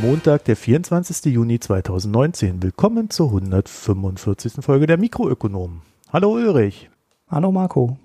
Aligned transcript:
Montag, 0.00 0.46
der 0.46 0.56
24. 0.56 1.26
Juni 1.26 1.60
2019. 1.60 2.62
Willkommen 2.62 3.10
zur 3.10 3.26
145. 3.26 4.64
Folge 4.64 4.86
der 4.86 4.96
Mikroökonomen. 4.96 5.82
Hallo 6.10 6.32
Ulrich. 6.32 6.88
Hallo 7.28 7.52
Marco. 7.52 7.98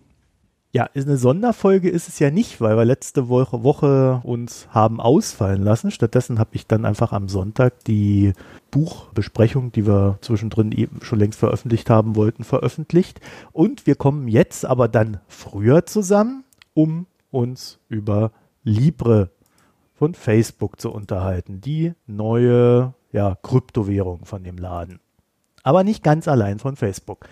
Ja, 0.73 0.89
eine 0.93 1.15
Sonderfolge 1.15 1.89
ist 1.89 2.09
es 2.09 2.19
ja 2.19 2.31
nicht, 2.31 2.59
weil 2.59 2.75
wir 2.75 2.83
letzte 2.83 3.29
Woche, 3.29 3.63
Woche 3.63 4.19
uns 4.25 4.67
haben 4.71 4.99
ausfallen 4.99 5.63
lassen. 5.63 5.89
Stattdessen 5.89 6.37
habe 6.37 6.49
ich 6.51 6.67
dann 6.67 6.83
einfach 6.83 7.13
am 7.13 7.29
Sonntag 7.29 7.85
die 7.85 8.33
Buchbesprechung, 8.71 9.71
die 9.71 9.87
wir 9.87 10.17
zwischendrin 10.19 10.73
eben 10.73 10.99
schon 11.01 11.19
längst 11.19 11.39
veröffentlicht 11.39 11.89
haben 11.89 12.17
wollten, 12.17 12.43
veröffentlicht. 12.43 13.21
Und 13.53 13.87
wir 13.87 13.95
kommen 13.95 14.27
jetzt 14.27 14.65
aber 14.65 14.89
dann 14.89 15.21
früher 15.29 15.85
zusammen, 15.85 16.43
um 16.73 17.05
uns 17.31 17.79
über 17.87 18.31
Libre 18.65 19.29
von 19.95 20.13
Facebook 20.13 20.79
zu 20.79 20.91
unterhalten. 20.91 21.61
Die 21.61 21.93
neue 22.05 22.93
ja, 23.11 23.35
Kryptowährung 23.41 24.25
von 24.25 24.43
dem 24.43 24.57
Laden. 24.57 24.99
Aber 25.63 25.83
nicht 25.83 26.03
ganz 26.03 26.27
allein 26.27 26.59
von 26.59 26.75
Facebook. 26.75 27.27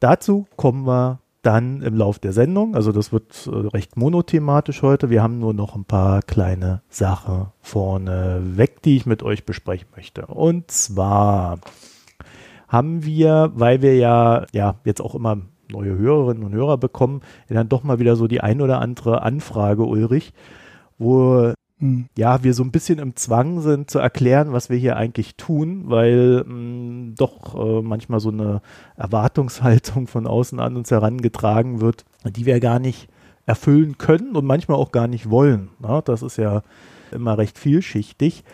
Dazu 0.00 0.46
kommen 0.56 0.86
wir 0.86 1.20
dann 1.42 1.82
im 1.82 1.94
Lauf 1.94 2.18
der 2.18 2.32
Sendung. 2.32 2.74
Also 2.74 2.90
das 2.90 3.12
wird 3.12 3.46
äh, 3.46 3.68
recht 3.68 3.96
monothematisch 3.96 4.82
heute. 4.82 5.10
Wir 5.10 5.22
haben 5.22 5.38
nur 5.38 5.54
noch 5.54 5.76
ein 5.76 5.84
paar 5.84 6.22
kleine 6.22 6.82
Sachen 6.88 7.46
vorne 7.60 8.42
weg, 8.56 8.82
die 8.82 8.96
ich 8.96 9.06
mit 9.06 9.22
euch 9.22 9.44
besprechen 9.44 9.88
möchte. 9.94 10.26
Und 10.26 10.70
zwar 10.70 11.58
haben 12.66 13.04
wir, 13.04 13.52
weil 13.54 13.82
wir 13.82 13.96
ja, 13.96 14.46
ja 14.52 14.76
jetzt 14.84 15.00
auch 15.00 15.14
immer 15.14 15.38
neue 15.70 15.96
Hörerinnen 15.96 16.44
und 16.44 16.52
Hörer 16.52 16.78
bekommen, 16.78 17.20
dann 17.48 17.68
doch 17.68 17.82
mal 17.82 17.98
wieder 17.98 18.16
so 18.16 18.26
die 18.26 18.40
ein 18.40 18.60
oder 18.60 18.80
andere 18.80 19.22
Anfrage, 19.22 19.84
Ulrich, 19.84 20.32
wo 20.98 21.52
hm. 21.84 22.06
ja, 22.16 22.42
wir 22.42 22.54
so 22.54 22.62
ein 22.62 22.70
bisschen 22.70 22.98
im 22.98 23.14
Zwang 23.14 23.60
sind 23.60 23.90
zu 23.90 23.98
erklären, 23.98 24.54
was 24.54 24.70
wir 24.70 24.78
hier 24.78 24.96
eigentlich 24.96 25.36
tun, 25.36 25.82
weil 25.84 26.42
mh, 26.42 26.44
hm, 26.46 27.14
doch 27.18 27.54
äh, 27.54 27.82
manchmal 27.82 28.20
so 28.20 28.30
eine 28.30 28.62
Erwartungshaltung 28.96 30.06
von 30.06 30.26
außen 30.26 30.60
an 30.60 30.76
uns 30.76 30.90
herangetragen 30.90 31.82
wird, 31.82 32.06
die 32.24 32.46
wir 32.46 32.58
gar 32.58 32.78
nicht 32.78 33.10
erfüllen 33.44 33.98
können 33.98 34.34
und 34.34 34.46
manchmal 34.46 34.78
auch 34.78 34.92
gar 34.92 35.08
nicht 35.08 35.28
wollen. 35.28 35.68
Na, 35.78 36.00
das 36.00 36.22
ist 36.22 36.38
ja 36.38 36.62
immer 37.12 37.36
recht 37.36 37.58
vielschichtig. 37.58 38.44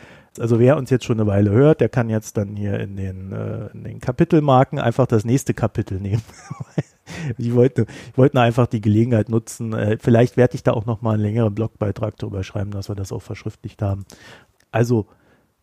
Also 0.41 0.58
wer 0.58 0.77
uns 0.77 0.91
jetzt 0.91 1.05
schon 1.05 1.20
eine 1.20 1.31
Weile 1.31 1.53
hört, 1.53 1.81
der 1.81 1.89
kann 1.89 2.11
jetzt 2.11 2.36
dann 2.36 2.56
hier 2.56 2.81
in 2.81 2.97
den, 2.97 3.31
äh, 3.31 3.69
in 3.69 3.84
den 3.84 4.01
Kapitelmarken 4.01 4.81
einfach 4.81 5.06
das 5.06 5.25
nächste 5.25 5.55
Kapitel 5.55 6.01
nehmen. 6.01 6.23
ich 7.39 7.55
wollte, 7.55 7.86
ich 8.11 8.19
wollte 8.19 8.41
einfach 8.41 8.66
die 8.66 8.80
Gelegenheit 8.80 9.28
nutzen. 9.28 9.72
Äh, 9.72 9.98
vielleicht 10.00 10.36
werde 10.36 10.55
ich 10.55 10.62
da 10.62 10.72
auch 10.72 10.86
noch 10.86 11.03
mal 11.03 11.14
einen 11.14 11.22
längeren 11.22 11.55
Blogbeitrag 11.55 12.17
drüber 12.17 12.44
schreiben, 12.44 12.70
dass 12.70 12.89
wir 12.89 12.97
das 12.97 13.12
auch 13.12 13.22
verschriftlicht 13.22 13.83
haben. 13.83 14.05
Also 14.70 15.06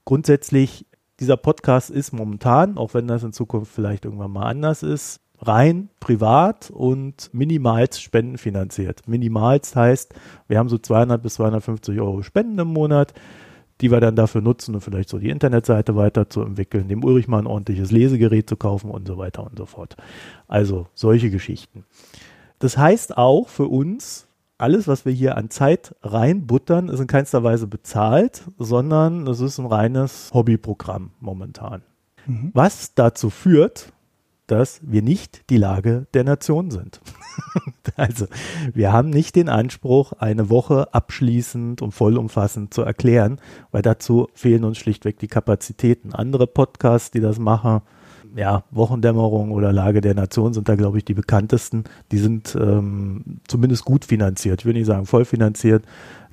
grundsätzlich, 0.06 0.86
dieser 1.20 1.38
Podcast 1.38 1.90
ist 1.90 2.12
momentan, 2.12 2.78
auch 2.78 2.94
wenn 2.94 3.08
das 3.08 3.24
in 3.24 3.34
Zukunft 3.34 3.72
vielleicht 3.72 4.06
irgendwann 4.06 4.32
mal 4.32 4.46
anders 4.46 4.84
ist, 4.84 5.22
rein 5.40 5.90
privat 6.00 6.72
und 6.72 7.30
minimalst 7.34 8.02
spendenfinanziert. 8.02 9.08
Minimalst 9.08 9.76
heißt, 9.76 10.14
wir 10.48 10.58
haben 10.58 10.70
so 10.70 10.78
200 10.78 11.22
bis 11.22 11.36
250 11.36 12.00
Euro 12.00 12.24
Spenden 12.24 12.60
im 12.60 12.70
Monat 12.70 13.14
die 13.82 13.92
wir 13.92 14.00
dann 14.00 14.16
dafür 14.16 14.42
nutzen, 14.42 14.76
um 14.76 14.82
vielleicht 14.82 15.10
so 15.10 15.20
die 15.20 15.30
Internetseite 15.30 15.96
weiterzuentwickeln, 15.96 16.88
dem 16.88 17.04
Ulrich 17.04 17.28
mal 17.28 17.40
ein 17.40 17.48
ordentliches 17.48 17.92
Lesegerät 17.92 18.50
zu 18.50 18.56
kaufen 18.56 18.90
und 18.90 19.08
so 19.08 19.18
weiter 19.18 19.44
und 19.44 19.58
so 19.58 19.66
fort. 19.66 19.96
Also 20.48 20.88
solche 20.94 21.30
Geschichten. 21.30 21.86
Das 22.60 22.78
heißt 22.78 23.18
auch 23.18 23.48
für 23.48 23.68
uns, 23.68 24.28
alles, 24.58 24.88
was 24.88 25.06
wir 25.06 25.14
hier 25.14 25.38
an 25.38 25.52
Zeit 25.52 25.96
reinbuttern, 26.02 26.90
ist 26.90 27.00
in 27.00 27.08
keinster 27.08 27.44
Weise 27.44 27.68
bezahlt, 27.68 28.44
sondern 28.58 29.28
es 29.28 29.40
ist 29.40 29.60
ein 29.60 29.68
reines 29.68 30.32
Hobbyprogramm 30.34 31.12
momentan. 31.20 31.84
Mhm. 32.26 32.50
Was 32.54 32.96
dazu 32.96 33.30
führt, 33.30 33.94
dass 34.48 34.80
wir 34.82 35.02
nicht 35.02 35.50
die 35.50 35.58
Lage 35.58 36.08
der 36.14 36.24
Nation 36.24 36.72
sind. 36.72 37.02
also 37.96 38.28
wir 38.74 38.92
haben 38.92 39.10
nicht 39.10 39.36
den 39.36 39.50
Anspruch, 39.50 40.14
eine 40.14 40.50
Woche 40.50 40.94
abschließend 40.94 41.82
und 41.82 41.92
vollumfassend 41.92 42.74
zu 42.74 42.82
erklären, 42.82 43.40
weil 43.72 43.82
dazu 43.82 44.28
fehlen 44.34 44.64
uns 44.64 44.78
schlichtweg 44.78 45.20
die 45.20 45.28
Kapazitäten. 45.28 46.14
Andere 46.14 46.48
Podcasts, 46.48 47.12
die 47.12 47.22
das 47.22 47.40
machen, 47.40 47.82
ja, 48.36 48.64
Wochendämmerung 48.72 49.52
oder 49.52 49.74
Lage 49.74 50.02
der 50.02 50.14
Nation 50.14 50.54
sind 50.54 50.70
da, 50.70 50.76
glaube 50.76 50.98
ich, 50.98 51.06
die 51.06 51.14
bekanntesten. 51.14 51.86
Die 52.12 52.18
sind 52.18 52.56
ähm, 52.60 53.40
zumindest 53.48 53.86
gut 53.86 54.06
finanziert. 54.06 54.62
Ich 54.62 54.66
will 54.66 54.74
nicht 54.74 54.86
sagen 54.86 55.06
voll 55.06 55.26
finanziert, 55.26 55.84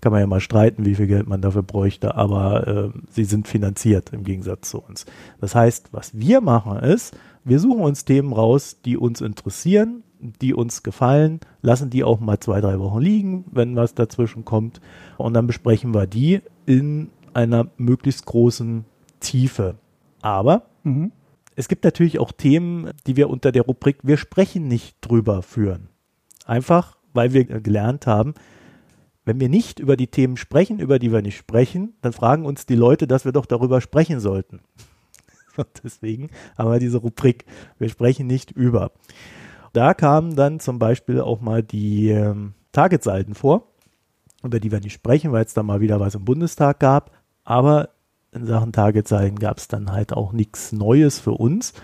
kann 0.01 0.13
man 0.13 0.21
ja 0.21 0.27
mal 0.27 0.41
streiten, 0.41 0.85
wie 0.85 0.95
viel 0.95 1.07
Geld 1.07 1.27
man 1.27 1.41
dafür 1.41 1.63
bräuchte, 1.63 2.15
aber 2.15 2.67
äh, 2.67 2.99
sie 3.09 3.25
sind 3.25 3.49
finanziert 3.49 4.13
im 4.13 4.23
Gegensatz 4.23 4.71
zu 4.71 4.83
uns. 4.83 5.07
Das 5.41 5.55
heißt, 5.55 5.89
was 5.93 6.19
wir 6.19 6.43
machen 6.43 6.79
ist, 6.79 7.17
wir 7.43 7.59
suchen 7.59 7.83
uns 7.83 8.05
Themen 8.05 8.33
raus, 8.33 8.77
die 8.85 8.99
uns 8.99 9.23
interessieren, 9.23 10.03
die 10.41 10.55
uns 10.55 10.83
gefallen, 10.83 11.41
lassen 11.63 11.91
die 11.91 12.05
auch 12.05 12.21
mal 12.21 12.41
zwei, 12.41 12.61
drei 12.61 12.79
Wochen 12.79 13.01
liegen, 13.01 13.45
wenn 13.51 13.77
was 13.77 13.95
dazwischen 13.95 14.45
kommt. 14.45 14.81
Und 15.19 15.35
dann 15.35 15.47
besprechen 15.47 15.95
wir 15.95 16.07
die 16.07 16.41
in 16.67 17.11
einer 17.35 17.69
möglichst 17.77 18.27
großen 18.27 18.85
Tiefe. 19.21 19.77
Aber 20.23 20.67
mhm. 20.85 21.13
es 21.57 21.69
gibt 21.69 21.85
natürlich 21.85 22.19
auch 22.19 22.33
Themen, 22.33 22.91
die 23.07 23.17
wir 23.17 23.29
unter 23.29 23.53
der 23.53 23.63
Rubrik 23.63 23.99
Wir 24.03 24.17
sprechen 24.17 24.69
nicht 24.69 24.97
drüber 25.01 25.43
führen. 25.43 25.89
Einfach, 26.47 26.97
weil 27.13 27.33
wir 27.33 27.45
gelernt 27.45 28.07
haben, 28.07 28.35
wenn 29.25 29.41
wir 29.41 29.49
nicht 29.49 29.81
über 29.81 29.97
die 29.97 30.09
Themen 30.09 30.37
sprechen, 30.37 30.79
über 30.79 30.99
die 30.99 31.11
wir 31.11 31.23
nicht 31.23 31.37
sprechen, 31.37 31.95
dann 32.03 32.13
fragen 32.13 32.45
uns 32.45 32.67
die 32.67 32.75
Leute, 32.75 33.07
dass 33.07 33.25
wir 33.25 33.33
doch 33.33 33.47
darüber 33.47 33.81
sprechen 33.81 34.21
sollten. 34.21 34.61
Und 35.57 35.69
deswegen 35.83 36.29
haben 36.59 36.71
wir 36.71 36.79
diese 36.79 36.99
Rubrik, 36.99 37.47
wir 37.79 37.89
sprechen 37.89 38.27
nicht 38.27 38.51
über. 38.53 38.93
Da 39.75 39.93
kamen 39.93 40.37
dann 40.37 40.61
zum 40.61 40.79
Beispiel 40.79 41.21
auch 41.21 41.41
mal 41.41 41.65
die 41.65 42.09
ähm, 42.09 42.55
Targetsalden 42.71 43.35
vor, 43.35 43.67
über 44.45 44.61
die 44.61 44.71
wir 44.71 44.79
nicht 44.79 44.93
sprechen, 44.93 45.33
weil 45.33 45.45
es 45.45 45.53
da 45.53 45.65
mal 45.65 45.81
wieder 45.81 45.99
was 45.99 46.15
im 46.15 46.25
Bundestag 46.25 46.79
gab. 46.79 47.11
Aber 47.43 47.91
in 48.31 48.47
Sachen 48.47 48.71
Targetsalden 48.71 49.37
gab 49.37 49.59
es 49.59 49.67
dann 49.67 49.91
halt 49.91 50.13
auch 50.13 50.33
nichts 50.33 50.71
Neues 50.71 51.19
für 51.19 51.33
uns. 51.33 51.75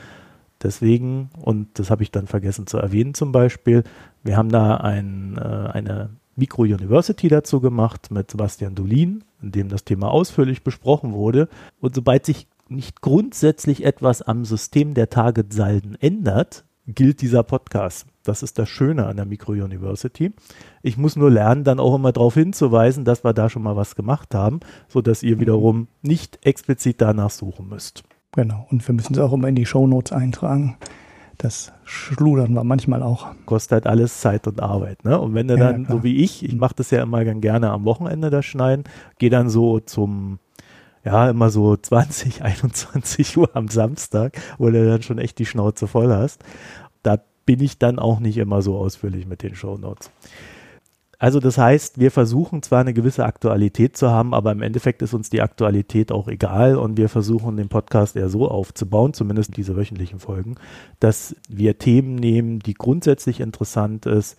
Deswegen, 0.62 1.30
und 1.42 1.80
das 1.80 1.90
habe 1.90 2.04
ich 2.04 2.12
dann 2.12 2.28
vergessen 2.28 2.68
zu 2.68 2.78
erwähnen 2.78 3.14
zum 3.14 3.32
Beispiel, 3.32 3.82
wir 4.22 4.36
haben 4.36 4.50
da 4.50 4.76
ein, 4.76 5.36
äh, 5.36 5.40
eine 5.40 6.10
Micro-University 6.36 7.26
dazu 7.26 7.60
gemacht 7.60 8.12
mit 8.12 8.30
Sebastian 8.30 8.76
Dolin, 8.76 9.24
in 9.42 9.50
dem 9.50 9.68
das 9.68 9.84
Thema 9.84 10.12
ausführlich 10.12 10.62
besprochen 10.62 11.12
wurde. 11.12 11.48
Und 11.80 11.96
sobald 11.96 12.24
sich 12.24 12.46
nicht 12.68 13.00
grundsätzlich 13.00 13.84
etwas 13.84 14.22
am 14.22 14.44
System 14.44 14.94
der 14.94 15.10
Target-Salden 15.10 15.96
ändert, 16.00 16.64
gilt 16.94 17.22
dieser 17.22 17.42
Podcast. 17.42 18.06
Das 18.22 18.42
ist 18.42 18.58
das 18.58 18.68
Schöne 18.68 19.06
an 19.06 19.16
der 19.16 19.24
Micro-University. 19.24 20.32
Ich 20.82 20.96
muss 20.96 21.16
nur 21.16 21.30
lernen, 21.30 21.64
dann 21.64 21.80
auch 21.80 21.94
immer 21.94 22.12
darauf 22.12 22.34
hinzuweisen, 22.34 23.04
dass 23.04 23.24
wir 23.24 23.32
da 23.32 23.48
schon 23.48 23.62
mal 23.62 23.76
was 23.76 23.96
gemacht 23.96 24.34
haben, 24.34 24.60
sodass 24.88 25.22
ihr 25.22 25.40
wiederum 25.40 25.88
nicht 26.02 26.38
explizit 26.44 27.00
danach 27.00 27.30
suchen 27.30 27.68
müsst. 27.68 28.02
Genau, 28.32 28.66
und 28.70 28.86
wir 28.86 28.94
müssen 28.94 29.14
es 29.14 29.18
auch 29.18 29.32
immer 29.32 29.48
in 29.48 29.56
die 29.56 29.66
Shownotes 29.66 30.12
eintragen. 30.12 30.76
Das 31.38 31.72
schludern 31.84 32.52
wir 32.52 32.64
manchmal 32.64 33.02
auch. 33.02 33.28
Kostet 33.46 33.72
halt 33.72 33.86
alles 33.86 34.20
Zeit 34.20 34.46
und 34.46 34.60
Arbeit. 34.60 35.04
Ne? 35.04 35.18
Und 35.18 35.34
wenn 35.34 35.48
du 35.48 35.56
ja, 35.56 35.72
dann, 35.72 35.86
klar. 35.86 35.98
so 35.98 36.04
wie 36.04 36.16
ich, 36.16 36.44
ich 36.44 36.54
mache 36.54 36.74
das 36.76 36.90
ja 36.90 37.02
immer 37.02 37.24
gerne 37.24 37.70
am 37.70 37.86
Wochenende, 37.86 38.28
das 38.28 38.44
Schneiden, 38.44 38.84
gehe 39.18 39.30
dann 39.30 39.48
so 39.48 39.80
zum 39.80 40.38
ja, 41.04 41.30
immer 41.30 41.50
so 41.50 41.76
20, 41.80 42.42
21 42.42 43.36
Uhr 43.36 43.50
am 43.54 43.68
Samstag, 43.68 44.38
wo 44.58 44.70
du 44.70 44.86
dann 44.86 45.02
schon 45.02 45.18
echt 45.18 45.38
die 45.38 45.46
Schnauze 45.46 45.86
voll 45.86 46.12
hast. 46.12 46.44
Bin 47.46 47.60
ich 47.60 47.78
dann 47.78 47.98
auch 47.98 48.20
nicht 48.20 48.38
immer 48.38 48.62
so 48.62 48.76
ausführlich 48.76 49.26
mit 49.26 49.42
den 49.42 49.54
Shownotes. 49.54 50.10
Also 51.20 51.38
das 51.38 51.58
heißt, 51.58 52.00
wir 52.00 52.10
versuchen 52.10 52.62
zwar 52.62 52.80
eine 52.80 52.94
gewisse 52.94 53.26
Aktualität 53.26 53.94
zu 53.94 54.08
haben, 54.08 54.32
aber 54.32 54.52
im 54.52 54.62
Endeffekt 54.62 55.02
ist 55.02 55.12
uns 55.12 55.28
die 55.28 55.42
Aktualität 55.42 56.12
auch 56.12 56.28
egal 56.28 56.76
und 56.76 56.96
wir 56.96 57.10
versuchen 57.10 57.58
den 57.58 57.68
Podcast 57.68 58.16
eher 58.16 58.30
so 58.30 58.48
aufzubauen, 58.48 59.12
zumindest 59.12 59.54
diese 59.58 59.76
wöchentlichen 59.76 60.18
Folgen, 60.18 60.54
dass 60.98 61.36
wir 61.46 61.76
Themen 61.76 62.14
nehmen, 62.14 62.60
die 62.60 62.72
grundsätzlich 62.72 63.40
interessant 63.40 64.06
ist, 64.06 64.38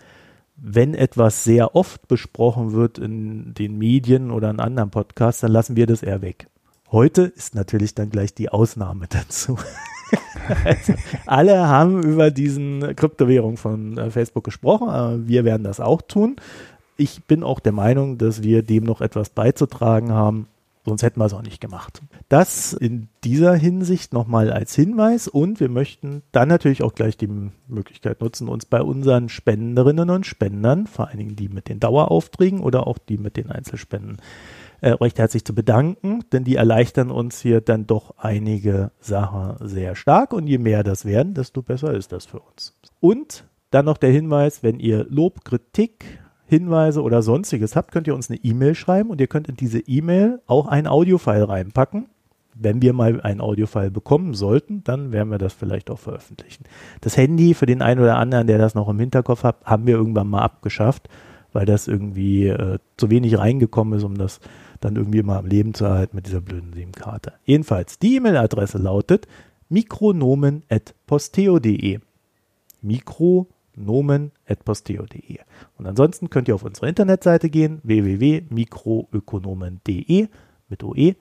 wenn 0.55 0.95
etwas 0.95 1.43
sehr 1.43 1.75
oft 1.75 2.07
besprochen 2.07 2.71
wird 2.71 2.97
in 2.97 3.53
den 3.53 3.77
Medien 3.77 4.31
oder 4.31 4.49
in 4.49 4.59
anderen 4.59 4.89
Podcasts, 4.89 5.41
dann 5.41 5.51
lassen 5.51 5.75
wir 5.75 5.85
das 5.85 6.01
eher 6.01 6.23
weg. 6.23 6.47
Heute 6.91 7.21
ist 7.21 7.53
natürlich 7.53 7.93
dann 7.93 8.09
gleich 8.09 8.33
die 8.33 8.49
Ausnahme 8.49 9.05
dazu. 9.09 9.55
Also, 10.65 10.93
alle 11.25 11.67
haben 11.67 12.03
über 12.03 12.31
diesen 12.31 12.95
Kryptowährung 12.95 13.57
von 13.57 13.97
äh, 13.97 14.09
Facebook 14.09 14.43
gesprochen. 14.43 14.89
Äh, 14.89 15.27
wir 15.27 15.45
werden 15.45 15.63
das 15.63 15.79
auch 15.79 16.01
tun. 16.01 16.35
Ich 16.97 17.23
bin 17.23 17.43
auch 17.43 17.59
der 17.59 17.71
Meinung, 17.71 18.17
dass 18.17 18.43
wir 18.43 18.63
dem 18.63 18.83
noch 18.83 19.01
etwas 19.01 19.29
beizutragen 19.29 20.11
haben. 20.11 20.47
Sonst 20.83 21.03
hätten 21.03 21.19
wir 21.19 21.25
es 21.25 21.33
auch 21.33 21.43
nicht 21.43 21.61
gemacht. 21.61 22.01
Das 22.27 22.73
in 22.73 23.07
dieser 23.23 23.53
Hinsicht 23.53 24.13
nochmal 24.13 24.51
als 24.51 24.73
Hinweis 24.73 25.27
und 25.27 25.59
wir 25.59 25.69
möchten 25.69 26.23
dann 26.31 26.49
natürlich 26.49 26.81
auch 26.81 26.95
gleich 26.95 27.17
die 27.17 27.29
Möglichkeit 27.67 28.19
nutzen, 28.21 28.47
uns 28.47 28.65
bei 28.65 28.81
unseren 28.81 29.29
Spenderinnen 29.29 30.09
und 30.09 30.25
Spendern, 30.25 30.87
vor 30.87 31.07
allen 31.07 31.19
Dingen 31.19 31.35
die 31.35 31.49
mit 31.49 31.69
den 31.69 31.79
Daueraufträgen 31.79 32.61
oder 32.61 32.87
auch 32.87 32.97
die 32.97 33.19
mit 33.19 33.37
den 33.37 33.51
Einzelspenden, 33.51 34.17
recht 34.89 35.19
herzlich 35.19 35.45
zu 35.45 35.53
bedanken, 35.53 36.23
denn 36.31 36.43
die 36.43 36.55
erleichtern 36.55 37.11
uns 37.11 37.39
hier 37.39 37.61
dann 37.61 37.85
doch 37.85 38.15
einige 38.17 38.91
Sachen 38.99 39.55
sehr 39.67 39.95
stark 39.95 40.33
und 40.33 40.47
je 40.47 40.57
mehr 40.57 40.83
das 40.83 41.05
werden, 41.05 41.33
desto 41.33 41.61
besser 41.61 41.93
ist 41.93 42.11
das 42.11 42.25
für 42.25 42.39
uns. 42.39 42.75
Und 42.99 43.45
dann 43.69 43.85
noch 43.85 43.97
der 43.97 44.11
Hinweis, 44.11 44.63
wenn 44.63 44.79
ihr 44.79 45.05
Lob, 45.09 45.45
Kritik, 45.45 46.19
Hinweise 46.45 47.01
oder 47.01 47.21
sonstiges 47.21 47.77
habt, 47.77 47.91
könnt 47.91 48.07
ihr 48.07 48.15
uns 48.15 48.29
eine 48.29 48.39
E-Mail 48.43 48.75
schreiben 48.75 49.09
und 49.09 49.21
ihr 49.21 49.27
könnt 49.27 49.47
in 49.47 49.55
diese 49.55 49.79
E-Mail 49.79 50.41
auch 50.47 50.67
ein 50.67 50.85
Audiofile 50.85 51.47
reinpacken. 51.47 52.07
Wenn 52.53 52.81
wir 52.81 52.91
mal 52.91 53.21
ein 53.21 53.39
Audiofile 53.39 53.89
bekommen 53.89 54.33
sollten, 54.33 54.83
dann 54.83 55.13
werden 55.13 55.29
wir 55.29 55.37
das 55.37 55.53
vielleicht 55.53 55.89
auch 55.89 55.99
veröffentlichen. 55.99 56.65
Das 56.99 57.15
Handy 57.15 57.53
für 57.53 57.65
den 57.65 57.81
einen 57.81 58.01
oder 58.01 58.17
anderen, 58.17 58.47
der 58.47 58.57
das 58.57 58.75
noch 58.75 58.89
im 58.89 58.99
Hinterkopf 58.99 59.43
hat, 59.43 59.63
haben 59.63 59.87
wir 59.87 59.95
irgendwann 59.95 60.27
mal 60.27 60.41
abgeschafft, 60.41 61.07
weil 61.53 61.65
das 61.65 61.87
irgendwie 61.87 62.47
äh, 62.47 62.79
zu 62.97 63.09
wenig 63.09 63.37
reingekommen 63.37 63.97
ist, 63.97 64.03
um 64.03 64.17
das 64.17 64.41
dann 64.81 64.97
irgendwie 64.97 65.19
immer 65.19 65.37
am 65.37 65.45
Leben 65.45 65.73
zu 65.73 65.85
erhalten 65.85 66.13
mit 66.15 66.27
dieser 66.27 66.41
blöden 66.41 66.73
SIM-Karte. 66.73 67.35
Jedenfalls, 67.45 67.97
die 67.99 68.17
E-Mail-Adresse 68.17 68.77
lautet 68.77 69.29
mikronomen.posteo.de. 69.69 71.99
Mikronomen.posteo.de. 72.81 75.39
Und 75.77 75.85
ansonsten 75.85 76.29
könnt 76.29 76.49
ihr 76.49 76.55
auf 76.55 76.63
unsere 76.63 76.89
Internetseite 76.89 77.49
gehen, 77.49 77.79
www.mikroökonomen.de 77.83 80.27
mit 80.67 80.83
OE 80.83 81.15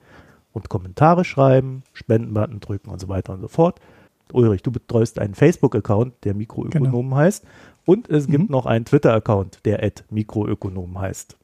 und 0.53 0.69
Kommentare 0.69 1.23
schreiben, 1.23 1.83
Spendenbutton 1.93 2.59
drücken 2.59 2.89
und 2.89 2.99
so 2.99 3.07
weiter 3.07 3.33
und 3.33 3.41
so 3.41 3.47
fort. 3.47 3.79
Ulrich, 4.33 4.63
du 4.63 4.71
betreust 4.71 5.19
einen 5.19 5.35
Facebook-Account, 5.35 6.15
der 6.23 6.33
Mikroökonomen 6.33 7.09
genau. 7.09 7.17
heißt. 7.17 7.45
Und 7.85 8.09
es 8.09 8.27
mhm. 8.27 8.31
gibt 8.31 8.49
noch 8.49 8.65
einen 8.65 8.85
Twitter-Account, 8.85 9.59
der 9.65 9.83
at 9.83 10.05
Mikroökonomen 10.09 10.99
heißt. 10.99 11.37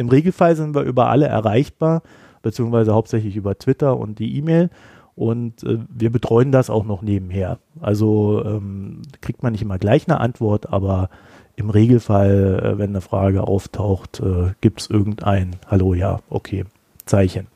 Im 0.00 0.08
Regelfall 0.08 0.56
sind 0.56 0.74
wir 0.74 0.80
über 0.82 1.10
alle 1.10 1.26
erreichbar, 1.26 2.02
beziehungsweise 2.40 2.94
hauptsächlich 2.94 3.36
über 3.36 3.58
Twitter 3.58 3.98
und 3.98 4.18
die 4.18 4.34
E-Mail. 4.38 4.70
Und 5.14 5.62
äh, 5.62 5.80
wir 5.90 6.10
betreuen 6.10 6.52
das 6.52 6.70
auch 6.70 6.86
noch 6.86 7.02
nebenher. 7.02 7.58
Also 7.82 8.42
ähm, 8.42 9.02
kriegt 9.20 9.42
man 9.42 9.52
nicht 9.52 9.60
immer 9.60 9.78
gleich 9.78 10.08
eine 10.08 10.18
Antwort, 10.18 10.72
aber 10.72 11.10
im 11.54 11.68
Regelfall, 11.68 12.62
äh, 12.64 12.78
wenn 12.78 12.90
eine 12.90 13.02
Frage 13.02 13.46
auftaucht, 13.46 14.20
äh, 14.20 14.54
gibt 14.62 14.80
es 14.80 14.88
irgendein 14.88 15.56
Hallo, 15.66 15.92
ja, 15.92 16.20
okay, 16.30 16.64
Zeichen. 17.04 17.48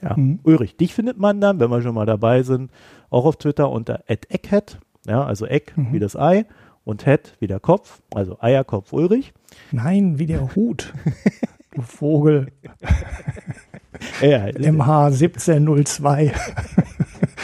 Ja. 0.00 0.16
Mhm. 0.16 0.38
Ulrich, 0.44 0.76
dich 0.76 0.94
findet 0.94 1.18
man 1.18 1.40
dann, 1.40 1.58
wenn 1.58 1.70
wir 1.70 1.82
schon 1.82 1.96
mal 1.96 2.06
dabei 2.06 2.44
sind, 2.44 2.70
auch 3.10 3.24
auf 3.24 3.34
Twitter 3.34 3.68
unter 3.68 4.04
egghead, 4.06 4.78
ja, 5.08 5.24
also 5.24 5.44
Egg 5.46 5.72
mhm. 5.74 5.92
wie 5.92 5.98
das 5.98 6.14
Ei 6.14 6.44
und 6.84 7.04
Head 7.04 7.36
wie 7.40 7.46
der 7.46 7.60
Kopf, 7.60 8.00
also 8.14 8.38
Eierkopf 8.40 8.92
Ulrich. 8.92 9.32
Nein, 9.70 10.18
wie 10.18 10.26
der 10.26 10.54
Hut. 10.54 10.92
du 11.74 11.82
Vogel. 11.82 12.48
ja, 14.20 14.46
MH 14.46 15.06
1702 15.06 16.32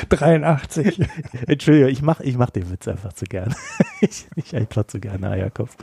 83. 0.08 1.00
Entschuldigung, 1.46 1.90
ich 1.90 2.02
mache 2.02 2.24
ich 2.24 2.36
mach 2.36 2.50
den 2.50 2.70
Witz 2.70 2.88
einfach 2.88 3.12
zu 3.12 3.24
gern. 3.24 3.54
ich, 4.00 4.26
ich 4.36 4.54
einfach 4.56 4.86
zu 4.86 5.00
gerne 5.00 5.30
Eierkopf. 5.30 5.76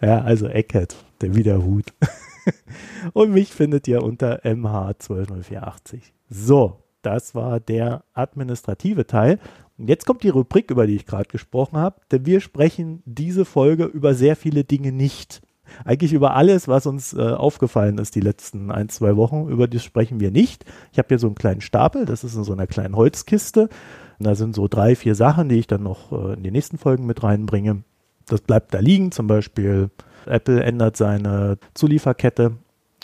Ja, 0.00 0.22
also 0.22 0.46
Eckhead, 0.46 0.96
der 1.20 1.34
Widerhut. 1.34 1.92
Und 3.12 3.32
mich 3.32 3.52
findet 3.52 3.88
ihr 3.88 4.02
unter 4.02 4.40
MH 4.44 4.88
120480. 5.00 6.12
So, 6.28 6.82
das 7.02 7.34
war 7.34 7.60
der 7.60 8.04
administrative 8.14 9.06
Teil. 9.06 9.38
Und 9.78 9.88
jetzt 9.88 10.06
kommt 10.06 10.22
die 10.22 10.30
Rubrik, 10.30 10.70
über 10.70 10.86
die 10.86 10.96
ich 10.96 11.06
gerade 11.06 11.28
gesprochen 11.28 11.76
habe, 11.78 12.00
denn 12.10 12.24
wir 12.26 12.40
sprechen 12.40 13.02
diese 13.04 13.44
Folge 13.44 13.84
über 13.84 14.14
sehr 14.14 14.36
viele 14.36 14.64
Dinge 14.64 14.92
nicht. 14.92 15.42
Eigentlich 15.84 16.12
über 16.12 16.34
alles, 16.34 16.68
was 16.68 16.86
uns 16.86 17.12
äh, 17.12 17.20
aufgefallen 17.20 17.98
ist 17.98 18.14
die 18.14 18.20
letzten 18.20 18.70
ein, 18.70 18.88
zwei 18.88 19.16
Wochen, 19.16 19.48
über 19.48 19.66
das 19.66 19.84
sprechen 19.84 20.20
wir 20.20 20.30
nicht. 20.30 20.64
Ich 20.92 20.98
habe 20.98 21.08
hier 21.08 21.18
so 21.18 21.26
einen 21.26 21.34
kleinen 21.34 21.60
Stapel, 21.60 22.06
das 22.06 22.24
ist 22.24 22.36
in 22.36 22.44
so 22.44 22.52
einer 22.52 22.66
kleinen 22.66 22.96
Holzkiste. 22.96 23.68
Und 24.18 24.26
da 24.26 24.34
sind 24.34 24.54
so 24.54 24.68
drei, 24.68 24.94
vier 24.94 25.14
Sachen, 25.14 25.48
die 25.48 25.58
ich 25.58 25.66
dann 25.66 25.82
noch 25.82 26.12
äh, 26.12 26.34
in 26.34 26.42
die 26.42 26.50
nächsten 26.50 26.78
Folgen 26.78 27.04
mit 27.04 27.22
reinbringe. 27.22 27.82
Das 28.26 28.40
bleibt 28.40 28.74
da 28.74 28.78
liegen, 28.78 29.12
zum 29.12 29.26
Beispiel 29.26 29.90
Apple 30.24 30.62
ändert 30.62 30.96
seine 30.96 31.58
Zulieferkette, 31.74 32.52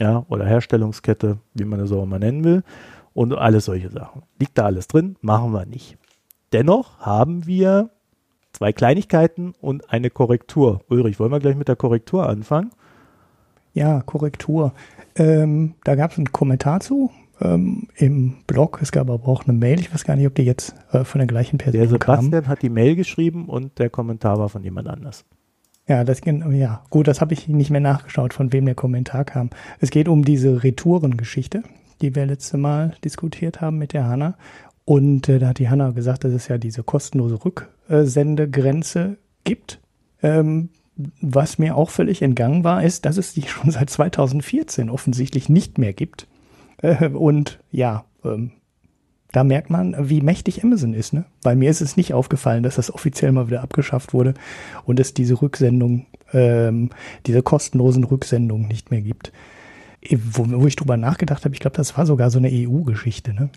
ja, 0.00 0.24
oder 0.28 0.46
Herstellungskette, 0.46 1.38
wie 1.54 1.64
man 1.64 1.78
das 1.78 1.92
auch 1.92 2.02
immer 2.02 2.18
nennen 2.18 2.44
will 2.44 2.62
und 3.14 3.34
alles 3.34 3.66
solche 3.66 3.90
Sachen. 3.90 4.22
Liegt 4.38 4.56
da 4.58 4.64
alles 4.64 4.88
drin? 4.88 5.16
Machen 5.20 5.52
wir 5.52 5.66
nicht. 5.66 5.98
Dennoch 6.52 6.98
haben 7.00 7.46
wir 7.46 7.90
zwei 8.52 8.72
Kleinigkeiten 8.72 9.54
und 9.60 9.90
eine 9.90 10.10
Korrektur. 10.10 10.82
Ulrich, 10.88 11.18
wollen 11.18 11.32
wir 11.32 11.40
gleich 11.40 11.56
mit 11.56 11.68
der 11.68 11.76
Korrektur 11.76 12.28
anfangen? 12.28 12.70
Ja, 13.72 14.02
Korrektur. 14.02 14.74
Ähm, 15.16 15.74
da 15.84 15.94
gab 15.94 16.12
es 16.12 16.18
einen 16.18 16.32
Kommentar 16.32 16.80
zu 16.80 17.10
ähm, 17.40 17.88
im 17.96 18.36
Blog. 18.46 18.80
Es 18.82 18.92
gab 18.92 19.08
aber 19.08 19.26
auch 19.26 19.44
eine 19.44 19.54
Mail. 19.54 19.80
Ich 19.80 19.94
weiß 19.94 20.04
gar 20.04 20.16
nicht, 20.16 20.26
ob 20.26 20.34
die 20.34 20.42
jetzt 20.42 20.74
äh, 20.92 21.04
von 21.04 21.20
der 21.20 21.26
gleichen 21.26 21.56
Person 21.56 21.80
Der 21.80 21.88
Sebastian 21.88 22.30
kam. 22.30 22.48
hat 22.48 22.60
die 22.60 22.68
Mail 22.68 22.96
geschrieben 22.96 23.48
und 23.48 23.78
der 23.78 23.88
Kommentar 23.88 24.38
war 24.38 24.50
von 24.50 24.62
jemand 24.62 24.88
anders. 24.88 25.24
Ja, 25.88 26.04
das 26.04 26.20
ja 26.24 26.84
gut, 26.90 27.08
das 27.08 27.20
habe 27.20 27.32
ich 27.32 27.48
nicht 27.48 27.70
mehr 27.70 27.80
nachgeschaut, 27.80 28.34
von 28.34 28.52
wem 28.52 28.66
der 28.66 28.76
Kommentar 28.76 29.24
kam. 29.24 29.50
Es 29.80 29.90
geht 29.90 30.06
um 30.06 30.24
diese 30.24 30.62
Retourengeschichte 30.62 31.62
die 32.02 32.14
wir 32.14 32.26
letzte 32.26 32.58
Mal 32.58 32.94
diskutiert 33.04 33.60
haben 33.60 33.78
mit 33.78 33.92
der 33.92 34.06
Hanna. 34.06 34.34
Und 34.84 35.28
äh, 35.28 35.38
da 35.38 35.48
hat 35.48 35.58
die 35.58 35.68
Hanna 35.68 35.90
gesagt, 35.90 36.24
dass 36.24 36.32
es 36.32 36.48
ja 36.48 36.58
diese 36.58 36.82
kostenlose 36.82 37.38
Rücksendegrenze 37.44 39.16
gibt. 39.44 39.80
Ähm, 40.22 40.70
was 41.20 41.58
mir 41.58 41.76
auch 41.76 41.90
völlig 41.90 42.22
entgangen 42.22 42.64
war, 42.64 42.82
ist, 42.82 43.06
dass 43.06 43.16
es 43.16 43.32
die 43.34 43.42
schon 43.46 43.70
seit 43.70 43.90
2014 43.90 44.90
offensichtlich 44.90 45.48
nicht 45.48 45.78
mehr 45.78 45.92
gibt. 45.92 46.26
Äh, 46.78 47.08
und 47.08 47.60
ja, 47.70 48.04
ähm, 48.24 48.52
da 49.30 49.44
merkt 49.44 49.70
man, 49.70 49.96
wie 50.10 50.20
mächtig 50.20 50.62
Amazon 50.62 50.92
ist. 50.92 51.14
Ne? 51.14 51.24
Bei 51.42 51.54
mir 51.54 51.70
ist 51.70 51.80
es 51.80 51.96
nicht 51.96 52.12
aufgefallen, 52.12 52.62
dass 52.62 52.76
das 52.76 52.92
offiziell 52.92 53.32
mal 53.32 53.46
wieder 53.46 53.62
abgeschafft 53.62 54.12
wurde 54.12 54.34
und 54.84 55.00
es 55.00 55.14
diese 55.14 55.40
Rücksendung, 55.40 56.04
ähm, 56.34 56.90
diese 57.24 57.42
kostenlosen 57.42 58.04
Rücksendungen 58.04 58.68
nicht 58.68 58.90
mehr 58.90 59.00
gibt 59.00 59.32
wo, 60.10 60.44
wo 60.48 60.66
ich 60.66 60.76
drüber 60.76 60.96
nachgedacht 60.96 61.44
habe, 61.44 61.54
ich 61.54 61.60
glaube, 61.60 61.76
das 61.76 61.96
war 61.96 62.06
sogar 62.06 62.30
so 62.30 62.38
eine 62.38 62.50
EU-Geschichte, 62.50 63.34
ne? 63.34 63.50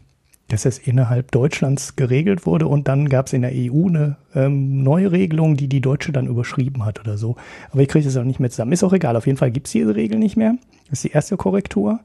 Dass 0.48 0.66
es 0.66 0.78
innerhalb 0.78 1.32
Deutschlands 1.32 1.96
geregelt 1.96 2.46
wurde 2.46 2.68
und 2.68 2.88
dann 2.88 3.10
gab 3.10 3.28
es 3.28 3.34
in 3.34 3.42
der 3.42 3.52
EU 3.54 3.88
eine 3.88 4.18
ähm, 4.36 4.84
neue 4.84 5.12
Regelung, 5.12 5.58
die 5.58 5.68
die 5.68 5.82
Deutsche 5.82 6.12
dann 6.12 6.28
überschrieben 6.28 6.86
hat 6.86 7.00
oder 7.00 7.18
so. 7.18 7.36
Aber 7.72 7.82
ich 7.82 7.88
kriege 7.88 8.06
das 8.06 8.16
auch 8.18 8.24
nicht 8.24 8.40
mehr 8.40 8.52
zusammen. 8.52 8.72
Ist 8.72 8.84
auch 8.84 8.94
egal, 8.94 9.16
auf 9.16 9.26
jeden 9.26 9.38
Fall 9.38 9.52
gibt 9.52 9.68
es 9.68 9.74
diese 9.74 9.96
Regel 9.96 10.20
nicht 10.20 10.38
mehr. 10.38 10.56
Das 10.90 11.00
ist 11.00 11.04
die 11.06 11.12
erste 11.12 11.36
Korrektur. 11.36 12.00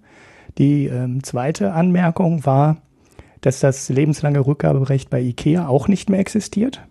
Die 0.59 0.87
ähm, 0.87 1.23
zweite 1.23 1.73
Anmerkung 1.75 2.47
war, 2.47 2.78
dass 3.42 3.61
das 3.61 3.88
lebenslange 3.88 4.47
Rückgaberecht 4.47 5.11
bei 5.11 5.20
IKEA 5.20 5.66
auch 5.66 5.88
nicht 5.88 6.09
mehr 6.09 6.20
existiert. 6.20 6.82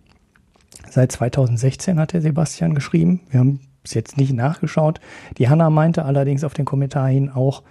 Seit 0.89 1.11
2016 1.11 1.99
hat 1.99 2.13
der 2.13 2.21
Sebastian 2.21 2.73
geschrieben. 2.73 3.21
Wir 3.29 3.39
haben 3.39 3.59
bis 3.83 3.93
jetzt 3.93 4.17
nicht 4.17 4.33
nachgeschaut. 4.33 4.99
Die 5.37 5.49
Hanna 5.49 5.69
meinte 5.69 6.05
allerdings 6.05 6.43
auf 6.43 6.53
den 6.53 6.65
Kommentar 6.65 7.07
hin 7.09 7.29
auch, 7.29 7.63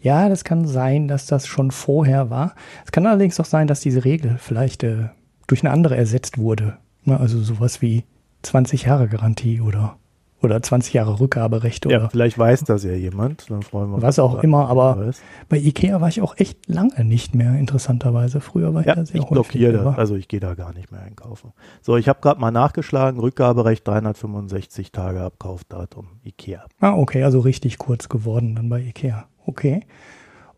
ja, 0.00 0.28
das 0.28 0.44
kann 0.44 0.66
sein, 0.66 1.08
dass 1.08 1.26
das 1.26 1.46
schon 1.46 1.70
vorher 1.70 2.30
war. 2.30 2.54
Es 2.84 2.92
kann 2.92 3.06
allerdings 3.06 3.38
auch 3.40 3.44
sein, 3.44 3.66
dass 3.66 3.80
diese 3.80 4.04
Regel 4.04 4.36
vielleicht 4.38 4.82
äh, 4.82 5.08
durch 5.46 5.62
eine 5.62 5.72
andere 5.72 5.96
ersetzt 5.96 6.38
wurde. 6.38 6.78
Ne, 7.04 7.18
also 7.18 7.40
sowas 7.40 7.82
wie 7.82 8.04
20 8.42 8.84
Jahre 8.84 9.08
Garantie 9.08 9.60
oder 9.60 9.96
oder 10.40 10.62
20 10.62 10.92
Jahre 10.94 11.18
Rückgaberecht. 11.18 11.86
Oder 11.86 12.02
ja, 12.02 12.08
vielleicht 12.08 12.38
weiß 12.38 12.64
das 12.64 12.84
ja 12.84 12.92
jemand. 12.92 13.50
Dann 13.50 13.62
freuen 13.62 13.90
wir 13.90 13.96
uns. 13.96 14.04
Was 14.04 14.18
auch 14.18 14.42
immer, 14.42 14.68
aber 14.68 15.12
bei 15.48 15.58
Ikea 15.58 16.00
war 16.00 16.08
ich 16.08 16.22
auch 16.22 16.36
echt 16.36 16.68
lange 16.68 17.04
nicht 17.04 17.34
mehr, 17.34 17.54
interessanterweise. 17.54 18.40
Früher 18.40 18.72
war 18.72 18.82
ich 18.82 18.86
ja, 18.86 18.94
da 18.94 19.04
sehr 19.04 19.20
ich 19.20 19.26
blockiere 19.26 19.72
das, 19.72 19.98
also 19.98 20.14
ich 20.14 20.28
gehe 20.28 20.40
da 20.40 20.54
gar 20.54 20.72
nicht 20.72 20.92
mehr 20.92 21.02
einkaufen. 21.02 21.52
So, 21.82 21.96
ich 21.96 22.08
habe 22.08 22.20
gerade 22.20 22.40
mal 22.40 22.52
nachgeschlagen, 22.52 23.18
Rückgaberecht 23.18 23.86
365 23.86 24.92
Tage 24.92 25.22
Abkaufdatum 25.22 26.06
Ikea. 26.24 26.66
Ah, 26.80 26.94
okay, 26.94 27.24
also 27.24 27.40
richtig 27.40 27.78
kurz 27.78 28.08
geworden 28.08 28.54
dann 28.54 28.68
bei 28.68 28.80
Ikea. 28.80 29.26
Okay. 29.48 29.80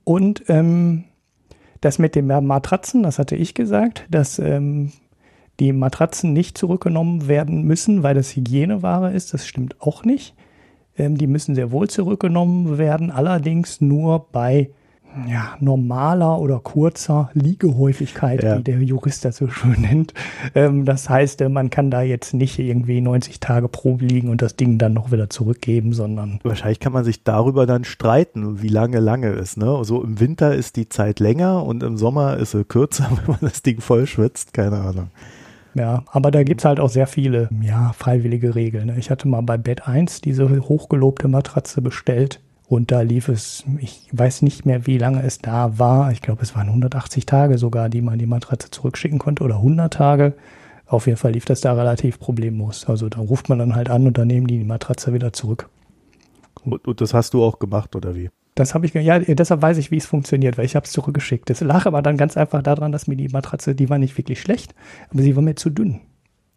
Und 0.03 0.43
ähm, 0.49 1.05
das 1.81 2.01
mit 2.01 2.17
den 2.17 2.27
Matratzen, 2.27 3.05
das 3.05 3.21
hatte 3.21 3.37
ich 3.37 3.55
gesagt, 3.55 4.05
dass 4.11 4.41
ähm, 4.41 4.91
die 5.61 5.73
Matratzen 5.73 6.33
nicht 6.33 6.59
zurückgenommen 6.59 7.29
werden 7.29 7.63
müssen, 7.63 8.03
weil 8.03 8.17
das 8.17 8.35
Hygieneware 8.35 9.13
ist. 9.13 9.33
Das 9.33 9.47
stimmt 9.47 9.81
auch 9.81 10.05
nicht. 10.05 10.35
Ähm, 10.99 11.17
die 11.17 11.29
müssen 11.29 11.55
sehr 11.55 11.71
wohl 11.71 11.89
zurückgenommen 11.89 12.79
werden, 12.79 13.13
allerdings 13.13 13.81
nur 13.81 14.27
bei 14.33 14.71
ja, 15.29 15.57
normaler 15.61 16.39
oder 16.39 16.61
kurzer 16.61 17.31
Liegehäufigkeit, 17.35 18.43
ja. 18.43 18.59
wie 18.59 18.63
der 18.63 18.81
Jurist 18.83 19.25
das 19.25 19.37
so 19.37 19.49
schön 19.49 19.81
nennt. 19.81 20.15
Ähm, 20.55 20.85
das 20.85 21.09
heißt, 21.09 21.41
äh, 21.41 21.49
man 21.49 21.71
kann 21.71 21.91
da 21.91 22.03
jetzt 22.03 22.35
nicht 22.35 22.59
irgendwie 22.59 23.01
90 23.01 23.41
Tage 23.41 23.69
Probe 23.69 24.05
liegen 24.05 24.29
und 24.29 24.43
das 24.43 24.57
Ding 24.57 24.79
dann 24.79 24.95
noch 24.95 25.13
wieder 25.13 25.29
zurückgeben, 25.31 25.93
sondern. 25.93 26.41
Wahrscheinlich 26.43 26.81
kann 26.81 26.93
man 26.93 27.05
sich 27.05 27.25
darüber 27.25 27.67
dann 27.67 27.85
streiten, 27.85 28.63
wie 28.63 28.69
lange 28.69 29.01
lange 29.01 29.31
ist. 29.31 29.57
Ne? 29.57 29.67
So 29.67 29.77
also 29.77 30.03
im 30.03 30.21
Winter 30.21 30.55
ist 30.55 30.77
die 30.77 30.89
Zeit 30.89 31.21
länger 31.21 31.65
und 31.65 31.83
im 31.83 31.97
Sommer 31.97 32.37
ist 32.37 32.53
sie 32.53 32.65
kürzer, 32.65 33.11
wenn 33.11 33.35
man 33.35 33.41
das 33.41 33.63
Ding 33.63 33.81
voll 33.81 34.07
schwitzt. 34.07 34.55
Keine 34.55 34.79
Ahnung. 34.79 35.11
Ja, 35.75 36.03
aber 36.11 36.31
da 36.31 36.43
gibt's 36.43 36.65
halt 36.65 36.81
auch 36.81 36.89
sehr 36.89 37.07
viele, 37.07 37.49
ja, 37.63 37.93
freiwillige 37.93 38.55
Regeln. 38.57 38.87
Ne? 38.87 38.99
Ich 38.99 39.11
hatte 39.11 39.29
mal 39.29 39.43
bei 39.43 39.57
Bett 39.57 39.87
1 39.87 40.21
diese 40.21 40.49
hochgelobte 40.49 41.29
Matratze 41.29 41.81
bestellt 41.81 42.41
Und 42.71 42.93
da 42.93 43.01
lief 43.01 43.29
es, 43.29 43.65
ich 43.81 44.09
weiß 44.13 44.43
nicht 44.43 44.65
mehr, 44.65 44.87
wie 44.87 44.97
lange 44.97 45.25
es 45.25 45.39
da 45.39 45.81
war. 45.81 46.13
Ich 46.13 46.23
glaube, 46.23 46.43
es 46.43 46.55
waren 46.55 46.69
180 46.69 47.27
Tage 47.27 47.59
sogar, 47.59 47.89
die 47.89 48.01
man 48.01 48.17
die 48.21 48.27
Matratze 48.27 48.71
zurückschicken 48.71 49.19
konnte 49.19 49.43
oder 49.43 49.57
100 49.57 49.93
Tage. 49.93 50.35
Auf 50.87 51.09
jeden 51.09 51.19
Fall 51.19 51.33
lief 51.33 51.45
das 51.45 51.61
da 51.63 51.73
relativ 51.73 52.21
problemlos. 52.21 52.89
Also 52.89 53.09
da 53.09 53.19
ruft 53.19 53.49
man 53.49 53.59
dann 53.59 53.75
halt 53.75 53.91
an 53.91 54.07
und 54.07 54.17
dann 54.17 54.29
nehmen 54.29 54.47
die 54.47 54.59
die 54.59 54.65
Matratze 54.65 55.13
wieder 55.13 55.33
zurück. 55.33 55.69
Und, 56.65 56.87
und 56.87 57.01
das 57.01 57.13
hast 57.13 57.35
du 57.35 57.43
auch 57.43 57.59
gemacht, 57.59 57.97
oder 57.97 58.15
wie? 58.15 58.31
Das 58.55 58.73
habe 58.73 58.87
ich, 58.87 58.95
ja, 58.95 59.19
deshalb 59.19 59.63
weiß 59.63 59.77
ich, 59.79 59.91
wie 59.91 59.97
es 59.97 60.07
funktioniert, 60.07 60.57
weil 60.57 60.65
ich 60.65 60.77
habe 60.77 60.87
es 60.87 60.93
zurückgeschickt. 60.93 61.51
Das 61.51 61.61
lag 61.63 61.87
aber 61.87 62.03
dann 62.03 62.17
ganz 62.17 62.37
einfach 62.37 62.63
daran, 62.63 62.93
dass 62.93 63.09
mir 63.09 63.17
die 63.17 63.31
Matratze, 63.31 63.75
die 63.75 63.91
war 63.91 63.99
nicht 63.99 64.17
wirklich 64.17 64.41
schlecht, 64.41 64.77
aber 65.13 65.23
sie 65.23 65.35
war 65.35 65.43
mir 65.43 65.57
zu 65.57 65.71
dünn. 65.71 66.03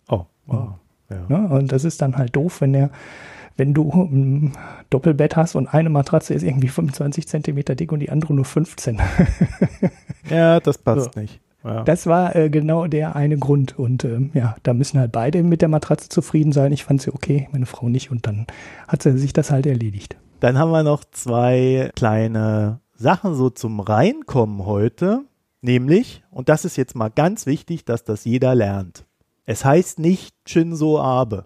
Oh, 0.09 0.25
oh 0.47 0.67
ja. 1.09 1.25
ja. 1.27 1.45
Und 1.47 1.71
das 1.71 1.85
ist 1.85 2.03
dann 2.03 2.17
halt 2.17 2.35
doof, 2.35 2.61
wenn 2.61 2.73
der, 2.73 2.91
wenn 3.57 3.73
du 3.73 3.91
ein 3.91 4.53
Doppelbett 4.89 5.35
hast 5.35 5.55
und 5.55 5.67
eine 5.67 5.89
Matratze 5.89 6.33
ist 6.33 6.43
irgendwie 6.43 6.69
25 6.69 7.27
Zentimeter 7.27 7.75
dick 7.75 7.91
und 7.91 7.99
die 7.99 8.09
andere 8.09 8.33
nur 8.33 8.45
15. 8.45 8.99
ja, 10.29 10.59
das 10.59 10.77
passt 10.77 11.13
so. 11.13 11.19
nicht. 11.19 11.39
Ja. 11.63 11.83
Das 11.83 12.07
war 12.07 12.35
äh, 12.35 12.49
genau 12.49 12.87
der 12.87 13.15
eine 13.15 13.37
Grund. 13.37 13.77
Und 13.79 14.03
ähm, 14.03 14.31
ja, 14.33 14.55
da 14.63 14.73
müssen 14.73 14.99
halt 14.99 15.11
beide 15.11 15.43
mit 15.43 15.61
der 15.61 15.69
Matratze 15.69 16.09
zufrieden 16.09 16.51
sein. 16.51 16.73
Ich 16.73 16.83
fand 16.83 17.01
sie 17.01 17.13
okay, 17.13 17.47
meine 17.51 17.65
Frau 17.65 17.89
nicht. 17.89 18.11
Und 18.11 18.27
dann 18.27 18.47
hat 18.87 19.03
sie 19.03 19.17
sich 19.17 19.33
das 19.33 19.51
halt 19.51 19.65
erledigt. 19.65 20.17
Dann 20.39 20.57
haben 20.57 20.71
wir 20.71 20.83
noch 20.83 21.05
zwei 21.05 21.89
kleine 21.95 22.81
Sachen 22.95 23.35
so 23.35 23.49
zum 23.49 23.79
Reinkommen 23.79 24.65
heute. 24.65 25.21
Nämlich, 25.61 26.23
und 26.29 26.49
das 26.49 26.65
ist 26.65 26.75
jetzt 26.75 26.95
mal 26.95 27.09
ganz 27.09 27.45
wichtig, 27.45 27.85
dass 27.85 28.03
das 28.03 28.25
jeder 28.25 28.53
lernt. 28.53 29.05
Es 29.45 29.63
heißt 29.63 29.99
nicht 29.99 30.35
Shinzo 30.45 30.99
Abe. 30.99 31.45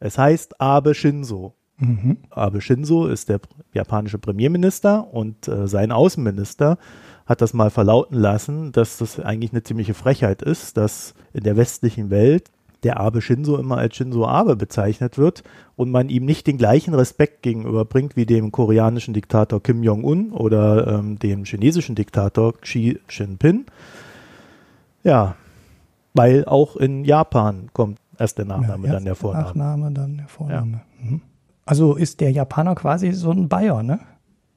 Es 0.00 0.18
heißt 0.18 0.60
Abe 0.60 0.94
Shinzo. 0.94 1.54
Mhm. 1.78 2.18
Abe 2.30 2.60
Shinzo 2.60 3.06
ist 3.06 3.28
der 3.28 3.40
japanische 3.72 4.18
Premierminister 4.18 5.12
und 5.12 5.46
äh, 5.48 5.68
sein 5.68 5.92
Außenminister 5.92 6.78
hat 7.26 7.40
das 7.40 7.52
mal 7.54 7.70
verlauten 7.70 8.16
lassen, 8.16 8.72
dass 8.72 8.98
das 8.98 9.20
eigentlich 9.20 9.52
eine 9.52 9.62
ziemliche 9.62 9.94
Frechheit 9.94 10.42
ist, 10.42 10.76
dass 10.76 11.14
in 11.32 11.44
der 11.44 11.56
westlichen 11.56 12.10
Welt 12.10 12.50
der 12.82 12.98
Abe 13.00 13.20
Shinzo 13.20 13.56
immer 13.56 13.78
als 13.78 13.96
Shinzo 13.96 14.26
Abe 14.26 14.56
bezeichnet 14.56 15.18
wird 15.18 15.42
und 15.76 15.90
man 15.90 16.08
ihm 16.08 16.24
nicht 16.24 16.46
den 16.46 16.58
gleichen 16.58 16.94
Respekt 16.94 17.42
gegenüberbringt 17.42 18.16
wie 18.16 18.26
dem 18.26 18.52
koreanischen 18.52 19.14
Diktator 19.14 19.62
Kim 19.62 19.82
Jong-un 19.82 20.32
oder 20.32 20.98
ähm, 20.98 21.18
dem 21.18 21.44
chinesischen 21.44 21.96
Diktator 21.96 22.54
Xi 22.60 23.00
Jinping. 23.08 23.66
Ja, 25.02 25.36
weil 26.14 26.44
auch 26.44 26.76
in 26.76 27.04
Japan 27.04 27.68
kommt 27.72 27.98
erst 28.18 28.38
der 28.38 28.44
Nachname, 28.44 28.86
ja, 28.86 28.94
dann 28.94 29.04
der 29.04 29.14
Vorname. 29.14 29.46
Nachname, 29.46 29.92
dann 29.92 30.16
der 30.18 30.28
Vorname. 30.28 30.80
Ja. 31.00 31.04
Mhm. 31.04 31.22
Also 31.64 31.94
ist 31.94 32.20
der 32.20 32.32
Japaner 32.32 32.74
quasi 32.74 33.12
so 33.12 33.30
ein 33.30 33.48
Bayer, 33.48 33.82
ne? 33.82 34.00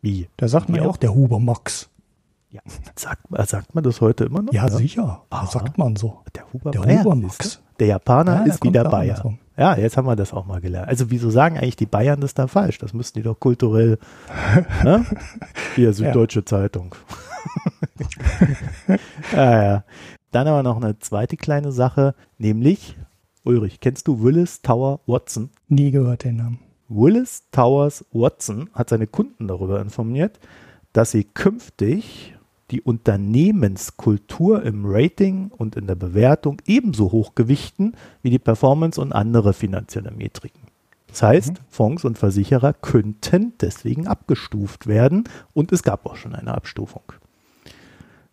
Wie? 0.01 0.30
Da 0.38 0.48
sagt 0.48 0.70
man 0.70 0.82
ja 0.82 0.88
auch 0.88 0.98
der 0.98 1.13
Huber 1.13 1.39
Max. 1.39 1.89
Ja, 2.50 2.62
sagt, 2.96 3.22
sagt 3.48 3.75
man 3.75 3.84
das 3.84 4.01
heute 4.01 4.25
immer 4.25 4.41
noch? 4.41 4.53
Ja, 4.53 4.68
ja? 4.68 4.72
sicher. 4.72 5.24
Ah, 5.30 5.46
sagt 5.46 5.77
man 5.77 5.96
so. 5.96 6.22
Der 6.36 6.51
Huber, 6.51 6.72
der 6.72 7.00
Huber 7.00 7.15
Max. 7.15 7.62
Der 7.80 7.88
Japaner 7.88 8.46
ja, 8.46 8.53
ist 8.53 8.63
wie 8.63 8.72
der 8.72 8.86
Bayer. 8.86 9.38
Ja, 9.58 9.75
jetzt 9.75 9.98
haben 9.98 10.08
wir 10.08 10.15
das 10.15 10.34
auch 10.34 10.46
mal 10.46 10.62
gelernt. 10.62 10.88
Also 10.88 11.12
wieso 11.12 11.30
sagen 11.30 11.58
eigentlich 11.58 11.75
die 11.75 11.86
Bayern 11.86 12.22
das 12.22 12.34
da 12.34 12.48
falsch? 12.48 12.77
Das 12.77 12.94
müssten 12.94 13.20
die 13.20 13.24
doch 13.24 13.39
kulturell. 13.39 14.00
ne? 14.84 15.06
Hier, 15.75 15.94
Süddeutsche 15.94 16.39
ja. 16.39 16.46
Zeitung. 16.46 16.96
ja, 19.34 19.63
ja. 19.63 19.84
Dann 20.32 20.48
aber 20.48 20.63
noch 20.63 20.77
eine 20.77 20.98
zweite 21.00 21.38
kleine 21.38 21.72
Sache, 21.72 22.15
nämlich, 22.38 22.98
Ulrich, 23.43 23.79
kennst 23.79 24.07
du 24.07 24.21
Willis 24.21 24.62
Tower 24.62 25.00
Watson? 25.07 25.50
Nie 25.67 25.89
gehört 25.89 26.24
den 26.24 26.38
Namen. 26.38 26.60
Willis 26.89 27.43
Towers 27.51 28.05
Watson 28.12 28.69
hat 28.74 28.89
seine 28.89 29.07
Kunden 29.07 29.48
darüber 29.48 29.81
informiert, 29.81 30.39
dass 30.93 31.12
sie 31.12 31.24
künftig 31.24 32.36
die 32.69 32.81
Unternehmenskultur 32.81 34.63
im 34.63 34.83
Rating 34.86 35.50
und 35.57 35.75
in 35.75 35.88
der 35.88 35.95
Bewertung 35.95 36.62
ebenso 36.67 37.12
hoch 37.12 37.33
gewichten 37.33 37.93
wie 38.21 38.29
die 38.29 38.39
Performance 38.39 39.01
und 39.01 39.12
andere 39.12 39.53
finanzielle 39.53 40.12
Metriken. 40.12 40.62
Das 41.07 41.24
heißt, 41.24 41.53
mhm. 41.53 41.65
Fonds 41.67 42.05
und 42.05 42.17
Versicherer 42.17 42.74
könnten 42.74 43.53
deswegen 43.60 44.07
abgestuft 44.07 44.86
werden 44.86 45.24
und 45.53 45.71
es 45.71 45.81
gab 45.81 46.05
auch 46.05 46.15
schon 46.15 46.36
eine 46.36 46.53
Abstufung. 46.53 47.03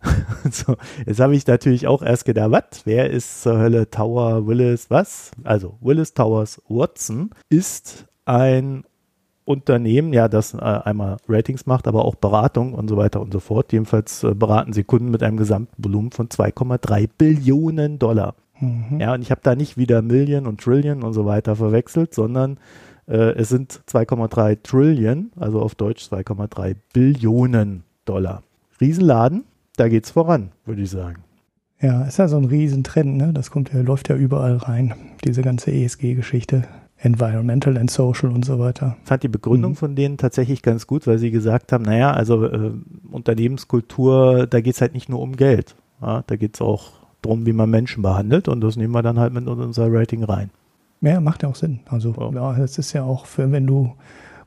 so, 0.50 0.76
jetzt 1.06 1.20
habe 1.20 1.34
ich 1.34 1.46
natürlich 1.46 1.86
auch 1.86 2.02
erst 2.02 2.24
gedacht, 2.24 2.50
was? 2.52 2.82
Wer 2.84 3.10
ist 3.10 3.42
zur 3.42 3.58
Hölle 3.58 3.90
Tower 3.90 4.46
Willis? 4.46 4.90
Was? 4.90 5.32
Also 5.44 5.76
Willis 5.80 6.14
Towers 6.14 6.62
Watson 6.68 7.30
ist 7.48 8.06
ein 8.24 8.84
Unternehmen, 9.44 10.12
ja, 10.12 10.28
das 10.28 10.52
äh, 10.52 10.58
einmal 10.58 11.16
Ratings 11.26 11.64
macht, 11.64 11.88
aber 11.88 12.04
auch 12.04 12.16
Beratung 12.16 12.74
und 12.74 12.88
so 12.88 12.98
weiter 12.98 13.20
und 13.20 13.32
so 13.32 13.40
fort. 13.40 13.72
Jedenfalls 13.72 14.22
äh, 14.22 14.34
beraten 14.34 14.74
sie 14.74 14.84
Kunden 14.84 15.10
mit 15.10 15.22
einem 15.22 15.38
Gesamtvolumen 15.38 16.10
von 16.10 16.28
2,3 16.28 17.08
Billionen 17.16 17.98
Dollar. 17.98 18.34
Mhm. 18.60 19.00
Ja, 19.00 19.14
und 19.14 19.22
ich 19.22 19.30
habe 19.30 19.40
da 19.42 19.54
nicht 19.54 19.78
wieder 19.78 20.02
Million 20.02 20.46
und 20.46 20.60
Trillion 20.60 21.02
und 21.02 21.14
so 21.14 21.24
weiter 21.24 21.56
verwechselt, 21.56 22.12
sondern 22.14 22.58
äh, 23.06 23.32
es 23.36 23.48
sind 23.48 23.72
2,3 23.88 24.58
Trillion, 24.62 25.32
also 25.36 25.62
auf 25.62 25.74
Deutsch 25.74 26.04
2,3 26.04 26.76
Billionen 26.92 27.84
Dollar. 28.04 28.42
Riesenladen, 28.82 29.44
da 29.78 29.88
geht's 29.88 30.10
voran, 30.10 30.50
würde 30.64 30.82
ich 30.82 30.90
sagen. 30.90 31.22
Ja, 31.80 32.02
ist 32.02 32.18
ja 32.18 32.26
so 32.26 32.36
ein 32.36 32.44
Riesentrend, 32.44 33.16
ne? 33.16 33.32
Das 33.32 33.50
kommt 33.50 33.72
ja, 33.72 33.80
läuft 33.80 34.08
ja 34.08 34.16
überall 34.16 34.56
rein, 34.56 34.94
diese 35.24 35.42
ganze 35.42 35.70
ESG-Geschichte. 35.70 36.64
Environmental 37.00 37.78
and 37.78 37.90
Social 37.90 38.30
und 38.30 38.44
so 38.44 38.58
weiter. 38.58 38.96
Ich 39.02 39.08
fand 39.08 39.22
die 39.22 39.28
Begründung 39.28 39.72
mhm. 39.72 39.76
von 39.76 39.94
denen 39.94 40.16
tatsächlich 40.16 40.62
ganz 40.62 40.88
gut, 40.88 41.06
weil 41.06 41.18
sie 41.18 41.30
gesagt 41.30 41.72
haben, 41.72 41.84
naja, 41.84 42.10
also 42.10 42.44
äh, 42.44 42.72
Unternehmenskultur, 43.10 44.48
da 44.48 44.60
geht 44.60 44.74
es 44.74 44.80
halt 44.80 44.94
nicht 44.94 45.08
nur 45.08 45.20
um 45.20 45.36
Geld. 45.36 45.76
Ja, 46.02 46.24
da 46.26 46.34
geht 46.34 46.56
es 46.56 46.60
auch 46.60 46.90
darum, 47.22 47.46
wie 47.46 47.52
man 47.52 47.70
Menschen 47.70 48.02
behandelt 48.02 48.48
und 48.48 48.60
das 48.60 48.76
nehmen 48.76 48.92
wir 48.92 49.02
dann 49.02 49.18
halt 49.18 49.32
mit 49.32 49.44
in 49.44 49.48
unser 49.48 49.92
Rating 49.92 50.24
rein. 50.24 50.50
Ja, 51.00 51.20
macht 51.20 51.44
ja 51.44 51.48
auch 51.48 51.54
Sinn. 51.54 51.80
Also 51.88 52.14
ja, 52.18 52.52
ja 52.52 52.58
das 52.58 52.78
ist 52.78 52.92
ja 52.92 53.04
auch 53.04 53.26
für, 53.26 53.52
wenn 53.52 53.68
du 53.68 53.94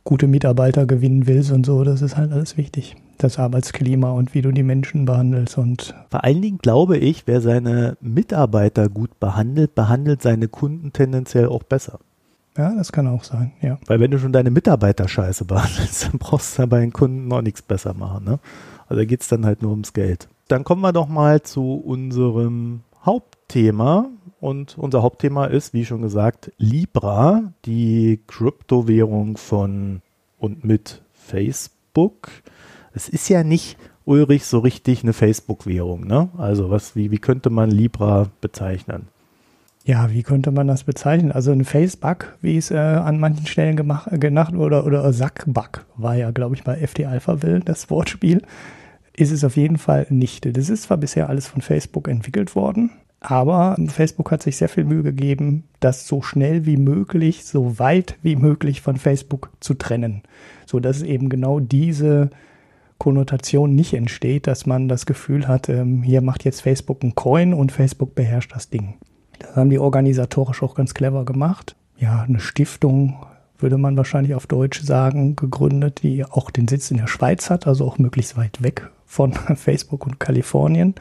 gute 0.03 0.27
Mitarbeiter 0.27 0.85
gewinnen 0.85 1.27
willst 1.27 1.51
und 1.51 1.65
so, 1.65 1.83
das 1.85 2.01
ist 2.01 2.17
halt 2.17 2.33
alles 2.33 2.57
wichtig. 2.57 2.95
Das 3.21 3.37
Arbeitsklima 3.37 4.11
und 4.11 4.33
wie 4.33 4.41
du 4.41 4.51
die 4.51 4.63
Menschen 4.63 5.05
behandelst 5.05 5.57
und. 5.57 5.93
Vor 6.09 6.23
allen 6.23 6.41
Dingen 6.41 6.57
glaube 6.57 6.97
ich, 6.97 7.27
wer 7.27 7.39
seine 7.39 7.95
Mitarbeiter 8.01 8.89
gut 8.89 9.19
behandelt, 9.19 9.75
behandelt 9.75 10.23
seine 10.23 10.47
Kunden 10.47 10.91
tendenziell 10.91 11.47
auch 11.47 11.61
besser. 11.61 11.99
Ja, 12.57 12.73
das 12.75 12.91
kann 12.91 13.07
auch 13.07 13.23
sein, 13.23 13.53
ja. 13.61 13.77
Weil 13.85 13.99
wenn 13.99 14.11
du 14.11 14.19
schon 14.19 14.33
deine 14.33 14.51
Mitarbeiter 14.51 15.07
scheiße 15.07 15.45
behandelst, 15.45 16.05
dann 16.05 16.19
brauchst 16.19 16.57
du 16.57 16.63
ja 16.63 16.65
bei 16.65 16.79
den 16.79 16.93
Kunden 16.93 17.27
noch 17.27 17.41
nichts 17.41 17.61
besser 17.61 17.93
machen. 17.93 18.25
Ne? 18.25 18.39
Also 18.87 19.01
da 19.01 19.05
geht 19.05 19.21
es 19.21 19.27
dann 19.27 19.45
halt 19.45 19.61
nur 19.61 19.71
ums 19.71 19.93
Geld. 19.93 20.27
Dann 20.47 20.63
kommen 20.63 20.81
wir 20.81 20.91
doch 20.91 21.07
mal 21.07 21.43
zu 21.43 21.75
unserem 21.75 22.81
Hauptthema. 23.05 24.07
Und 24.39 24.77
unser 24.77 25.03
Hauptthema 25.03 25.45
ist, 25.45 25.73
wie 25.73 25.85
schon 25.85 26.01
gesagt, 26.01 26.51
Libra, 26.57 27.53
die 27.65 28.19
Kryptowährung 28.25 29.37
von 29.37 30.01
und 30.39 30.65
mit 30.65 31.03
Facebook. 31.13 32.29
Es 32.93 33.09
ist 33.09 33.29
ja 33.29 33.43
nicht 33.43 33.77
Ulrich 34.05 34.45
so 34.45 34.59
richtig 34.59 35.03
eine 35.03 35.13
Facebook-Währung, 35.13 36.05
ne? 36.05 36.29
Also 36.37 36.69
was, 36.69 36.95
wie, 36.95 37.11
wie 37.11 37.19
könnte 37.19 37.49
man 37.49 37.71
Libra 37.71 38.27
bezeichnen? 38.41 39.07
ja, 39.83 40.11
wie 40.11 40.23
könnte 40.23 40.51
man 40.51 40.67
das 40.67 40.83
bezeichnen? 40.83 41.31
Also 41.31 41.51
ein 41.51 41.65
Facebug, 41.65 42.37
wie 42.41 42.57
es 42.57 42.71
äh, 42.71 42.77
an 42.77 43.19
manchen 43.19 43.47
Stellen 43.47 43.75
gemacht, 43.75 44.09
genannt 44.11 44.55
oder, 44.55 44.85
oder 44.85 45.11
Sackbug 45.11 45.85
war 45.97 46.15
ja, 46.15 46.31
glaube 46.31 46.55
ich, 46.55 46.63
bei 46.63 46.75
FT 46.75 47.05
Alpha 47.05 47.41
Will, 47.41 47.61
das 47.61 47.89
Wortspiel, 47.89 48.43
ist 49.15 49.31
es 49.31 49.43
auf 49.43 49.57
jeden 49.57 49.77
Fall 49.77 50.05
nicht. 50.09 50.45
Das 50.55 50.69
ist 50.69 50.83
zwar 50.83 50.97
bisher 50.97 51.29
alles 51.29 51.47
von 51.47 51.61
Facebook 51.61 52.07
entwickelt 52.07 52.55
worden, 52.55 52.91
aber 53.21 53.75
Facebook 53.87 54.31
hat 54.31 54.43
sich 54.43 54.57
sehr 54.57 54.69
viel 54.69 54.83
Mühe 54.83 55.03
gegeben, 55.03 55.63
das 55.79 56.07
so 56.07 56.21
schnell 56.21 56.65
wie 56.65 56.77
möglich, 56.77 57.43
so 57.43 57.79
weit 57.79 58.17
wie 58.21 58.35
möglich 58.35 58.81
von 58.81 58.97
Facebook 58.97 59.49
zu 59.59 59.73
trennen, 59.73 60.21
so 60.67 60.79
dass 60.79 61.01
eben 61.01 61.29
genau 61.29 61.59
diese 61.59 62.29
Konnotation 63.01 63.73
nicht 63.73 63.95
entsteht, 63.95 64.45
dass 64.45 64.67
man 64.67 64.87
das 64.87 65.07
Gefühl 65.07 65.47
hat, 65.47 65.69
ähm, 65.69 66.03
hier 66.03 66.21
macht 66.21 66.45
jetzt 66.45 66.61
Facebook 66.61 67.01
einen 67.01 67.15
Coin 67.15 67.55
und 67.55 67.71
Facebook 67.71 68.13
beherrscht 68.13 68.53
das 68.53 68.69
Ding. 68.69 68.93
Das 69.39 69.55
haben 69.55 69.71
die 69.71 69.79
organisatorisch 69.79 70.61
auch 70.61 70.75
ganz 70.75 70.93
clever 70.93 71.25
gemacht. 71.25 71.75
Ja, 71.97 72.21
eine 72.21 72.39
Stiftung 72.39 73.25
würde 73.57 73.79
man 73.79 73.97
wahrscheinlich 73.97 74.35
auf 74.35 74.45
Deutsch 74.45 74.81
sagen, 74.81 75.35
gegründet, 75.35 76.03
die 76.03 76.23
auch 76.23 76.51
den 76.51 76.67
Sitz 76.67 76.91
in 76.91 76.97
der 76.97 77.07
Schweiz 77.07 77.49
hat, 77.49 77.65
also 77.65 77.87
auch 77.87 77.97
möglichst 77.97 78.37
weit 78.37 78.61
weg 78.61 78.91
von 79.07 79.33
Facebook 79.55 80.05
und 80.05 80.19
Kalifornien. 80.19 80.93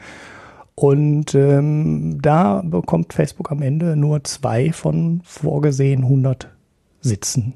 Und 0.73 1.35
ähm, 1.35 2.17
da 2.19 2.63
bekommt 2.65 3.13
Facebook 3.13 3.51
am 3.51 3.61
Ende 3.61 3.95
nur 3.95 4.23
zwei 4.23 4.71
von 4.71 5.21
vorgesehen 5.23 6.01
100 6.01 6.49
Sitzen. 6.99 7.53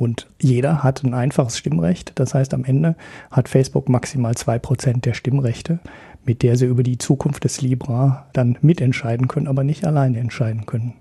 Und 0.00 0.30
jeder 0.40 0.82
hat 0.82 1.04
ein 1.04 1.12
einfaches 1.12 1.58
Stimmrecht. 1.58 2.12
Das 2.14 2.32
heißt, 2.32 2.54
am 2.54 2.64
Ende 2.64 2.96
hat 3.30 3.50
Facebook 3.50 3.90
maximal 3.90 4.34
zwei 4.34 4.58
Prozent 4.58 5.04
der 5.04 5.12
Stimmrechte 5.12 5.78
mit 6.24 6.42
der 6.42 6.56
sie 6.56 6.66
über 6.66 6.82
die 6.82 6.98
Zukunft 6.98 7.44
des 7.44 7.60
Libra 7.60 8.28
dann 8.32 8.58
mitentscheiden 8.60 9.28
können, 9.28 9.48
aber 9.48 9.64
nicht 9.64 9.84
alleine 9.84 10.18
entscheiden 10.18 10.66
können. 10.66 10.94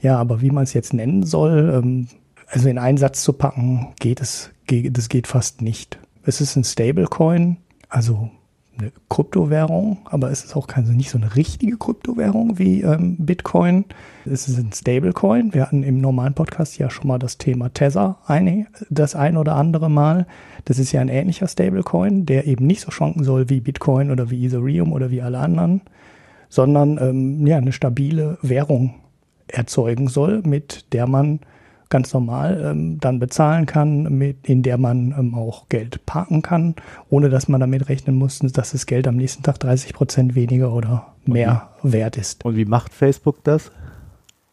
Ja, 0.00 0.16
aber 0.16 0.40
wie 0.40 0.50
man 0.50 0.64
es 0.64 0.72
jetzt 0.72 0.94
nennen 0.94 1.24
soll, 1.24 1.72
ähm, 1.74 2.08
also 2.46 2.68
in 2.68 2.78
einen 2.78 2.98
Satz 2.98 3.22
zu 3.22 3.32
packen, 3.32 3.92
geht 4.00 4.20
es, 4.20 4.50
das 4.66 5.08
geht 5.08 5.26
fast 5.26 5.62
nicht. 5.62 5.98
Es 6.24 6.40
ist 6.40 6.56
ein 6.56 6.64
Stablecoin, 6.64 7.58
also 7.88 8.30
eine 8.78 8.92
Kryptowährung, 9.08 9.98
aber 10.06 10.30
es 10.30 10.44
ist 10.44 10.56
auch 10.56 10.66
keine, 10.66 10.90
nicht 10.90 11.10
so 11.10 11.18
eine 11.18 11.36
richtige 11.36 11.76
Kryptowährung 11.76 12.58
wie 12.58 12.82
ähm, 12.82 13.16
Bitcoin. 13.18 13.84
Es 14.24 14.48
ist 14.48 14.58
ein 14.58 14.72
Stablecoin. 14.72 15.52
Wir 15.54 15.62
hatten 15.62 15.82
im 15.82 16.00
normalen 16.00 16.34
Podcast 16.34 16.78
ja 16.78 16.90
schon 16.90 17.08
mal 17.08 17.18
das 17.18 17.38
Thema 17.38 17.68
Tether 17.72 18.18
ein, 18.26 18.68
das 18.88 19.14
ein 19.14 19.36
oder 19.36 19.56
andere 19.56 19.90
Mal. 19.90 20.26
Das 20.64 20.78
ist 20.78 20.92
ja 20.92 21.00
ein 21.00 21.08
ähnlicher 21.08 21.48
Stablecoin, 21.48 22.26
der 22.26 22.46
eben 22.46 22.66
nicht 22.66 22.80
so 22.80 22.90
schwanken 22.90 23.24
soll 23.24 23.50
wie 23.50 23.60
Bitcoin 23.60 24.10
oder 24.10 24.30
wie 24.30 24.46
Ethereum 24.46 24.92
oder 24.92 25.10
wie 25.10 25.22
alle 25.22 25.38
anderen, 25.38 25.82
sondern 26.48 26.98
ähm, 26.98 27.46
ja 27.46 27.58
eine 27.58 27.72
stabile 27.72 28.38
Währung 28.42 28.94
erzeugen 29.48 30.08
soll, 30.08 30.42
mit 30.44 30.92
der 30.92 31.06
man 31.06 31.40
ganz 31.90 32.14
normal 32.14 32.62
ähm, 32.64 32.98
dann 33.00 33.18
bezahlen 33.18 33.66
kann, 33.66 34.04
mit, 34.16 34.48
in 34.48 34.62
der 34.62 34.78
man 34.78 35.14
ähm, 35.18 35.34
auch 35.34 35.68
Geld 35.68 36.06
parken 36.06 36.40
kann, 36.40 36.76
ohne 37.10 37.28
dass 37.28 37.48
man 37.48 37.60
damit 37.60 37.88
rechnen 37.88 38.16
muss, 38.16 38.38
dass 38.38 38.70
das 38.70 38.86
Geld 38.86 39.06
am 39.06 39.16
nächsten 39.16 39.42
Tag 39.42 39.58
30 39.58 39.92
Prozent 39.92 40.34
weniger 40.34 40.72
oder 40.72 41.14
mehr 41.26 41.70
wie, 41.82 41.92
wert 41.92 42.16
ist. 42.16 42.44
Und 42.44 42.56
wie 42.56 42.64
macht 42.64 42.94
Facebook 42.94 43.44
das? 43.44 43.72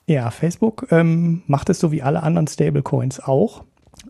Ja, 0.08 0.32
Facebook 0.32 0.88
ähm, 0.92 1.44
macht 1.48 1.70
es 1.70 1.80
so 1.80 1.92
wie 1.92 2.02
alle 2.02 2.24
anderen 2.24 2.48
Stablecoins 2.48 3.20
auch 3.20 3.64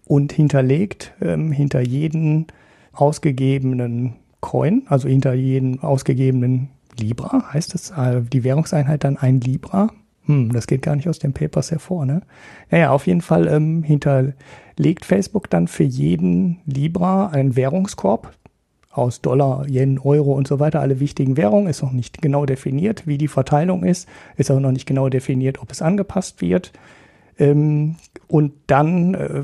und 0.05 0.31
hinterlegt 0.31 1.13
ähm, 1.21 1.51
hinter 1.51 1.81
jeden 1.81 2.47
ausgegebenen 2.93 4.15
Coin, 4.39 4.83
also 4.87 5.07
hinter 5.09 5.33
jeden 5.33 5.81
ausgegebenen 5.81 6.69
Libra, 6.99 7.51
heißt 7.51 7.75
es, 7.75 7.91
äh, 7.91 8.21
die 8.21 8.43
Währungseinheit 8.43 9.03
dann 9.03 9.17
ein 9.17 9.41
Libra, 9.41 9.89
hm, 10.27 10.51
das 10.53 10.67
geht 10.67 10.81
gar 10.81 10.95
nicht 10.95 11.09
aus 11.09 11.19
den 11.19 11.33
Papers 11.33 11.71
hervor, 11.71 12.05
ne? 12.05 12.21
Naja, 12.69 12.91
auf 12.91 13.07
jeden 13.07 13.21
Fall 13.21 13.47
ähm, 13.47 13.81
hinterlegt 13.81 15.05
Facebook 15.05 15.49
dann 15.49 15.67
für 15.67 15.83
jeden 15.83 16.59
Libra 16.65 17.27
einen 17.27 17.55
Währungskorb 17.55 18.33
aus 18.91 19.21
Dollar, 19.21 19.65
Yen, 19.69 19.99
Euro 19.99 20.33
und 20.33 20.47
so 20.47 20.59
weiter, 20.59 20.81
alle 20.81 20.99
wichtigen 20.99 21.37
Währungen. 21.37 21.67
Ist 21.67 21.81
noch 21.81 21.91
nicht 21.91 22.21
genau 22.21 22.45
definiert, 22.45 23.07
wie 23.07 23.17
die 23.17 23.27
Verteilung 23.27 23.83
ist. 23.83 24.07
Ist 24.35 24.51
auch 24.51 24.59
noch 24.59 24.71
nicht 24.71 24.85
genau 24.87 25.07
definiert, 25.07 25.61
ob 25.61 25.71
es 25.71 25.81
angepasst 25.81 26.41
wird. 26.41 26.73
Ähm, 27.39 27.95
und 28.27 28.53
dann 28.67 29.13
äh, 29.13 29.43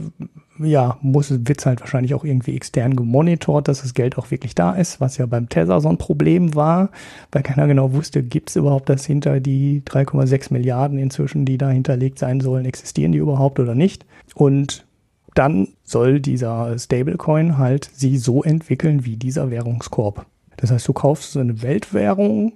ja, 0.59 0.97
muss, 1.01 1.31
wird 1.31 1.59
es 1.59 1.65
halt 1.65 1.81
wahrscheinlich 1.81 2.13
auch 2.13 2.23
irgendwie 2.23 2.55
extern 2.55 2.95
gemonitort, 2.95 3.67
dass 3.67 3.81
das 3.81 3.93
Geld 3.93 4.17
auch 4.17 4.29
wirklich 4.31 4.53
da 4.55 4.73
ist, 4.73 5.01
was 5.01 5.17
ja 5.17 5.25
beim 5.25 5.49
Tether 5.49 5.81
so 5.81 5.89
ein 5.89 5.97
Problem 5.97 6.53
war, 6.55 6.89
weil 7.31 7.43
keiner 7.43 7.67
genau 7.67 7.93
wusste, 7.93 8.23
gibt 8.23 8.49
es 8.49 8.55
überhaupt 8.55 8.89
das 8.89 9.05
hinter 9.05 9.39
die 9.39 9.81
3,6 9.85 10.53
Milliarden 10.53 10.97
inzwischen, 10.99 11.45
die 11.45 11.57
da 11.57 11.69
hinterlegt 11.69 12.19
sein 12.19 12.39
sollen, 12.39 12.65
existieren 12.65 13.11
die 13.11 13.17
überhaupt 13.17 13.59
oder 13.59 13.75
nicht? 13.75 14.05
Und 14.35 14.85
dann 15.33 15.69
soll 15.83 16.19
dieser 16.19 16.77
Stablecoin 16.77 17.57
halt 17.57 17.89
sie 17.91 18.17
so 18.17 18.43
entwickeln 18.43 19.05
wie 19.05 19.17
dieser 19.17 19.49
Währungskorb. 19.49 20.25
Das 20.57 20.71
heißt, 20.71 20.87
du 20.87 20.93
kaufst 20.93 21.31
so 21.31 21.39
eine 21.39 21.63
Weltwährung, 21.63 22.53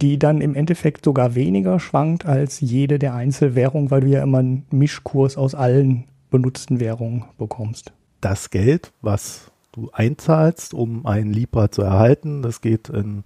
die 0.00 0.18
dann 0.18 0.40
im 0.40 0.54
Endeffekt 0.54 1.04
sogar 1.04 1.34
weniger 1.34 1.80
schwankt 1.80 2.24
als 2.24 2.60
jede 2.60 2.98
der 2.98 3.14
Einzelwährungen, 3.14 3.90
weil 3.90 4.02
du 4.02 4.08
ja 4.08 4.22
immer 4.22 4.38
einen 4.38 4.64
Mischkurs 4.70 5.36
aus 5.36 5.54
allen 5.54 6.04
benutzten 6.32 6.80
Währungen 6.80 7.26
bekommst. 7.38 7.92
Das 8.20 8.50
Geld, 8.50 8.92
was 9.00 9.52
du 9.70 9.90
einzahlst, 9.92 10.74
um 10.74 11.06
einen 11.06 11.32
Libra 11.32 11.70
zu 11.70 11.82
erhalten, 11.82 12.42
das 12.42 12.60
geht 12.60 12.88
in, 12.88 13.22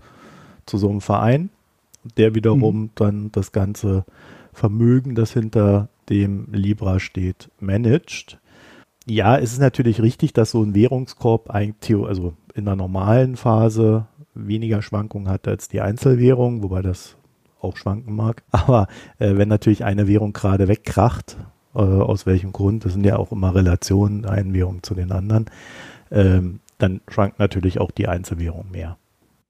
zu 0.66 0.76
so 0.76 0.90
einem 0.90 1.00
Verein, 1.00 1.48
der 2.18 2.34
wiederum 2.34 2.82
mhm. 2.82 2.90
dann 2.94 3.32
das 3.32 3.52
ganze 3.52 4.04
Vermögen, 4.52 5.14
das 5.14 5.32
hinter 5.32 5.88
dem 6.08 6.52
Libra 6.52 7.00
steht, 7.00 7.50
managt. 7.60 8.38
Ja, 9.06 9.38
es 9.38 9.52
ist 9.52 9.60
natürlich 9.60 10.02
richtig, 10.02 10.32
dass 10.32 10.50
so 10.50 10.62
ein 10.62 10.74
Währungskorb 10.74 11.50
eigentlich, 11.50 12.04
also 12.06 12.34
in 12.54 12.64
der 12.64 12.76
normalen 12.76 13.36
Phase 13.36 14.06
weniger 14.34 14.82
Schwankungen 14.82 15.28
hat 15.28 15.46
als 15.48 15.68
die 15.68 15.80
Einzelwährung, 15.80 16.62
wobei 16.62 16.82
das 16.82 17.16
auch 17.60 17.76
schwanken 17.76 18.14
mag. 18.14 18.42
Aber 18.50 18.88
äh, 19.18 19.36
wenn 19.36 19.48
natürlich 19.48 19.84
eine 19.84 20.08
Währung 20.08 20.32
gerade 20.32 20.68
wegkracht, 20.68 21.36
äh, 21.76 22.02
aus 22.02 22.26
welchem 22.26 22.52
Grund, 22.52 22.84
das 22.84 22.92
sind 22.92 23.04
ja 23.04 23.16
auch 23.16 23.32
immer 23.32 23.54
Relationen, 23.54 24.24
eine 24.24 24.52
Währung 24.52 24.82
zu 24.82 24.94
den 24.94 25.12
anderen, 25.12 25.46
ähm, 26.10 26.60
dann 26.78 27.00
schwankt 27.08 27.38
natürlich 27.38 27.80
auch 27.80 27.90
die 27.90 28.08
Einzelwährung 28.08 28.66
mehr. 28.70 28.96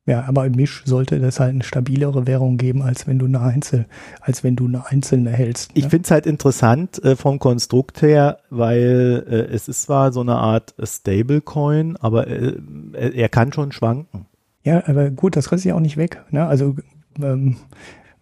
Ja, 0.07 0.25
aber 0.29 0.47
im 0.47 0.53
Misch 0.53 0.85
sollte 0.85 1.19
das 1.19 1.41
halt 1.41 1.51
eine 1.51 1.65
stabilere 1.65 2.29
Währung 2.29 2.59
geben, 2.59 2.81
als 2.81 3.09
wenn 3.09 3.19
du 3.19 3.27
eine 3.27 3.41
Einzel, 3.41 3.87
als 4.21 4.45
wenn 4.45 4.55
du 4.55 4.67
eine 4.67 4.87
einzelne 4.87 5.31
hältst. 5.31 5.75
Ne? 5.75 5.81
Ich 5.81 5.89
finde 5.89 6.05
es 6.05 6.13
halt 6.13 6.27
interessant 6.27 7.03
äh, 7.05 7.17
vom 7.17 7.41
Konstrukt 7.41 8.03
her, 8.03 8.39
weil 8.49 9.25
äh, 9.29 9.53
es 9.53 9.67
ist 9.67 9.83
zwar 9.83 10.13
so 10.13 10.21
eine 10.21 10.37
Art 10.37 10.77
Stablecoin, 10.81 11.97
aber 11.97 12.29
äh, 12.29 12.55
er 12.93 13.29
kann 13.29 13.53
schon 13.53 13.73
schwanken. 13.73 14.27
Ja, 14.63 14.85
aber 14.87 15.11
gut, 15.11 15.35
das 15.35 15.49
kriegst 15.49 15.65
du 15.65 15.71
ja 15.71 15.75
auch 15.75 15.81
nicht 15.81 15.97
weg. 15.97 16.23
Ne? 16.31 16.47
Also 16.47 16.77
ähm, 17.21 17.57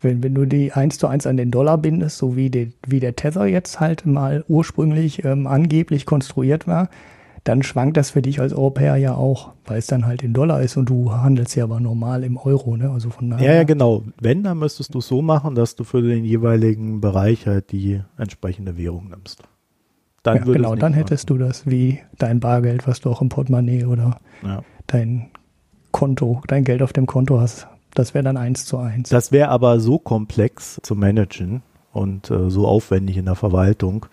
wenn, 0.04 0.22
wenn 0.22 0.34
du 0.34 0.44
die 0.44 0.72
eins 0.72 0.98
zu 0.98 1.06
eins 1.06 1.26
an 1.26 1.36
den 1.36 1.50
Dollar 1.50 1.78
bindest, 1.78 2.18
so 2.18 2.36
wie, 2.36 2.50
die, 2.50 2.72
wie 2.86 3.00
der 3.00 3.16
Tether 3.16 3.46
jetzt 3.46 3.80
halt 3.80 4.06
mal 4.06 4.44
ursprünglich 4.48 5.24
ähm, 5.24 5.46
angeblich 5.46 6.06
konstruiert 6.06 6.66
war, 6.66 6.88
dann 7.44 7.62
schwankt 7.62 7.98
das 7.98 8.10
für 8.10 8.22
dich 8.22 8.40
als 8.40 8.54
Europäer 8.54 8.96
ja 8.96 9.14
auch, 9.14 9.52
weil 9.66 9.78
es 9.78 9.86
dann 9.86 10.06
halt 10.06 10.22
in 10.22 10.32
Dollar 10.32 10.62
ist 10.62 10.78
und 10.78 10.88
du 10.88 11.12
handelst 11.12 11.54
ja 11.56 11.64
aber 11.64 11.78
normal 11.78 12.24
im 12.24 12.38
Euro, 12.38 12.76
ne? 12.76 12.90
Also 12.90 13.10
von 13.10 13.30
daher. 13.30 13.46
Ja, 13.46 13.54
ja, 13.56 13.64
genau. 13.64 14.02
Wenn, 14.18 14.42
dann 14.42 14.58
müsstest 14.58 14.94
du 14.94 15.00
es 15.00 15.08
so 15.08 15.20
machen, 15.20 15.54
dass 15.54 15.76
du 15.76 15.84
für 15.84 16.00
den 16.00 16.24
jeweiligen 16.24 17.02
Bereich 17.02 17.46
halt 17.46 17.70
die 17.70 18.00
entsprechende 18.16 18.78
Währung 18.78 19.10
nimmst. 19.10 19.42
Dann 20.22 20.38
ja, 20.38 20.44
genau, 20.44 20.74
dann 20.74 20.94
hättest 20.94 21.28
du 21.28 21.36
das 21.36 21.66
wie 21.66 22.00
dein 22.16 22.40
Bargeld, 22.40 22.88
was 22.88 23.00
du 23.00 23.10
auch 23.10 23.20
im 23.20 23.28
Portemonnaie 23.28 23.84
oder 23.84 24.20
ja. 24.42 24.62
dein 24.86 25.28
Konto, 25.92 26.40
dein 26.48 26.64
Geld 26.64 26.82
auf 26.82 26.94
dem 26.94 27.04
Konto 27.04 27.40
hast, 27.40 27.68
das 27.94 28.14
wäre 28.14 28.24
dann 28.24 28.36
eins 28.36 28.66
zu 28.66 28.78
eins. 28.78 29.08
Das 29.08 29.32
wäre 29.32 29.48
aber 29.48 29.80
so 29.80 29.98
komplex 29.98 30.80
zu 30.82 30.94
managen 30.94 31.62
und 31.92 32.30
äh, 32.30 32.50
so 32.50 32.66
aufwendig 32.66 33.16
in 33.16 33.24
der 33.24 33.36
Verwaltung, 33.36 34.06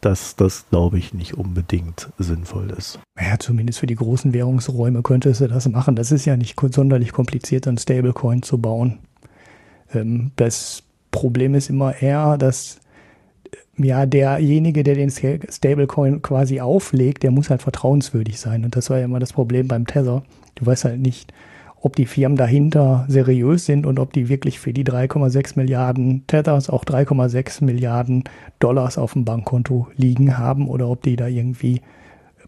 dass 0.00 0.36
das, 0.36 0.66
glaube 0.70 0.98
ich, 0.98 1.14
nicht 1.14 1.34
unbedingt 1.34 2.08
sinnvoll 2.18 2.70
ist. 2.76 3.00
Ja, 3.18 3.38
zumindest 3.38 3.80
für 3.80 3.86
die 3.86 3.96
großen 3.96 4.32
Währungsräume 4.32 5.02
könntest 5.02 5.40
du 5.40 5.48
das 5.48 5.68
machen. 5.68 5.96
Das 5.96 6.12
ist 6.12 6.24
ja 6.24 6.36
nicht 6.36 6.58
sonderlich 6.72 7.12
kompliziert, 7.12 7.66
ein 7.66 7.78
Stablecoin 7.78 8.42
zu 8.42 8.58
bauen. 8.58 8.98
Ähm, 9.92 10.32
das 10.36 10.82
Problem 11.10 11.54
ist 11.54 11.70
immer 11.70 12.00
eher, 12.00 12.38
dass 12.38 12.78
äh, 13.76 13.86
ja, 13.86 14.06
derjenige, 14.06 14.82
der 14.82 14.94
den 14.94 15.10
Stablecoin 15.10 16.22
quasi 16.22 16.60
auflegt, 16.60 17.22
der 17.22 17.30
muss 17.30 17.50
halt 17.50 17.62
vertrauenswürdig 17.62 18.38
sein. 18.38 18.64
Und 18.64 18.76
das 18.76 18.90
war 18.90 18.98
ja 18.98 19.04
immer 19.04 19.20
das 19.20 19.32
Problem 19.32 19.68
beim 19.68 19.86
Tether. 19.86 20.22
Du 20.54 20.66
weißt 20.66 20.84
halt 20.84 21.00
nicht, 21.00 21.32
ob 21.80 21.96
die 21.96 22.06
Firmen 22.06 22.36
dahinter 22.36 23.04
seriös 23.08 23.66
sind 23.66 23.86
und 23.86 23.98
ob 23.98 24.12
die 24.12 24.28
wirklich 24.28 24.58
für 24.58 24.72
die 24.72 24.84
3,6 24.84 25.52
Milliarden 25.56 26.26
Tethers 26.26 26.70
auch 26.70 26.84
3,6 26.84 27.64
Milliarden 27.64 28.24
Dollars 28.58 28.98
auf 28.98 29.12
dem 29.12 29.24
Bankkonto 29.24 29.88
liegen 29.96 30.38
haben 30.38 30.68
oder 30.68 30.88
ob 30.88 31.02
die 31.02 31.16
da 31.16 31.28
irgendwie 31.28 31.80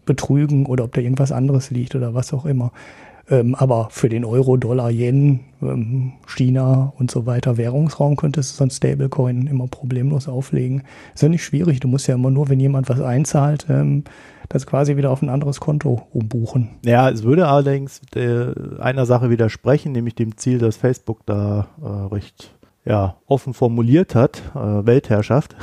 betrügen 0.05 0.65
oder 0.65 0.83
ob 0.83 0.93
da 0.93 1.01
irgendwas 1.01 1.31
anderes 1.31 1.71
liegt 1.71 1.95
oder 1.95 2.13
was 2.13 2.33
auch 2.33 2.45
immer. 2.45 2.71
Ähm, 3.29 3.55
aber 3.55 3.87
für 3.91 4.09
den 4.09 4.25
Euro, 4.25 4.57
Dollar, 4.57 4.91
Yen, 4.91 5.41
ähm, 5.61 6.13
China 6.27 6.91
und 6.97 7.11
so 7.11 7.25
weiter 7.25 7.55
Währungsraum 7.57 8.17
könntest 8.17 8.53
du 8.53 8.57
so 8.57 8.63
ein 8.65 8.71
Stablecoin 8.71 9.47
immer 9.47 9.67
problemlos 9.67 10.27
auflegen. 10.27 10.83
Ist 11.13 11.23
ja 11.23 11.29
nicht 11.29 11.43
schwierig. 11.43 11.79
Du 11.79 11.87
musst 11.87 12.07
ja 12.07 12.15
immer 12.15 12.31
nur, 12.31 12.49
wenn 12.49 12.59
jemand 12.59 12.89
was 12.89 12.99
einzahlt, 12.99 13.67
ähm, 13.69 14.03
das 14.51 14.67
quasi 14.67 14.97
wieder 14.97 15.11
auf 15.11 15.21
ein 15.21 15.29
anderes 15.29 15.59
Konto 15.59 16.07
umbuchen. 16.11 16.71
Ja, 16.85 17.09
es 17.09 17.23
würde 17.23 17.47
allerdings 17.47 18.01
äh, 18.15 18.53
einer 18.79 19.05
Sache 19.05 19.29
widersprechen, 19.29 19.91
nämlich 19.91 20.15
dem 20.15 20.37
Ziel, 20.37 20.57
das 20.57 20.77
Facebook 20.77 21.25
da 21.25 21.67
äh, 21.81 22.13
recht 22.13 22.51
ja, 22.83 23.17
offen 23.27 23.53
formuliert 23.53 24.15
hat, 24.15 24.41
äh, 24.55 24.85
Weltherrschaft. 24.85 25.55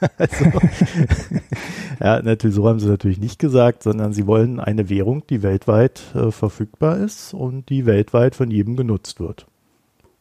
also, 0.18 0.44
ja, 2.00 2.20
natürlich, 2.22 2.56
so 2.56 2.68
haben 2.68 2.80
sie 2.80 2.86
es 2.86 2.90
natürlich 2.90 3.18
nicht 3.18 3.38
gesagt, 3.38 3.82
sondern 3.82 4.12
sie 4.12 4.26
wollen 4.26 4.60
eine 4.60 4.88
Währung, 4.88 5.26
die 5.28 5.42
weltweit 5.42 6.02
äh, 6.14 6.30
verfügbar 6.30 6.98
ist 6.98 7.32
und 7.32 7.68
die 7.68 7.86
weltweit 7.86 8.34
von 8.34 8.50
jedem 8.50 8.76
genutzt 8.76 9.20
wird. 9.20 9.46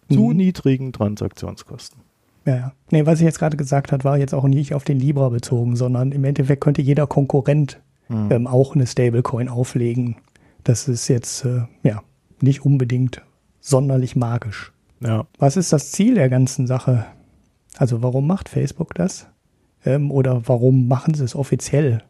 Zu 0.10 0.27
mhm. 0.27 0.38
niedrigen 0.38 0.93
Transaktionskosten. 0.93 2.01
Ja, 2.45 2.56
ja. 2.56 2.73
Nee, 2.89 3.06
was 3.06 3.19
ich 3.19 3.25
jetzt 3.25 3.39
gerade 3.39 3.58
gesagt 3.58 3.91
habe, 3.91 4.04
war 4.04 4.17
jetzt 4.17 4.34
auch 4.34 4.45
nicht 4.45 4.73
auf 4.73 4.84
den 4.84 4.99
Libra 4.99 5.30
bezogen, 5.30 5.75
sondern 5.75 6.12
im 6.12 6.23
Endeffekt 6.23 6.62
könnte 6.62 6.82
jeder 6.82 7.08
Konkurrent 7.08 7.80
mhm. 8.10 8.32
ähm, 8.32 8.47
auch 8.47 8.75
eine 8.75 8.88
Stablecoin 8.88 9.49
auflegen. 9.49 10.17
Das 10.63 10.88
ist 10.88 11.08
jetzt, 11.08 11.45
äh, 11.45 11.63
ja, 11.84 12.01
nicht 12.41 12.65
unbedingt 12.65 13.21
sonderlich 13.60 14.15
magisch. 14.15 14.71
Ja. 14.99 15.25
Was 15.38 15.58
ist 15.58 15.73
das 15.73 15.91
Ziel 15.91 16.15
der 16.15 16.30
ganzen 16.30 16.67
Sache? 16.67 17.06
Also 17.77 18.01
warum 18.01 18.27
macht 18.27 18.49
Facebook 18.49 18.93
das? 18.95 19.27
Ähm, 19.86 20.12
oder 20.12 20.47
warum 20.47 20.88
machen 20.88 21.13
sie 21.13 21.23
es 21.23 21.36
offiziell? 21.36 22.04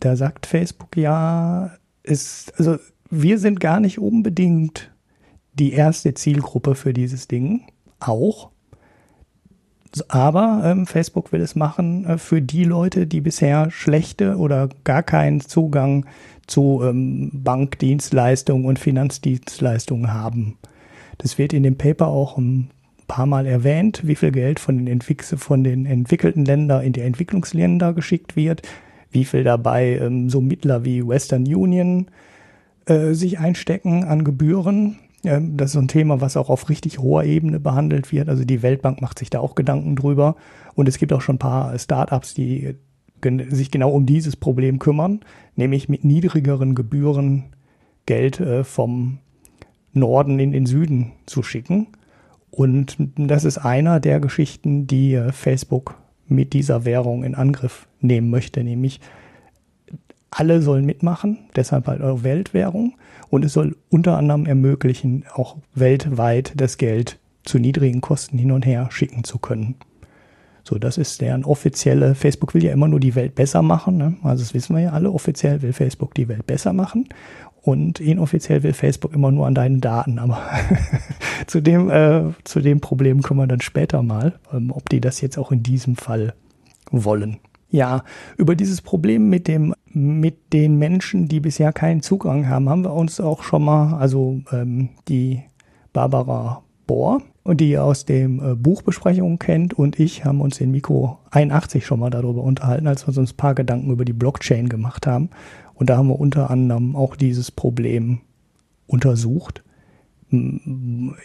Da 0.00 0.16
sagt 0.16 0.46
Facebook 0.46 0.96
ja, 0.96 1.72
ist, 2.02 2.52
also 2.58 2.76
wir 3.10 3.38
sind 3.38 3.60
gar 3.60 3.80
nicht 3.80 3.98
unbedingt 3.98 4.90
die 5.54 5.72
erste 5.72 6.14
Zielgruppe 6.14 6.74
für 6.74 6.92
dieses 6.92 7.28
Ding. 7.28 7.62
Auch 8.00 8.50
Aber 10.02 10.62
ähm, 10.64 10.86
Facebook 10.86 11.32
will 11.32 11.40
es 11.40 11.54
machen 11.54 12.04
äh, 12.06 12.18
für 12.18 12.42
die 12.42 12.64
Leute, 12.64 13.06
die 13.06 13.20
bisher 13.20 13.70
schlechte 13.70 14.36
oder 14.36 14.68
gar 14.84 15.02
keinen 15.02 15.40
Zugang 15.40 16.06
zu 16.46 16.80
ähm, 16.82 17.30
Bankdienstleistungen 17.32 18.66
und 18.66 18.78
Finanzdienstleistungen 18.78 20.12
haben. 20.12 20.58
Das 21.18 21.38
wird 21.38 21.52
in 21.52 21.62
dem 21.62 21.76
Paper 21.76 22.08
auch 22.08 22.36
ein 22.38 22.70
paar 23.06 23.26
Mal 23.26 23.46
erwähnt, 23.46 24.02
wie 24.04 24.14
viel 24.14 24.32
Geld 24.32 24.58
von 24.58 24.78
den, 24.78 24.86
Entwick 24.86 25.24
von 25.24 25.62
den 25.64 25.86
entwickelten 25.86 26.44
Ländern 26.44 26.82
in 26.82 26.92
die 26.92 27.02
Entwicklungsländer 27.02 27.92
geschickt 27.92 28.36
wird, 28.36 28.62
wie 29.10 29.24
viel 29.24 29.44
dabei 29.44 29.98
ähm, 29.98 30.28
so 30.28 30.40
Mittler 30.40 30.84
wie 30.84 31.06
Western 31.06 31.44
Union 31.44 32.06
äh, 32.86 33.12
sich 33.12 33.38
einstecken 33.38 34.04
an 34.04 34.24
Gebühren. 34.24 34.98
Das 35.24 35.70
ist 35.70 35.72
so 35.72 35.78
ein 35.78 35.88
Thema, 35.88 36.20
was 36.20 36.36
auch 36.36 36.50
auf 36.50 36.68
richtig 36.68 36.98
hoher 36.98 37.24
Ebene 37.24 37.58
behandelt 37.58 38.12
wird. 38.12 38.28
Also 38.28 38.44
die 38.44 38.62
Weltbank 38.62 39.00
macht 39.00 39.18
sich 39.18 39.30
da 39.30 39.40
auch 39.40 39.54
Gedanken 39.54 39.96
drüber. 39.96 40.36
Und 40.74 40.88
es 40.88 40.98
gibt 40.98 41.12
auch 41.12 41.22
schon 41.22 41.36
ein 41.36 41.40
paar 41.40 41.78
Startups, 41.78 42.34
die 42.34 42.76
sich 43.48 43.70
genau 43.70 43.90
um 43.90 44.04
dieses 44.04 44.36
Problem 44.36 44.78
kümmern, 44.78 45.20
nämlich 45.56 45.88
mit 45.88 46.04
niedrigeren 46.04 46.74
Gebühren 46.74 47.44
Geld 48.04 48.38
äh, 48.38 48.64
vom 48.64 49.18
Norden 49.94 50.38
in 50.38 50.52
den 50.52 50.66
Süden 50.66 51.12
zu 51.24 51.42
schicken. 51.42 51.86
Und 52.50 52.96
das 53.16 53.44
ist 53.44 53.58
einer 53.58 53.98
der 53.98 54.20
Geschichten, 54.20 54.86
die 54.86 55.14
äh, 55.14 55.32
Facebook 55.32 55.96
mit 56.28 56.52
dieser 56.52 56.84
Währung 56.84 57.24
in 57.24 57.34
Angriff 57.34 57.86
nehmen 58.00 58.30
möchte, 58.30 58.62
nämlich 58.62 59.00
alle 60.34 60.60
sollen 60.62 60.84
mitmachen, 60.84 61.38
deshalb 61.54 61.86
halt 61.86 62.00
eure 62.00 62.24
Weltwährung. 62.24 62.94
Und 63.30 63.44
es 63.44 63.52
soll 63.52 63.76
unter 63.90 64.16
anderem 64.16 64.46
ermöglichen, 64.46 65.24
auch 65.32 65.56
weltweit 65.74 66.52
das 66.56 66.76
Geld 66.76 67.18
zu 67.44 67.58
niedrigen 67.58 68.00
Kosten 68.00 68.38
hin 68.38 68.52
und 68.52 68.66
her 68.66 68.88
schicken 68.90 69.24
zu 69.24 69.38
können. 69.38 69.76
So, 70.64 70.78
das 70.78 70.96
ist 70.96 71.20
deren 71.20 71.44
offizielle, 71.44 72.14
Facebook 72.14 72.54
will 72.54 72.64
ja 72.64 72.72
immer 72.72 72.88
nur 72.88 73.00
die 73.00 73.14
Welt 73.14 73.34
besser 73.34 73.62
machen. 73.62 73.98
Ne? 73.98 74.16
Also 74.22 74.42
das 74.42 74.54
wissen 74.54 74.74
wir 74.74 74.82
ja 74.82 74.92
alle, 74.92 75.10
offiziell 75.10 75.60
will 75.62 75.74
Facebook 75.74 76.14
die 76.14 76.28
Welt 76.28 76.46
besser 76.46 76.72
machen. 76.72 77.08
Und 77.60 78.00
inoffiziell 78.00 78.62
will 78.62 78.72
Facebook 78.72 79.14
immer 79.14 79.30
nur 79.30 79.46
an 79.46 79.54
deinen 79.54 79.80
Daten. 79.80 80.18
Aber 80.18 80.42
zu, 81.46 81.60
dem, 81.60 81.90
äh, 81.90 82.24
zu 82.44 82.60
dem 82.60 82.80
Problem 82.80 83.22
kommen 83.22 83.40
wir 83.40 83.46
dann 83.46 83.60
später 83.60 84.02
mal, 84.02 84.38
ähm, 84.52 84.70
ob 84.70 84.88
die 84.88 85.00
das 85.00 85.20
jetzt 85.20 85.38
auch 85.38 85.52
in 85.52 85.62
diesem 85.62 85.96
Fall 85.96 86.34
wollen. 86.90 87.38
Ja, 87.70 88.04
über 88.36 88.54
dieses 88.54 88.80
Problem 88.82 89.28
mit 89.28 89.48
dem, 89.48 89.74
mit 89.94 90.52
den 90.52 90.76
Menschen, 90.78 91.28
die 91.28 91.40
bisher 91.40 91.72
keinen 91.72 92.02
Zugang 92.02 92.48
haben, 92.48 92.68
haben 92.68 92.82
wir 92.82 92.92
uns 92.92 93.20
auch 93.20 93.42
schon 93.42 93.64
mal, 93.64 93.94
also 93.94 94.40
ähm, 94.52 94.90
die 95.08 95.42
Barbara 95.92 96.62
Bohr, 96.86 97.22
und 97.44 97.60
die 97.60 97.70
ihr 97.70 97.84
aus 97.84 98.04
dem 98.04 98.40
äh, 98.40 98.54
Buchbesprechungen 98.54 99.38
kennt, 99.38 99.74
und 99.74 100.00
ich 100.00 100.24
haben 100.24 100.40
uns 100.40 100.60
in 100.60 100.70
Mikro 100.70 101.18
81 101.30 101.86
schon 101.86 102.00
mal 102.00 102.10
darüber 102.10 102.42
unterhalten, 102.42 102.86
als 102.86 103.06
wir 103.06 103.16
uns 103.16 103.32
ein 103.32 103.36
paar 103.36 103.54
Gedanken 103.54 103.90
über 103.90 104.04
die 104.04 104.12
Blockchain 104.12 104.68
gemacht 104.68 105.06
haben. 105.06 105.30
Und 105.74 105.90
da 105.90 105.96
haben 105.96 106.08
wir 106.08 106.18
unter 106.18 106.50
anderem 106.50 106.96
auch 106.96 107.16
dieses 107.16 107.50
Problem 107.50 108.20
untersucht. 108.86 109.62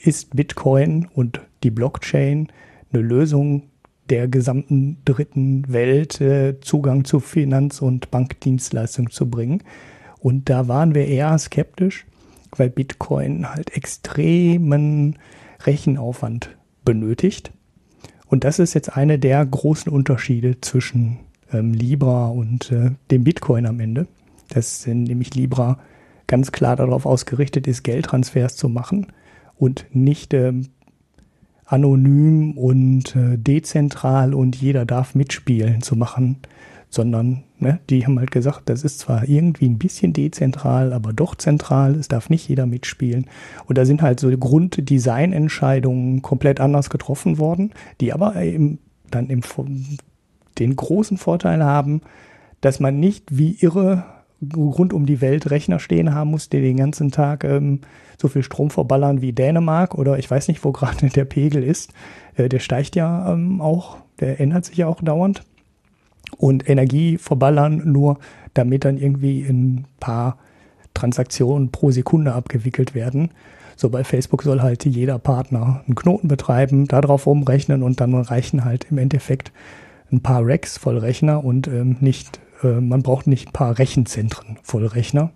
Ist 0.04 0.36
Bitcoin 0.36 1.08
und 1.14 1.42
die 1.64 1.72
Blockchain 1.72 2.50
eine 2.92 3.02
Lösung 3.02 3.64
der 4.10 4.28
gesamten 4.28 4.98
dritten 5.06 5.72
Welt 5.72 6.20
äh, 6.22 6.60
Zugang 6.62 7.06
zu 7.06 7.20
Finanz- 7.20 7.82
und 7.82 8.12
Bankdienstleistungen 8.12 9.12
zu 9.12 9.30
bringen. 9.30 9.64
Und 10.20 10.50
da 10.50 10.68
waren 10.68 10.96
wir 10.96 11.08
eher 11.08 11.38
skeptisch, 11.38 12.06
weil 12.56 12.70
Bitcoin 12.70 13.50
halt 13.50 13.76
extremen 13.76 15.18
Rechenaufwand 15.66 16.58
benötigt. 16.84 17.52
Und 18.28 18.44
das 18.44 18.60
ist 18.60 18.74
jetzt 18.74 18.96
einer 18.96 19.18
der 19.18 19.46
großen 19.46 19.92
Unterschiede 19.92 20.60
zwischen 20.62 21.20
ähm, 21.52 21.74
Libra 21.74 22.28
und 22.28 22.72
äh, 22.72 22.92
dem 23.12 23.24
Bitcoin 23.24 23.66
am 23.66 23.80
Ende. 23.80 24.08
Dass 24.50 24.86
nämlich 24.88 25.36
Libra 25.36 25.80
ganz 26.28 26.52
klar 26.52 26.76
darauf 26.76 27.06
ausgerichtet 27.06 27.68
ist, 27.68 27.84
Geldtransfers 27.84 28.56
zu 28.56 28.70
machen 28.70 29.08
und 29.58 29.86
nicht 29.92 30.34
ähm, 30.34 30.70
anonym 31.70 32.58
und 32.58 33.16
äh, 33.16 33.38
dezentral 33.38 34.34
und 34.34 34.56
jeder 34.56 34.86
darf 34.86 35.14
mitspielen 35.14 35.82
zu 35.84 35.96
machen, 35.96 36.38
sondern 36.90 37.44
ne, 37.60 37.80
die 37.90 38.06
haben 38.06 38.18
halt 38.18 38.32
gesagt, 38.32 38.70
das 38.70 38.84
ist 38.84 39.00
zwar 39.00 39.30
irgendwie 39.30 39.70
ein 39.70 39.78
bisschen 39.78 40.12
dezentral, 40.12 40.94
aber 40.94 41.14
doch 41.14 41.36
zentral, 41.36 41.96
es 41.96 42.08
darf 42.08 42.32
nicht 42.32 42.50
jeder 42.50 42.66
mitspielen. 42.66 43.28
Und 43.68 43.78
da 43.78 43.86
sind 43.86 44.02
halt 44.02 44.20
so 44.20 44.36
Grunddesignentscheidungen 44.36 46.24
komplett 46.24 46.60
anders 46.60 46.90
getroffen 46.90 47.38
worden, 47.38 47.72
die 48.02 48.14
aber 48.14 48.36
eben 48.42 48.80
dann 49.12 49.30
im, 49.30 49.42
den 50.58 50.76
großen 50.76 51.18
Vorteil 51.18 51.64
haben, 51.64 52.02
dass 52.62 52.80
man 52.80 53.00
nicht 53.00 53.38
wie 53.38 53.56
irre 53.60 54.06
rund 54.56 54.94
um 54.94 55.06
die 55.06 55.22
Welt 55.22 55.50
Rechner 55.52 55.80
stehen 55.80 56.14
haben 56.14 56.32
muss, 56.32 56.50
die 56.50 56.62
den 56.62 56.78
ganzen 56.78 57.12
Tag 57.12 57.44
ähm, 57.44 57.82
so 58.18 58.28
viel 58.28 58.44
Strom 58.44 58.70
verballern 58.70 59.22
wie 59.22 59.34
Dänemark 59.34 59.96
oder 59.96 60.18
ich 60.18 60.30
weiß 60.30 60.48
nicht, 60.48 60.64
wo 60.64 60.72
gerade 60.74 61.08
der 61.10 61.26
Pegel 61.26 61.64
ist. 61.64 61.92
Äh, 62.36 62.50
der 62.50 62.60
steigt 62.60 62.96
ja 62.96 63.34
ähm, 63.34 63.62
auch, 63.62 63.98
der 64.20 64.40
ändert 64.40 64.66
sich 64.66 64.78
ja 64.78 64.88
auch 64.88 65.02
dauernd. 65.02 65.44
Und 66.38 66.70
Energie 66.70 67.18
verballern 67.18 67.82
nur, 67.92 68.20
damit 68.54 68.86
dann 68.86 68.98
irgendwie 68.98 69.42
ein 69.42 69.86
paar 70.00 70.38
Transaktionen 70.94 71.72
pro 71.72 71.92
Sekunde 71.92 72.34
abgewickelt 72.34 72.94
werden. 72.94 73.32
So 73.76 73.90
bei 73.90 74.04
Facebook 74.04 74.44
soll 74.44 74.62
halt 74.62 74.86
jeder 74.86 75.18
Partner 75.18 75.84
einen 75.88 75.96
Knoten 75.96 76.28
betreiben, 76.28 76.88
darauf 76.88 77.26
rumrechnen 77.26 77.82
und 77.82 78.02
dann 78.02 78.14
reichen 78.14 78.66
halt 78.66 78.88
im 78.92 78.98
Endeffekt 78.98 79.52
ein 80.12 80.22
paar 80.22 80.46
Racks 80.46 80.78
voll 80.78 80.98
Rechner 80.98 81.44
und 81.44 81.68
ähm, 81.68 81.98
nicht 82.02 82.40
äh, 82.64 82.80
man 82.80 83.04
braucht 83.04 83.28
nicht 83.28 83.50
ein 83.50 83.54
paar 83.54 83.78
Rechenzentren 83.78 84.58
voll 84.64 84.86
Rechner. 84.86 85.32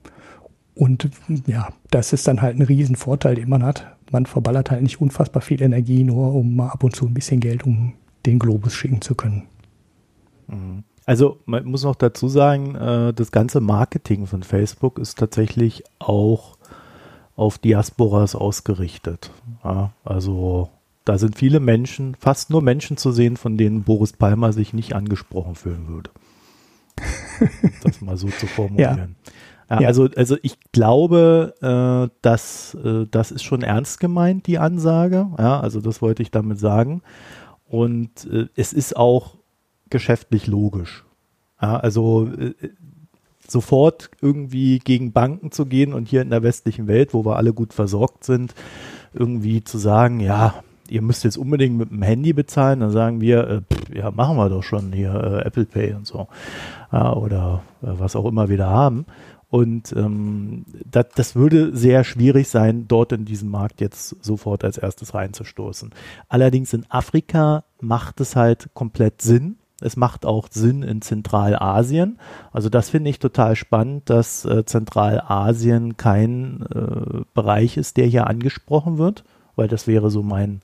Und 0.76 1.10
ja, 1.46 1.70
das 1.92 2.14
ist 2.14 2.28
dann 2.28 2.42
halt 2.42 2.58
ein 2.58 2.64
Riesenvorteil, 2.64 3.36
den 3.36 3.50
man 3.50 3.64
hat. 3.64 3.96
Man 4.12 4.26
verballert 4.26 4.72
halt 4.72 4.82
nicht 4.82 5.02
unfassbar 5.02 5.42
viel 5.42 5.62
Energie, 5.62 6.04
nur 6.04 6.34
um 6.34 6.56
mal 6.56 6.70
ab 6.70 6.84
und 6.84 6.96
zu 6.96 7.06
ein 7.06 7.14
bisschen 7.14 7.40
Geld, 7.40 7.64
um 7.66 7.94
den 8.26 8.40
Globus 8.40 8.74
schicken 8.74 9.02
zu 9.02 9.16
können. 9.16 9.44
Mhm. 10.48 10.84
Also 11.06 11.40
man 11.46 11.66
muss 11.66 11.84
noch 11.84 11.96
dazu 11.96 12.30
sagen, 12.30 12.76
äh, 12.76 13.14
das 13.14 13.32
ganze 13.32 13.60
Marketing 13.60 14.26
von 14.26 14.42
Facebook 14.42 15.00
ist 15.00 15.20
tatsächlich 15.20 15.84
auch 16.00 16.58
auf 17.36 17.58
Diasporas 17.58 18.36
ausgerichtet. 18.36 19.32
also 20.06 20.70
da 21.04 21.18
sind 21.18 21.36
viele 21.36 21.60
Menschen, 21.60 22.16
fast 22.20 22.52
nur 22.52 22.62
Menschen 22.62 22.96
zu 22.96 23.12
sehen, 23.12 23.38
von 23.38 23.58
denen 23.58 23.84
Boris 23.84 24.14
Palmer 24.14 24.54
sich 24.54 24.72
nicht 24.72 24.94
angesprochen 24.94 25.56
fühlen 25.56 25.88
würde 25.88 26.12
das 27.84 28.02
mal 28.02 28.18
so 28.18 28.28
zu 28.28 28.48
formulieren. 28.48 29.16
Ja. 29.70 29.80
Ja, 29.80 29.88
also, 29.88 30.08
also 30.16 30.38
ich 30.44 30.60
glaube, 30.72 31.56
äh, 31.62 32.14
dass 32.22 32.76
äh, 32.76 33.08
das 33.10 33.32
ist 33.32 33.44
schon 33.44 33.64
ernst 33.64 34.00
gemeint, 34.00 34.46
die 34.46 34.60
Ansage. 34.60 35.28
Ja, 35.40 35.62
also 35.62 35.82
das 35.82 36.00
wollte 36.00 36.22
ich 36.22 36.30
damit 36.30 36.60
sagen. 36.60 37.02
Und 37.66 38.28
äh, 38.32 38.50
es 38.56 38.72
ist 38.74 38.96
auch 38.96 39.38
geschäftlich 39.90 40.46
logisch. 40.46 41.06
Ja, 41.60 41.78
also 41.78 42.28
äh, 42.28 42.54
sofort 43.48 44.12
irgendwie 44.22 44.80
gegen 44.80 45.12
Banken 45.12 45.52
zu 45.52 45.66
gehen 45.66 45.94
und 45.94 46.08
hier 46.08 46.22
in 46.22 46.30
der 46.30 46.44
westlichen 46.44 46.88
Welt, 46.88 47.14
wo 47.14 47.26
wir 47.26 47.38
alle 47.38 47.54
gut 47.54 47.74
versorgt 47.74 48.26
sind, 48.26 48.54
irgendwie 49.14 49.64
zu 49.64 49.78
sagen, 49.78 50.20
ja, 50.20 50.56
ihr 50.90 51.02
müsst 51.02 51.24
jetzt 51.24 51.38
unbedingt 51.38 51.78
mit 51.78 51.92
dem 51.92 52.02
Handy 52.02 52.34
bezahlen, 52.34 52.82
dann 52.82 52.92
sagen 52.92 53.22
wir, 53.22 53.48
äh, 53.48 53.62
pff, 53.62 53.96
ja, 53.96 54.12
machen 54.12 54.38
wir 54.38 54.50
doch 54.50 54.64
schon 54.64 54.92
hier 54.92 55.14
äh, 55.14 55.48
Apple 55.48 55.66
Pay 55.66 55.94
und 55.94 56.06
so. 56.06 56.28
Ja, 56.94 57.14
oder 57.14 57.64
äh, 57.82 57.88
was 57.88 58.16
auch 58.16 58.26
immer 58.26 58.50
wir 58.50 58.58
da 58.58 58.70
haben. 58.70 59.06
Und 59.50 59.94
ähm, 59.96 60.66
das, 60.90 61.08
das 61.16 61.36
würde 61.36 61.76
sehr 61.76 62.04
schwierig 62.04 62.50
sein, 62.50 62.88
dort 62.88 63.12
in 63.12 63.26
diesen 63.26 63.50
Markt 63.50 63.82
jetzt 63.82 64.24
sofort 64.24 64.64
als 64.64 64.78
erstes 64.78 65.14
reinzustoßen. 65.14 65.92
Allerdings 66.30 66.74
in 66.74 66.86
Afrika 66.90 67.64
macht 67.82 68.22
es 68.22 68.36
halt 68.36 68.70
komplett 68.74 69.22
Sinn. 69.22 69.58
Es 69.82 69.98
macht 69.98 70.26
auch 70.26 70.48
Sinn 70.50 70.82
in 70.82 71.02
Zentralasien. 71.02 72.20
Also 72.52 72.70
das 72.70 72.90
finde 72.90 73.10
ich 73.10 73.20
total 73.20 73.56
spannend, 73.56 74.10
dass 74.10 74.46
äh, 74.46 74.66
Zentralasien 74.66 75.98
kein 75.98 76.66
äh, 76.74 77.22
Bereich 77.34 77.78
ist, 77.78 77.98
der 77.98 78.06
hier 78.06 78.28
angesprochen 78.28 78.98
wird, 78.98 79.24
weil 79.56 79.68
das 79.68 79.88
wäre 79.88 80.10
so 80.10 80.24
mein 80.24 80.62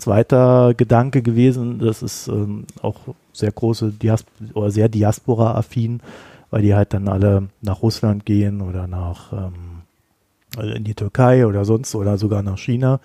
zweiter 0.00 0.74
Gedanke 0.74 1.22
gewesen, 1.22 1.78
das 1.78 2.02
ist 2.02 2.28
ähm, 2.28 2.64
auch 2.82 2.96
sehr 3.32 3.52
große 3.52 3.92
Dias 3.92 4.24
oder 4.54 4.70
sehr 4.70 4.88
Diaspora-affin, 4.88 6.00
weil 6.50 6.62
die 6.62 6.74
halt 6.74 6.94
dann 6.94 7.08
alle 7.08 7.48
nach 7.62 7.82
Russland 7.82 8.26
gehen 8.26 8.60
oder 8.60 8.86
nach 8.86 9.32
ähm, 9.32 9.70
also 10.56 10.72
in 10.72 10.84
die 10.84 10.94
Türkei 10.94 11.46
oder 11.46 11.64
sonst 11.64 11.94
oder 11.94 12.18
sogar 12.18 12.42
nach 12.42 12.58
China, 12.58 13.00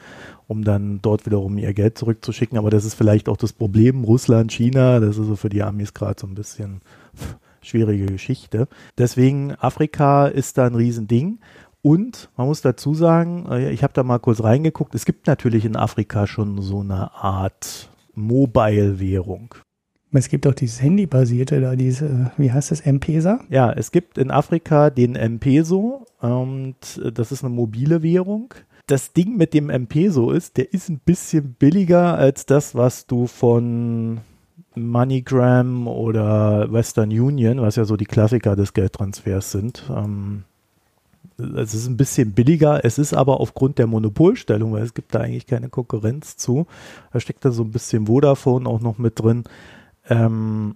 um 0.48 0.64
dann 0.64 1.00
dort 1.02 1.26
wiederum 1.26 1.58
ihr 1.58 1.74
Geld 1.74 1.98
zurückzuschicken. 1.98 2.58
Aber 2.58 2.70
das 2.70 2.86
ist 2.86 2.96
vielleicht 2.96 3.30
auch 3.30 3.38
das 3.38 3.54
Problem 3.54 4.04
Russland, 4.04 4.52
China, 4.52 5.00
das 5.00 5.18
ist 5.18 5.28
so 5.28 5.36
für 5.36 5.50
die 5.50 5.64
Amis 5.64 5.94
gerade 5.94 6.20
so 6.20 6.28
ein 6.28 6.36
bisschen 6.36 6.82
schwierige 7.62 8.08
Geschichte. 8.08 8.68
Deswegen 8.98 9.54
Afrika 9.56 10.28
ist 10.28 10.58
da 10.58 10.66
ein 10.66 10.76
Riesending. 10.76 11.40
Und 11.86 12.30
man 12.36 12.48
muss 12.48 12.62
dazu 12.62 12.96
sagen, 12.96 13.46
äh, 13.48 13.70
ich 13.70 13.84
habe 13.84 13.94
da 13.94 14.02
mal 14.02 14.18
kurz 14.18 14.42
reingeguckt, 14.42 14.96
es 14.96 15.06
gibt 15.06 15.28
natürlich 15.28 15.66
in 15.66 15.76
Afrika 15.76 16.26
schon 16.26 16.60
so 16.64 16.80
eine 16.80 17.14
Art 17.14 17.92
Mobile-Währung. 18.16 19.54
Es 20.12 20.28
gibt 20.28 20.48
auch 20.48 20.56
dieses 20.56 20.82
Handybasierte 20.82 21.62
da, 21.62 21.76
diese, 21.76 22.32
wie 22.38 22.52
heißt 22.52 22.72
das, 22.72 22.82
M-Pesa? 22.82 23.40
Ja, 23.52 23.72
es 23.72 23.92
gibt 23.92 24.18
in 24.18 24.32
Afrika 24.32 24.90
den 24.90 25.16
M-Peso 25.16 26.08
und 26.22 26.76
das 27.14 27.32
ist 27.32 27.44
eine 27.44 27.54
mobile 27.54 28.02
Währung. 28.02 28.56
Das 28.88 29.14
Ding 29.14 29.38
mit 29.38 29.54
dem 29.54 29.70
M-Peso 29.70 30.32
ist, 30.32 30.58
der 30.58 30.74
ist 30.74 30.90
ein 30.90 31.02
bisschen 31.06 31.54
billiger 31.54 32.18
als 32.18 32.48
das, 32.48 32.74
was 32.74 33.06
du 33.06 33.28
von 33.28 34.22
MoneyGram 34.74 35.88
oder 35.88 36.72
Western 36.74 37.12
Union, 37.12 37.62
was 37.62 37.76
ja 37.76 37.86
so 37.86 37.96
die 37.96 38.06
Klassiker 38.06 38.56
des 38.56 38.74
Geldtransfers 38.74 39.52
sind, 39.52 39.84
ähm, 39.96 40.46
es 41.38 41.74
ist 41.74 41.88
ein 41.88 41.98
bisschen 41.98 42.32
billiger, 42.32 42.86
es 42.86 42.98
ist 42.98 43.14
aber 43.14 43.40
aufgrund 43.40 43.78
der 43.78 43.88
Monopolstellung, 43.88 44.74
weil 44.74 44.84
es 44.84 44.94
gibt 44.94 45.14
da 45.14 45.20
eigentlich 45.20 45.48
keine 45.48 45.70
Konkurrenz 45.70 46.38
zu. 46.38 46.66
Da 47.12 47.20
steckt 47.20 47.44
da 47.44 47.52
so 47.52 47.64
ein 47.64 47.72
bisschen 47.72 48.08
Vodafone 48.08 48.68
auch 48.68 48.80
noch 48.80 48.98
mit 48.98 49.20
drin, 49.20 49.44
ähm, 50.10 50.76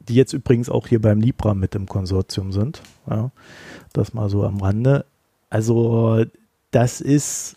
die 0.00 0.14
jetzt 0.14 0.32
übrigens 0.32 0.68
auch 0.68 0.86
hier 0.86 1.00
beim 1.00 1.20
Libra 1.20 1.54
mit 1.54 1.74
im 1.74 1.86
Konsortium 1.86 2.52
sind. 2.52 2.82
Ja, 3.08 3.30
das 3.92 4.14
mal 4.14 4.30
so 4.30 4.44
am 4.44 4.60
Rande. 4.60 5.04
Also 5.48 6.24
das 6.70 7.00
ist 7.00 7.56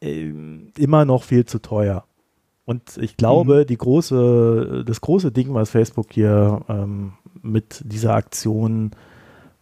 äh, 0.00 0.32
immer 0.78 1.04
noch 1.04 1.24
viel 1.24 1.44
zu 1.44 1.60
teuer. 1.60 2.04
Und 2.64 2.96
ich 2.98 3.16
glaube, 3.16 3.60
mhm. 3.60 3.66
die 3.66 3.78
große, 3.78 4.84
das 4.86 5.00
große 5.00 5.32
Ding, 5.32 5.54
was 5.54 5.70
Facebook 5.70 6.12
hier 6.12 6.62
ähm, 6.68 7.12
mit 7.42 7.82
dieser 7.84 8.14
Aktion 8.14 8.90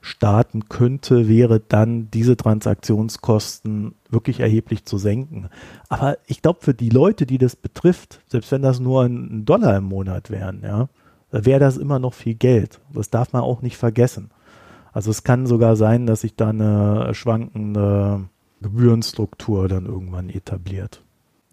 starten 0.04 0.68
könnte, 0.68 1.28
wäre 1.28 1.60
dann 1.60 2.10
diese 2.10 2.36
Transaktionskosten 2.36 3.94
wirklich 4.10 4.40
erheblich 4.40 4.84
zu 4.84 4.98
senken. 4.98 5.48
Aber 5.88 6.18
ich 6.26 6.42
glaube, 6.42 6.58
für 6.60 6.74
die 6.74 6.90
Leute, 6.90 7.24
die 7.24 7.38
das 7.38 7.56
betrifft, 7.56 8.20
selbst 8.28 8.52
wenn 8.52 8.60
das 8.60 8.80
nur 8.80 9.04
ein 9.04 9.46
Dollar 9.46 9.78
im 9.78 9.84
Monat 9.84 10.30
wären, 10.30 10.60
ja, 10.62 10.90
wäre 11.30 11.58
das 11.58 11.78
immer 11.78 11.98
noch 11.98 12.12
viel 12.12 12.34
Geld. 12.34 12.80
Das 12.92 13.08
darf 13.08 13.32
man 13.32 13.42
auch 13.42 13.62
nicht 13.62 13.78
vergessen. 13.78 14.30
Also 14.92 15.10
es 15.10 15.24
kann 15.24 15.46
sogar 15.46 15.74
sein, 15.74 16.04
dass 16.04 16.20
sich 16.20 16.36
da 16.36 16.50
eine 16.50 17.14
schwankende 17.14 18.28
Gebührenstruktur 18.60 19.68
dann 19.68 19.86
irgendwann 19.86 20.28
etabliert. 20.28 21.02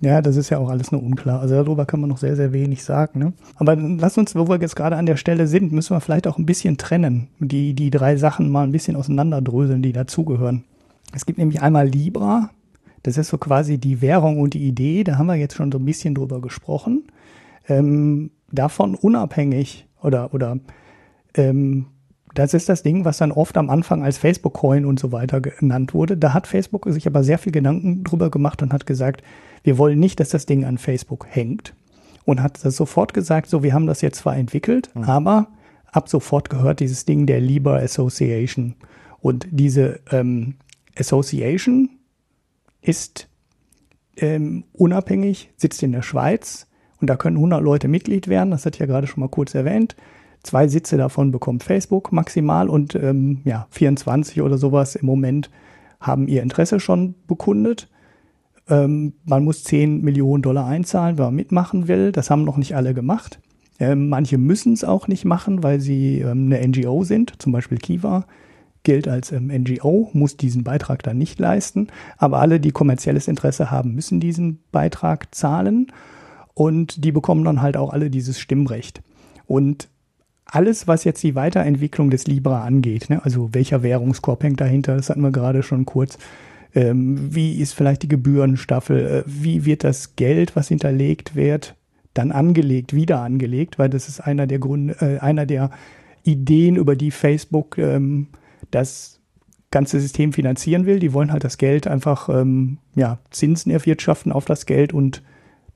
Ja, 0.02 0.22
das 0.24 0.36
ist 0.36 0.50
ja 0.50 0.58
auch 0.58 0.70
alles 0.70 0.92
nur 0.92 1.04
unklar. 1.04 1.40
Also 1.40 1.54
darüber 1.54 1.86
kann 1.86 2.02
man 2.02 2.10
noch 2.10 2.18
sehr, 2.18 2.36
sehr 2.36 2.54
wenig 2.54 2.84
sagen. 2.84 3.20
Ne? 3.20 3.34
Aber 3.56 3.76
lass 3.76 4.18
uns, 4.18 4.36
wo 4.36 4.48
wir 4.48 4.60
jetzt 4.60 4.76
gerade 4.76 4.96
an 4.96 5.06
der 5.06 5.16
Stelle 5.16 5.46
sind, 5.46 5.72
müssen 5.72 5.96
wir 5.96 6.02
vielleicht 6.02 6.26
auch 6.26 6.40
ein 6.40 6.48
bisschen 6.48 6.78
trennen. 6.78 7.28
Die, 7.40 7.76
die 7.76 7.92
drei 7.92 8.16
Sachen 8.16 8.50
mal 8.50 8.64
ein 8.64 8.72
bisschen 8.72 8.96
auseinanderdröseln, 8.96 9.84
die 9.84 9.94
dazugehören. 9.94 10.64
Es 11.14 11.28
gibt 11.28 11.38
nämlich 11.38 11.62
einmal 11.62 11.88
Libra. 11.88 12.50
Das 13.04 13.18
ist 13.18 13.30
so 13.30 13.38
quasi 13.38 13.78
die 13.78 14.02
Währung 14.02 14.40
und 14.40 14.56
die 14.56 14.68
Idee. 14.68 15.04
Da 15.04 15.20
haben 15.20 15.28
wir 15.28 15.36
jetzt 15.36 15.56
schon 15.56 15.72
so 15.72 15.78
ein 15.78 15.86
bisschen 15.86 16.16
drüber 16.16 16.42
gesprochen. 16.42 17.04
Ähm, 17.70 18.32
davon 18.52 18.96
unabhängig 18.96 19.88
oder, 20.02 20.34
oder 20.34 20.58
ähm, 21.36 21.86
das 22.34 22.54
ist 22.54 22.70
das 22.70 22.84
Ding, 22.84 23.06
was 23.06 23.18
dann 23.18 23.32
oft 23.32 23.58
am 23.58 23.70
Anfang 23.70 24.04
als 24.04 24.18
Facebook-Coin 24.18 24.86
und 24.86 25.00
so 25.00 25.12
weiter 25.12 25.42
genannt 25.42 25.94
wurde. 25.94 26.18
Da 26.18 26.34
hat 26.34 26.48
Facebook 26.48 26.86
sich 26.90 27.08
aber 27.08 27.24
sehr 27.24 27.38
viel 27.38 27.52
Gedanken 27.52 28.04
drüber 28.04 28.30
gemacht 28.30 28.62
und 28.62 28.74
hat 28.74 28.86
gesagt, 28.86 29.22
wir 29.64 29.78
wollen 29.78 30.00
nicht, 30.00 30.20
dass 30.20 30.30
das 30.30 30.46
Ding 30.46 30.66
an 30.66 30.78
Facebook 30.78 31.26
hängt. 31.30 31.74
Und 32.24 32.42
hat 32.42 32.64
das 32.64 32.76
sofort 32.76 33.14
gesagt, 33.14 33.50
so, 33.50 33.64
wir 33.64 33.74
haben 33.74 33.88
das 33.88 34.02
jetzt 34.02 34.20
zwar 34.20 34.38
entwickelt, 34.38 34.92
mhm. 34.94 35.04
aber 35.04 35.48
ab 35.92 36.08
sofort 36.08 36.50
gehört 36.50 36.80
dieses 36.80 37.06
Ding 37.06 37.26
der 37.26 37.42
Libra 37.42 37.78
Association. 37.78 38.76
Und 39.20 39.48
diese 39.52 40.00
ähm, 40.12 40.56
Association 40.98 41.90
ist 42.82 43.28
ähm, 44.18 44.64
unabhängig, 44.74 45.50
sitzt 45.58 45.84
in 45.84 45.92
der 45.92 46.02
Schweiz 46.02 46.68
und 47.00 47.10
da 47.10 47.16
können 47.16 47.38
100 47.38 47.62
Leute 47.62 47.88
Mitglied 47.88 48.28
werden, 48.28 48.52
das 48.52 48.66
hat 48.66 48.76
ich 48.76 48.80
ja 48.80 48.86
gerade 48.86 49.08
schon 49.08 49.22
mal 49.22 49.30
kurz 49.30 49.56
erwähnt. 49.56 49.96
Zwei 50.44 50.68
Sitze 50.68 50.98
davon 50.98 51.32
bekommt 51.32 51.64
Facebook 51.64 52.12
maximal 52.12 52.70
und 52.70 52.96
ähm, 52.96 53.42
ja, 53.44 53.68
24 53.70 54.42
oder 54.42 54.58
sowas 54.58 54.96
im 54.96 55.06
Moment 55.06 55.50
haben 56.00 56.28
ihr 56.28 56.42
Interesse 56.42 56.80
schon 56.80 57.16
bekundet. 57.28 57.90
Ähm, 58.68 59.14
man 59.26 59.44
muss 59.44 59.64
10 59.64 60.02
Millionen 60.02 60.42
Dollar 60.42 60.66
einzahlen, 60.66 61.18
wenn 61.18 61.26
man 61.26 61.36
mitmachen 61.36 61.88
will. 61.88 62.12
Das 62.12 62.30
haben 62.30 62.44
noch 62.44 62.58
nicht 62.58 62.76
alle 62.76 62.94
gemacht. 62.94 63.40
Ähm, 63.80 64.10
manche 64.10 64.38
müssen 64.38 64.74
es 64.74 64.84
auch 64.84 65.08
nicht 65.08 65.26
machen, 65.26 65.64
weil 65.64 65.80
sie 65.80 66.20
ähm, 66.20 66.52
eine 66.52 66.68
NGO 66.68 67.04
sind. 67.04 67.42
Zum 67.42 67.52
Beispiel 67.52 67.78
Kiva 67.78 68.26
gilt 68.84 69.08
als 69.08 69.32
ähm, 69.32 69.48
NGO, 69.48 70.10
muss 70.14 70.38
diesen 70.38 70.64
Beitrag 70.64 71.04
dann 71.04 71.18
nicht 71.18 71.40
leisten. 71.40 71.88
Aber 72.18 72.40
alle, 72.40 72.60
die 72.60 72.72
kommerzielles 72.72 73.28
Interesse 73.28 73.70
haben, 73.70 73.94
müssen 73.94 74.20
diesen 74.20 74.60
Beitrag 74.72 75.34
zahlen. 75.34 75.88
Und 76.54 77.04
die 77.04 77.12
bekommen 77.12 77.44
dann 77.44 77.62
halt 77.62 77.78
auch 77.78 77.94
alle 77.94 78.10
dieses 78.10 78.40
Stimmrecht. 78.40 79.02
Und 79.46 79.90
alles, 80.52 80.86
was 80.88 81.06
jetzt 81.06 81.24
die 81.24 81.34
Weiterentwicklung 81.34 82.10
des 82.10 82.28
Libra 82.28 82.64
angeht, 82.64 83.10
ne, 83.10 83.24
also 83.24 83.54
welcher 83.54 83.84
Währungskorb 83.84 84.44
hängt 84.44 84.60
dahinter, 84.60 84.98
das 84.98 85.10
hatten 85.10 85.22
wir 85.22 85.32
gerade 85.32 85.64
schon 85.64 85.86
kurz, 85.86 86.18
ähm, 86.76 87.34
wie 87.34 87.60
ist 87.60 87.74
vielleicht 87.74 88.04
die 88.04 88.08
Gebührenstaffel? 88.08 89.06
Äh, 89.06 89.24
wie 89.26 89.66
wird 89.66 89.84
das 89.84 90.16
Geld, 90.16 90.56
was 90.56 90.68
hinterlegt 90.68 91.36
wird, 91.36 91.76
dann 92.14 92.32
angelegt, 92.32 92.94
wieder 92.94 93.22
angelegt? 93.22 93.80
Weil 93.80 93.90
das 93.90 94.08
ist 94.08 94.20
einer 94.20 94.48
der 94.48 94.60
Gründe, 94.60 94.96
äh, 95.00 95.20
einer 95.20 95.46
der 95.46 95.72
Ideen, 96.24 96.76
über 96.76 96.96
die 96.96 97.12
Facebook 97.12 97.78
ähm, 97.78 98.28
das 98.72 99.20
ganze 99.72 100.00
System 100.00 100.34
finanzieren 100.34 100.86
will. 100.86 101.00
Die 101.00 101.14
wollen 101.14 101.32
halt 101.32 101.44
das 101.44 101.58
Geld 101.58 101.88
einfach, 101.88 102.30
ähm, 102.30 102.78
ja, 102.96 103.20
Zinsen 103.32 103.72
erwirtschaften 103.72 104.32
auf 104.32 104.46
das 104.46 104.66
Geld 104.66 104.94
und 104.94 105.24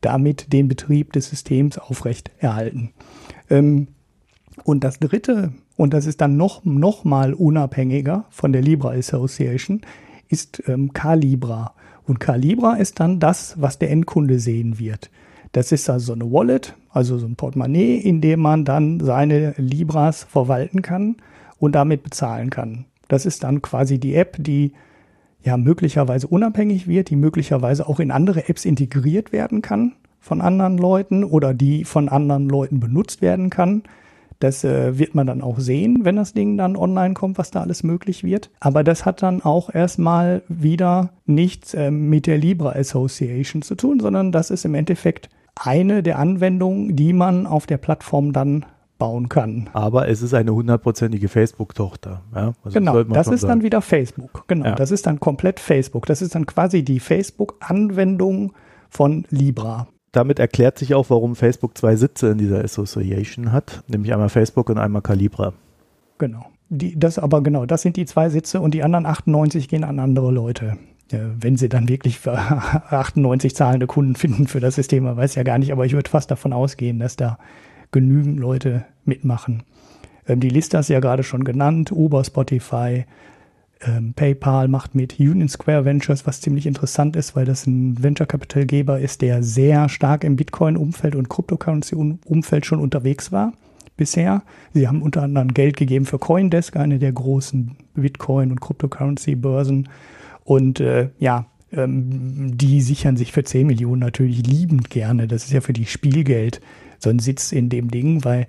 damit 0.02 0.52
den 0.54 0.68
Betrieb 0.68 1.14
des 1.14 1.30
Systems 1.30 1.78
aufrecht 1.78 2.32
erhalten. 2.40 2.92
Ähm, 3.50 3.88
und 4.64 4.84
das 4.84 5.00
dritte, 5.00 5.52
und 5.76 5.94
das 5.94 6.06
ist 6.06 6.22
dann 6.22 6.38
noch, 6.38 6.64
noch 6.64 7.04
mal 7.04 7.34
unabhängiger 7.34 8.26
von 8.30 8.54
der 8.54 8.62
Libra 8.62 8.92
Association, 8.92 9.82
ist 10.30 10.64
ähm, 10.68 10.94
Calibra. 10.94 11.74
Und 12.06 12.20
Calibra 12.20 12.76
ist 12.76 13.00
dann 13.00 13.20
das, 13.20 13.56
was 13.60 13.80
der 13.80 13.92
Endkunde 13.92 14.40
sehen 14.40 14.80
wird. 14.80 15.10
Das 15.52 15.72
ist 15.72 15.90
also 15.90 16.08
so 16.08 16.14
eine 16.14 16.32
Wallet, 16.32 16.76
also 16.90 17.18
so 17.18 17.26
ein 17.26 17.36
Portemonnaie, 17.36 17.98
in 17.98 18.22
dem 18.22 18.42
man 18.42 18.66
dann 18.66 19.00
seine 19.00 19.54
Libras 19.58 20.24
verwalten 20.24 20.82
kann 20.82 21.18
und 21.60 21.74
damit 21.74 22.04
bezahlen 22.04 22.50
kann. 22.50 22.86
Das 23.08 23.26
ist 23.26 23.44
dann 23.44 23.62
quasi 23.62 24.00
die 24.00 24.16
App, 24.16 24.38
die 24.40 24.74
ja 25.44 25.58
möglicherweise 25.58 26.28
unabhängig 26.28 26.88
wird, 26.88 27.10
die 27.10 27.16
möglicherweise 27.16 27.88
auch 27.88 28.00
in 28.00 28.12
andere 28.12 28.50
Apps 28.50 28.66
integriert 28.66 29.32
werden 29.32 29.62
kann 29.62 29.94
von 30.20 30.42
anderen 30.42 30.78
Leuten 30.78 31.24
oder 31.24 31.54
die 31.54 31.86
von 31.86 32.10
anderen 32.10 32.50
Leuten 32.50 32.80
benutzt 32.80 33.22
werden 33.22 33.52
kann. 33.52 33.84
Das 34.40 34.64
äh, 34.64 34.98
wird 34.98 35.16
man 35.16 35.28
dann 35.28 35.42
auch 35.42 35.60
sehen, 35.60 36.00
wenn 36.04 36.18
das 36.18 36.34
Ding 36.34 36.58
dann 36.58 36.76
online 36.76 37.14
kommt, 37.14 37.38
was 37.38 37.52
da 37.52 37.62
alles 37.62 37.84
möglich 37.84 38.24
wird. 38.24 38.50
Aber 38.60 38.84
das 38.84 39.06
hat 39.06 39.22
dann 39.22 39.42
auch 39.42 39.74
erstmal 39.74 40.42
wieder 40.48 41.12
nichts 41.26 41.74
äh, 41.74 41.92
mit 41.92 42.28
der 42.28 42.38
Libra 42.38 42.72
Association 42.72 43.62
zu 43.62 43.76
tun, 43.76 44.00
sondern 44.00 44.32
das 44.32 44.50
ist 44.50 44.66
im 44.66 44.76
Endeffekt 44.76 45.30
eine 45.56 46.04
der 46.04 46.20
Anwendungen, 46.20 46.96
die 46.96 47.14
man 47.14 47.48
auf 47.48 47.66
der 47.66 47.78
Plattform 47.78 48.34
dann 48.34 48.66
bauen 48.98 49.30
kann. 49.30 49.70
Aber 49.74 50.08
es 50.08 50.22
ist 50.22 50.34
eine 50.34 50.54
hundertprozentige 50.54 51.28
Facebook-Tochter. 51.28 52.22
Ja? 52.34 52.54
Also 52.64 52.80
genau, 52.80 53.04
das 53.04 53.28
ist 53.28 53.42
sagen. 53.42 53.60
dann 53.60 53.64
wieder 53.64 53.82
Facebook. 53.82 54.46
Genau, 54.48 54.66
ja. 54.66 54.76
das 54.76 54.92
ist 54.92 55.06
dann 55.06 55.20
komplett 55.20 55.60
Facebook. 55.60 56.06
Das 56.06 56.22
ist 56.22 56.36
dann 56.36 56.46
quasi 56.46 56.84
die 56.84 57.00
Facebook-Anwendung 57.00 58.54
von 58.90 59.26
Libra 59.30 59.88
damit 60.16 60.40
erklärt 60.40 60.78
sich 60.78 60.94
auch, 60.94 61.10
warum 61.10 61.36
Facebook 61.36 61.78
zwei 61.78 61.96
Sitze 61.96 62.30
in 62.30 62.38
dieser 62.38 62.64
Association 62.64 63.52
hat, 63.52 63.84
nämlich 63.88 64.14
einmal 64.14 64.30
Facebook 64.30 64.70
und 64.70 64.78
einmal 64.78 65.02
Calibra. 65.02 65.54
Genau. 66.18 66.46
Die, 66.70 66.98
das 66.98 67.20
aber 67.20 67.44
genau, 67.44 67.66
das 67.66 67.82
sind 67.82 67.96
die 67.98 68.06
zwei 68.06 68.30
Sitze 68.30 68.60
und 68.62 68.74
die 68.74 68.84
anderen 68.84 69.06
98 69.06 69.68
gehen 69.68 69.84
an 69.84 70.00
andere 70.00 70.32
Leute. 70.32 70.78
Wenn 71.12 71.56
sie 71.56 71.70
dann 71.70 71.88
wirklich 71.88 72.20
für 72.20 72.34
98 72.90 73.56
zahlende 73.56 73.86
Kunden 73.86 74.16
finden 74.16 74.48
für 74.48 74.60
das 74.60 74.76
System, 74.76 75.04
man 75.04 75.18
weiß 75.18 75.36
ja 75.36 75.44
gar 75.44 75.60
nicht, 75.60 75.72
aber 75.72 75.86
ich 75.86 75.94
würde 75.94 76.10
fast 76.10 76.32
davon 76.32 76.54
ausgehen, 76.54 76.98
dass 76.98 77.16
da 77.16 77.38
genügend 77.92 78.40
Leute 78.40 78.86
mitmachen. 79.04 79.64
Ähm, 80.28 80.40
die 80.40 80.50
Liste 80.50 80.78
hast 80.78 80.90
du 80.90 80.94
ja 80.94 81.00
gerade 81.00 81.24
schon 81.24 81.44
genannt, 81.44 81.92
Uber, 81.92 82.24
Spotify, 82.24 83.06
ähm, 83.82 84.14
PayPal 84.14 84.68
macht 84.68 84.96
mit 84.96 85.20
Union 85.20 85.50
Square 85.50 85.86
Ventures, 85.86 86.26
was 86.26 86.42
ziemlich 86.42 86.66
interessant 86.66 87.16
ist, 87.16 87.36
weil 87.36 87.46
das 87.46 87.68
ein 87.68 88.02
Venture 88.02 88.28
Capital 88.28 88.66
Geber 88.66 89.00
ist, 89.00 89.22
der 89.22 89.44
sehr 89.44 89.90
stark 89.90 90.24
im 90.24 90.36
Bitcoin-Umfeld 90.36 91.16
und 91.16 91.30
Cryptocurrency-Umfeld 91.30 92.66
schon 92.66 92.80
unterwegs 92.80 93.32
war 93.32 93.54
bisher. 93.98 94.44
Sie 94.74 94.88
haben 94.88 95.02
unter 95.02 95.24
anderem 95.24 95.54
Geld 95.54 95.78
gegeben 95.78 96.06
für 96.06 96.20
Coindesk, 96.20 96.76
eine 96.78 97.00
der 97.00 97.14
großen 97.14 97.78
Bitcoin- 97.96 98.52
und 98.52 98.62
Cryptocurrency-Börsen. 98.62 99.90
Und 100.44 100.80
äh, 100.80 101.10
ja, 101.20 101.48
ähm, 101.72 102.58
die 102.58 102.82
sichern 102.82 103.18
sich 103.18 103.32
für 103.32 103.44
10 103.44 103.68
Millionen 103.68 104.02
natürlich 104.02 104.46
liebend 104.46 104.90
gerne. 104.90 105.28
Das 105.28 105.46
ist 105.46 105.52
ja 105.52 105.62
für 105.62 105.74
die 105.74 105.86
Spielgeld 105.86 106.62
so 107.00 107.10
ein 107.10 107.20
Sitz 107.20 107.52
in 107.52 107.70
dem 107.70 107.92
Ding, 107.92 108.24
weil 108.24 108.48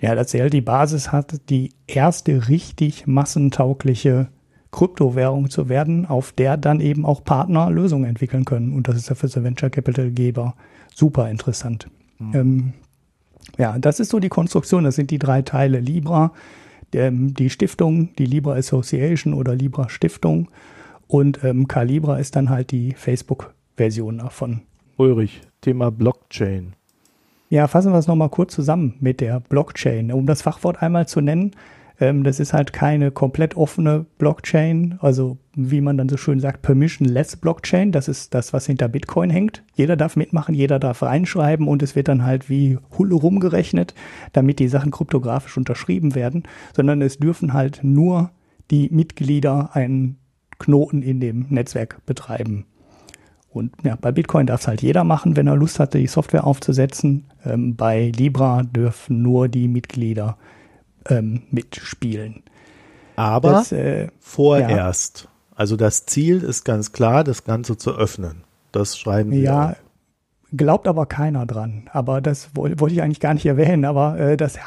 ja, 0.00 0.14
das 0.14 0.32
ja 0.32 0.48
die 0.48 0.62
Basis 0.62 1.12
hat, 1.12 1.50
die 1.50 1.72
erste 1.86 2.48
richtig 2.48 3.06
massentaugliche 3.06 4.28
Kryptowährung 4.72 5.50
zu 5.50 5.68
werden, 5.68 6.06
auf 6.06 6.32
der 6.32 6.56
dann 6.56 6.80
eben 6.80 7.04
auch 7.04 7.24
Partner 7.24 7.70
Lösungen 7.70 8.04
entwickeln 8.04 8.44
können. 8.44 8.72
Und 8.72 8.88
das 8.88 8.96
ist 8.96 9.08
ja 9.08 9.14
für 9.14 9.28
so 9.28 9.42
Venture 9.42 9.70
Capital 9.70 10.10
Geber 10.10 10.54
super 10.94 11.30
interessant. 11.30 11.88
Mhm. 12.18 12.34
Ähm, 12.34 12.72
ja, 13.58 13.78
das 13.78 14.00
ist 14.00 14.10
so 14.10 14.20
die 14.20 14.28
Konstruktion. 14.28 14.84
Das 14.84 14.96
sind 14.96 15.10
die 15.10 15.18
drei 15.18 15.42
Teile 15.42 15.80
Libra, 15.80 16.32
der, 16.92 17.10
die 17.10 17.50
Stiftung, 17.50 18.14
die 18.16 18.26
Libra 18.26 18.54
Association 18.54 19.34
oder 19.34 19.54
Libra 19.54 19.88
Stiftung 19.88 20.48
und 21.10 21.42
ähm, 21.42 21.66
Calibra 21.66 22.18
ist 22.18 22.36
dann 22.36 22.50
halt 22.50 22.70
die 22.70 22.92
Facebook-Version 22.92 24.18
davon. 24.18 24.62
Ulrich, 24.96 25.40
Thema 25.60 25.90
Blockchain. 25.90 26.74
Ja, 27.48 27.66
fassen 27.66 27.92
wir 27.92 27.98
es 27.98 28.06
nochmal 28.06 28.28
kurz 28.28 28.54
zusammen 28.54 28.94
mit 29.00 29.20
der 29.20 29.40
Blockchain. 29.40 30.12
Um 30.12 30.26
das 30.26 30.42
Fachwort 30.42 30.80
einmal 30.82 31.08
zu 31.08 31.20
nennen, 31.20 31.50
ähm, 32.00 32.24
das 32.24 32.40
ist 32.40 32.52
halt 32.52 32.72
keine 32.72 33.10
komplett 33.10 33.56
offene 33.56 34.06
Blockchain, 34.18 34.98
also 35.00 35.38
wie 35.54 35.82
man 35.82 35.98
dann 35.98 36.08
so 36.08 36.16
schön 36.16 36.40
sagt, 36.40 36.62
permissionless 36.62 37.36
Blockchain. 37.36 37.92
Das 37.92 38.08
ist 38.08 38.34
das, 38.34 38.52
was 38.52 38.66
hinter 38.66 38.88
Bitcoin 38.88 39.30
hängt. 39.30 39.62
Jeder 39.74 39.96
darf 39.96 40.16
mitmachen, 40.16 40.54
jeder 40.54 40.78
darf 40.78 41.02
reinschreiben 41.02 41.68
und 41.68 41.82
es 41.82 41.94
wird 41.94 42.08
dann 42.08 42.24
halt 42.24 42.48
wie 42.48 42.78
Hulle 42.98 43.14
rumgerechnet, 43.14 43.94
damit 44.32 44.58
die 44.58 44.68
Sachen 44.68 44.90
kryptografisch 44.90 45.56
unterschrieben 45.56 46.14
werden, 46.14 46.44
sondern 46.74 47.02
es 47.02 47.18
dürfen 47.18 47.52
halt 47.52 47.80
nur 47.82 48.30
die 48.70 48.88
Mitglieder 48.90 49.70
einen 49.74 50.16
Knoten 50.58 51.02
in 51.02 51.20
dem 51.20 51.46
Netzwerk 51.50 52.04
betreiben. 52.06 52.64
Und 53.52 53.72
ja, 53.82 53.96
bei 54.00 54.12
Bitcoin 54.12 54.46
darf 54.46 54.60
es 54.60 54.68
halt 54.68 54.80
jeder 54.80 55.02
machen, 55.02 55.36
wenn 55.36 55.48
er 55.48 55.56
Lust 55.56 55.80
hatte, 55.80 55.98
die 55.98 56.06
Software 56.06 56.46
aufzusetzen. 56.46 57.26
Ähm, 57.44 57.74
bei 57.74 58.12
Libra 58.16 58.62
dürfen 58.62 59.22
nur 59.22 59.48
die 59.48 59.66
Mitglieder 59.66 60.38
ähm, 61.08 61.42
mitspielen. 61.50 62.42
Aber 63.16 63.50
das, 63.52 63.72
äh, 63.72 64.08
vorerst. 64.18 65.24
Ja. 65.24 65.30
Also 65.54 65.76
das 65.76 66.06
Ziel 66.06 66.42
ist 66.42 66.64
ganz 66.64 66.92
klar, 66.92 67.22
das 67.22 67.44
Ganze 67.44 67.76
zu 67.76 67.94
öffnen. 67.94 68.44
Das 68.72 68.98
schreiben 68.98 69.30
wir. 69.30 69.40
Ja, 69.40 69.76
glaubt 70.56 70.88
aber 70.88 71.06
keiner 71.06 71.44
dran. 71.44 71.90
Aber 71.92 72.20
das 72.20 72.50
wollte 72.54 72.94
ich 72.94 73.02
eigentlich 73.02 73.20
gar 73.20 73.34
nicht 73.34 73.44
erwähnen. 73.44 73.84
Aber 73.84 74.18
äh, 74.18 74.36
dass 74.36 74.58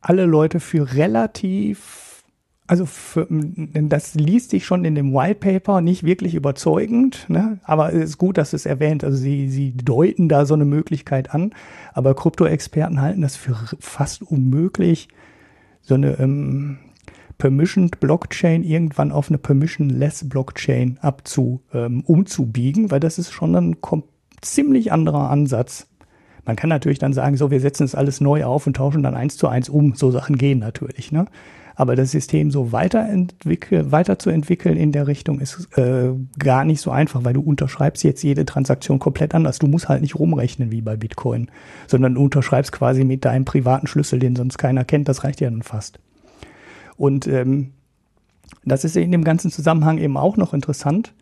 alle 0.00 0.24
Leute 0.24 0.58
für 0.58 0.94
relativ, 0.94 2.24
also 2.66 2.86
für, 2.86 3.28
das 3.30 4.14
liest 4.14 4.50
sich 4.50 4.66
schon 4.66 4.84
in 4.84 4.96
dem 4.96 5.14
White 5.14 5.36
Paper 5.36 5.80
nicht 5.80 6.02
wirklich 6.02 6.34
überzeugend. 6.34 7.26
Ne? 7.28 7.58
Aber 7.62 7.92
es 7.92 8.10
ist 8.10 8.18
gut, 8.18 8.36
dass 8.36 8.52
es 8.52 8.66
erwähnt. 8.66 9.04
Also 9.04 9.16
sie, 9.16 9.48
sie 9.48 9.76
deuten 9.76 10.28
da 10.28 10.44
so 10.44 10.54
eine 10.54 10.64
Möglichkeit 10.64 11.32
an. 11.32 11.54
Aber 11.92 12.16
Krypto-Experten 12.16 13.00
halten 13.00 13.22
das 13.22 13.36
für 13.36 13.54
fast 13.78 14.22
unmöglich, 14.22 15.08
so 15.82 15.94
eine 15.94 16.18
ähm, 16.18 16.78
Permissioned 17.38 18.00
Blockchain 18.00 18.62
irgendwann 18.62 19.12
auf 19.12 19.28
eine 19.28 19.38
Permissionless 19.38 20.28
Blockchain 20.28 20.98
abzu, 21.02 21.60
ähm, 21.74 22.02
umzubiegen, 22.06 22.90
weil 22.90 23.00
das 23.00 23.18
ist 23.18 23.32
schon 23.32 23.54
ein 23.54 23.76
ziemlich 24.40 24.92
anderer 24.92 25.30
Ansatz. 25.30 25.88
Man 26.44 26.56
kann 26.56 26.70
natürlich 26.70 26.98
dann 26.98 27.12
sagen, 27.12 27.36
so, 27.36 27.50
wir 27.50 27.60
setzen 27.60 27.84
es 27.84 27.94
alles 27.94 28.20
neu 28.20 28.44
auf 28.44 28.66
und 28.66 28.76
tauschen 28.76 29.02
dann 29.02 29.14
eins 29.14 29.36
zu 29.36 29.48
eins 29.48 29.68
um. 29.68 29.94
So 29.94 30.10
Sachen 30.10 30.36
gehen 30.36 30.58
natürlich, 30.58 31.12
ne? 31.12 31.26
Aber 31.74 31.96
das 31.96 32.10
System 32.10 32.50
so 32.50 32.72
weiterentwickeln, 32.72 33.92
weiterzuentwickeln 33.92 34.76
in 34.76 34.92
der 34.92 35.06
Richtung 35.06 35.40
ist 35.40 35.68
äh, 35.76 36.10
gar 36.38 36.64
nicht 36.64 36.80
so 36.80 36.90
einfach, 36.90 37.24
weil 37.24 37.34
du 37.34 37.40
unterschreibst 37.40 38.04
jetzt 38.04 38.22
jede 38.22 38.44
Transaktion 38.44 38.98
komplett 38.98 39.34
anders. 39.34 39.58
Du 39.58 39.66
musst 39.66 39.88
halt 39.88 40.02
nicht 40.02 40.16
rumrechnen 40.16 40.70
wie 40.70 40.82
bei 40.82 40.96
Bitcoin, 40.96 41.50
sondern 41.86 42.16
unterschreibst 42.16 42.72
quasi 42.72 43.04
mit 43.04 43.24
deinem 43.24 43.44
privaten 43.44 43.86
Schlüssel, 43.86 44.18
den 44.18 44.36
sonst 44.36 44.58
keiner 44.58 44.84
kennt. 44.84 45.08
Das 45.08 45.24
reicht 45.24 45.40
ja 45.40 45.50
dann 45.50 45.62
fast. 45.62 45.98
Und 46.96 47.26
ähm, 47.26 47.72
das 48.64 48.84
ist 48.84 48.96
in 48.96 49.12
dem 49.12 49.24
ganzen 49.24 49.50
Zusammenhang 49.50 49.98
eben 49.98 50.16
auch 50.16 50.36
noch 50.36 50.54
interessant. 50.54 51.14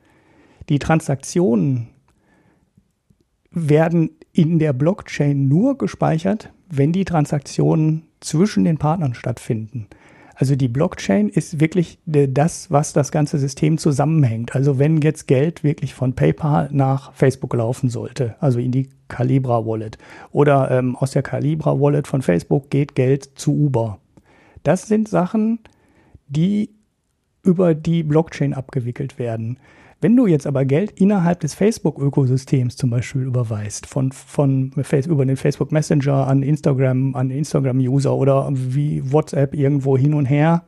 Die 0.69 0.79
Transaktionen 0.79 1.89
werden 3.51 4.11
in 4.33 4.59
der 4.59 4.73
Blockchain 4.73 5.49
nur 5.49 5.77
gespeichert, 5.79 6.53
wenn 6.69 6.93
die 6.93 7.05
Transaktionen 7.05 8.03
zwischen 8.21 8.65
den 8.65 8.79
Partnern 8.79 9.15
stattfinden. 9.15 9.89
Also 10.41 10.57
die 10.57 10.69
Blockchain 10.69 11.29
ist 11.29 11.61
wirklich 11.61 11.99
das, 12.07 12.71
was 12.71 12.95
das 12.95 13.13
ganze 13.13 13.39
System 13.39 13.77
zusammenhängt. 13.77 14.57
Also 14.57 14.79
wenn 14.79 15.03
jetzt 15.03 15.27
Geld 15.27 15.63
wirklich 15.63 15.93
von 15.93 16.15
PayPal 16.15 16.71
nach 16.73 17.13
Facebook 17.13 17.53
laufen 17.53 17.91
sollte, 17.91 18.37
also 18.41 18.59
in 18.59 18.73
die 18.73 18.89
Calibra 19.09 19.67
Wallet 19.67 19.99
oder 20.33 20.71
ähm, 20.71 20.97
aus 20.97 21.11
der 21.11 21.23
Calibra 21.23 21.79
Wallet 21.79 22.07
von 22.07 22.23
Facebook 22.23 22.71
geht 22.71 22.95
Geld 22.95 23.39
zu 23.39 23.53
Uber. 23.53 23.99
Das 24.63 24.87
sind 24.89 25.09
Sachen, 25.09 25.59
die 26.27 26.71
über 27.43 27.75
die 27.75 28.03
Blockchain 28.03 28.55
abgewickelt 28.55 29.19
werden. 29.19 29.59
Wenn 30.03 30.17
du 30.17 30.27
jetzt 30.27 30.47
aber 30.47 30.65
Geld 30.65 30.93
innerhalb 30.93 31.41
des 31.41 31.53
Facebook-Ökosystems 31.53 32.77
zum 32.77 32.89
Beispiel 32.89 33.23
überweist, 33.23 33.87
von, 33.87 34.13
von 34.13 34.73
über 34.73 35.27
den 35.27 35.37
Facebook 35.37 35.73
Messenger 35.73 36.27
an 36.27 36.43
Instagram, 36.43 37.15
an 37.15 37.31
Instagram-User 37.31 38.15
oder 38.15 38.49
wie 38.51 39.13
WhatsApp 39.13 39.55
irgendwo 39.55 39.99
hin 39.99 40.15
und 40.15 40.25
her, 40.25 40.65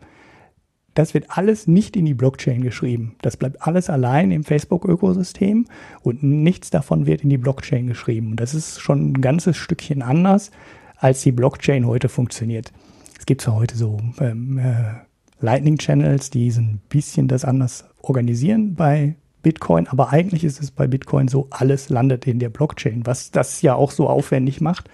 das 0.92 1.14
wird 1.14 1.26
alles 1.28 1.66
nicht 1.66 1.96
in 1.96 2.04
die 2.04 2.12
Blockchain 2.12 2.60
geschrieben. 2.60 3.16
Das 3.22 3.38
bleibt 3.38 3.62
alles 3.62 3.88
allein 3.88 4.30
im 4.30 4.44
Facebook-Ökosystem 4.44 5.66
und 6.02 6.22
nichts 6.22 6.68
davon 6.68 7.06
wird 7.06 7.22
in 7.22 7.30
die 7.30 7.38
Blockchain 7.38 7.86
geschrieben. 7.86 8.36
Das 8.36 8.52
ist 8.52 8.80
schon 8.80 9.12
ein 9.12 9.20
ganzes 9.22 9.56
Stückchen 9.56 10.02
anders, 10.02 10.50
als 10.98 11.22
die 11.22 11.32
Blockchain 11.32 11.86
heute 11.86 12.10
funktioniert. 12.10 12.70
Es 13.18 13.24
gibt 13.24 13.40
zwar 13.40 13.54
heute 13.54 13.78
so 13.78 13.98
ähm, 14.20 14.58
äh, 14.58 14.92
Lightning 15.40 15.78
Channels, 15.78 16.28
die 16.28 16.50
so 16.50 16.60
ein 16.60 16.80
bisschen 16.90 17.28
das 17.28 17.46
anders 17.46 17.86
organisieren 18.02 18.74
bei 18.74 19.16
Bitcoin, 19.42 19.88
aber 19.88 20.10
eigentlich 20.10 20.44
ist 20.44 20.60
es 20.62 20.70
bei 20.70 20.86
Bitcoin 20.86 21.28
so, 21.28 21.48
alles 21.50 21.88
landet 21.88 22.26
in 22.26 22.38
der 22.38 22.48
Blockchain, 22.48 23.04
was 23.04 23.30
das 23.30 23.62
ja 23.62 23.74
auch 23.74 23.90
so 23.90 24.08
aufwendig 24.08 24.60
macht 24.60 24.88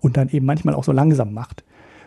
und 0.00 0.16
dann 0.16 0.28
eben 0.28 0.46
manchmal 0.46 0.74
auch 0.74 0.84
so 0.84 0.92
langsam 0.92 1.32
macht. 1.32 1.64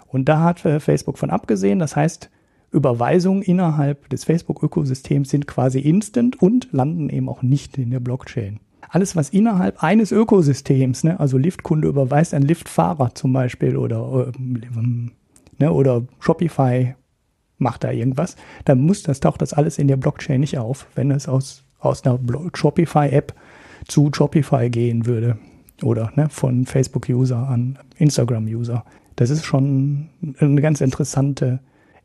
Und 0.08 0.30
da 0.30 0.42
hat 0.42 0.64
äh, 0.66 0.80
Facebook 0.80 1.18
von 1.18 1.30
abgesehen. 1.30 1.80
Das 1.80 1.96
heißt, 1.96 2.30
Überweisungen 2.72 3.42
innerhalb 3.42 4.10
des 4.10 4.24
Facebook-Ökosystems 4.24 5.30
sind 5.30 5.48
quasi 5.48 5.80
instant 5.80 6.42
und 6.42 6.70
landen 6.72 7.10
eben 7.10 7.30
auch 7.30 7.42
nicht 7.42 7.78
in 7.78 7.92
der 7.92 8.00
Blockchain. 8.00 8.60
Alles, 8.90 9.16
was 9.16 9.30
innerhalb 9.30 9.84
eines 9.84 10.12
Ökosystems, 10.12 11.04
ne, 11.04 11.20
also 11.20 11.38
Liftkunde 11.38 11.88
überweist 11.88 12.34
ein 12.34 12.42
Liftfahrer 12.42 13.16
zum 13.16 13.34
Beispiel 13.34 13.76
oder, 13.76 14.32
ähm, 14.38 15.12
ne, 15.58 15.74
oder 15.74 16.04
Shopify 16.20 16.96
macht 17.58 17.84
da 17.84 17.92
irgendwas, 17.92 18.36
dann 18.66 18.82
muss 18.82 19.04
das, 19.04 19.20
taucht 19.20 19.42
das 19.42 19.54
alles 19.54 19.78
in 19.78 19.88
der 19.88 19.98
Blockchain 19.98 20.40
nicht 20.40 20.58
auf, 20.58 20.88
wenn 20.96 21.12
es 21.12 21.28
aus 21.28 21.64
aus 21.80 22.06
einer 22.06 22.20
Shopify-App 22.54 23.34
zu 23.88 24.10
Shopify 24.13 24.70
gehen 24.70 25.06
würde 25.06 25.38
oder 25.84 26.12
ne, 26.16 26.30
von 26.30 26.66
Facebook-User 26.66 27.48
an 27.48 27.80
Instagram-User. 27.98 28.84
Das 29.16 29.30
ist 29.30 29.46
schon 29.46 30.10
eine 30.40 30.62
ganz 30.62 30.82
interessante 30.82 31.60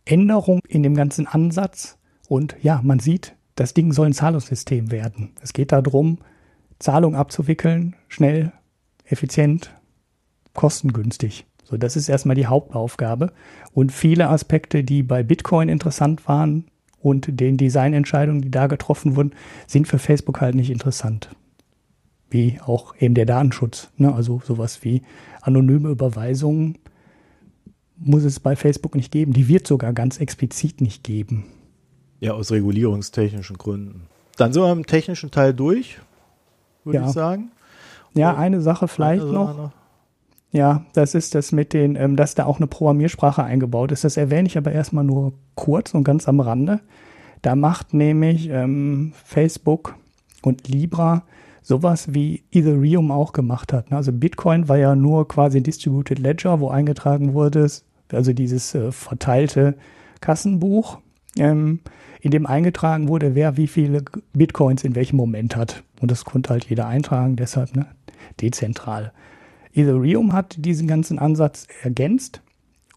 Änderung 0.04 0.60
in 0.68 0.82
dem 0.82 0.94
ganzen 0.94 1.26
Ansatz. 1.26 1.98
Und 2.28 2.56
ja, 2.62 2.80
man 2.82 2.98
sieht, 2.98 3.34
das 3.54 3.74
Ding 3.74 3.92
soll 3.92 4.06
ein 4.06 4.14
Zahlungssystem 4.14 4.90
werden. 4.90 5.32
Es 5.42 5.52
geht 5.52 5.72
darum, 5.72 6.18
Zahlungen 6.78 7.16
abzuwickeln, 7.18 7.94
schnell, 8.08 8.52
effizient, 9.04 9.74
kostengünstig. 10.54 11.46
So, 11.64 11.76
das 11.76 11.96
ist 11.96 12.08
erstmal 12.08 12.36
die 12.36 12.46
Hauptaufgabe. 12.46 13.32
Und 13.72 13.92
viele 13.92 14.28
Aspekte, 14.28 14.84
die 14.84 15.02
bei 15.02 15.22
Bitcoin 15.22 15.68
interessant 15.68 16.26
waren, 16.28 16.66
und 17.02 17.40
den 17.40 17.56
Designentscheidungen, 17.56 18.42
die 18.42 18.50
da 18.50 18.66
getroffen 18.66 19.16
wurden, 19.16 19.32
sind 19.66 19.88
für 19.88 19.98
Facebook 19.98 20.40
halt 20.40 20.54
nicht 20.54 20.70
interessant. 20.70 21.30
Wie 22.30 22.58
auch 22.64 22.94
eben 22.98 23.14
der 23.14 23.26
Datenschutz. 23.26 23.90
Ne? 23.96 24.14
Also 24.14 24.40
sowas 24.44 24.82
wie 24.84 25.02
anonyme 25.42 25.90
Überweisungen 25.90 26.78
muss 27.96 28.24
es 28.24 28.40
bei 28.40 28.56
Facebook 28.56 28.94
nicht 28.94 29.12
geben. 29.12 29.32
Die 29.32 29.48
wird 29.48 29.66
sogar 29.66 29.92
ganz 29.92 30.18
explizit 30.18 30.80
nicht 30.80 31.04
geben. 31.04 31.44
Ja, 32.20 32.32
aus 32.32 32.50
regulierungstechnischen 32.50 33.58
Gründen. 33.58 34.06
Dann 34.36 34.52
sind 34.52 34.62
wir 34.62 34.72
im 34.72 34.86
technischen 34.86 35.30
Teil 35.30 35.52
durch, 35.52 35.98
würde 36.84 37.00
ja. 37.00 37.06
ich 37.06 37.12
sagen. 37.12 37.50
Ja, 38.14 38.36
eine 38.36 38.60
Sache 38.60 38.88
vielleicht 38.88 39.22
eine 39.22 39.32
noch. 39.32 39.56
noch. 39.56 39.72
Ja, 40.52 40.84
das 40.92 41.14
ist 41.14 41.34
das 41.34 41.50
mit 41.50 41.72
den, 41.72 41.96
ähm, 41.96 42.14
dass 42.16 42.34
da 42.34 42.44
auch 42.44 42.58
eine 42.58 42.66
Programmiersprache 42.66 43.42
eingebaut 43.42 43.90
ist. 43.90 44.04
Das 44.04 44.18
erwähne 44.18 44.46
ich 44.46 44.58
aber 44.58 44.70
erstmal 44.70 45.04
nur 45.04 45.32
kurz 45.54 45.94
und 45.94 46.04
ganz 46.04 46.28
am 46.28 46.40
Rande. 46.40 46.80
Da 47.40 47.56
macht 47.56 47.94
nämlich 47.94 48.50
ähm, 48.50 49.14
Facebook 49.24 49.96
und 50.42 50.68
Libra 50.68 51.24
sowas 51.62 52.12
wie 52.12 52.42
Ethereum 52.52 53.10
auch 53.10 53.32
gemacht 53.32 53.72
hat. 53.72 53.90
Ne? 53.90 53.96
Also 53.96 54.12
Bitcoin 54.12 54.68
war 54.68 54.76
ja 54.76 54.94
nur 54.94 55.26
quasi 55.26 55.62
Distributed 55.62 56.18
Ledger, 56.18 56.60
wo 56.60 56.68
eingetragen 56.68 57.34
wurde, 57.34 57.68
also 58.12 58.32
dieses 58.32 58.74
äh, 58.74 58.92
verteilte 58.92 59.76
Kassenbuch, 60.20 60.98
ähm, 61.38 61.80
in 62.20 62.30
dem 62.30 62.46
eingetragen 62.46 63.08
wurde, 63.08 63.34
wer 63.34 63.56
wie 63.56 63.66
viele 63.66 64.04
Bitcoins 64.32 64.84
in 64.84 64.94
welchem 64.94 65.16
Moment 65.16 65.56
hat. 65.56 65.82
Und 66.00 66.10
das 66.10 66.24
konnte 66.24 66.50
halt 66.50 66.66
jeder 66.66 66.86
eintragen, 66.86 67.36
deshalb 67.36 67.74
ne, 67.74 67.86
dezentral. 68.40 69.12
Ethereum 69.74 70.32
hat 70.32 70.56
diesen 70.58 70.86
ganzen 70.86 71.18
Ansatz 71.18 71.66
ergänzt 71.82 72.42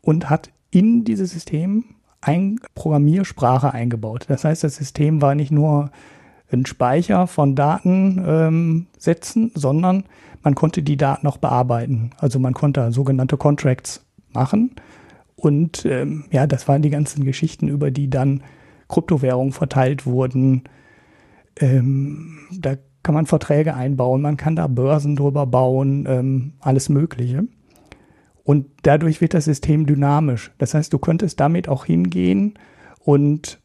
und 0.02 0.30
hat 0.30 0.50
in 0.72 1.04
dieses 1.04 1.32
System 1.32 1.86
ein 2.22 2.60
Programmiersprache 2.74 3.74
eingebaut. 3.74 4.26
Das 4.28 4.44
heißt, 4.44 4.64
das 4.64 4.76
System 4.76 5.22
war 5.22 5.36
nicht 5.36 5.52
nur 5.52 5.92
ein 6.52 6.66
Speicher 6.66 7.28
von 7.28 7.56
Datensätzen, 7.56 9.44
ähm, 9.44 9.52
sondern 9.54 10.04
man 10.44 10.56
konnte 10.56 10.84
die 10.84 10.98
Daten 10.98 11.28
auch 11.28 11.38
bearbeiten. 11.38 12.12
Also 12.18 12.40
man 12.40 12.54
konnte 12.54 12.92
sogenannte 12.92 13.38
Contracts 13.38 14.06
machen. 14.34 14.72
Und 15.36 15.86
ähm, 15.86 16.26
ja, 16.32 16.48
das 16.48 16.68
waren 16.68 16.82
die 16.82 16.90
ganzen 16.90 17.26
Geschichten, 17.26 17.68
über 17.68 17.92
die 17.92 18.10
dann 18.10 18.44
Kryptowährungen 18.88 19.54
verteilt 19.54 20.06
wurden. 20.06 20.64
Ähm, 21.60 22.40
da 22.52 22.76
kann 23.06 23.14
man 23.14 23.28
Verträge 23.28 23.76
einbauen, 23.76 24.24
man 24.24 24.36
kann 24.36 24.56
da 24.56 24.66
Börsen 24.66 25.16
drüber 25.16 25.46
bauen, 25.46 26.08
ähm, 26.10 26.54
alles 26.60 26.90
Mögliche. 26.90 27.44
Und 28.44 28.66
dadurch 28.82 29.22
wird 29.22 29.36
das 29.36 29.46
System 29.46 29.86
dynamisch. 29.86 30.52
Das 30.58 30.74
heißt, 30.74 30.92
du 30.92 30.98
könntest 30.98 31.40
damit 31.40 31.70
auch 31.70 31.86
hingehen 31.86 32.56
und 33.04 33.60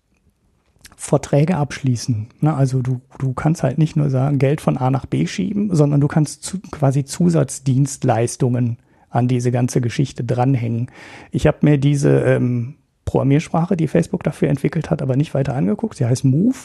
Verträge 0.94 1.56
abschließen. 1.56 2.28
Ne? 2.40 2.54
Also 2.54 2.82
du, 2.82 3.00
du 3.18 3.32
kannst 3.32 3.62
halt 3.62 3.78
nicht 3.78 3.96
nur 3.96 4.10
sagen, 4.10 4.38
Geld 4.38 4.60
von 4.60 4.76
A 4.76 4.90
nach 4.90 5.06
B 5.06 5.26
schieben, 5.26 5.74
sondern 5.74 6.02
du 6.02 6.08
kannst 6.08 6.42
zu, 6.42 6.58
quasi 6.70 7.06
Zusatzdienstleistungen 7.06 8.76
an 9.08 9.26
diese 9.26 9.50
ganze 9.50 9.80
Geschichte 9.80 10.22
dranhängen. 10.22 10.90
Ich 11.30 11.46
habe 11.46 11.58
mir 11.62 11.78
diese 11.78 12.20
ähm, 12.20 12.74
Programmiersprache, 13.06 13.74
die 13.78 13.88
Facebook 13.88 14.22
dafür 14.22 14.50
entwickelt 14.50 14.90
hat, 14.90 15.00
aber 15.00 15.16
nicht 15.16 15.32
weiter 15.32 15.54
angeguckt. 15.54 15.96
Sie 15.96 16.04
heißt 16.04 16.26
Move. 16.26 16.58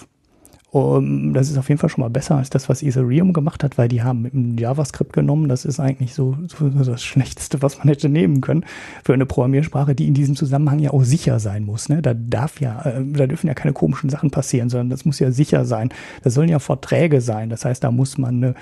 Um, 0.75 1.33
das 1.33 1.49
ist 1.49 1.57
auf 1.57 1.69
jeden 1.69 1.79
Fall 1.79 1.89
schon 1.89 2.01
mal 2.01 2.09
besser 2.09 2.35
als 2.35 2.49
das, 2.49 2.67
was 2.67 2.83
Ethereum 2.83 3.31
gemacht 3.31 3.63
hat, 3.63 3.77
weil 3.77 3.87
die 3.87 4.03
haben 4.03 4.57
JavaScript 4.57 5.13
genommen. 5.13 5.47
Das 5.47 5.63
ist 5.63 5.79
eigentlich 5.79 6.13
so, 6.13 6.35
so, 6.47 6.67
das 6.67 7.01
Schlechteste, 7.01 7.61
was 7.61 7.77
man 7.77 7.87
hätte 7.87 8.09
nehmen 8.09 8.41
können 8.41 8.65
für 9.01 9.13
eine 9.13 9.25
Programmiersprache, 9.25 9.95
die 9.95 10.05
in 10.05 10.13
diesem 10.13 10.35
Zusammenhang 10.35 10.79
ja 10.79 10.91
auch 10.91 11.05
sicher 11.05 11.39
sein 11.39 11.63
muss. 11.63 11.87
Ne? 11.87 12.01
Da 12.01 12.13
darf 12.13 12.59
ja, 12.59 12.81
äh, 12.81 13.01
da 13.05 13.25
dürfen 13.25 13.47
ja 13.47 13.53
keine 13.53 13.71
komischen 13.71 14.09
Sachen 14.09 14.31
passieren, 14.31 14.67
sondern 14.67 14.89
das 14.89 15.05
muss 15.05 15.17
ja 15.19 15.31
sicher 15.31 15.63
sein. 15.63 15.93
Das 16.23 16.33
sollen 16.33 16.49
ja 16.49 16.59
Verträge 16.59 17.21
sein. 17.21 17.49
Das 17.49 17.63
heißt, 17.63 17.81
da 17.81 17.89
muss 17.89 18.17
man 18.17 18.43
eine 18.43 18.55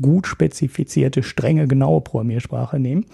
gut 0.00 0.28
spezifizierte, 0.28 1.24
strenge, 1.24 1.66
genaue 1.66 2.00
Programmiersprache 2.00 2.78
nehmen. 2.78 3.06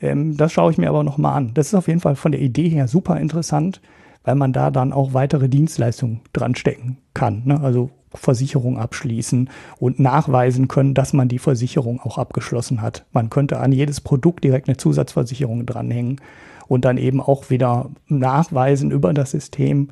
Ähm, 0.00 0.38
das 0.38 0.50
schaue 0.50 0.70
ich 0.70 0.78
mir 0.78 0.88
aber 0.88 1.04
nochmal 1.04 1.36
an. 1.36 1.50
Das 1.52 1.66
ist 1.66 1.74
auf 1.74 1.88
jeden 1.88 2.00
Fall 2.00 2.16
von 2.16 2.32
der 2.32 2.40
Idee 2.40 2.70
her 2.70 2.88
super 2.88 3.20
interessant 3.20 3.82
weil 4.24 4.34
man 4.34 4.52
da 4.52 4.70
dann 4.70 4.92
auch 4.92 5.14
weitere 5.14 5.48
Dienstleistungen 5.48 6.20
dran 6.32 6.54
stecken 6.54 6.98
kann. 7.14 7.42
Ne? 7.44 7.60
Also 7.60 7.90
Versicherung 8.14 8.78
abschließen 8.78 9.48
und 9.78 9.98
nachweisen 9.98 10.68
können, 10.68 10.94
dass 10.94 11.12
man 11.12 11.28
die 11.28 11.38
Versicherung 11.38 12.00
auch 12.00 12.18
abgeschlossen 12.18 12.82
hat. 12.82 13.04
Man 13.12 13.30
könnte 13.30 13.58
an 13.58 13.72
jedes 13.72 14.00
Produkt 14.00 14.44
direkt 14.44 14.68
eine 14.68 14.76
Zusatzversicherung 14.76 15.66
dranhängen 15.66 16.20
und 16.68 16.84
dann 16.84 16.98
eben 16.98 17.20
auch 17.20 17.50
wieder 17.50 17.90
nachweisen 18.08 18.90
über 18.90 19.12
das 19.12 19.30
System, 19.30 19.88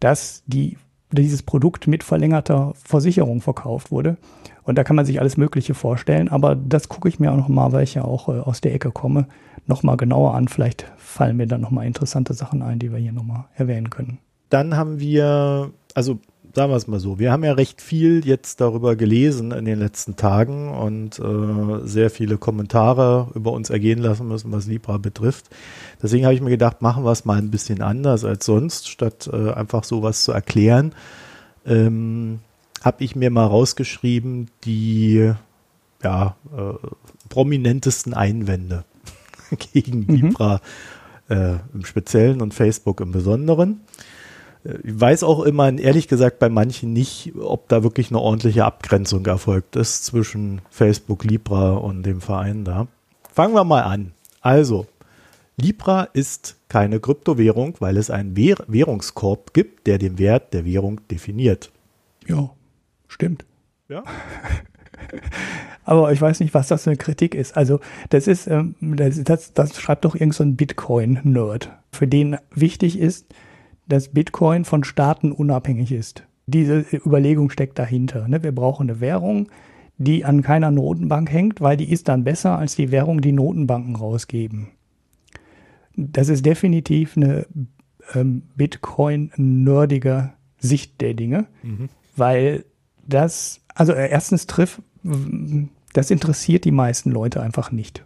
dass 0.00 0.42
die, 0.46 0.78
dieses 1.12 1.42
Produkt 1.42 1.86
mit 1.86 2.02
verlängerter 2.02 2.72
Versicherung 2.74 3.40
verkauft 3.40 3.90
wurde. 3.90 4.16
Und 4.62 4.78
da 4.78 4.84
kann 4.84 4.96
man 4.96 5.04
sich 5.04 5.20
alles 5.20 5.36
Mögliche 5.36 5.74
vorstellen, 5.74 6.28
aber 6.28 6.54
das 6.54 6.88
gucke 6.88 7.08
ich 7.08 7.20
mir 7.20 7.32
auch 7.32 7.36
nochmal, 7.36 7.72
weil 7.72 7.84
ich 7.84 7.94
ja 7.94 8.04
auch 8.04 8.28
äh, 8.28 8.40
aus 8.40 8.60
der 8.62 8.74
Ecke 8.74 8.90
komme, 8.90 9.26
nochmal 9.66 9.96
genauer 9.96 10.34
an. 10.34 10.48
Vielleicht 10.48 10.86
fallen 10.96 11.36
mir 11.36 11.46
dann 11.46 11.60
nochmal 11.60 11.86
interessante 11.86 12.34
Sachen 12.34 12.62
ein, 12.62 12.78
die 12.78 12.92
wir 12.92 12.98
hier 12.98 13.12
nochmal 13.12 13.44
erwähnen 13.54 13.90
können. 13.90 14.18
Dann 14.50 14.76
haben 14.76 15.00
wir, 15.00 15.70
also 15.94 16.18
sagen 16.54 16.70
wir 16.70 16.76
es 16.76 16.86
mal 16.86 17.00
so, 17.00 17.18
wir 17.18 17.32
haben 17.32 17.44
ja 17.44 17.52
recht 17.52 17.80
viel 17.80 18.24
jetzt 18.24 18.60
darüber 18.60 18.94
gelesen 18.94 19.50
in 19.50 19.64
den 19.64 19.78
letzten 19.78 20.16
Tagen 20.16 20.70
und 20.70 21.18
äh, 21.18 21.86
sehr 21.86 22.10
viele 22.10 22.38
Kommentare 22.38 23.28
über 23.34 23.52
uns 23.52 23.70
ergehen 23.70 23.98
lassen 23.98 24.28
müssen, 24.28 24.52
was 24.52 24.66
Libra 24.66 24.98
betrifft. 24.98 25.46
Deswegen 26.02 26.24
habe 26.24 26.34
ich 26.34 26.40
mir 26.40 26.50
gedacht, 26.50 26.82
machen 26.82 27.04
wir 27.04 27.10
es 27.10 27.24
mal 27.24 27.38
ein 27.38 27.50
bisschen 27.50 27.82
anders 27.82 28.24
als 28.24 28.46
sonst, 28.46 28.88
statt 28.88 29.28
äh, 29.32 29.52
einfach 29.52 29.84
sowas 29.84 30.24
zu 30.24 30.32
erklären. 30.32 30.94
Ähm, 31.66 32.40
habe 32.82 33.02
ich 33.02 33.16
mir 33.16 33.30
mal 33.30 33.46
rausgeschrieben, 33.46 34.50
die 34.64 35.32
ja, 36.02 36.36
äh, 36.56 36.86
prominentesten 37.30 38.14
Einwände 38.14 38.84
gegen 39.72 40.00
mhm. 40.00 40.14
Libra 40.14 40.60
äh, 41.28 41.56
im 41.72 41.84
Speziellen 41.84 42.40
und 42.40 42.54
Facebook 42.54 43.00
im 43.00 43.12
Besonderen. 43.12 43.80
Äh, 44.64 44.78
ich 44.84 45.00
weiß 45.00 45.22
auch 45.22 45.42
immer, 45.42 45.72
ehrlich 45.78 46.08
gesagt, 46.08 46.38
bei 46.38 46.48
manchen 46.48 46.92
nicht, 46.92 47.32
ob 47.38 47.68
da 47.68 47.82
wirklich 47.82 48.10
eine 48.10 48.20
ordentliche 48.20 48.64
Abgrenzung 48.64 49.24
erfolgt 49.26 49.76
ist 49.76 50.04
zwischen 50.04 50.60
Facebook, 50.70 51.24
Libra 51.24 51.72
und 51.72 52.04
dem 52.04 52.20
Verein 52.20 52.64
da. 52.64 52.86
Fangen 53.32 53.54
wir 53.54 53.64
mal 53.64 53.82
an. 53.82 54.12
Also, 54.40 54.86
Libra 55.56 56.04
ist 56.12 56.56
keine 56.68 57.00
Kryptowährung, 57.00 57.76
weil 57.78 57.96
es 57.96 58.10
einen 58.10 58.36
Währungskorb 58.36 59.54
gibt, 59.54 59.86
der 59.86 59.98
den 59.98 60.18
Wert 60.18 60.52
der 60.52 60.64
Währung 60.64 61.00
definiert. 61.08 61.70
Ja, 62.26 62.50
stimmt. 63.08 63.44
Ja. 63.88 64.02
Aber 65.84 66.12
ich 66.12 66.20
weiß 66.20 66.40
nicht, 66.40 66.54
was 66.54 66.68
das 66.68 66.84
für 66.84 66.90
eine 66.90 66.96
Kritik 66.96 67.34
ist. 67.34 67.56
Also 67.56 67.80
das 68.10 68.26
ist, 68.26 68.46
ähm, 68.46 68.74
das, 68.80 69.22
das, 69.22 69.52
das 69.52 69.78
schreibt 69.80 70.04
doch 70.04 70.14
irgendein 70.14 70.50
so 70.50 70.56
Bitcoin-Nerd, 70.56 71.70
für 71.92 72.06
den 72.06 72.36
wichtig 72.54 72.98
ist, 72.98 73.26
dass 73.86 74.08
Bitcoin 74.08 74.64
von 74.64 74.84
Staaten 74.84 75.32
unabhängig 75.32 75.92
ist. 75.92 76.24
Diese 76.46 76.84
Überlegung 76.92 77.50
steckt 77.50 77.78
dahinter. 77.78 78.28
Ne? 78.28 78.42
Wir 78.42 78.52
brauchen 78.52 78.88
eine 78.88 79.00
Währung, 79.00 79.48
die 79.98 80.24
an 80.24 80.42
keiner 80.42 80.70
Notenbank 80.70 81.30
hängt, 81.30 81.60
weil 81.60 81.76
die 81.76 81.90
ist 81.90 82.08
dann 82.08 82.24
besser 82.24 82.58
als 82.58 82.76
die 82.76 82.90
Währung, 82.90 83.20
die 83.20 83.32
Notenbanken 83.32 83.96
rausgeben. 83.96 84.68
Das 85.96 86.28
ist 86.28 86.44
definitiv 86.44 87.16
eine 87.16 87.46
ähm, 88.14 88.42
Bitcoin-nerdige 88.56 90.32
Sicht 90.58 91.00
der 91.00 91.14
Dinge, 91.14 91.46
mhm. 91.62 91.88
weil 92.16 92.64
das, 93.06 93.60
also 93.74 93.92
äh, 93.92 94.08
erstens 94.08 94.46
trifft, 94.46 94.80
das 95.92 96.10
interessiert 96.10 96.64
die 96.64 96.70
meisten 96.70 97.10
Leute 97.10 97.40
einfach 97.42 97.70
nicht. 97.70 98.04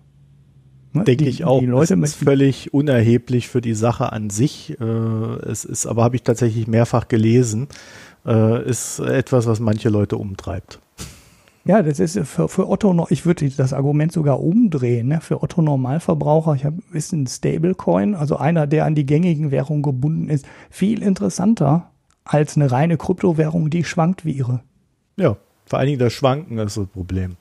Ne? 0.92 1.04
Denke 1.04 1.26
ich 1.26 1.44
auch. 1.44 1.60
Die 1.60 1.66
Leute 1.66 1.96
das 1.96 2.10
ist 2.10 2.24
völlig 2.24 2.72
unerheblich 2.72 3.48
für 3.48 3.60
die 3.60 3.74
Sache 3.74 4.12
an 4.12 4.30
sich. 4.30 4.78
Äh, 4.80 4.84
es 4.84 5.64
ist, 5.64 5.86
aber 5.86 6.04
habe 6.04 6.16
ich 6.16 6.22
tatsächlich 6.22 6.66
mehrfach 6.66 7.08
gelesen, 7.08 7.68
äh, 8.26 8.68
ist 8.68 8.98
etwas, 8.98 9.46
was 9.46 9.60
manche 9.60 9.88
Leute 9.88 10.16
umtreibt. 10.16 10.80
Ja, 11.64 11.82
das 11.82 12.00
ist 12.00 12.18
für, 12.20 12.48
für 12.48 12.66
Otto, 12.66 13.06
ich 13.10 13.26
würde 13.26 13.50
das 13.50 13.74
Argument 13.74 14.10
sogar 14.10 14.40
umdrehen. 14.40 15.08
Ne? 15.08 15.20
Für 15.20 15.42
Otto 15.42 15.60
Normalverbraucher, 15.60 16.54
ich 16.54 16.64
habe 16.64 16.78
ist 16.92 17.12
ein 17.12 17.26
Stablecoin, 17.26 18.14
also 18.14 18.36
einer, 18.36 18.66
der 18.66 18.86
an 18.86 18.94
die 18.94 19.04
gängigen 19.04 19.50
Währungen 19.50 19.82
gebunden 19.82 20.30
ist, 20.30 20.46
viel 20.70 21.02
interessanter 21.02 21.90
als 22.24 22.56
eine 22.56 22.70
reine 22.70 22.96
Kryptowährung, 22.96 23.68
die 23.68 23.84
schwankt 23.84 24.24
wie 24.24 24.32
ihre. 24.32 24.62
Ja, 25.16 25.36
vor 25.68 25.78
allen 25.78 25.88
Dingen 25.88 25.98
das 25.98 26.12
Schwanken 26.12 26.58
ist 26.58 26.76
das 26.76 26.86
Problem. 26.86 27.36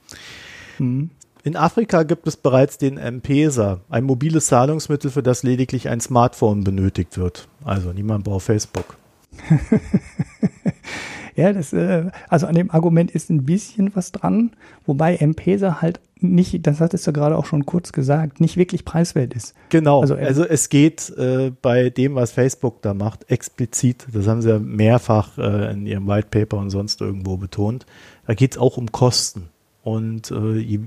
Mhm. 0.80 1.10
In 1.44 1.56
Afrika 1.56 2.04
gibt 2.04 2.28
es 2.28 2.36
bereits 2.36 2.78
den 2.78 2.98
M-Pesa, 2.98 3.80
ein 3.90 4.04
mobiles 4.04 4.48
Zahlungsmittel, 4.48 5.12
für 5.12 5.24
das 5.24 5.44
lediglich 5.44 5.88
ein 5.88 6.02
Smartphone 6.02 6.66
benötigt 6.66 7.18
wird. 7.18 7.48
Also 7.64 7.94
niemand 7.94 8.26
braucht 8.26 8.44
Facebook. 8.44 8.98
ja, 11.36 11.54
das, 11.54 11.72
äh, 11.72 12.12
also 12.28 12.48
an 12.48 12.56
dem 12.56 12.70
Argument 12.72 13.12
ist 13.12 13.30
ein 13.30 13.46
bisschen 13.46 13.96
was 13.96 14.12
dran, 14.12 14.52
wobei 14.86 15.16
M-Pesa 15.16 15.82
halt 15.82 16.02
nicht, 16.20 16.66
das 16.66 16.80
hattest 16.82 17.06
du 17.06 17.14
gerade 17.14 17.38
auch 17.38 17.46
schon 17.46 17.66
kurz 17.66 17.92
gesagt, 17.92 18.42
nicht 18.42 18.58
wirklich 18.58 18.86
preiswert 18.86 19.34
ist. 19.34 19.54
Genau, 19.70 20.02
also, 20.02 20.16
also 20.16 20.44
es 20.44 20.70
geht 20.70 21.12
äh, 21.18 21.52
bei 21.62 21.90
dem, 21.90 22.16
was 22.16 22.32
Facebook 22.32 22.82
da 22.82 22.94
macht, 22.94 23.30
explizit, 23.30 24.08
das 24.12 24.28
haben 24.28 24.42
sie 24.42 24.50
ja 24.50 24.60
mehrfach 24.60 25.38
äh, 25.38 25.72
in 25.72 25.86
ihrem 25.86 26.08
White 26.08 26.28
Paper 26.32 26.58
und 26.58 26.72
sonst 26.72 27.02
irgendwo 27.02 27.38
betont, 27.38 27.86
da 28.28 28.34
geht 28.34 28.52
es 28.54 28.58
auch 28.58 28.78
um 28.78 28.92
Kosten. 28.92 29.50
Und 29.84 30.32
äh, 30.32 30.80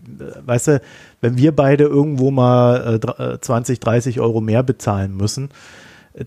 weißt 0.45 0.69
du, 0.69 0.83
wenn 1.23 1.39
wir 1.39 1.57
beide 1.57 1.85
irgendwo 1.85 2.31
mal 2.31 3.01
äh, 3.19 3.41
20, 3.41 3.79
äh, 3.79 3.81
30 3.81 4.21
Euro 4.21 4.43
mehr 4.43 4.63
bezahlen 4.63 5.17
müssen, 5.17 5.49
äh, 6.13 6.25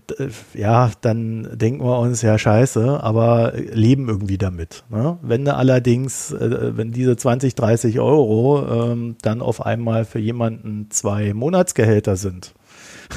ja, 0.54 0.90
dann 1.00 1.56
denken 1.56 1.84
wir 1.84 1.98
uns, 2.00 2.22
ja, 2.22 2.36
scheiße, 2.36 3.00
aber 3.02 3.52
leben 3.54 4.08
irgendwie 4.08 4.38
damit. 4.38 4.82
Ne? 4.90 5.18
Wenn 5.22 5.46
allerdings, 5.46 6.32
äh, 6.32 6.76
wenn 6.76 6.90
diese 6.90 7.16
20, 7.16 7.54
30 7.54 8.00
Euro 8.00 8.90
ähm, 8.92 9.16
dann 9.22 9.40
auf 9.40 9.64
einmal 9.64 10.04
für 10.04 10.18
jemanden 10.18 10.90
zwei 10.90 11.32
Monatsgehälter 11.32 12.16
sind, 12.16 12.54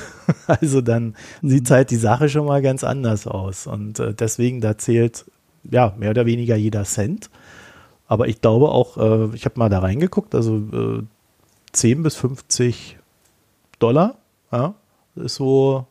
also 0.48 0.82
dann 0.82 1.16
sieht 1.42 1.72
halt 1.72 1.90
die 1.90 1.96
Sache 1.96 2.30
schon 2.30 2.46
mal 2.46 2.62
ganz 2.62 2.84
anders 2.84 3.26
aus. 3.26 3.66
Und 3.66 4.00
äh, 4.00 4.14
deswegen, 4.14 4.62
da 4.62 4.78
zählt 4.78 5.26
ja 5.64 5.94
mehr 5.98 6.12
oder 6.12 6.26
weniger 6.26 6.56
jeder 6.56 6.84
Cent. 6.84 7.30
Aber 8.08 8.28
ich 8.28 8.42
glaube 8.42 8.70
auch, 8.70 8.98
äh, 8.98 9.36
ich 9.36 9.46
habe 9.46 9.60
mal 9.60 9.70
da 9.70 9.80
reingeguckt, 9.80 10.34
also 10.34 10.56
äh, 10.56 11.04
10 11.74 12.04
bis 12.04 12.16
50 12.16 12.98
Dollar, 13.80 14.18
ja, 14.52 14.76
ist 15.16 15.36
so, 15.36 15.86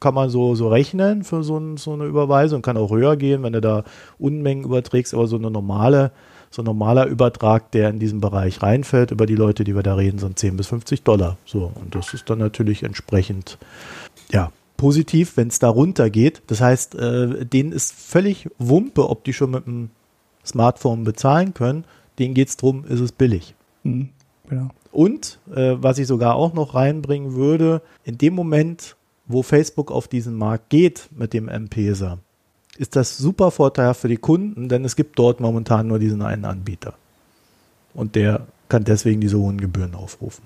kann 0.00 0.14
man 0.14 0.30
so, 0.30 0.54
so 0.54 0.68
rechnen 0.68 1.24
für 1.24 1.42
so, 1.42 1.58
ein, 1.58 1.76
so 1.76 1.92
eine 1.92 2.04
Überweisung, 2.04 2.62
kann 2.62 2.76
auch 2.76 2.90
höher 2.90 3.16
gehen, 3.16 3.42
wenn 3.42 3.52
du 3.52 3.60
da 3.60 3.84
Unmengen 4.18 4.64
überträgst, 4.64 5.12
aber 5.12 5.26
so 5.26 5.36
eine 5.36 5.50
normale, 5.50 6.12
so 6.50 6.62
ein 6.62 6.66
normaler 6.66 7.06
Übertrag, 7.06 7.72
der 7.72 7.90
in 7.90 7.98
diesen 7.98 8.20
Bereich 8.20 8.62
reinfällt, 8.62 9.10
über 9.10 9.26
die 9.26 9.34
Leute, 9.34 9.64
die 9.64 9.74
wir 9.74 9.82
da 9.82 9.94
reden, 9.94 10.18
sind 10.18 10.38
10 10.38 10.56
bis 10.56 10.68
50 10.68 11.02
Dollar. 11.02 11.36
So, 11.44 11.72
und 11.74 11.94
das 11.94 12.14
ist 12.14 12.30
dann 12.30 12.38
natürlich 12.38 12.84
entsprechend, 12.84 13.58
ja, 14.30 14.52
positiv, 14.76 15.36
wenn 15.36 15.48
es 15.48 15.58
da 15.58 15.68
runtergeht. 15.68 16.42
Das 16.46 16.60
heißt, 16.60 16.94
äh, 16.94 17.44
denen 17.44 17.72
ist 17.72 17.92
völlig 17.92 18.48
Wumpe, 18.58 19.10
ob 19.10 19.24
die 19.24 19.32
schon 19.32 19.50
mit 19.50 19.66
dem 19.66 19.90
Smartphone 20.48 21.04
bezahlen 21.04 21.54
können. 21.54 21.84
Denen 22.18 22.34
geht 22.34 22.48
es 22.48 22.56
darum, 22.56 22.84
ist 22.84 23.00
es 23.00 23.12
billig. 23.12 23.54
Mhm, 23.84 24.08
genau. 24.48 24.68
Und 24.90 25.38
äh, 25.54 25.74
was 25.76 25.98
ich 25.98 26.06
sogar 26.06 26.34
auch 26.34 26.54
noch 26.54 26.74
reinbringen 26.74 27.34
würde, 27.34 27.82
in 28.04 28.18
dem 28.18 28.34
Moment, 28.34 28.96
wo 29.26 29.42
Facebook 29.42 29.92
auf 29.92 30.08
diesen 30.08 30.34
Markt 30.34 30.70
geht 30.70 31.08
mit 31.16 31.32
dem 31.32 31.48
M-Pesa, 31.48 32.18
ist 32.78 32.96
das 32.96 33.18
super 33.18 33.50
Vorteil 33.50 33.92
für 33.94 34.08
die 34.08 34.16
Kunden, 34.16 34.68
denn 34.68 34.84
es 34.84 34.96
gibt 34.96 35.18
dort 35.18 35.40
momentan 35.40 35.88
nur 35.88 35.98
diesen 35.98 36.22
einen 36.22 36.44
Anbieter. 36.44 36.94
Und 37.92 38.14
der 38.14 38.46
kann 38.68 38.84
deswegen 38.84 39.20
diese 39.20 39.38
hohen 39.38 39.60
Gebühren 39.60 39.94
aufrufen. 39.94 40.44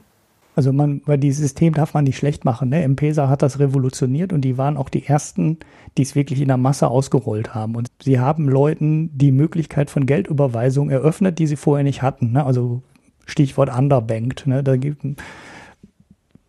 Also 0.55 0.73
man, 0.73 1.01
weil 1.07 1.19
dieses 1.19 1.41
System 1.41 1.73
darf 1.73 1.95
man 1.95 2.05
nicht 2.05 2.19
schlecht 2.19 2.45
machen. 2.45 2.69
Ne? 2.69 2.83
M-Pesa 2.83 3.29
hat 3.29 3.43
das 3.43 3.59
revolutioniert 3.59 4.33
und 4.33 4.43
die 4.43 4.59
waren 4.59 4.77
auch 4.77 4.91
die 4.91 5.07
ersten, 5.07 5.59
die 5.97 6.03
es 6.03 6.15
wirklich 6.15 6.41
in 6.41 6.49
der 6.49 6.59
Masse 6.59 6.89
ausgerollt 6.89 7.55
haben. 7.55 7.75
Und 7.75 7.91
sie 8.03 8.21
haben 8.21 8.49
Leuten 8.49 9.17
die 9.17 9.33
Möglichkeit 9.33 9.89
von 9.89 10.05
Geldüberweisung 10.05 10.91
eröffnet, 10.91 11.39
die 11.39 11.47
sie 11.47 11.57
vorher 11.57 11.85
nicht 11.85 12.03
hatten. 12.03 12.33
Ne? 12.33 12.45
Also 12.45 12.83
Stichwort 13.25 13.75
underbanked. 13.75 14.47
Ne? 14.47 14.63
Da 14.63 14.77
gibt, 14.77 15.03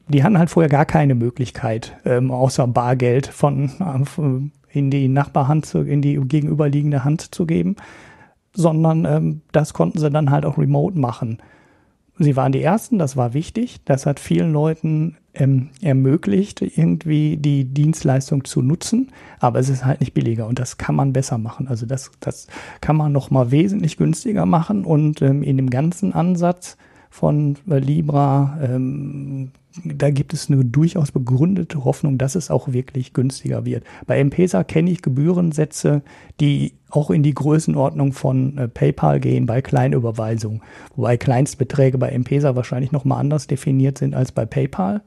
die 0.10 0.24
hatten 0.24 0.38
halt 0.38 0.49
vorher 0.49 0.70
gar 0.70 0.86
keine 0.86 1.16
Möglichkeit, 1.16 1.95
ähm, 2.04 2.30
außer 2.32 2.68
Bargeld 2.68 3.28
von, 3.28 3.72
äh, 3.80 4.78
in 4.78 4.91
die 4.91 5.08
Nachbarhand, 5.08 5.66
zu, 5.66 5.80
in 5.80 6.01
die 6.01 6.16
gegenüberliegende 6.16 7.06
Hand 7.06 7.34
zu 7.34 7.45
geben, 7.45 7.78
sondern 8.54 9.06
ähm, 9.06 9.41
das 9.54 9.74
konnten 9.74 9.99
sie 9.99 10.10
dann 10.10 10.30
halt 10.30 10.45
auch 10.45 10.58
remote 10.58 10.99
machen. 10.99 11.38
Sie 12.20 12.36
waren 12.36 12.51
die 12.51 12.61
Ersten, 12.61 12.99
das 12.99 13.18
war 13.18 13.34
wichtig. 13.34 13.82
Das 13.86 14.05
hat 14.05 14.20
vielen 14.20 14.53
Leuten 14.53 15.18
ähm, 15.34 15.70
ermöglicht, 15.82 16.61
irgendwie 16.61 17.38
die 17.38 17.66
Dienstleistung 17.66 18.45
zu 18.45 18.61
nutzen. 18.61 19.11
Aber 19.39 19.59
es 19.59 19.70
ist 19.70 19.84
halt 19.84 19.99
nicht 19.99 20.14
billiger 20.14 20.47
und 20.47 20.59
das 20.59 20.78
kann 20.78 20.95
man 20.95 21.14
besser 21.14 21.38
machen. 21.38 21.68
Also 21.68 21.86
das, 21.86 22.11
das 22.20 22.47
kann 22.82 22.95
man 22.95 23.11
noch 23.11 23.32
mal 23.32 23.51
wesentlich 23.51 23.97
günstiger 23.97 24.45
machen 24.45 24.86
und 24.86 25.22
ähm, 25.22 25.41
in 25.41 25.57
dem 25.57 25.70
ganzen 25.70 26.14
Ansatz 26.14 26.78
von 27.09 27.57
äh, 27.70 27.80
Libra, 27.80 28.59
ähm, 28.61 29.51
da 29.84 30.10
gibt 30.12 30.34
es 30.34 30.50
eine 30.50 30.64
durchaus 30.64 31.12
begründete 31.12 31.84
Hoffnung, 31.84 32.18
dass 32.18 32.36
es 32.36 32.52
auch 32.52 32.72
wirklich 32.72 33.14
günstiger 33.14 33.66
wird. 33.66 33.84
Bei 34.06 34.20
M-Pesa 34.20 34.64
kenne 34.64 34.92
ich 34.92 35.02
Gebührensätze, 35.02 36.04
die 36.40 36.74
auch 36.90 37.10
in 37.10 37.24
die 37.24 37.34
Größenordnung 37.34 38.14
von 38.14 38.58
äh, 38.58 38.68
PayPal 38.68 39.20
gehen 39.20 39.46
bei 39.46 39.62
Kleinüberweisungen, 39.62 40.62
wobei 40.96 41.18
Kleinstbeträge 41.18 41.98
bei 41.98 42.10
M-Pesa 42.10 42.56
wahrscheinlich 42.56 42.92
nochmal 42.92 43.20
anders 43.20 43.48
definiert 43.48 43.98
sind 43.98 44.14
als 44.14 44.32
bei 44.32 44.46
PayPal. 44.46 45.02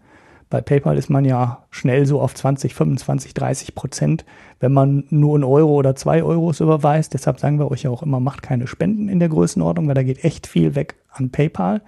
Bei 0.49 0.61
PayPal 0.61 0.97
ist 0.97 1.11
man 1.11 1.25
ja 1.25 1.65
schnell 1.71 2.07
so 2.07 2.21
auf 2.21 2.35
20, 2.35 2.75
25, 2.75 3.35
30 3.35 3.75
Prozent, 3.75 4.25
wenn 4.61 4.73
man 4.73 5.05
nur 5.11 5.35
einen 5.35 5.45
Euro 5.45 5.75
oder 5.75 5.97
zwei 5.97 6.23
Euros 6.23 6.61
überweist. 6.61 7.15
Deshalb 7.15 7.41
sagen 7.41 7.59
wir 7.59 7.71
euch 7.71 7.83
ja 7.83 7.91
auch 7.91 8.03
immer, 8.03 8.21
macht 8.21 8.43
keine 8.43 8.69
Spenden 8.69 9.09
in 9.09 9.19
der 9.19 9.29
Größenordnung, 9.29 9.89
weil 9.89 9.95
da 9.95 10.05
geht 10.05 10.23
echt 10.25 10.47
viel 10.47 10.77
weg 10.77 10.95
an 11.11 11.31
PayPal. 11.31 11.83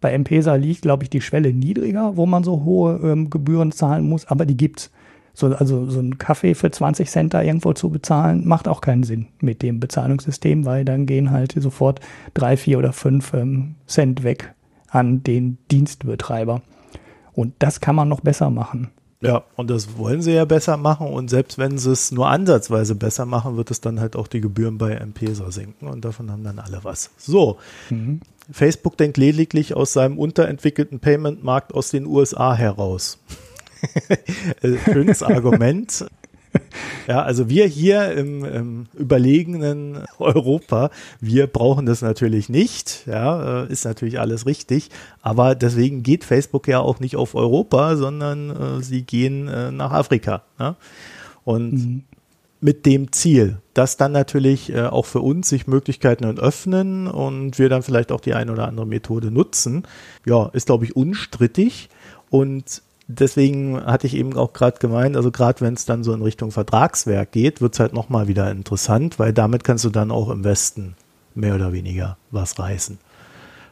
Bei 0.00 0.12
M-Pesa 0.12 0.54
liegt, 0.54 0.82
glaube 0.82 1.04
ich, 1.04 1.10
die 1.10 1.20
Schwelle 1.20 1.52
niedriger, 1.52 2.16
wo 2.16 2.26
man 2.26 2.44
so 2.44 2.64
hohe 2.64 3.00
ähm, 3.02 3.30
Gebühren 3.30 3.72
zahlen 3.72 4.08
muss, 4.08 4.26
aber 4.26 4.46
die 4.46 4.56
gibt's. 4.56 4.90
So, 5.32 5.48
also 5.48 5.90
so 5.90 6.00
ein 6.00 6.16
Kaffee 6.16 6.54
für 6.54 6.70
20 6.70 7.10
Cent 7.10 7.34
da 7.34 7.42
irgendwo 7.42 7.74
zu 7.74 7.90
bezahlen, 7.90 8.48
macht 8.48 8.68
auch 8.68 8.80
keinen 8.80 9.02
Sinn 9.02 9.26
mit 9.42 9.60
dem 9.60 9.80
Bezahlungssystem, 9.80 10.64
weil 10.64 10.86
dann 10.86 11.04
gehen 11.04 11.30
halt 11.30 11.52
sofort 11.58 12.00
drei, 12.32 12.56
vier 12.56 12.78
oder 12.78 12.94
fünf 12.94 13.34
ähm, 13.34 13.74
Cent 13.86 14.22
weg 14.22 14.54
an 14.88 15.22
den 15.22 15.58
Dienstbetreiber. 15.70 16.62
Und 17.34 17.52
das 17.58 17.82
kann 17.82 17.96
man 17.96 18.08
noch 18.08 18.20
besser 18.20 18.48
machen. 18.48 18.88
Ja, 19.20 19.44
und 19.56 19.70
das 19.70 19.96
wollen 19.96 20.20
sie 20.20 20.32
ja 20.32 20.44
besser 20.44 20.76
machen 20.76 21.06
und 21.08 21.28
selbst 21.30 21.56
wenn 21.58 21.78
sie 21.78 21.90
es 21.90 22.12
nur 22.12 22.28
ansatzweise 22.28 22.94
besser 22.94 23.24
machen, 23.24 23.56
wird 23.56 23.70
es 23.70 23.80
dann 23.80 23.98
halt 23.98 24.14
auch 24.14 24.28
die 24.28 24.42
Gebühren 24.42 24.76
bei 24.76 24.92
M-Pesa 24.92 25.50
senken 25.50 25.88
und 25.88 26.04
davon 26.04 26.30
haben 26.30 26.44
dann 26.44 26.58
alle 26.58 26.80
was. 26.82 27.10
So, 27.16 27.58
mhm. 27.88 28.20
Facebook 28.50 28.96
denkt 28.96 29.16
lediglich 29.16 29.74
aus 29.74 29.92
seinem 29.92 30.18
unterentwickelten 30.18 31.00
Payment-Markt 31.00 31.74
aus 31.74 31.90
den 31.90 32.06
USA 32.06 32.54
heraus. 32.54 33.18
Äh, 34.62 34.78
schönes 34.78 35.22
Argument. 35.22 36.06
Ja, 37.06 37.22
also 37.22 37.48
wir 37.48 37.66
hier 37.66 38.12
im, 38.12 38.44
im, 38.44 38.86
überlegenen 38.94 39.98
Europa, 40.18 40.90
wir 41.20 41.46
brauchen 41.46 41.86
das 41.86 42.02
natürlich 42.02 42.48
nicht. 42.48 43.06
Ja, 43.06 43.64
äh, 43.64 43.72
ist 43.72 43.84
natürlich 43.84 44.18
alles 44.18 44.46
richtig. 44.46 44.90
Aber 45.22 45.54
deswegen 45.54 46.02
geht 46.02 46.24
Facebook 46.24 46.66
ja 46.66 46.80
auch 46.80 46.98
nicht 47.00 47.16
auf 47.16 47.34
Europa, 47.34 47.96
sondern 47.96 48.50
äh, 48.50 48.82
sie 48.82 49.02
gehen 49.02 49.46
äh, 49.48 49.70
nach 49.70 49.92
Afrika. 49.92 50.42
Ja? 50.58 50.76
Und 51.44 51.72
mhm. 51.72 52.04
Mit 52.66 52.84
dem 52.84 53.12
Ziel, 53.12 53.58
dass 53.74 53.96
dann 53.96 54.10
natürlich 54.10 54.72
äh, 54.72 54.86
auch 54.86 55.06
für 55.06 55.20
uns 55.20 55.48
sich 55.48 55.68
Möglichkeiten 55.68 56.24
öffnen 56.36 57.06
und 57.06 57.60
wir 57.60 57.68
dann 57.68 57.84
vielleicht 57.84 58.10
auch 58.10 58.20
die 58.20 58.34
eine 58.34 58.50
oder 58.50 58.66
andere 58.66 58.88
Methode 58.88 59.30
nutzen, 59.30 59.84
ja, 60.26 60.46
ist 60.52 60.66
glaube 60.66 60.84
ich 60.84 60.96
unstrittig. 60.96 61.88
Und 62.28 62.82
deswegen 63.06 63.80
hatte 63.86 64.08
ich 64.08 64.16
eben 64.16 64.36
auch 64.36 64.52
gerade 64.52 64.80
gemeint, 64.80 65.16
also 65.16 65.30
gerade 65.30 65.60
wenn 65.60 65.74
es 65.74 65.84
dann 65.84 66.02
so 66.02 66.12
in 66.12 66.22
Richtung 66.22 66.50
Vertragswerk 66.50 67.30
geht, 67.30 67.60
wird 67.60 67.74
es 67.74 67.78
halt 67.78 67.92
nochmal 67.92 68.26
wieder 68.26 68.50
interessant, 68.50 69.20
weil 69.20 69.32
damit 69.32 69.62
kannst 69.62 69.84
du 69.84 69.90
dann 69.90 70.10
auch 70.10 70.28
im 70.28 70.42
Westen 70.42 70.96
mehr 71.36 71.54
oder 71.54 71.72
weniger 71.72 72.16
was 72.32 72.58
reißen. 72.58 72.98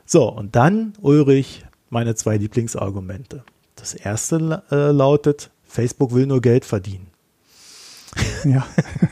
So, 0.07 0.31
und 0.31 0.55
dann, 0.55 0.93
Ulrich, 1.01 1.67
meine 1.91 2.15
zwei 2.15 2.37
Lieblingsargumente. 2.37 3.43
Das 3.75 3.93
erste 3.93 4.63
äh, 4.71 4.93
lautet, 4.93 5.51
Facebook 5.65 6.15
will 6.15 6.29
nur 6.29 6.41
Geld 6.41 6.65
verdienen. 6.65 7.09
Ja. 8.45 8.67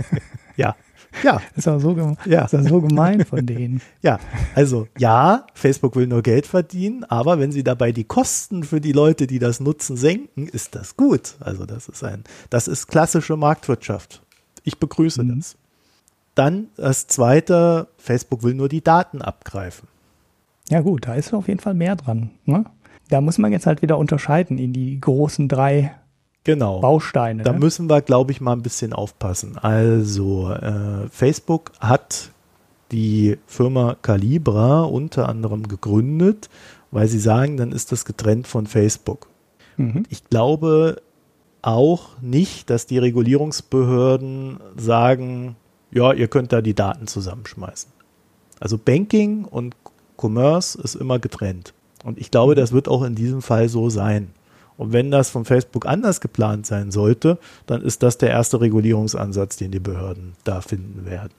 ja. 0.57 0.77
Ja. 1.23 1.41
Ist 1.55 1.69
auch 1.69 1.79
so, 1.79 2.17
ja. 2.25 2.45
ist 2.45 2.55
auch 2.55 2.63
so 2.63 2.81
gemein 2.81 3.25
von 3.25 3.45
denen. 3.45 3.83
Ja, 4.03 4.19
also 4.55 4.89
ja, 4.99 5.47
Facebook 5.55 5.95
will 5.95 6.07
nur 6.07 6.23
Geld 6.23 6.47
verdienen, 6.47 7.05
aber 7.05 7.39
wenn 7.39 7.53
sie 7.53 7.63
dabei 7.63 7.93
die 7.93 8.05
Kosten 8.05 8.65
für 8.65 8.81
die 8.81 8.93
Leute, 8.93 9.27
die 9.27 9.39
das 9.39 9.61
nutzen, 9.61 9.97
senken, 9.97 10.49
ist 10.49 10.75
das 10.75 10.97
gut. 10.97 11.37
Also 11.41 11.67
das 11.67 11.89
ist 11.89 12.03
ein, 12.03 12.25
das 12.51 12.67
ist 12.67 12.89
klassische 12.89 13.37
Marktwirtschaft. 13.37 14.23
Ich 14.65 14.79
begrüße 14.79 15.23
mhm. 15.23 15.37
das. 15.37 15.57
Dann 16.35 16.69
das 16.77 17.07
zweite, 17.07 17.89
Facebook 17.99 18.43
will 18.43 18.55
nur 18.55 18.69
die 18.69 18.83
Daten 18.83 19.23
abgreifen. 19.23 19.87
Ja 20.69 20.81
gut, 20.81 21.07
da 21.07 21.15
ist 21.15 21.35
auf 21.35 21.49
jeden 21.49 21.61
Fall 21.61 21.75
mehr 21.75 21.97
dran. 21.97 22.31
Ne? 22.47 22.65
Da 23.09 23.21
muss 23.21 23.39
man 23.39 23.53
jetzt 23.53 23.67
halt 23.67 23.83
wieder 23.83 23.99
unterscheiden 23.99 24.59
in 24.59 24.73
die 24.73 24.99
großen 25.01 25.49
drei 25.49 25.95
genau. 26.45 26.81
Bausteine. 26.81 27.43
Da 27.43 27.53
ne? 27.53 27.59
müssen 27.59 27.89
wir, 27.89 28.01
glaube 28.03 28.33
ich, 28.33 28.41
mal 28.41 28.53
ein 28.53 28.63
bisschen 28.63 28.93
aufpassen. 28.93 29.59
Also, 29.59 30.51
äh, 30.51 31.09
Facebook 31.11 31.73
hat 31.81 32.31
die 32.91 33.39
Firma 33.47 33.97
Calibra 34.01 34.83
unter 34.83 35.29
anderem 35.29 35.67
gegründet, 35.67 36.51
weil 36.91 37.09
sie 37.09 37.19
sagen, 37.19 37.57
dann 37.57 37.73
ist 37.73 37.91
das 37.91 38.05
getrennt 38.05 38.47
von 38.47 38.67
Facebook. 38.67 39.29
Mhm. 39.77 40.05
Ich 40.11 40.29
glaube 40.29 41.01
auch 41.63 42.21
nicht, 42.21 42.69
dass 42.69 42.87
die 42.87 42.99
Regulierungsbehörden 42.99 44.59
sagen, 44.77 45.57
ja, 45.91 46.13
ihr 46.13 46.29
könnt 46.29 46.53
da 46.53 46.61
die 46.61 46.75
Daten 46.75 47.07
zusammenschmeißen. 47.07 47.91
Also 48.61 48.79
Banking 48.79 49.45
und 49.45 49.75
Commerce 50.21 50.79
ist 50.81 50.95
immer 50.95 51.19
getrennt. 51.19 51.73
Und 52.05 52.19
ich 52.19 52.31
glaube, 52.31 52.55
das 52.55 52.73
wird 52.73 52.89
auch 52.89 53.03
in 53.03 53.15
diesem 53.15 53.43
Fall 53.43 53.69
so 53.69 53.91
sein. 53.91 54.31
Und 54.77 54.93
wenn 54.93 55.11
das 55.11 55.31
von 55.31 55.45
Facebook 55.45 55.87
anders 55.87 56.21
geplant 56.21 56.67
sein 56.67 56.91
sollte, 56.91 57.39
dann 57.67 57.83
ist 57.83 58.03
das 58.03 58.19
der 58.19 58.31
erste 58.31 58.61
Regulierungsansatz, 58.61 59.57
den 59.57 59.71
die 59.71 59.81
Behörden 59.81 60.33
da 60.45 60.61
finden 60.61 61.05
werden. 61.07 61.33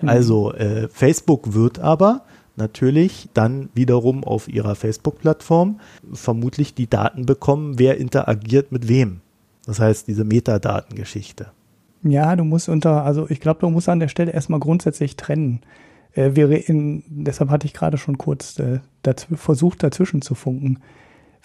Mhm. 0.00 0.08
Also 0.08 0.52
äh, 0.52 0.88
Facebook 0.88 1.54
wird 1.54 1.78
aber 1.78 2.22
natürlich 2.56 3.28
dann 3.34 3.68
wiederum 3.74 4.24
auf 4.24 4.48
ihrer 4.48 4.74
Facebook-Plattform 4.74 5.80
vermutlich 6.12 6.74
die 6.74 6.88
Daten 6.88 7.26
bekommen, 7.26 7.78
wer 7.78 7.98
interagiert 7.98 8.72
mit 8.72 8.88
wem. 8.88 9.20
Das 9.66 9.80
heißt, 9.80 10.08
diese 10.08 10.24
Metadatengeschichte. 10.24 11.48
Ja, 12.02 12.36
du 12.36 12.44
musst 12.44 12.68
unter, 12.68 13.04
also 13.04 13.28
ich 13.28 13.40
glaube, 13.40 13.60
du 13.60 13.68
musst 13.68 13.88
an 13.88 14.00
der 14.00 14.08
Stelle 14.08 14.32
erstmal 14.32 14.60
grundsätzlich 14.60 15.16
trennen. 15.16 15.60
Äh, 16.12 16.30
wir 16.34 16.68
in, 16.68 17.02
deshalb 17.08 17.50
hatte 17.50 17.66
ich 17.66 17.74
gerade 17.74 17.98
schon 17.98 18.16
kurz 18.18 18.58
äh, 18.58 18.80
dazu, 19.02 19.36
versucht, 19.36 19.82
dazwischen 19.82 20.22
zu 20.22 20.34
funken. 20.34 20.78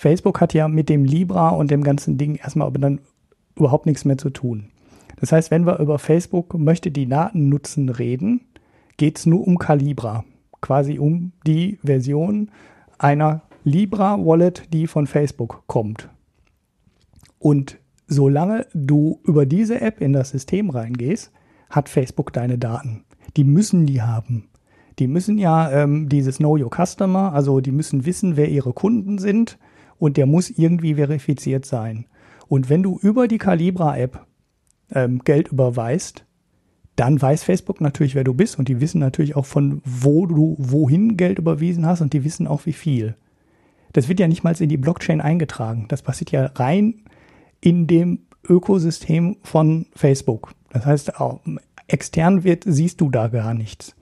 Facebook 0.01 0.41
hat 0.41 0.55
ja 0.55 0.67
mit 0.67 0.89
dem 0.89 1.05
Libra 1.05 1.49
und 1.49 1.69
dem 1.69 1.83
ganzen 1.83 2.17
Ding 2.17 2.33
erstmal 2.33 2.65
aber 2.65 2.79
dann 2.79 3.01
überhaupt 3.55 3.85
nichts 3.85 4.03
mehr 4.03 4.17
zu 4.17 4.31
tun. 4.31 4.71
Das 5.19 5.31
heißt, 5.31 5.51
wenn 5.51 5.67
wir 5.67 5.77
über 5.77 5.99
Facebook 5.99 6.55
möchte 6.57 6.89
die 6.89 7.07
Daten 7.07 7.49
nutzen 7.49 7.87
reden, 7.87 8.41
geht 8.97 9.19
es 9.19 9.27
nur 9.27 9.45
um 9.45 9.59
Calibra, 9.59 10.23
quasi 10.59 10.97
um 10.97 11.33
die 11.45 11.77
Version 11.83 12.49
einer 12.97 13.43
Libra-Wallet, 13.63 14.73
die 14.73 14.87
von 14.87 15.05
Facebook 15.05 15.61
kommt. 15.67 16.09
Und 17.37 17.77
solange 18.07 18.65
du 18.73 19.19
über 19.23 19.45
diese 19.45 19.81
App 19.81 20.01
in 20.01 20.13
das 20.13 20.31
System 20.31 20.71
reingehst, 20.71 21.31
hat 21.69 21.89
Facebook 21.89 22.33
deine 22.33 22.57
Daten. 22.57 23.03
Die 23.37 23.43
müssen 23.43 23.85
die 23.85 24.01
haben. 24.01 24.49
Die 24.97 25.05
müssen 25.05 25.37
ja 25.37 25.69
ähm, 25.71 26.09
dieses 26.09 26.39
Know 26.39 26.57
Your 26.57 26.71
Customer, 26.71 27.33
also 27.33 27.61
die 27.61 27.71
müssen 27.71 28.07
wissen, 28.07 28.35
wer 28.35 28.49
ihre 28.49 28.73
Kunden 28.73 29.19
sind 29.19 29.59
und 30.01 30.17
der 30.17 30.25
muss 30.25 30.49
irgendwie 30.49 30.95
verifiziert 30.95 31.63
sein. 31.63 32.05
Und 32.47 32.69
wenn 32.69 32.81
du 32.81 32.97
über 33.01 33.27
die 33.27 33.37
Calibra-App 33.37 34.25
ähm, 34.91 35.19
Geld 35.23 35.49
überweist, 35.49 36.25
dann 36.95 37.21
weiß 37.21 37.43
Facebook 37.43 37.81
natürlich, 37.81 38.15
wer 38.15 38.23
du 38.23 38.33
bist 38.33 38.57
und 38.57 38.67
die 38.67 38.81
wissen 38.81 38.99
natürlich 38.99 39.35
auch 39.35 39.45
von 39.45 39.79
wo 39.85 40.25
du 40.25 40.55
wohin 40.57 41.17
Geld 41.17 41.37
überwiesen 41.37 41.85
hast 41.85 42.01
und 42.01 42.13
die 42.13 42.23
wissen 42.23 42.47
auch 42.47 42.65
wie 42.65 42.73
viel. 42.73 43.15
Das 43.93 44.09
wird 44.09 44.19
ja 44.19 44.27
nicht 44.27 44.43
mal 44.43 44.59
in 44.59 44.69
die 44.69 44.77
Blockchain 44.77 45.21
eingetragen. 45.21 45.85
Das 45.87 46.01
passiert 46.01 46.31
ja 46.31 46.47
rein 46.47 47.03
in 47.61 47.85
dem 47.85 48.21
Ökosystem 48.49 49.37
von 49.43 49.85
Facebook. 49.93 50.55
Das 50.71 50.87
heißt, 50.87 51.13
extern 51.87 52.43
wird, 52.43 52.63
siehst 52.65 53.01
du 53.01 53.11
da 53.11 53.27
gar 53.27 53.53
nichts. 53.53 53.95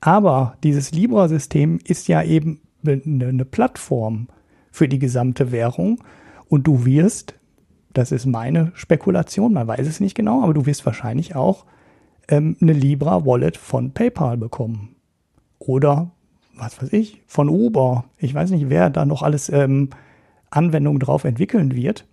Aber 0.00 0.56
dieses 0.62 0.92
Libra-System 0.92 1.80
ist 1.82 2.06
ja 2.06 2.22
eben 2.22 2.60
eine 2.86 3.44
Plattform 3.44 4.28
für 4.76 4.88
die 4.88 4.98
gesamte 4.98 5.52
Währung 5.52 6.04
und 6.48 6.66
du 6.66 6.84
wirst, 6.84 7.34
das 7.94 8.12
ist 8.12 8.26
meine 8.26 8.72
Spekulation, 8.74 9.54
man 9.54 9.66
weiß 9.66 9.86
es 9.86 10.00
nicht 10.00 10.14
genau, 10.14 10.42
aber 10.42 10.52
du 10.52 10.66
wirst 10.66 10.84
wahrscheinlich 10.84 11.34
auch 11.34 11.64
ähm, 12.28 12.58
eine 12.60 12.74
Libra-Wallet 12.74 13.56
von 13.56 13.92
PayPal 13.92 14.36
bekommen. 14.36 14.96
Oder, 15.58 16.10
was 16.54 16.82
weiß 16.82 16.92
ich, 16.92 17.22
von 17.26 17.48
Uber. 17.48 18.04
Ich 18.18 18.34
weiß 18.34 18.50
nicht, 18.50 18.68
wer 18.68 18.90
da 18.90 19.06
noch 19.06 19.22
alles 19.22 19.48
ähm, 19.48 19.88
Anwendungen 20.50 21.00
drauf 21.00 21.24
entwickeln 21.24 21.74
wird. 21.74 22.06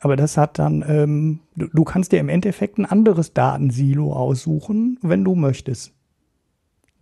Aber 0.00 0.16
das 0.16 0.36
hat 0.36 0.58
dann, 0.58 0.84
ähm, 0.88 1.38
du, 1.54 1.68
du 1.68 1.84
kannst 1.84 2.10
dir 2.10 2.18
im 2.18 2.28
Endeffekt 2.28 2.78
ein 2.78 2.84
anderes 2.84 3.32
Datensilo 3.32 4.12
aussuchen, 4.12 4.98
wenn 5.02 5.22
du 5.22 5.36
möchtest. 5.36 5.92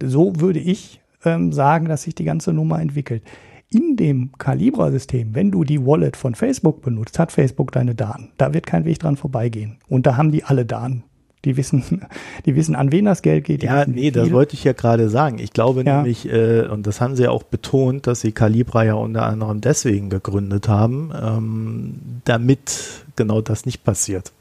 So 0.02 0.38
würde 0.40 0.58
ich 0.58 1.00
ähm, 1.24 1.54
sagen, 1.54 1.86
dass 1.86 2.02
sich 2.02 2.14
die 2.14 2.24
ganze 2.24 2.52
Nummer 2.52 2.82
entwickelt. 2.82 3.22
In 3.68 3.96
dem 3.96 4.30
Calibra-System, 4.38 5.34
wenn 5.34 5.50
du 5.50 5.64
die 5.64 5.84
Wallet 5.84 6.16
von 6.16 6.36
Facebook 6.36 6.82
benutzt, 6.82 7.18
hat 7.18 7.32
Facebook 7.32 7.72
deine 7.72 7.94
Daten. 7.96 8.30
Da 8.38 8.54
wird 8.54 8.64
kein 8.64 8.84
Weg 8.84 9.00
dran 9.00 9.16
vorbeigehen. 9.16 9.78
Und 9.88 10.06
da 10.06 10.16
haben 10.16 10.30
die 10.30 10.44
alle 10.44 10.64
Daten. 10.64 11.02
Die 11.44 11.56
wissen, 11.56 12.06
die 12.46 12.54
wissen, 12.54 12.76
an 12.76 12.92
wen 12.92 13.06
das 13.06 13.22
Geld 13.22 13.44
geht. 13.44 13.64
Ja, 13.64 13.84
nee, 13.84 14.10
das 14.12 14.30
wollte 14.30 14.54
ich 14.54 14.62
ja 14.62 14.72
gerade 14.72 15.08
sagen. 15.08 15.38
Ich 15.40 15.52
glaube 15.52 15.82
ja. 15.82 15.96
nämlich, 15.96 16.30
äh, 16.30 16.66
und 16.66 16.86
das 16.86 17.00
haben 17.00 17.16
sie 17.16 17.24
ja 17.24 17.30
auch 17.30 17.42
betont, 17.42 18.06
dass 18.06 18.20
sie 18.20 18.32
Calibra 18.32 18.84
ja 18.84 18.94
unter 18.94 19.24
anderem 19.24 19.60
deswegen 19.60 20.10
gegründet 20.10 20.68
haben, 20.68 21.12
ähm, 21.20 21.94
damit 22.24 23.04
genau 23.16 23.40
das 23.40 23.66
nicht 23.66 23.82
passiert. 23.82 24.32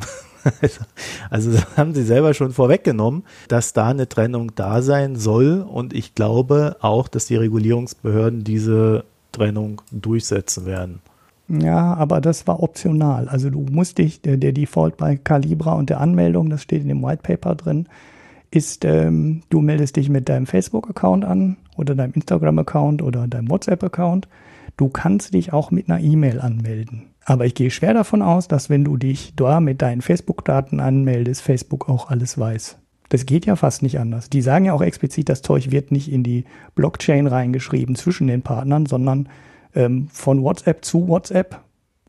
also 1.31 1.51
das 1.51 1.77
haben 1.77 1.95
sie 1.95 2.03
selber 2.03 2.35
schon 2.35 2.51
vorweggenommen, 2.51 3.23
dass 3.47 3.73
da 3.73 3.87
eine 3.87 4.07
Trennung 4.07 4.53
da 4.53 4.83
sein 4.83 5.15
soll. 5.15 5.61
Und 5.67 5.93
ich 5.93 6.13
glaube 6.13 6.77
auch, 6.81 7.07
dass 7.07 7.25
die 7.25 7.37
Regulierungsbehörden 7.37 8.43
diese 8.43 9.03
Trennung 9.35 9.81
durchsetzen 9.91 10.65
werden. 10.65 10.99
Ja, 11.47 11.93
aber 11.93 12.21
das 12.21 12.47
war 12.47 12.63
optional. 12.63 13.27
Also 13.29 13.49
du 13.49 13.65
musst 13.69 13.99
dich, 13.99 14.21
der, 14.21 14.37
der 14.37 14.51
Default 14.51 14.97
bei 14.97 15.15
Calibra 15.15 15.73
und 15.73 15.89
der 15.89 16.01
Anmeldung, 16.01 16.49
das 16.49 16.61
steht 16.61 16.81
in 16.81 16.87
dem 16.87 17.03
White 17.03 17.21
Paper 17.21 17.55
drin, 17.55 17.87
ist, 18.49 18.85
ähm, 18.85 19.41
du 19.49 19.61
meldest 19.61 19.95
dich 19.95 20.09
mit 20.09 20.29
deinem 20.29 20.47
Facebook-Account 20.47 21.25
an 21.25 21.57
oder 21.77 21.93
deinem 21.93 22.13
Instagram-Account 22.13 23.01
oder 23.01 23.27
deinem 23.27 23.49
WhatsApp-Account. 23.49 24.27
Du 24.77 24.89
kannst 24.89 25.33
dich 25.33 25.53
auch 25.53 25.71
mit 25.71 25.89
einer 25.89 25.99
E-Mail 25.99 26.41
anmelden. 26.41 27.07
Aber 27.25 27.45
ich 27.45 27.55
gehe 27.55 27.71
schwer 27.71 27.93
davon 27.93 28.21
aus, 28.21 28.47
dass 28.47 28.69
wenn 28.69 28.83
du 28.83 28.97
dich 28.97 29.33
da 29.35 29.59
mit 29.59 29.81
deinen 29.81 30.01
Facebook-Daten 30.01 30.79
anmeldest, 30.79 31.41
Facebook 31.41 31.89
auch 31.89 32.09
alles 32.09 32.37
weiß. 32.37 32.77
Das 33.15 33.25
geht 33.25 33.45
ja 33.45 33.55
fast 33.55 33.81
nicht 33.81 33.97
anders. 33.97 34.29
Die 34.29 34.41
sagen 34.41 34.65
ja 34.65 34.73
auch 34.73 34.81
explizit, 34.81 35.29
das 35.29 35.41
Zeug 35.41 35.71
wird 35.71 35.89
nicht 35.89 36.11
in 36.11 36.21
die 36.21 36.43
Blockchain 36.75 37.27
reingeschrieben 37.27 37.95
zwischen 37.95 38.27
den 38.27 38.41
Partnern, 38.41 38.87
sondern 38.87 39.29
ähm, 39.73 40.09
von 40.11 40.43
WhatsApp 40.43 40.83
zu 40.83 41.07
WhatsApp. 41.07 41.61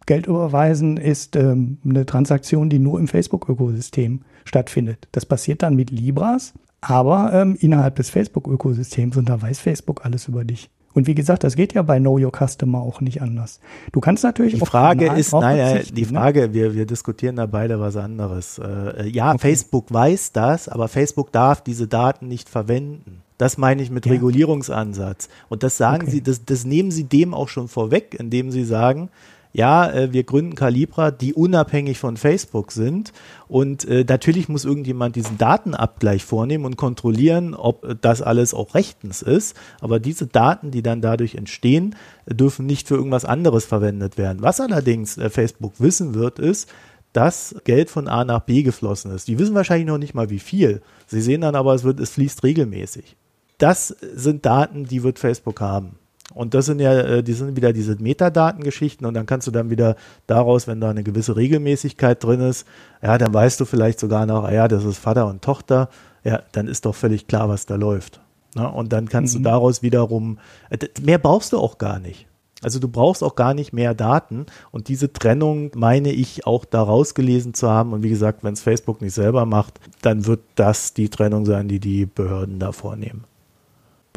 Geld 0.07 0.26
überweisen 0.26 0.96
ist 0.96 1.36
ähm, 1.36 1.78
eine 1.84 2.07
Transaktion, 2.07 2.70
die 2.70 2.80
nur 2.80 2.98
im 2.98 3.07
Facebook-Ökosystem 3.07 4.22
stattfindet. 4.44 5.07
Das 5.12 5.24
passiert 5.24 5.62
dann 5.62 5.76
mit 5.76 5.92
Libras, 5.92 6.54
aber 6.80 7.32
ähm, 7.32 7.57
innerhalb 7.61 7.94
des 7.94 8.11
Facebook-Ökosystems 8.11 9.16
und 9.16 9.28
da 9.28 9.40
weiß 9.40 9.61
Facebook 9.61 10.04
alles 10.04 10.26
über 10.26 10.44
dich. 10.44 10.70
Und 10.97 11.07
wie 11.07 11.14
gesagt, 11.14 11.44
das 11.44 11.57
geht 11.57 11.74
ja 11.74 11.82
bei 11.82 11.99
Know 11.99 12.18
Your 12.18 12.32
Customer 12.32 12.80
auch 12.80 13.03
nicht 13.03 13.20
anders. 13.20 13.61
Du 13.92 14.01
kannst 14.01 14.24
natürlich. 14.24 14.55
Die 14.55 14.64
Frage 14.64 15.12
ist, 15.12 15.30
nein, 15.34 15.84
die 15.92 16.07
ne? 16.07 16.09
Frage, 16.09 16.55
wir, 16.55 16.72
wir 16.72 16.86
diskutieren 16.86 17.36
da 17.36 17.44
beide 17.44 17.78
was 17.78 17.97
anderes. 17.97 18.59
Äh, 18.59 19.07
ja, 19.11 19.32
okay. 19.32 19.38
Facebook 19.38 19.92
weiß 19.92 20.32
das, 20.32 20.70
aber 20.70 20.88
Facebook 20.88 21.32
darf 21.32 21.61
diese 21.61 21.86
Daten 21.86 22.28
nicht 22.28 22.49
verwenden. 22.49 23.20
Das 23.36 23.59
meine 23.59 23.82
ich 23.82 23.90
mit 23.90 24.07
ja. 24.07 24.12
Regulierungsansatz. 24.12 25.28
Und 25.51 25.64
das 25.64 25.76
sagen 25.76 26.05
okay. 26.05 26.12
Sie, 26.12 26.22
das, 26.22 26.47
das 26.47 26.64
nehmen 26.64 26.90
Sie 26.90 27.05
dem 27.05 27.34
auch 27.34 27.51
schon 27.51 27.68
vorweg, 27.68 28.16
indem 28.18 28.51
Sie 28.51 28.64
sagen, 28.64 29.11
ja, 29.57 29.90
äh, 29.90 30.12
wir 30.12 30.24
gründen 30.24 30.54
Calibra, 30.54 31.11
die 31.11 31.32
unabhängig 31.32 31.98
von 31.98 32.18
Facebook 32.18 32.72
sind. 32.72 33.14
Und 33.48 33.88
äh, 33.88 34.04
natürlich 34.07 34.50
muss 34.50 34.66
irgendjemand 34.66 35.16
diesen 35.16 35.38
Datenabgleich 35.38 36.24
vornehmen 36.24 36.66
und 36.66 36.76
kontrollieren, 36.76 37.54
ob 37.54 37.96
das 38.02 38.20
alles 38.20 38.52
auch 38.52 38.74
rechtens 38.74 39.22
ist. 39.22 39.57
Aber 39.80 39.98
diese 39.98 40.26
Daten, 40.26 40.70
die 40.70 40.82
dann 40.82 41.00
dadurch 41.00 41.36
entstehen, 41.36 41.96
dürfen 42.26 42.66
nicht 42.66 42.86
für 42.86 42.96
irgendwas 42.96 43.24
anderes 43.24 43.64
verwendet 43.64 44.18
werden. 44.18 44.42
Was 44.42 44.61
allerdings 44.61 45.16
äh, 45.16 45.30
Facebook 45.30 45.80
wissen 45.80 46.14
wird, 46.14 46.38
ist, 46.38 46.68
dass 47.14 47.57
Geld 47.64 47.88
von 47.88 48.09
A 48.09 48.26
nach 48.26 48.40
B 48.40 48.62
geflossen 48.62 49.11
ist. 49.11 49.26
Die 49.26 49.38
wissen 49.38 49.54
wahrscheinlich 49.54 49.86
noch 49.86 49.96
nicht 49.96 50.12
mal 50.12 50.28
wie 50.28 50.38
viel. 50.38 50.82
Sie 51.07 51.22
sehen 51.22 51.40
dann 51.40 51.54
aber, 51.54 51.74
es 51.74 51.82
wird, 51.82 51.98
es 51.98 52.11
fließt 52.11 52.44
regelmäßig 52.44 53.16
das 53.59 53.88
sind 53.88 54.44
Daten, 54.44 54.84
die 54.84 55.02
wird 55.02 55.18
Facebook 55.18 55.61
haben. 55.61 55.98
Und 56.35 56.55
das 56.55 56.66
sind 56.66 56.81
ja, 56.81 56.93
äh, 56.93 57.22
die 57.22 57.33
sind 57.33 57.57
wieder 57.57 57.72
diese 57.72 57.97
Metadatengeschichten 57.97 59.07
und 59.07 59.14
dann 59.14 59.27
kannst 59.27 59.47
du 59.47 59.51
dann 59.51 59.70
wieder 59.70 59.97
daraus, 60.27 60.66
wenn 60.66 60.81
da 60.81 60.91
eine 60.91 61.05
gewisse 61.05 61.37
Regelmäßigkeit 61.37 62.22
drin 62.22 62.41
ist, 62.41 62.66
ja, 63.03 63.16
dann 63.16 63.33
weißt 63.33 63.61
du 63.61 63.64
vielleicht 63.64 64.01
sogar 64.01 64.27
noch, 64.27 64.45
ah 64.45 64.53
ja, 64.53 64.68
das 64.68 64.85
ist 64.85 64.99
Vater 64.99 65.27
und 65.27 65.43
Tochter, 65.43 65.89
ja, 66.24 66.43
dann 66.53 66.66
ist 66.66 66.85
doch 66.85 66.95
völlig 66.95 67.29
klar, 67.29 67.49
was 67.49 67.66
da 67.66 67.77
läuft. 67.77 68.20
Ne? 68.55 68.68
Und 68.68 68.93
dann 68.93 69.09
kannst 69.09 69.35
mhm. 69.35 69.45
du 69.45 69.51
daraus 69.51 69.83
wiederum, 69.83 70.39
äh, 70.70 70.79
mehr 71.01 71.18
brauchst 71.18 71.53
du 71.53 71.59
auch 71.59 71.79
gar 71.79 72.01
nicht. 72.01 72.27
Also 72.62 72.81
du 72.81 72.89
brauchst 72.89 73.22
auch 73.22 73.37
gar 73.37 73.55
nicht 73.55 73.72
mehr 73.72 73.95
Daten 73.95 74.47
und 74.72 74.89
diese 74.89 75.12
Trennung 75.12 75.70
meine 75.77 76.11
ich 76.11 76.47
auch 76.47 76.64
daraus 76.64 77.14
gelesen 77.14 77.55
zu 77.55 77.70
haben. 77.70 77.93
Und 77.93 78.03
wie 78.03 78.09
gesagt, 78.09 78.43
wenn 78.43 78.55
es 78.55 78.62
Facebook 78.62 79.03
nicht 79.03 79.14
selber 79.14 79.45
macht, 79.45 79.79
dann 80.01 80.27
wird 80.27 80.41
das 80.55 80.95
die 80.95 81.11
Trennung 81.11 81.45
sein, 81.45 81.68
die 81.68 81.81
die 81.81 82.07
Behörden 82.07 82.59
da 82.59 82.72
vornehmen 82.72 83.24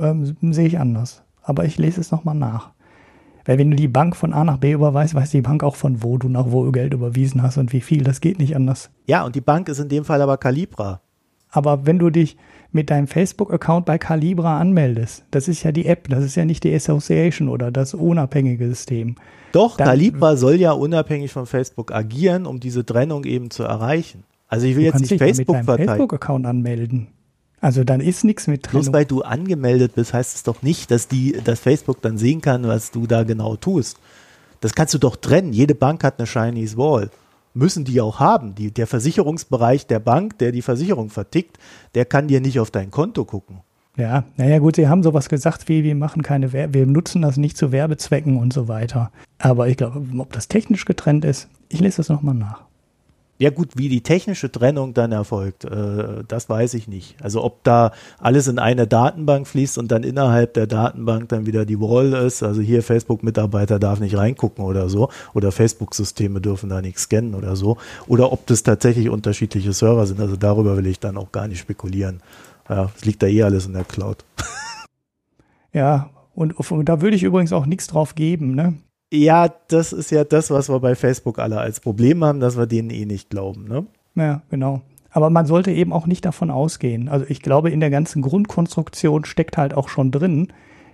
ähm, 0.02 0.36
sehe 0.42 0.68
ich 0.68 0.80
anders. 0.80 1.22
Aber 1.42 1.66
ich 1.66 1.78
lese 1.78 2.02
es 2.02 2.12
nochmal 2.12 2.36
nach. 2.36 2.72
Weil 3.46 3.58
wenn 3.58 3.72
du 3.72 3.76
die 3.76 3.88
Bank 3.88 4.16
von 4.16 4.34
A 4.34 4.44
nach 4.44 4.58
B 4.58 4.74
überweist, 4.74 5.16
weiß 5.16 5.32
die 5.32 5.42
Bank 5.42 5.64
auch 5.64 5.76
von 5.76 6.04
wo 6.04 6.18
du 6.18 6.30
nach 6.30 6.52
wo 6.52 6.70
Geld 6.72 6.94
überwiesen 6.94 7.42
hast 7.42 7.58
und 7.58 7.74
wie 7.74 7.82
viel. 7.82 8.04
Das 8.04 8.22
geht 8.22 8.40
nicht 8.40 8.56
anders. 8.56 8.92
Ja, 9.08 9.24
und 9.26 9.36
die 9.36 9.42
Bank 9.42 9.70
ist 9.70 9.80
in 9.80 9.90
dem 9.90 10.06
Fall 10.06 10.22
aber 10.22 10.38
Calibra. 10.38 11.02
Aber 11.50 11.86
wenn 11.86 11.98
du 11.98 12.10
dich 12.10 12.38
mit 12.72 12.92
deinem 12.92 13.08
Facebook-Account 13.08 13.86
bei 13.86 13.98
Calibra 13.98 14.60
anmeldest, 14.60 15.26
das 15.32 15.48
ist 15.48 15.64
ja 15.64 15.72
die 15.72 15.88
App, 15.88 16.08
das 16.10 16.24
ist 16.24 16.36
ja 16.36 16.46
nicht 16.46 16.64
die 16.64 16.74
Association 16.76 17.50
oder 17.50 17.72
das 17.72 17.96
unabhängige 17.96 18.68
System. 18.68 19.16
Doch, 19.52 19.78
Dann, 19.78 19.88
Calibra 19.88 20.36
soll 20.36 20.56
ja 20.56 20.74
unabhängig 20.74 21.32
von 21.32 21.48
Facebook 21.48 21.92
agieren, 21.92 22.46
um 22.46 22.60
diese 22.60 22.86
Trennung 22.86 23.24
eben 23.24 23.50
zu 23.50 23.64
erreichen. 23.64 24.26
Also 24.48 24.68
ich 24.68 24.76
will 24.76 24.84
jetzt 24.84 25.00
nicht 25.00 25.18
Facebook 25.18 25.58
mit 25.58 25.68
deinem 25.68 25.88
Facebook-Account 25.88 26.46
anmelden. 26.46 27.08
Also 27.62 27.84
dann 27.84 28.00
ist 28.00 28.24
nichts 28.24 28.48
mit 28.48 28.66
drin. 28.66 28.82
Bloß 28.82 28.94
weil 28.94 29.06
du 29.06 29.22
angemeldet 29.22 29.96
bist, 29.96 30.14
heißt 30.14 30.36
es 30.36 30.44
doch 30.44 30.62
nicht, 30.62 30.92
dass 30.92 31.08
die, 31.08 31.34
dass 31.44 31.60
Facebook 31.60 32.02
dann 32.02 32.18
sehen 32.18 32.42
kann, 32.42 32.68
was 32.68 32.92
du 32.92 33.06
da 33.06 33.24
genau 33.24 33.56
tust. 33.56 34.00
Das 34.62 34.74
kannst 34.74 34.94
du 34.94 34.98
doch 34.98 35.16
trennen. 35.16 35.54
Jede 35.54 35.76
Bank 35.76 36.04
hat 36.04 36.20
eine 36.20 36.28
Chinese 36.28 36.78
Wall. 36.78 37.10
Müssen 37.54 37.86
die 37.86 38.00
auch 38.02 38.20
haben. 38.20 38.56
Die, 38.56 38.72
der 38.72 38.88
Versicherungsbereich 38.88 39.88
der 39.88 40.00
Bank, 40.00 40.38
der 40.38 40.52
die 40.52 40.62
Versicherung 40.62 41.10
vertickt, 41.10 41.58
der 41.96 42.06
kann 42.06 42.28
dir 42.28 42.42
nicht 42.42 42.60
auf 42.60 42.72
dein 42.72 42.92
Konto 42.92 43.26
gucken. 43.26 43.62
Ja, 43.98 44.24
naja 44.38 44.60
gut, 44.60 44.78
sie 44.78 44.88
haben 44.88 45.04
sowas 45.04 45.28
gesagt 45.28 45.68
wie, 45.68 45.84
wir 45.84 45.96
machen 45.96 46.22
keine 46.22 46.54
Werbe, 46.54 46.74
wir 46.74 46.86
nutzen 46.86 47.22
das 47.22 47.36
nicht 47.36 47.58
zu 47.58 47.74
Werbezwecken 47.74 48.38
und 48.38 48.54
so 48.54 48.70
weiter. 48.70 49.12
Aber 49.40 49.68
ich 49.68 49.76
glaube, 49.76 50.02
ob 50.20 50.32
das 50.32 50.48
technisch 50.48 50.86
getrennt 50.86 51.26
ist, 51.26 51.50
ich 51.68 51.82
lese 51.82 51.98
das 51.98 52.08
nochmal 52.08 52.36
nach. 52.36 52.69
Ja 53.42 53.52
gut, 53.52 53.78
wie 53.78 53.88
die 53.88 54.02
technische 54.02 54.52
Trennung 54.52 54.94
dann 54.94 55.14
erfolgt, 55.14 55.64
äh, 55.64 56.26
das 56.28 56.50
weiß 56.50 56.74
ich 56.74 56.90
nicht. 56.90 57.16
Also 57.24 57.42
ob 57.42 57.64
da 57.64 57.94
alles 58.18 58.50
in 58.50 58.60
eine 58.60 58.86
Datenbank 58.86 59.48
fließt 59.48 59.78
und 59.78 59.90
dann 59.94 60.04
innerhalb 60.04 60.56
der 60.56 60.68
Datenbank 60.68 61.30
dann 61.30 61.46
wieder 61.46 61.66
die 61.66 61.80
Wall 61.80 62.12
ist, 62.12 62.44
also 62.44 62.60
hier 62.60 62.84
Facebook-Mitarbeiter 62.84 63.80
darf 63.80 64.02
nicht 64.02 64.18
reingucken 64.18 64.66
oder 64.66 64.90
so, 64.90 65.10
oder 65.34 65.54
Facebook-Systeme 65.54 66.42
dürfen 66.42 66.70
da 66.70 66.82
nicht 66.82 67.00
scannen 67.00 67.34
oder 67.34 67.56
so, 67.56 67.78
oder 68.08 68.34
ob 68.34 68.46
das 68.46 68.62
tatsächlich 68.62 69.10
unterschiedliche 69.10 69.72
Server 69.72 70.06
sind, 70.06 70.20
also 70.20 70.36
darüber 70.36 70.76
will 70.76 70.88
ich 70.88 71.00
dann 71.00 71.16
auch 71.16 71.32
gar 71.32 71.48
nicht 71.48 71.60
spekulieren. 71.60 72.20
Ja, 72.68 72.92
es 72.94 73.06
liegt 73.06 73.24
da 73.24 73.28
eh 73.28 73.44
alles 73.44 73.66
in 73.66 73.74
der 73.74 73.86
Cloud. 73.86 74.18
Ja, 75.72 76.10
und, 76.34 76.54
und 76.54 76.90
da 76.90 77.00
würde 77.00 77.16
ich 77.16 77.22
übrigens 77.22 77.54
auch 77.54 77.68
nichts 77.68 77.86
drauf 77.86 78.16
geben, 78.16 78.56
ne? 78.56 78.74
Ja, 79.12 79.48
das 79.68 79.92
ist 79.92 80.12
ja 80.12 80.24
das, 80.24 80.52
was 80.52 80.70
wir 80.70 80.80
bei 80.80 80.96
Facebook 80.96 81.40
alle 81.40 81.60
als 81.60 81.80
Problem 81.80 82.24
haben, 82.24 82.40
dass 82.40 82.58
wir 82.58 82.68
denen 82.68 82.90
eh 82.92 83.06
nicht 83.06 83.30
glauben, 83.30 83.66
ne? 83.68 83.88
Ja, 84.16 84.44
genau. 84.50 84.82
Aber 85.12 85.30
man 85.30 85.46
sollte 85.46 85.72
eben 85.72 85.92
auch 85.92 86.06
nicht 86.06 86.26
davon 86.26 86.52
ausgehen. 86.52 87.10
Also 87.10 87.26
ich 87.28 87.42
glaube, 87.42 87.72
in 87.72 87.80
der 87.80 87.90
ganzen 87.90 88.22
Grundkonstruktion 88.22 89.26
steckt 89.26 89.58
halt 89.58 89.74
auch 89.74 89.90
schon 89.90 90.12
drin, 90.12 90.50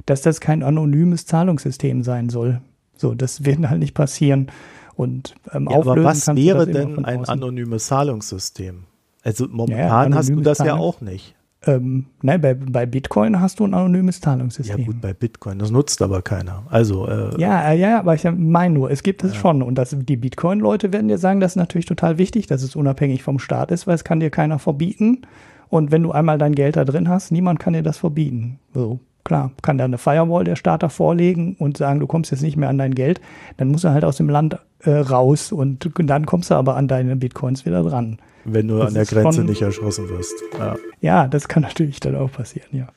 dass 0.06 0.22
das 0.22 0.40
kein 0.40 0.64
anonymes 0.64 1.26
Zahlungssystem 1.26 2.04
sein 2.04 2.30
soll. 2.30 2.62
So, 2.96 3.14
das 3.14 3.44
wird 3.44 3.68
halt 3.68 3.80
nicht 3.80 3.94
passieren. 3.94 4.48
Und 4.96 5.36
ähm, 5.52 5.68
ja, 5.70 5.78
aber 5.78 6.02
was 6.04 6.34
wäre 6.34 6.66
denn 6.68 7.04
ein 7.04 7.26
anonymes 7.26 7.88
Zahlungssystem? 7.88 8.86
Also 9.24 9.48
momentan 9.50 10.12
ja, 10.12 10.18
hast 10.18 10.30
du 10.30 10.40
das 10.40 10.60
ja 10.60 10.76
auch 10.76 11.02
nicht. 11.02 11.36
Ähm, 11.68 12.06
nein, 12.22 12.42
bei, 12.42 12.54
bei 12.54 12.86
Bitcoin 12.86 13.40
hast 13.42 13.60
du 13.60 13.66
ein 13.66 13.74
anonymes 13.74 14.22
Zahlungssystem. 14.22 14.80
Ja 14.80 14.86
gut, 14.86 15.02
bei 15.02 15.14
Bitcoin, 15.14 15.58
das 15.58 15.72
nutzt 15.72 16.02
aber 16.02 16.22
keiner. 16.22 16.64
Also 16.70 17.08
äh, 17.08 17.40
ja, 17.40 17.72
äh, 17.72 17.80
ja, 17.80 18.00
aber 18.00 18.14
ich 18.14 18.24
meine 18.24 18.74
nur, 18.74 18.92
es 18.92 19.02
gibt 19.02 19.24
es 19.24 19.34
ja. 19.34 19.40
schon 19.40 19.64
und 19.64 19.76
das, 19.76 19.96
die 19.98 20.18
Bitcoin-Leute 20.18 20.94
werden 20.94 21.08
dir 21.08 21.18
sagen, 21.18 21.40
das 21.40 21.54
ist 21.54 21.58
natürlich 21.58 21.88
total 21.88 22.18
wichtig, 22.18 22.46
dass 22.48 22.62
es 22.62 22.76
unabhängig 22.76 23.24
vom 23.24 23.40
Staat 23.40 23.72
ist, 23.72 23.88
weil 23.88 23.96
es 23.96 24.04
kann 24.04 24.20
dir 24.20 24.30
keiner 24.30 24.60
verbieten. 24.60 25.22
Und 25.70 25.92
wenn 25.92 26.04
du 26.04 26.12
einmal 26.12 26.38
dein 26.38 26.54
Geld 26.54 26.76
da 26.76 26.86
drin 26.86 27.10
hast, 27.10 27.32
niemand 27.32 27.60
kann 27.60 27.74
dir 27.74 27.82
das 27.82 27.98
verbieten. 27.98 28.60
So, 28.74 29.00
klar, 29.24 29.52
kann 29.64 29.80
da 29.80 29.86
eine 29.86 29.98
Firewall 29.98 30.44
der 30.44 30.56
Starter 30.56 30.90
vorlegen 30.90 31.56
und 31.58 31.78
sagen, 31.78 32.00
du 32.00 32.06
kommst 32.08 32.32
jetzt 32.32 32.44
nicht 32.44 32.58
mehr 32.58 32.70
an 32.70 32.78
dein 32.78 32.94
Geld, 32.94 33.20
dann 33.58 33.70
musst 33.70 33.84
du 33.84 33.90
halt 33.90 34.06
aus 34.06 34.18
dem 34.18 34.30
Land 34.30 34.60
äh, 34.84 34.92
raus 34.92 35.52
und 35.52 35.90
dann 35.98 36.28
kommst 36.28 36.52
du 36.52 36.56
aber 36.56 36.76
an 36.78 36.88
deine 36.88 37.16
Bitcoins 37.16 37.66
wieder 37.66 37.82
dran. 37.82 38.20
Wenn 38.46 38.68
du 38.68 38.78
das 38.78 38.88
an 38.90 38.94
der 38.94 39.06
Grenze 39.06 39.44
nicht 39.44 39.62
erschossen 39.62 40.08
wirst. 40.10 40.36
Ja. 40.58 40.76
ja, 41.02 41.28
das 41.28 41.48
kann 41.48 41.64
natürlich 41.64 42.00
dann 42.00 42.16
auch 42.16 42.32
passieren, 42.32 42.70
ja. 42.72 42.88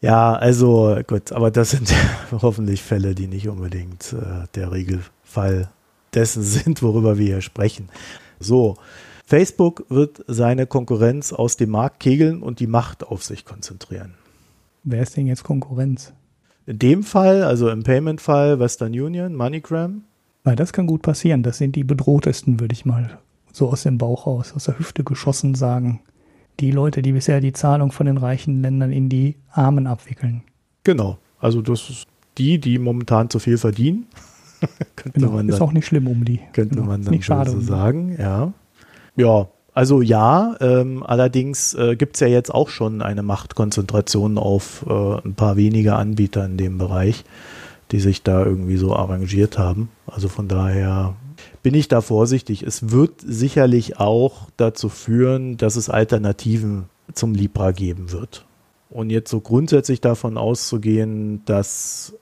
Ja, 0.00 0.34
also 0.34 0.98
gut, 1.06 1.30
aber 1.30 1.52
das 1.52 1.70
sind 1.70 1.94
hoffentlich 2.32 2.82
Fälle, 2.82 3.14
die 3.14 3.28
nicht 3.28 3.48
unbedingt 3.48 4.12
äh, 4.12 4.46
der 4.56 4.72
Regelfall 4.72 5.70
dessen 6.12 6.42
sind, 6.42 6.82
worüber 6.82 7.18
wir 7.18 7.26
hier 7.26 7.40
sprechen. 7.40 7.88
So, 8.40 8.76
Facebook 9.24 9.86
wird 9.88 10.24
seine 10.26 10.66
Konkurrenz 10.66 11.32
aus 11.32 11.56
dem 11.56 11.70
Markt 11.70 12.00
kegeln 12.00 12.42
und 12.42 12.58
die 12.58 12.66
Macht 12.66 13.04
auf 13.04 13.22
sich 13.22 13.44
konzentrieren. 13.44 14.14
Wer 14.82 15.02
ist 15.02 15.16
denn 15.16 15.28
jetzt 15.28 15.44
Konkurrenz? 15.44 16.12
In 16.66 16.80
dem 16.80 17.04
Fall, 17.04 17.44
also 17.44 17.70
im 17.70 17.84
Payment-Fall 17.84 18.58
Western 18.58 18.92
Union, 18.92 19.34
MoneyGram. 19.34 20.02
Weil 20.44 20.56
das 20.56 20.72
kann 20.72 20.88
gut 20.88 21.02
passieren. 21.02 21.44
Das 21.44 21.58
sind 21.58 21.76
die 21.76 21.84
bedrohtesten, 21.84 22.58
würde 22.58 22.72
ich 22.72 22.84
mal 22.84 23.20
so 23.52 23.70
aus 23.70 23.84
dem 23.84 23.98
Bauch 23.98 24.26
raus, 24.26 24.52
aus 24.56 24.64
der 24.64 24.78
Hüfte 24.78 25.04
geschossen 25.04 25.54
sagen. 25.54 26.00
Die 26.60 26.70
Leute, 26.70 27.02
die 27.02 27.12
bisher 27.12 27.40
die 27.40 27.52
Zahlung 27.52 27.92
von 27.92 28.06
den 28.06 28.18
reichen 28.18 28.62
Ländern 28.62 28.92
in 28.92 29.08
die 29.08 29.36
Armen 29.50 29.86
abwickeln. 29.86 30.42
Genau. 30.84 31.18
Also 31.38 31.62
das 31.62 31.88
ist 31.88 32.06
die, 32.38 32.58
die 32.58 32.78
momentan 32.78 33.30
zu 33.30 33.38
viel 33.38 33.58
verdienen. 33.58 34.06
könnte 34.96 35.20
genau, 35.20 35.32
man 35.32 35.46
dann, 35.46 35.56
ist 35.56 35.62
auch 35.62 35.72
nicht 35.72 35.86
schlimm 35.86 36.06
um 36.06 36.24
die. 36.24 36.40
Könnte 36.52 36.76
genau, 36.76 36.86
man 36.86 37.02
dann 37.02 37.12
nicht 37.12 37.24
schade 37.24 37.50
so 37.50 37.58
um 37.58 37.62
sagen, 37.62 38.16
ja. 38.18 38.52
Ja, 39.16 39.48
also 39.74 40.02
ja, 40.02 40.54
ähm, 40.60 41.02
allerdings 41.02 41.74
äh, 41.74 41.96
gibt 41.96 42.16
es 42.16 42.20
ja 42.20 42.26
jetzt 42.26 42.52
auch 42.52 42.68
schon 42.68 43.00
eine 43.02 43.22
Machtkonzentration 43.22 44.38
auf 44.38 44.84
äh, 44.88 45.16
ein 45.24 45.34
paar 45.34 45.56
wenige 45.56 45.94
Anbieter 45.96 46.44
in 46.44 46.56
dem 46.56 46.78
Bereich, 46.78 47.24
die 47.90 48.00
sich 48.00 48.22
da 48.22 48.44
irgendwie 48.44 48.76
so 48.76 48.94
arrangiert 48.94 49.58
haben. 49.58 49.88
Also 50.06 50.28
von 50.28 50.48
daher 50.48 51.14
bin 51.62 51.74
ich 51.74 51.88
da 51.88 52.00
vorsichtig. 52.00 52.62
Es 52.62 52.90
wird 52.90 53.20
sicherlich 53.24 53.98
auch 53.98 54.48
dazu 54.56 54.88
führen, 54.88 55.56
dass 55.56 55.76
es 55.76 55.88
Alternativen 55.88 56.86
zum 57.12 57.34
Libra 57.34 57.72
geben 57.72 58.10
wird. 58.12 58.44
Und 58.90 59.10
jetzt 59.10 59.30
so 59.30 59.40
grundsätzlich 59.40 60.00
davon 60.00 60.36
auszugehen, 60.36 61.44
dass 61.44 62.14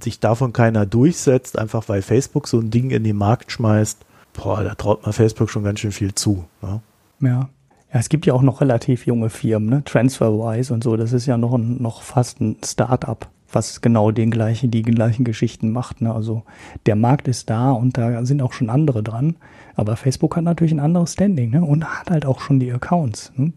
sich 0.00 0.20
davon 0.20 0.52
keiner 0.52 0.86
durchsetzt, 0.86 1.58
einfach 1.58 1.88
weil 1.88 2.02
Facebook 2.02 2.48
so 2.48 2.58
ein 2.58 2.70
Ding 2.70 2.90
in 2.90 3.04
den 3.04 3.16
Markt 3.16 3.52
schmeißt, 3.52 3.98
boah, 4.32 4.64
da 4.64 4.74
traut 4.74 5.02
man 5.04 5.12
Facebook 5.12 5.50
schon 5.50 5.64
ganz 5.64 5.80
schön 5.80 5.92
viel 5.92 6.14
zu. 6.14 6.44
Ne? 6.62 6.80
Ja. 7.20 7.48
Ja, 7.92 8.00
es 8.00 8.08
gibt 8.08 8.24
ja 8.24 8.32
auch 8.32 8.42
noch 8.42 8.62
relativ 8.62 9.06
junge 9.06 9.28
Firmen, 9.28 9.68
ne? 9.68 9.82
TransferWise 9.84 10.72
und 10.72 10.82
so, 10.82 10.96
das 10.96 11.12
ist 11.12 11.26
ja 11.26 11.36
noch, 11.36 11.52
ein, 11.52 11.82
noch 11.82 12.00
fast 12.00 12.40
ein 12.40 12.56
Start-up 12.64 13.28
was 13.52 13.80
genau 13.80 14.10
den 14.10 14.30
gleichen, 14.30 14.70
die 14.70 14.82
gleichen 14.82 15.24
Geschichten 15.24 15.70
macht. 15.70 16.00
Ne? 16.00 16.14
Also 16.14 16.42
der 16.86 16.96
Markt 16.96 17.28
ist 17.28 17.50
da 17.50 17.72
und 17.72 17.98
da 17.98 18.24
sind 18.24 18.42
auch 18.42 18.52
schon 18.52 18.70
andere 18.70 19.02
dran. 19.02 19.36
Aber 19.74 19.96
Facebook 19.96 20.36
hat 20.36 20.44
natürlich 20.44 20.72
ein 20.72 20.80
anderes 20.80 21.14
Standing 21.14 21.50
ne? 21.50 21.62
und 21.62 21.84
hat 21.84 22.10
halt 22.10 22.26
auch 22.26 22.40
schon 22.40 22.60
die 22.60 22.72
Accounts. 22.72 23.32
Ne? 23.36 23.52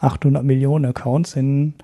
800 0.00 0.44
Millionen 0.44 0.86
Accounts 0.86 1.36
in 1.36 1.74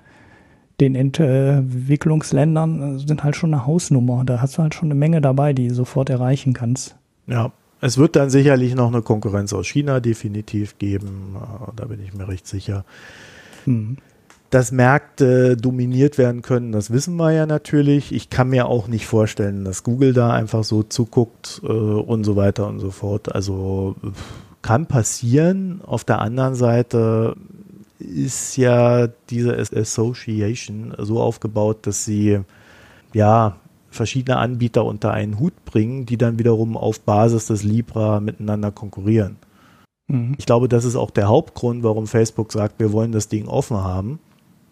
den 0.79 0.93
Entwicklungsländern 0.93 2.99
sind 2.99 3.23
halt 3.23 3.35
schon 3.35 3.53
eine 3.53 3.65
Hausnummer. 3.65 4.23
Da 4.25 4.41
hast 4.41 4.57
du 4.57 4.61
halt 4.61 4.75
schon 4.75 4.87
eine 4.87 4.99
Menge 4.99 5.21
dabei, 5.21 5.53
die 5.53 5.69
du 5.69 5.73
sofort 5.73 6.09
erreichen 6.09 6.53
kannst. 6.53 6.95
Ja, 7.25 7.51
es 7.81 7.97
wird 7.97 8.15
dann 8.15 8.29
sicherlich 8.29 8.75
noch 8.75 8.87
eine 8.87 9.01
Konkurrenz 9.01 9.53
aus 9.53 9.67
China 9.67 9.99
definitiv 9.99 10.77
geben. 10.77 11.35
Da 11.75 11.85
bin 11.85 11.99
ich 12.03 12.13
mir 12.13 12.27
recht 12.27 12.47
sicher. 12.47 12.85
Hm 13.65 13.97
dass 14.49 14.71
Märkte 14.71 15.57
dominiert 15.57 16.17
werden 16.17 16.41
können, 16.41 16.71
das 16.71 16.91
wissen 16.91 17.17
wir 17.17 17.31
ja 17.31 17.45
natürlich. 17.45 18.13
Ich 18.13 18.29
kann 18.29 18.49
mir 18.49 18.67
auch 18.67 18.87
nicht 18.87 19.05
vorstellen, 19.05 19.65
dass 19.65 19.83
Google 19.83 20.13
da 20.13 20.31
einfach 20.31 20.63
so 20.63 20.83
zuguckt 20.83 21.61
äh, 21.63 21.67
und 21.67 22.23
so 22.23 22.35
weiter 22.35 22.67
und 22.67 22.79
so 22.79 22.91
fort. 22.91 23.33
Also 23.33 23.95
kann 24.61 24.85
passieren. 24.85 25.81
Auf 25.85 26.05
der 26.05 26.19
anderen 26.19 26.55
Seite 26.55 27.35
ist 27.99 28.55
ja 28.57 29.07
diese 29.29 29.57
Association 29.57 30.93
so 30.97 31.19
aufgebaut, 31.19 31.85
dass 31.85 32.05
sie 32.05 32.39
ja 33.13 33.57
verschiedene 33.89 34.37
Anbieter 34.37 34.85
unter 34.85 35.11
einen 35.11 35.39
Hut 35.39 35.65
bringen, 35.65 36.05
die 36.05 36.17
dann 36.17 36.39
wiederum 36.39 36.77
auf 36.77 37.01
Basis 37.01 37.47
des 37.47 37.63
Libra 37.63 38.19
miteinander 38.21 38.71
konkurrieren. 38.71 39.37
Mhm. 40.07 40.35
Ich 40.37 40.45
glaube, 40.45 40.69
das 40.69 40.85
ist 40.85 40.95
auch 40.95 41.11
der 41.11 41.27
Hauptgrund, 41.27 41.83
warum 41.83 42.07
Facebook 42.07 42.53
sagt, 42.53 42.79
wir 42.79 42.93
wollen 42.93 43.11
das 43.11 43.27
Ding 43.27 43.47
offen 43.47 43.77
haben 43.77 44.19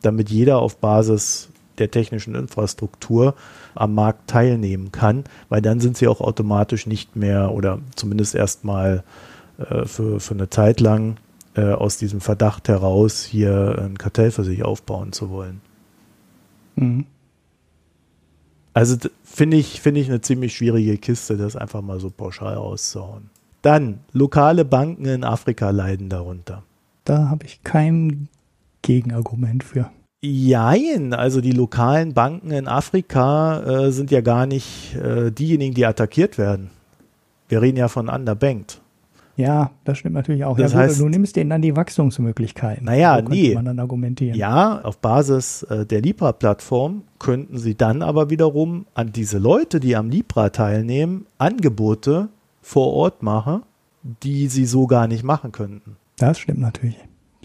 damit 0.06 0.30
jeder 0.30 0.60
auf 0.60 0.78
Basis 0.78 1.50
der 1.78 1.92
technischen 1.92 2.36
Infrastruktur 2.36 3.36
am 3.74 3.94
Markt 3.94 4.30
teilnehmen 4.30 4.92
kann, 4.92 5.26
weil 5.50 5.62
dann 5.62 5.80
sind 5.80 5.98
sie 5.98 6.08
auch 6.08 6.22
automatisch 6.22 6.88
nicht 6.88 7.16
mehr 7.16 7.52
oder 7.52 7.80
zumindest 7.96 8.36
erstmal 8.36 9.04
äh, 9.58 9.86
für, 9.86 10.20
für 10.20 10.34
eine 10.34 10.50
Zeit 10.50 10.80
lang 10.80 11.18
äh, 11.56 11.72
aus 11.72 11.98
diesem 11.98 12.22
Verdacht 12.22 12.68
heraus, 12.68 13.24
hier 13.24 13.78
ein 13.80 13.98
Kartell 13.98 14.32
für 14.32 14.44
sich 14.44 14.64
aufbauen 14.64 15.12
zu 15.12 15.30
wollen. 15.30 15.62
Mhm. 16.76 17.06
Also 18.74 18.98
finde 19.24 19.58
ich, 19.58 19.80
finde 19.80 20.02
ich 20.02 20.10
eine 20.10 20.20
ziemlich 20.20 20.56
schwierige 20.56 20.98
Kiste, 20.98 21.38
das 21.38 21.56
einfach 21.56 21.82
mal 21.82 22.00
so 22.00 22.10
pauschal 22.10 22.56
auszuhauen. 22.56 23.30
Dann, 23.62 24.00
lokale 24.12 24.66
Banken 24.66 25.06
in 25.06 25.24
Afrika 25.24 25.70
leiden 25.70 26.10
darunter. 26.10 26.64
Da 27.06 27.30
habe 27.30 27.46
ich 27.46 27.64
kein 27.64 28.28
Gegenargument 28.86 29.64
für. 29.64 29.90
Jein, 30.22 31.14
also 31.14 31.42
die 31.42 31.52
lokalen 31.52 32.14
Banken 32.14 32.52
in 32.52 32.68
Afrika 32.68 33.60
äh, 33.62 33.92
sind 33.92 34.12
ja 34.12 34.22
gar 34.22 34.46
nicht 34.46 34.96
äh, 34.96 35.32
diejenigen, 35.32 35.74
die 35.74 35.86
attackiert 35.86 36.38
werden. 36.38 36.70
Wir 37.50 37.62
reden 37.62 37.78
ja 37.78 37.88
von 37.88 38.10
underbanked. 38.10 38.82
Ja, 39.38 39.72
das 39.84 39.98
stimmt 39.98 40.16
natürlich 40.16 40.46
auch. 40.46 40.58
Das 40.58 40.72
ja, 40.72 40.80
heißt, 40.80 41.00
du 41.00 41.10
nimmst 41.10 41.36
denen 41.36 41.50
dann 41.50 41.62
die 41.62 41.76
Wachstumsmöglichkeiten. 41.76 42.86
Naja, 42.86 43.22
so 43.22 43.30
nee. 43.30 43.54
man 43.54 43.66
dann 43.66 43.80
argumentieren. 43.80 44.38
Ja, 44.38 44.80
auf 44.82 45.00
Basis 45.00 45.64
äh, 45.64 45.86
der 45.86 46.02
Libra-Plattform 46.02 47.04
könnten 47.20 47.58
sie 47.58 47.76
dann 47.76 48.02
aber 48.02 48.30
wiederum 48.30 48.86
an 48.94 49.12
diese 49.12 49.38
Leute, 49.38 49.80
die 49.80 49.96
am 49.96 50.10
Libra 50.10 50.50
teilnehmen, 50.50 51.26
Angebote 51.38 52.30
vor 52.62 52.94
Ort 52.94 53.24
machen, 53.24 53.64
die 54.24 54.48
sie 54.48 54.66
so 54.66 54.88
gar 54.88 55.08
nicht 55.08 55.24
machen 55.24 55.52
könnten. 55.52 55.98
Das 56.18 56.40
stimmt 56.40 56.62
natürlich. 56.62 56.96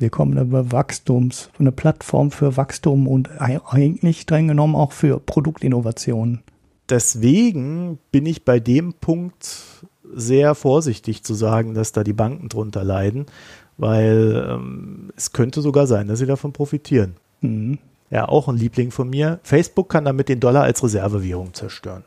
Wir 0.01 0.09
kommen 0.09 0.38
über 0.38 0.72
Wachstums, 0.72 1.51
eine 1.59 1.72
Plattform 1.72 2.30
für 2.30 2.57
Wachstum 2.57 3.07
und 3.07 3.38
eigentlich 3.38 4.22
streng 4.22 4.48
genommen 4.48 4.74
auch 4.74 4.92
für 4.92 5.20
Produktinnovation. 5.20 6.40
Deswegen 6.88 7.98
bin 8.11 8.24
ich 8.24 8.46
bei 8.46 8.61
dem 8.61 8.94
Punkt 8.94 9.84
sehr 10.11 10.55
vorsichtig 10.55 11.22
zu 11.22 11.34
sagen, 11.34 11.74
dass 11.74 11.92
da 11.92 12.03
die 12.03 12.14
Banken 12.14 12.48
drunter 12.48 12.82
leiden, 12.82 13.26
weil 13.76 14.48
ähm, 14.48 15.11
es 15.16 15.32
könnte 15.32 15.61
sogar 15.61 15.86
sein, 15.86 16.09
dass 16.09 16.18
sie 16.18 16.26
davon 16.26 16.55
profitieren. 16.55 17.16
Mhm. 17.42 17.78
Ja, 18.09 18.26
auch 18.26 18.48
ein 18.48 18.57
Liebling 18.57 18.92
von 18.92 19.11
mir. 19.11 19.38
Facebook 19.42 19.90
kann 19.90 20.07
damit 20.07 20.30
den 20.30 20.40
Dollar 20.40 20.62
als 20.62 20.82
Reservewährung 20.82 21.53
zerstören. 21.53 22.05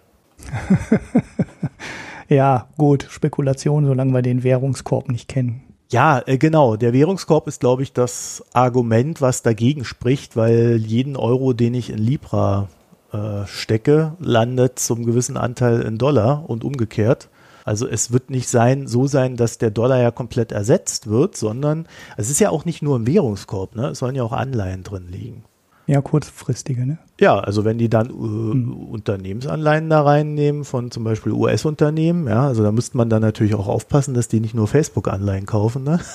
ja, 2.27 2.67
gut, 2.75 3.05
Spekulation, 3.07 3.85
solange 3.85 4.13
wir 4.13 4.23
den 4.23 4.43
Währungskorb 4.43 5.09
nicht 5.09 5.29
kennen. 5.29 5.61
Ja, 5.93 6.23
äh, 6.25 6.39
genau. 6.39 6.75
Der 6.75 6.91
Währungskorb 6.91 7.47
ist, 7.47 7.59
glaube 7.59 7.83
ich, 7.83 7.93
das 7.93 8.43
Argument, 8.51 9.21
was 9.21 9.43
dagegen 9.43 9.85
spricht, 9.85 10.35
weil 10.35 10.77
jeden 10.77 11.15
Euro, 11.15 11.53
den 11.53 11.75
ich 11.75 11.91
in 11.91 11.99
Libra 11.99 12.67
äh, 13.11 13.45
stecke, 13.45 14.13
landet 14.19 14.79
zum 14.79 15.05
gewissen 15.05 15.37
Anteil 15.37 15.81
in 15.81 15.99
Dollar 15.99 16.49
und 16.49 16.63
umgekehrt. 16.63 17.29
Also 17.63 17.87
es 17.87 18.11
wird 18.11 18.31
nicht 18.31 18.49
sein, 18.49 18.87
so 18.87 19.05
sein, 19.05 19.37
dass 19.37 19.59
der 19.59 19.69
Dollar 19.69 20.01
ja 20.01 20.09
komplett 20.09 20.51
ersetzt 20.51 21.05
wird, 21.07 21.37
sondern 21.37 21.87
es 22.17 22.31
ist 22.31 22.39
ja 22.39 22.49
auch 22.49 22.65
nicht 22.65 22.81
nur 22.81 22.97
ein 22.97 23.05
Währungskorb, 23.05 23.75
ne? 23.75 23.89
Es 23.89 23.99
sollen 23.99 24.15
ja 24.15 24.23
auch 24.23 24.33
Anleihen 24.33 24.81
drin 24.83 25.07
liegen. 25.11 25.43
Ja, 25.85 26.01
kurzfristige, 26.01 26.85
ne? 26.85 26.97
Ja, 27.19 27.39
also 27.39 27.65
wenn 27.65 27.77
die 27.77 27.89
dann 27.89 28.07
äh, 28.07 28.11
hm. 28.11 28.73
Unternehmensanleihen 28.73 29.89
da 29.89 30.01
reinnehmen 30.01 30.63
von 30.63 30.91
zum 30.91 31.03
Beispiel 31.03 31.33
US-Unternehmen, 31.33 32.27
ja, 32.27 32.47
also 32.47 32.63
da 32.63 32.71
müsste 32.71 32.95
man 32.97 33.09
dann 33.09 33.21
natürlich 33.21 33.55
auch 33.55 33.67
aufpassen, 33.67 34.13
dass 34.13 34.29
die 34.29 34.39
nicht 34.39 34.55
nur 34.55 34.67
Facebook-Anleihen 34.67 35.45
kaufen, 35.45 35.83
ne? 35.83 35.99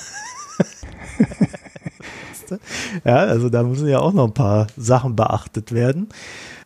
ja, 3.05 3.17
also 3.17 3.51
da 3.51 3.63
müssen 3.63 3.89
ja 3.89 3.99
auch 3.99 4.15
noch 4.15 4.27
ein 4.27 4.35
paar 4.35 4.69
Sachen 4.77 5.17
beachtet 5.17 5.73
werden. 5.73 6.09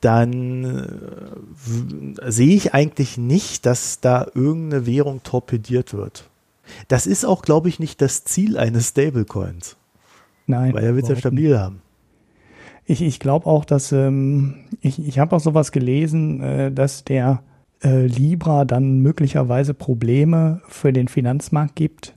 dann 0.00 0.64
äh, 0.64 2.30
sehe 2.30 2.54
ich 2.54 2.74
eigentlich 2.74 3.18
nicht, 3.18 3.66
dass 3.66 4.00
da 4.00 4.26
irgendeine 4.34 4.86
Währung 4.86 5.22
torpediert 5.24 5.92
wird. 5.94 6.28
Das 6.88 7.06
ist 7.06 7.24
auch, 7.24 7.42
glaube 7.42 7.68
ich, 7.68 7.80
nicht 7.80 8.00
das 8.00 8.24
Ziel 8.24 8.56
eines 8.56 8.90
Stablecoins. 8.90 9.76
Nein. 10.46 10.74
Weil 10.74 10.84
er 10.84 10.94
wird 10.94 11.04
es 11.04 11.10
ja 11.10 11.16
stabil 11.16 11.50
nicht. 11.50 11.58
haben. 11.58 11.82
Ich, 12.92 13.00
ich 13.00 13.20
glaube 13.20 13.46
auch, 13.46 13.64
dass 13.64 13.90
ähm, 13.90 14.56
ich, 14.82 14.98
ich 15.02 15.18
habe 15.18 15.34
auch 15.34 15.40
sowas 15.40 15.72
gelesen, 15.72 16.42
äh, 16.42 16.70
dass 16.70 17.04
der 17.04 17.42
äh, 17.82 18.04
Libra 18.04 18.66
dann 18.66 19.00
möglicherweise 19.00 19.72
Probleme 19.72 20.60
für 20.68 20.92
den 20.92 21.08
Finanzmarkt 21.08 21.74
gibt, 21.74 22.12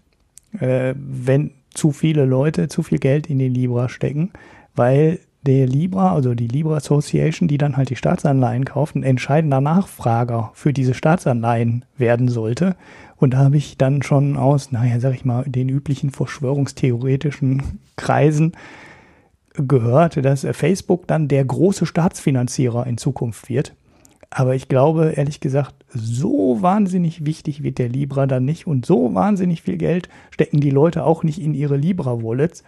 äh, 0.60 0.94
wenn 0.98 1.52
zu 1.74 1.92
viele 1.92 2.26
Leute 2.26 2.68
zu 2.68 2.84
viel 2.84 2.98
Geld 3.00 3.28
in 3.28 3.40
den 3.40 3.54
Libra 3.54 3.88
stecken, 3.88 4.32
weil 4.76 5.20
der 5.46 5.66
Libra, 5.66 6.14
also 6.14 6.34
die 6.34 6.50
Libra 6.50 6.76
Association, 6.76 7.48
die 7.48 7.58
dann 7.58 7.78
halt 7.78 7.90
die 7.90 7.96
Staatsanleihen 7.96 8.66
kauft, 8.66 8.96
ein 8.96 9.04
entscheidender 9.04 9.62
Nachfrager 9.62 10.52
für 10.56 10.74
diese 10.74 10.94
Staatsanleihen 10.94 11.86
werden 11.98 12.28
sollte. 12.28 12.76
Und 13.16 13.34
da 13.34 13.38
habe 13.38 13.56
ich 13.56 13.78
dann 13.78 14.04
schon 14.04 14.36
aus, 14.36 14.74
naja, 14.74 15.00
sag 15.00 15.14
ich 15.14 15.24
mal, 15.24 15.46
den 15.46 15.70
üblichen 15.70 16.10
verschwörungstheoretischen 16.10 17.80
Kreisen 17.96 18.58
gehört, 19.58 20.24
dass 20.24 20.46
Facebook 20.52 21.08
dann 21.08 21.28
der 21.28 21.46
große 21.46 21.86
Staatsfinanzierer 21.86 22.86
in 22.88 22.98
Zukunft 22.98 23.50
wird. 23.50 23.74
Aber 24.30 24.56
ich 24.56 24.68
glaube, 24.68 25.14
ehrlich 25.16 25.40
gesagt, 25.40 25.76
so 25.94 26.62
wahnsinnig 26.62 27.26
wichtig 27.26 27.64
wird 27.64 27.78
der 27.78 27.88
Libra 27.88 28.28
dann 28.28 28.44
nicht 28.44 28.68
und 28.68 28.86
so 28.86 29.14
wahnsinnig 29.14 29.62
viel 29.62 29.78
Geld 29.78 30.10
stecken 30.32 30.60
die 30.60 30.72
Leute 30.72 31.06
auch 31.06 31.24
nicht 31.24 31.40
in 31.40 31.54
ihre 31.54 31.78
Libra-Wallets, 31.78 32.64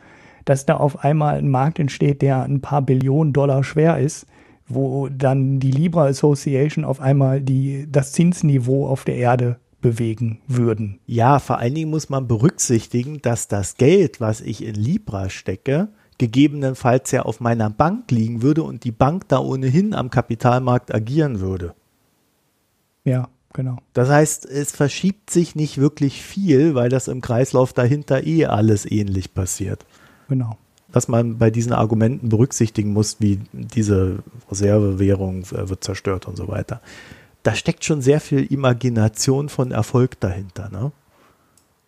dass 0.45 0.65
da 0.65 0.77
auf 0.77 1.03
einmal 1.03 1.37
ein 1.37 1.49
Markt 1.49 1.79
entsteht, 1.79 2.21
der 2.21 2.43
ein 2.43 2.61
paar 2.61 2.81
Billionen 2.81 3.33
Dollar 3.33 3.65
schwer 3.65 3.97
ist, 3.97 4.27
wo 4.67 5.09
dann 5.09 5.59
die 5.59 5.71
Libra 5.71 6.05
Association 6.05 6.85
auf 6.85 7.01
einmal 7.01 7.41
die, 7.41 7.85
das 7.91 8.13
Zinsniveau 8.13 8.87
auf 8.87 9.03
der 9.03 9.15
Erde 9.15 9.57
bewegen 9.81 10.39
würden. 10.47 10.99
Ja, 11.05 11.39
vor 11.39 11.59
allen 11.59 11.75
Dingen 11.75 11.89
muss 11.89 12.09
man 12.09 12.27
berücksichtigen, 12.27 13.21
dass 13.21 13.47
das 13.47 13.75
Geld, 13.75 14.21
was 14.21 14.41
ich 14.41 14.63
in 14.63 14.75
Libra 14.75 15.29
stecke, 15.29 15.89
gegebenenfalls 16.17 17.11
ja 17.11 17.23
auf 17.23 17.39
meiner 17.39 17.69
Bank 17.69 18.09
liegen 18.11 18.41
würde 18.41 18.63
und 18.63 18.83
die 18.83 18.91
Bank 18.91 19.27
da 19.27 19.39
ohnehin 19.39 19.93
am 19.93 20.09
Kapitalmarkt 20.09 20.93
agieren 20.93 21.39
würde. 21.39 21.73
Ja, 23.03 23.29
genau. 23.53 23.77
Das 23.93 24.09
heißt, 24.09 24.45
es 24.45 24.71
verschiebt 24.71 25.29
sich 25.29 25.55
nicht 25.55 25.77
wirklich 25.77 26.21
viel, 26.21 26.75
weil 26.75 26.89
das 26.89 27.07
im 27.07 27.21
Kreislauf 27.21 27.73
dahinter 27.73 28.25
eh 28.25 28.45
alles 28.45 28.89
ähnlich 28.89 29.33
passiert. 29.33 29.85
Genau. 30.27 30.57
Was 30.89 31.07
man 31.07 31.37
bei 31.37 31.51
diesen 31.51 31.73
Argumenten 31.73 32.29
berücksichtigen 32.29 32.93
muss, 32.93 33.17
wie 33.19 33.41
diese 33.51 34.19
Reservewährung 34.49 35.43
äh, 35.51 35.69
wird 35.69 35.83
zerstört 35.83 36.27
und 36.27 36.37
so 36.37 36.47
weiter. 36.47 36.81
Da 37.43 37.53
steckt 37.55 37.85
schon 37.85 38.01
sehr 38.01 38.19
viel 38.19 38.43
Imagination 38.51 39.49
von 39.49 39.71
Erfolg 39.71 40.19
dahinter. 40.19 40.69
Ne? 40.69 40.91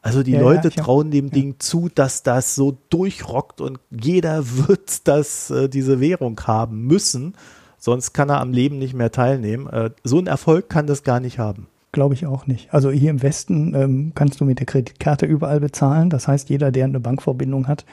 Also 0.01 0.23
die 0.23 0.31
ja, 0.31 0.39
Leute 0.39 0.69
ja, 0.69 0.83
trauen 0.83 1.11
dem 1.11 1.25
ja. 1.27 1.31
Ding 1.31 1.55
zu, 1.59 1.89
dass 1.93 2.23
das 2.23 2.55
so 2.55 2.77
durchrockt 2.89 3.59
und 3.61 3.79
jeder 3.89 4.43
wird 4.67 5.07
das, 5.07 5.49
äh, 5.49 5.69
diese 5.69 5.99
Währung 5.99 6.39
haben 6.45 6.85
müssen, 6.85 7.35
sonst 7.77 8.13
kann 8.13 8.29
er 8.29 8.39
am 8.39 8.53
Leben 8.53 8.79
nicht 8.79 8.93
mehr 8.93 9.11
teilnehmen. 9.11 9.67
Äh, 9.67 9.91
so 10.03 10.17
einen 10.17 10.27
Erfolg 10.27 10.69
kann 10.69 10.87
das 10.87 11.03
gar 11.03 11.19
nicht 11.19 11.39
haben. 11.39 11.67
Glaube 11.91 12.13
ich 12.13 12.27
auch 12.27 12.45
nicht. 12.45 12.73
Also 12.73 12.91
hier 12.91 13.09
im 13.09 13.23
Westen 13.23 13.73
ähm, 13.73 14.11
kannst 14.13 14.39
du 14.39 14.45
mit 14.45 14.59
der 14.59 14.67
Kreditkarte 14.67 15.25
überall 15.25 15.59
bezahlen. 15.59 16.09
Das 16.09 16.27
heißt, 16.27 16.49
jeder, 16.49 16.71
der 16.71 16.85
eine 16.85 16.99
Bankverbindung 16.99 17.67
hat, 17.67 17.83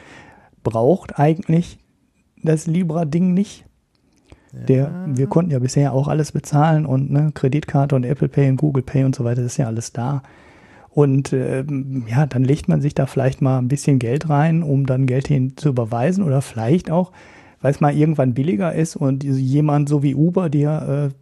braucht 0.62 1.18
eigentlich 1.18 1.78
das 2.42 2.66
Libra-Ding 2.66 3.32
nicht. 3.32 3.64
Der, 4.52 5.04
wir 5.07 5.26
konnten 5.26 5.50
ja 5.50 5.59
bisher 5.59 5.92
auch 5.92 6.09
alles 6.09 6.32
bezahlen 6.32 6.86
und 6.86 7.11
ne, 7.11 7.30
Kreditkarte 7.34 7.94
und 7.94 8.04
Apple 8.04 8.28
Pay 8.28 8.48
und 8.48 8.57
Google 8.57 8.82
Pay 8.82 9.04
und 9.04 9.14
so 9.14 9.22
weiter, 9.22 9.42
das 9.42 9.52
ist 9.52 9.59
ja 9.59 9.66
alles 9.66 9.92
da. 9.92 10.22
Und 10.97 11.34
ähm, 11.34 12.07
ja, 12.09 12.24
dann 12.24 12.42
legt 12.42 12.68
man 12.68 12.80
sich 12.80 12.94
da 12.94 13.05
vielleicht 13.05 13.42
mal 13.42 13.59
ein 13.59 13.68
bisschen 13.68 13.99
Geld 13.99 14.30
rein, 14.30 14.62
um 14.62 14.86
dann 14.86 15.05
Geld 15.05 15.28
hin 15.28 15.53
zu 15.55 15.68
überweisen 15.68 16.24
oder 16.24 16.40
vielleicht 16.40 16.90
auch, 16.90 17.12
weil 17.61 17.70
es 17.70 17.82
mal 17.82 17.94
irgendwann 17.94 18.32
billiger 18.32 18.74
ist 18.74 18.97
und 18.97 19.22
jemand 19.22 19.90
so 19.90 20.03
wie 20.03 20.14
Uber 20.14 20.49
dir 20.49 21.12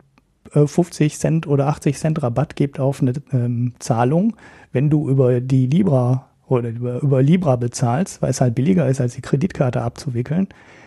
äh, 0.54 0.66
50 0.68 1.12
äh, 1.12 1.18
Cent 1.18 1.46
oder 1.48 1.66
80 1.66 1.98
Cent 1.98 2.22
Rabatt 2.22 2.54
gibt 2.54 2.78
auf 2.78 3.02
eine 3.02 3.14
ähm, 3.32 3.72
Zahlung, 3.80 4.36
wenn 4.70 4.90
du 4.90 5.10
über 5.10 5.40
die 5.40 5.66
Libra 5.66 6.28
oder 6.46 6.68
über, 6.68 7.02
über 7.02 7.20
Libra 7.20 7.56
bezahlst, 7.56 8.22
weil 8.22 8.30
es 8.30 8.40
halt 8.40 8.54
billiger 8.54 8.86
ist, 8.86 9.00
als 9.00 9.16
die 9.16 9.22
Kreditkarte 9.22 9.82
abzuwickeln. 9.82 10.46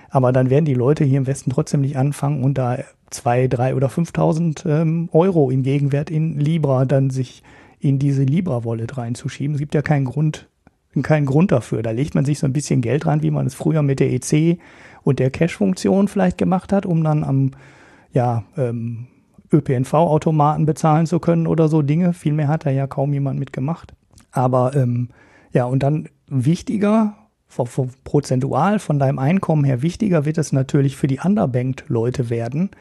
Aber 0.09 0.31
dann 0.31 0.49
werden 0.49 0.63
die 0.63 0.73
Leute 0.73 1.03
hier 1.03 1.17
im 1.17 1.27
Westen 1.27 1.51
trotzdem 1.51 1.81
nicht 1.81 1.97
anfangen 1.97 2.41
und 2.41 2.57
da 2.57 2.77
zwei, 3.09 3.49
drei 3.49 3.75
oder 3.75 3.87
5.000 3.87 4.65
ähm, 4.65 5.09
Euro 5.11 5.49
in 5.49 5.63
Gegenwert 5.63 6.09
in 6.09 6.39
Libra 6.39 6.85
dann 6.85 7.09
sich 7.09 7.43
in 7.79 7.99
diese 7.99 8.23
Libra-Wallet 8.23 8.97
reinzuschieben. 8.97 9.55
Es 9.55 9.59
gibt 9.59 9.75
ja 9.75 9.81
keinen 9.81 10.05
Grund, 10.05 10.47
keinen 11.03 11.25
Grund 11.25 11.51
dafür. 11.51 11.83
Da 11.83 11.91
legt 11.91 12.15
man 12.15 12.25
sich 12.25 12.39
so 12.39 12.47
ein 12.47 12.53
bisschen 12.53 12.81
Geld 12.81 13.05
rein, 13.05 13.21
wie 13.21 13.31
man 13.31 13.45
es 13.45 13.55
früher 13.55 13.81
mit 13.81 13.99
der 13.99 14.11
EC 14.11 14.59
und 15.03 15.19
der 15.19 15.29
Cash-Funktion 15.29 16.07
vielleicht 16.07 16.37
gemacht 16.37 16.73
hat, 16.73 16.85
um 16.85 17.03
dann 17.03 17.23
am 17.23 17.51
ja, 18.13 18.43
ähm, 18.57 19.07
ÖPNV-Automaten 19.51 20.65
bezahlen 20.65 21.05
zu 21.05 21.19
können 21.19 21.47
oder 21.47 21.67
so 21.67 21.81
Dinge. 21.81 22.13
Viel 22.13 22.33
mehr 22.33 22.47
hat 22.47 22.65
da 22.65 22.71
ja 22.71 22.87
kaum 22.87 23.13
jemand 23.13 23.39
mitgemacht. 23.39 23.93
Aber 24.31 24.75
ähm, 24.75 25.09
ja, 25.53 25.65
und 25.65 25.83
dann 25.83 26.09
wichtiger, 26.27 27.15
prozentual 28.03 28.79
von 28.79 28.99
deinem 28.99 29.19
Einkommen 29.19 29.63
her 29.63 29.81
wichtiger 29.81 30.25
wird 30.25 30.37
es 30.37 30.51
natürlich 30.51 30.97
für 30.97 31.07
die 31.07 31.19
Underbanked-Leute 31.19 32.29
werden, 32.29 32.71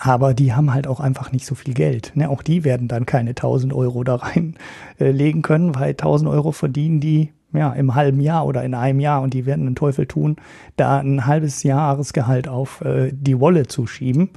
aber 0.00 0.34
die 0.34 0.54
haben 0.54 0.72
halt 0.72 0.86
auch 0.86 0.98
einfach 0.98 1.30
nicht 1.30 1.46
so 1.46 1.54
viel 1.54 1.74
Geld. 1.74 2.12
Ne? 2.14 2.28
Auch 2.30 2.42
die 2.42 2.64
werden 2.64 2.88
dann 2.88 3.06
keine 3.06 3.30
1000 3.30 3.72
Euro 3.72 4.02
da 4.02 4.16
reinlegen 4.16 5.40
äh, 5.40 5.42
können, 5.42 5.74
weil 5.74 5.90
1000 5.90 6.30
Euro 6.30 6.52
verdienen 6.52 7.00
die 7.00 7.32
ja, 7.52 7.72
im 7.72 7.94
halben 7.94 8.20
Jahr 8.20 8.46
oder 8.46 8.64
in 8.64 8.74
einem 8.74 9.00
Jahr 9.00 9.22
und 9.22 9.34
die 9.34 9.44
werden 9.44 9.66
den 9.66 9.74
Teufel 9.74 10.06
tun, 10.06 10.36
da 10.76 10.98
ein 10.98 11.26
halbes 11.26 11.62
Jahresgehalt 11.64 12.48
auf 12.48 12.80
äh, 12.80 13.10
die 13.12 13.40
Wallet 13.40 13.70
zu 13.70 13.86
schieben. 13.86 14.30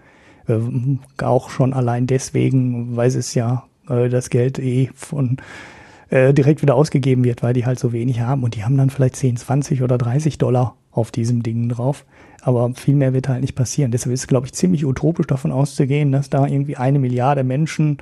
Äh, 0.48 0.60
auch 1.24 1.50
schon 1.50 1.74
allein 1.74 2.08
deswegen, 2.08 2.96
weil 2.98 3.08
es 3.08 3.34
ja 3.34 3.64
äh, 3.88 4.10
das 4.10 4.30
Geld 4.30 4.60
eh 4.60 4.90
von 4.96 5.38
äh, 6.10 6.34
direkt 6.34 6.62
wieder 6.62 6.76
ausgegeben 6.76 7.24
wird, 7.24 7.44
weil 7.44 7.54
die 7.54 7.66
halt 7.66 7.80
so 7.80 7.94
wenig 7.94 8.20
haben 8.20 8.44
und 8.44 8.56
die 8.56 8.64
haben 8.64 8.78
dann 8.78 8.90
vielleicht 8.90 9.16
10, 9.16 9.38
20 9.38 9.84
oder 9.84 9.98
30 9.98 10.38
Dollar 10.40 10.76
auf 10.92 11.12
diesem 11.12 11.44
Ding 11.44 11.70
drauf. 11.70 12.06
Aber 12.46 12.74
viel 12.76 12.96
mehr 12.96 13.14
wird 13.14 13.30
halt 13.30 13.42
nicht 13.42 13.56
passieren. 13.56 13.92
Deshalb 13.92 14.14
ist 14.14 14.22
es, 14.22 14.28
glaube 14.28 14.48
ich, 14.48 14.54
ziemlich 14.54 14.86
utopisch 14.86 15.28
davon 15.28 15.52
auszugehen, 15.52 16.12
dass 16.12 16.30
da 16.30 16.46
irgendwie 16.46 16.76
eine 16.76 17.00
Milliarde 17.00 17.44
Menschen 17.44 18.00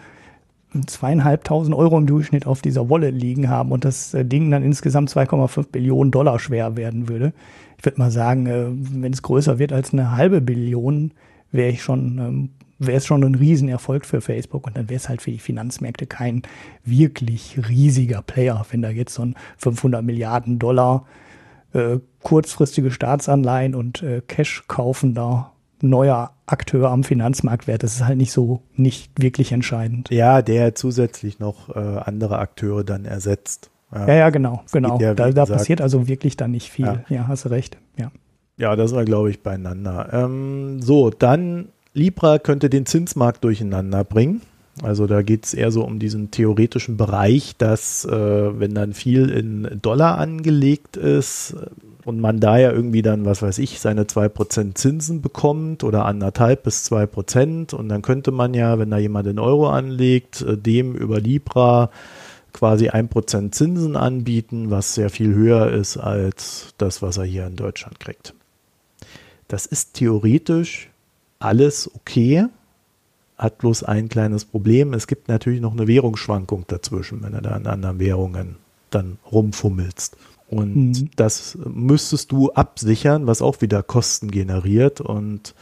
zweieinhalbtausend 0.88 1.76
Euro 1.76 1.98
im 1.98 2.08
Durchschnitt 2.08 2.48
auf 2.48 2.62
dieser 2.62 2.90
Wallet 2.90 3.14
liegen 3.14 3.50
haben 3.50 3.72
und 3.72 3.86
das 3.86 4.14
äh, 4.14 4.26
Ding 4.26 4.50
dann 4.50 4.64
insgesamt 4.64 5.12
2,5 5.12 5.68
Billionen 5.72 6.12
Dollar 6.12 6.40
schwer 6.40 6.78
werden 6.78 7.10
würde. 7.10 7.34
Ich 7.78 7.86
würde 7.86 8.00
mal 8.00 8.12
sagen, 8.12 8.48
äh, 8.48 8.68
wenn 8.72 9.12
es 9.12 9.22
größer 9.22 9.60
wird 9.60 9.74
als 9.74 9.94
eine 9.94 10.16
halbe 10.16 10.42
Billion, 10.42 11.12
wäre 11.52 11.70
ich 11.70 11.84
schon, 11.84 12.18
ähm, 12.18 12.50
wäre 12.80 12.98
es 12.98 13.06
schon 13.06 13.24
ein 13.24 13.36
Riesenerfolg 13.36 14.06
für 14.06 14.22
Facebook 14.22 14.66
und 14.66 14.78
dann 14.78 14.90
wäre 14.90 14.98
es 14.98 15.10
halt 15.10 15.22
für 15.22 15.32
die 15.32 15.40
Finanzmärkte 15.40 16.08
kein 16.08 16.42
wirklich 16.86 17.60
riesiger 17.70 18.22
Player, 18.22 18.66
wenn 18.72 18.82
da 18.82 18.90
jetzt 18.90 19.14
so 19.14 19.24
ein 19.24 19.36
500 19.58 20.04
Milliarden 20.04 20.58
Dollar 20.58 21.06
äh, 21.74 22.00
kurzfristige 22.22 22.92
Staatsanleihen 22.92 23.76
und 23.76 24.04
äh, 24.04 24.22
Cash 24.26 24.64
kaufender 24.68 25.52
neuer 25.82 26.32
Akteur 26.46 26.90
am 26.90 27.04
Finanzmarkt 27.04 27.68
wird. 27.68 27.84
Das 27.84 27.96
ist 27.96 28.06
halt 28.06 28.18
nicht 28.18 28.32
so, 28.32 28.62
nicht 28.76 29.12
wirklich 29.18 29.52
entscheidend. 29.52 30.10
Ja, 30.10 30.42
der 30.42 30.76
zusätzlich 30.76 31.40
noch 31.40 31.76
äh, 31.76 31.80
andere 31.80 32.40
Akteure 32.40 32.84
dann 32.84 33.06
ersetzt. 33.06 33.72
Ja, 33.92 34.08
ja, 34.08 34.14
ja 34.16 34.30
genau, 34.30 34.62
das 34.64 34.72
genau. 34.72 35.00
Ja, 35.00 35.14
da, 35.14 35.32
da 35.32 35.46
passiert 35.46 35.82
also 35.82 36.08
wirklich 36.08 36.38
dann 36.38 36.52
nicht 36.52 36.72
viel. 36.72 36.86
Ja, 36.86 37.04
ja 37.10 37.28
hast 37.28 37.46
du 37.46 37.50
recht. 37.50 37.78
Ja, 37.98 38.12
ja 38.58 38.76
das 38.76 38.94
war, 38.94 39.06
glaube 39.06 39.32
ich, 39.32 39.44
beieinander. 39.44 40.10
Ähm, 40.14 40.82
so, 40.82 41.10
dann 41.10 41.70
Libra 41.94 42.40
könnte 42.40 42.70
den 42.70 42.86
Zinsmarkt 42.86 43.44
durcheinander 43.44 44.04
bringen. 44.04 44.42
Also 44.82 45.06
da 45.06 45.22
geht 45.22 45.46
es 45.46 45.54
eher 45.54 45.72
so 45.72 45.84
um 45.84 46.00
diesen 46.00 46.32
theoretischen 46.32 46.96
Bereich, 46.96 47.56
dass 47.58 48.06
äh, 48.06 48.60
wenn 48.60 48.74
dann 48.74 48.94
viel 48.94 49.30
in 49.30 49.80
Dollar 49.82 50.18
angelegt 50.18 50.96
ist 50.96 51.56
und 52.06 52.20
man 52.20 52.40
da 52.40 52.58
ja 52.58 52.72
irgendwie 52.72 53.02
dann, 53.02 53.26
was 53.26 53.42
weiß 53.42 53.60
ich, 53.60 53.80
seine 53.80 54.06
2% 54.06 54.76
Zinsen 54.76 55.22
bekommt 55.22 55.84
oder 55.84 56.06
anderthalb 56.06 56.64
bis 56.64 56.90
2% 56.92 57.76
und 57.76 57.90
dann 57.90 58.02
könnte 58.02 58.32
man 58.32 58.54
ja, 58.54 58.80
wenn 58.80 58.90
da 58.90 58.98
jemand 58.98 59.28
in 59.28 59.40
Euro 59.40 59.70
anlegt, 59.70 60.42
äh, 60.42 60.58
dem 60.58 60.96
über 60.96 61.20
Libra 61.20 61.90
quasi 62.54 62.90
1% 62.90 63.52
Zinsen 63.52 63.96
anbieten, 63.98 64.72
was 64.72 64.96
sehr 64.96 65.10
viel 65.10 65.34
höher 65.34 65.70
ist 65.72 65.98
als 65.98 66.74
das, 66.78 67.02
was 67.02 67.18
er 67.18 67.26
hier 67.26 67.46
in 67.46 67.56
Deutschland 67.56 68.00
kriegt. 68.00 68.34
Das 69.48 69.66
ist 69.66 69.96
theoretisch 69.96 70.90
alles 71.40 71.94
okay 71.94 72.48
hat 73.42 73.58
bloß 73.58 73.84
ein 73.84 74.08
kleines 74.08 74.46
Problem. 74.46 74.94
Es 74.94 75.08
gibt 75.08 75.28
natürlich 75.28 75.62
noch 75.62 75.74
eine 75.74 75.88
Währungsschwankung 75.88 76.66
dazwischen, 76.68 77.24
wenn 77.24 77.34
du 77.34 77.42
da 77.42 77.58
in 77.58 77.66
anderen 77.66 77.98
Währungen 77.98 78.58
dann 78.92 79.18
rumfummelst. 79.32 80.16
Und 80.48 80.76
mhm. 80.76 81.10
das 81.16 81.58
müsstest 81.66 82.32
du 82.32 82.52
absichern, 82.52 83.26
was 83.26 83.42
auch 83.42 83.62
wieder 83.62 83.82
Kosten 83.82 84.30
generiert. 84.30 85.02
Und 85.02 85.56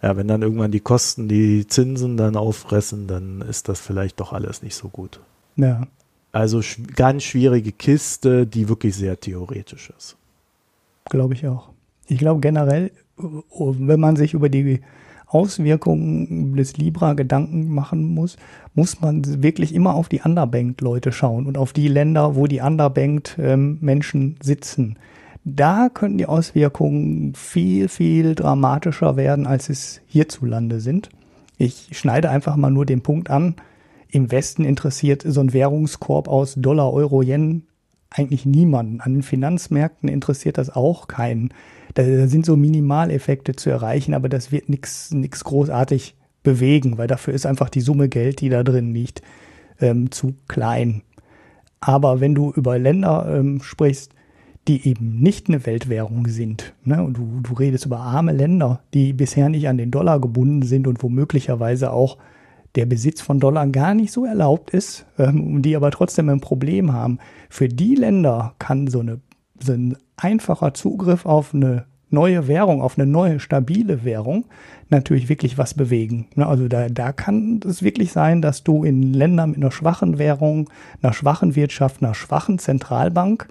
ja, 0.00 0.16
wenn 0.16 0.28
dann 0.28 0.42
irgendwann 0.42 0.70
die 0.70 0.80
Kosten 0.80 1.26
die 1.26 1.66
Zinsen 1.66 2.16
dann 2.16 2.36
auffressen, 2.36 3.08
dann 3.08 3.40
ist 3.40 3.68
das 3.68 3.80
vielleicht 3.80 4.20
doch 4.20 4.32
alles 4.32 4.62
nicht 4.62 4.76
so 4.76 4.88
gut. 4.88 5.18
Ja. 5.56 5.88
Also 6.30 6.62
sch 6.62 6.78
ganz 6.94 7.24
schwierige 7.24 7.72
Kiste, 7.72 8.46
die 8.46 8.68
wirklich 8.68 8.94
sehr 8.94 9.18
theoretisch 9.18 9.90
ist. 9.98 10.16
Glaube 11.06 11.34
ich 11.34 11.44
auch. 11.48 11.70
Ich 12.06 12.18
glaube 12.18 12.40
generell, 12.40 12.92
wenn 13.16 13.98
man 13.98 14.14
sich 14.14 14.32
über 14.32 14.48
die 14.48 14.80
Auswirkungen 15.26 16.54
des 16.54 16.76
Libra 16.76 17.14
Gedanken 17.14 17.68
machen 17.68 18.14
muss, 18.14 18.36
muss 18.74 19.00
man 19.00 19.42
wirklich 19.42 19.74
immer 19.74 19.94
auf 19.94 20.08
die 20.08 20.20
Underbanked-Leute 20.20 21.10
schauen 21.10 21.46
und 21.46 21.58
auf 21.58 21.72
die 21.72 21.88
Länder, 21.88 22.36
wo 22.36 22.46
die 22.46 22.60
Underbanked-Menschen 22.60 24.22
ähm, 24.22 24.36
sitzen. 24.40 24.98
Da 25.44 25.88
könnten 25.88 26.18
die 26.18 26.26
Auswirkungen 26.26 27.34
viel, 27.34 27.88
viel 27.88 28.34
dramatischer 28.34 29.16
werden, 29.16 29.46
als 29.46 29.68
es 29.68 30.00
hierzulande 30.06 30.80
sind. 30.80 31.08
Ich 31.58 31.88
schneide 31.92 32.30
einfach 32.30 32.56
mal 32.56 32.70
nur 32.70 32.86
den 32.86 33.02
Punkt 33.02 33.30
an. 33.30 33.54
Im 34.08 34.30
Westen 34.30 34.64
interessiert 34.64 35.22
so 35.24 35.40
ein 35.40 35.52
Währungskorb 35.52 36.28
aus 36.28 36.54
Dollar, 36.56 36.92
Euro, 36.92 37.22
Yen 37.22 37.64
eigentlich 38.10 38.46
niemanden. 38.46 39.00
An 39.00 39.14
den 39.14 39.22
Finanzmärkten 39.22 40.08
interessiert 40.08 40.58
das 40.58 40.74
auch 40.74 41.08
keinen. 41.08 41.50
Da, 41.96 42.02
da 42.02 42.28
sind 42.28 42.46
so 42.46 42.56
Minimaleffekte 42.56 43.56
zu 43.56 43.70
erreichen, 43.70 44.14
aber 44.14 44.28
das 44.28 44.52
wird 44.52 44.68
nichts 44.68 45.10
nix 45.12 45.42
großartig 45.44 46.14
bewegen, 46.42 46.98
weil 46.98 47.08
dafür 47.08 47.34
ist 47.34 47.46
einfach 47.46 47.70
die 47.70 47.80
Summe 47.80 48.08
Geld, 48.08 48.40
die 48.40 48.50
da 48.50 48.62
drin 48.62 48.94
liegt, 48.94 49.22
ähm, 49.80 50.10
zu 50.10 50.34
klein. 50.46 51.02
Aber 51.80 52.20
wenn 52.20 52.34
du 52.34 52.52
über 52.52 52.78
Länder 52.78 53.26
ähm, 53.34 53.62
sprichst, 53.62 54.12
die 54.68 54.86
eben 54.88 55.20
nicht 55.20 55.48
eine 55.48 55.64
Weltwährung 55.64 56.26
sind. 56.26 56.74
Ne? 56.84 57.02
Und 57.02 57.16
du, 57.16 57.40
du 57.42 57.54
redest 57.54 57.86
über 57.86 58.00
arme 58.00 58.32
Länder, 58.32 58.80
die 58.94 59.12
bisher 59.12 59.48
nicht 59.48 59.68
an 59.68 59.78
den 59.78 59.90
Dollar 59.90 60.20
gebunden 60.20 60.62
sind 60.62 60.86
und 60.86 61.02
wo 61.02 61.08
möglicherweise 61.08 61.92
auch 61.92 62.18
der 62.74 62.86
Besitz 62.86 63.20
von 63.20 63.40
Dollar 63.40 63.66
gar 63.68 63.94
nicht 63.94 64.12
so 64.12 64.24
erlaubt 64.24 64.70
ist, 64.70 65.06
ähm, 65.18 65.62
die 65.62 65.76
aber 65.76 65.90
trotzdem 65.90 66.28
ein 66.28 66.40
Problem 66.40 66.92
haben. 66.92 67.18
Für 67.48 67.68
die 67.68 67.94
Länder 67.94 68.54
kann 68.58 68.86
so, 68.88 69.00
eine, 69.00 69.20
ein 69.68 69.96
einfacher 70.16 70.74
Zugriff 70.74 71.26
auf 71.26 71.54
eine 71.54 71.86
neue 72.10 72.46
Währung, 72.48 72.82
auf 72.82 72.98
eine 72.98 73.06
neue 73.06 73.40
stabile 73.40 74.04
Währung 74.04 74.46
natürlich 74.88 75.28
wirklich 75.28 75.58
was 75.58 75.74
bewegen. 75.74 76.28
Ne? 76.34 76.46
Also 76.46 76.68
da, 76.68 76.88
da 76.88 77.12
kann 77.12 77.60
es 77.66 77.82
wirklich 77.82 78.12
sein, 78.12 78.42
dass 78.42 78.62
du 78.62 78.84
in 78.84 79.12
Ländern 79.12 79.50
mit 79.50 79.58
einer 79.58 79.72
schwachen 79.72 80.18
Währung, 80.18 80.70
einer 81.02 81.12
schwachen 81.12 81.56
Wirtschaft, 81.56 82.02
einer 82.02 82.14
schwachen 82.14 82.58
Zentralbank 82.58 83.48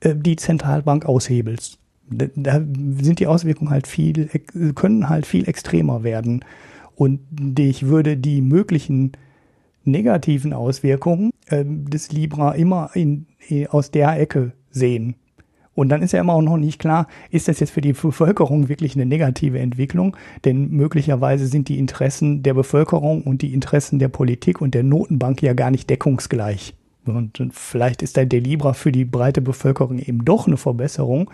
äh, 0.00 0.14
die 0.14 0.36
Zentralbank 0.36 1.06
aushebelst. 1.06 1.78
Da 2.10 2.60
sind 3.00 3.18
die 3.18 3.26
Auswirkungen 3.26 3.70
halt 3.70 3.86
viel, 3.86 4.28
können 4.74 5.08
halt 5.08 5.24
viel 5.24 5.48
extremer 5.48 6.02
werden. 6.02 6.44
Und 6.94 7.20
ich 7.58 7.86
würde 7.86 8.18
die 8.18 8.42
möglichen 8.42 9.12
negativen 9.84 10.52
Auswirkungen 10.52 11.30
äh, 11.46 11.64
des 11.66 12.12
Libra 12.12 12.52
immer 12.52 12.90
in, 12.92 13.26
aus 13.70 13.90
der 13.90 14.20
Ecke 14.20 14.52
sehen. 14.70 15.16
Und 15.74 15.88
dann 15.88 16.02
ist 16.02 16.12
ja 16.12 16.20
immer 16.20 16.34
auch 16.34 16.42
noch 16.42 16.56
nicht 16.56 16.78
klar, 16.78 17.08
ist 17.30 17.48
das 17.48 17.60
jetzt 17.60 17.70
für 17.70 17.80
die 17.80 17.92
Bevölkerung 17.92 18.68
wirklich 18.68 18.94
eine 18.94 19.06
negative 19.06 19.58
Entwicklung? 19.58 20.16
Denn 20.44 20.70
möglicherweise 20.70 21.46
sind 21.46 21.68
die 21.68 21.78
Interessen 21.78 22.42
der 22.42 22.54
Bevölkerung 22.54 23.22
und 23.22 23.42
die 23.42 23.52
Interessen 23.52 23.98
der 23.98 24.08
Politik 24.08 24.60
und 24.60 24.74
der 24.74 24.84
Notenbank 24.84 25.42
ja 25.42 25.52
gar 25.52 25.70
nicht 25.70 25.90
deckungsgleich. 25.90 26.74
Und 27.06 27.38
vielleicht 27.52 28.02
ist 28.02 28.16
der 28.16 28.26
Libra 28.26 28.72
für 28.72 28.92
die 28.92 29.04
breite 29.04 29.42
Bevölkerung 29.42 29.98
eben 29.98 30.24
doch 30.24 30.46
eine 30.46 30.56
Verbesserung 30.56 31.30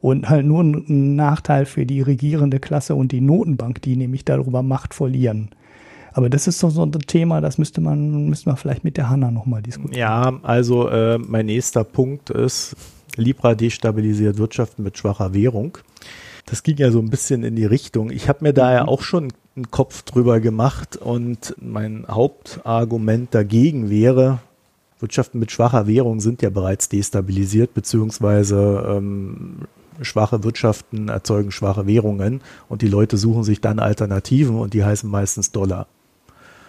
und 0.00 0.28
halt 0.28 0.46
nur 0.46 0.62
ein 0.62 1.16
Nachteil 1.16 1.66
für 1.66 1.86
die 1.86 2.02
regierende 2.02 2.60
Klasse 2.60 2.94
und 2.94 3.10
die 3.10 3.20
Notenbank, 3.20 3.82
die 3.82 3.96
nämlich 3.96 4.24
darüber 4.24 4.62
Macht 4.62 4.94
verlieren. 4.94 5.50
Aber 6.12 6.30
das 6.30 6.46
ist 6.46 6.62
doch 6.62 6.70
so 6.70 6.82
ein 6.82 6.92
Thema, 6.92 7.40
das 7.40 7.58
müsste 7.58 7.80
man, 7.80 8.28
müsste 8.28 8.48
man 8.48 8.56
vielleicht 8.56 8.84
mit 8.84 8.96
der 8.96 9.08
Hanna 9.08 9.30
nochmal 9.30 9.62
diskutieren. 9.62 9.98
Ja, 9.98 10.32
also 10.42 10.88
äh, 10.88 11.18
mein 11.18 11.46
nächster 11.46 11.84
Punkt 11.84 12.30
ist, 12.30 12.76
Libra 13.18 13.54
destabilisiert 13.54 14.38
Wirtschaften 14.38 14.82
mit 14.82 14.98
schwacher 14.98 15.34
Währung. 15.34 15.78
Das 16.46 16.62
ging 16.62 16.76
ja 16.78 16.90
so 16.90 16.98
ein 16.98 17.10
bisschen 17.10 17.42
in 17.42 17.56
die 17.56 17.66
Richtung. 17.66 18.10
Ich 18.10 18.28
habe 18.28 18.38
mir 18.42 18.52
da 18.54 18.72
ja 18.72 18.82
mhm. 18.84 18.88
auch 18.88 19.02
schon 19.02 19.32
einen 19.56 19.70
Kopf 19.70 20.02
drüber 20.02 20.40
gemacht 20.40 20.96
und 20.96 21.54
mein 21.60 22.06
Hauptargument 22.08 23.34
dagegen 23.34 23.90
wäre, 23.90 24.40
Wirtschaften 25.00 25.38
mit 25.38 25.52
schwacher 25.52 25.86
Währung 25.86 26.20
sind 26.20 26.42
ja 26.42 26.50
bereits 26.50 26.88
destabilisiert, 26.88 27.74
beziehungsweise 27.74 28.84
ähm, 28.88 29.60
schwache 30.02 30.42
Wirtschaften 30.44 31.08
erzeugen 31.08 31.50
schwache 31.50 31.86
Währungen 31.86 32.40
und 32.68 32.82
die 32.82 32.88
Leute 32.88 33.16
suchen 33.16 33.44
sich 33.44 33.60
dann 33.60 33.78
Alternativen 33.78 34.56
und 34.56 34.74
die 34.74 34.84
heißen 34.84 35.08
meistens 35.08 35.52
Dollar. 35.52 35.86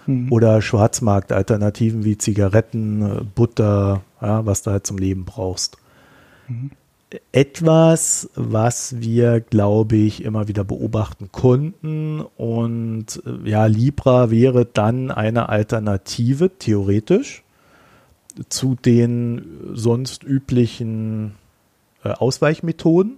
Mhm. 0.05 0.31
Oder 0.31 0.61
Schwarzmarktalternativen 0.61 2.03
wie 2.03 2.17
Zigaretten, 2.17 3.31
Butter, 3.35 4.01
ja, 4.21 4.45
was 4.45 4.63
du 4.63 4.71
halt 4.71 4.85
zum 4.85 4.97
Leben 4.97 5.25
brauchst. 5.25 5.77
Etwas, 7.31 8.29
was 8.35 9.01
wir, 9.01 9.39
glaube 9.41 9.95
ich, 9.95 10.23
immer 10.23 10.47
wieder 10.47 10.63
beobachten 10.63 11.31
konnten. 11.31 12.21
Und 12.37 13.21
ja, 13.43 13.65
Libra 13.65 14.29
wäre 14.29 14.65
dann 14.65 15.09
eine 15.09 15.49
Alternative, 15.49 16.51
theoretisch 16.59 17.43
zu 18.47 18.75
den 18.75 19.73
sonst 19.73 20.23
üblichen 20.23 21.35
äh, 22.03 22.09
Ausweichmethoden, 22.09 23.17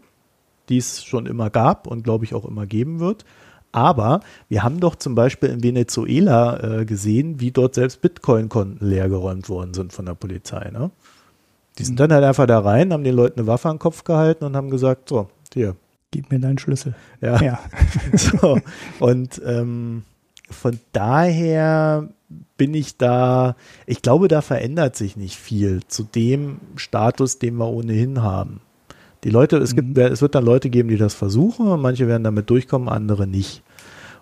die 0.70 0.78
es 0.78 1.04
schon 1.04 1.26
immer 1.26 1.50
gab 1.50 1.86
und 1.86 2.04
glaube 2.04 2.26
ich 2.26 2.34
auch 2.34 2.46
immer 2.46 2.66
geben 2.66 3.00
wird. 3.00 3.26
Aber 3.72 4.22
wir 4.50 4.64
haben 4.64 4.80
doch 4.80 4.96
zum 4.96 5.16
Beispiel 5.16 5.50
in 5.50 5.64
Venezuela 5.64 6.80
äh, 6.80 6.86
gesehen, 6.86 7.40
wie 7.40 7.52
dort 7.52 7.76
selbst 7.76 8.02
Bitcoin-Konten 8.02 8.86
leergeräumt 8.86 9.48
worden 9.48 9.74
sind 9.74 9.94
von 9.94 10.06
der 10.06 10.14
Polizei. 10.14 10.70
Ne? 10.72 10.92
Die 11.78 11.84
sind 11.86 12.00
dann 12.00 12.12
halt 12.12 12.24
einfach 12.24 12.48
da 12.48 12.60
rein, 12.60 12.92
haben 12.92 13.04
den 13.04 13.16
Leuten 13.16 13.40
eine 13.40 13.48
Waffe 13.48 13.70
an 13.70 13.76
den 13.76 13.80
Kopf 13.80 14.04
gehalten 14.04 14.44
und 14.46 14.56
haben 14.56 14.70
gesagt, 14.70 15.10
so, 15.10 15.30
hier. 15.54 15.76
Gib 16.12 16.30
mir 16.30 16.40
deinen 16.40 16.58
Schlüssel. 16.58 16.94
Ja. 17.22 17.42
ja. 17.42 17.60
so. 18.14 18.60
Und 19.00 19.42
ähm, 19.46 20.04
von 20.50 20.78
daher 20.92 22.10
bin 22.58 22.74
ich 22.74 22.98
da, 22.98 23.56
ich 23.86 24.02
glaube, 24.02 24.28
da 24.28 24.42
verändert 24.42 24.98
sich 24.98 25.16
nicht 25.16 25.38
viel 25.38 25.82
zu 25.88 26.04
dem 26.04 26.60
Status, 26.76 27.40
den 27.40 27.56
wir 27.56 27.68
ohnehin 27.70 28.22
haben. 28.22 28.60
Die 29.24 29.30
Leute, 29.30 29.58
es 29.58 29.76
gibt, 29.76 29.96
mhm. 29.96 30.04
es 30.04 30.22
wird 30.22 30.36
dann 30.36 30.46
Leute 30.46 30.70
geben, 30.70 30.90
die 30.90 30.98
das 30.98 31.14
versuchen, 31.14 31.80
manche 31.80 32.08
werden 32.08 32.24
damit 32.24 32.50
durchkommen, 32.50 32.90
andere 32.90 33.26
nicht. 33.26 33.64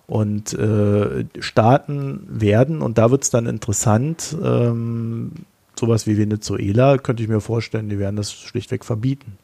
Und 0.08 0.54
äh, 0.54 1.26
Staaten 1.39 2.26
werden, 2.30 2.82
und 2.82 2.97
da 2.97 3.12
wird 3.12 3.24
es 3.24 3.30
dann 3.30 3.45
interessant, 3.45 4.36
ähm, 4.43 5.32
sowas 5.80 6.08
wie 6.08 6.18
Venezuela, 6.18 6.98
könnte 6.98 7.24
ich 7.24 7.30
mir 7.30 7.42
vorstellen, 7.42 7.90
die 7.90 8.00
werden 8.00 8.16
das 8.16 8.32
schlichtweg 8.32 8.86
verbieten. 8.86 9.38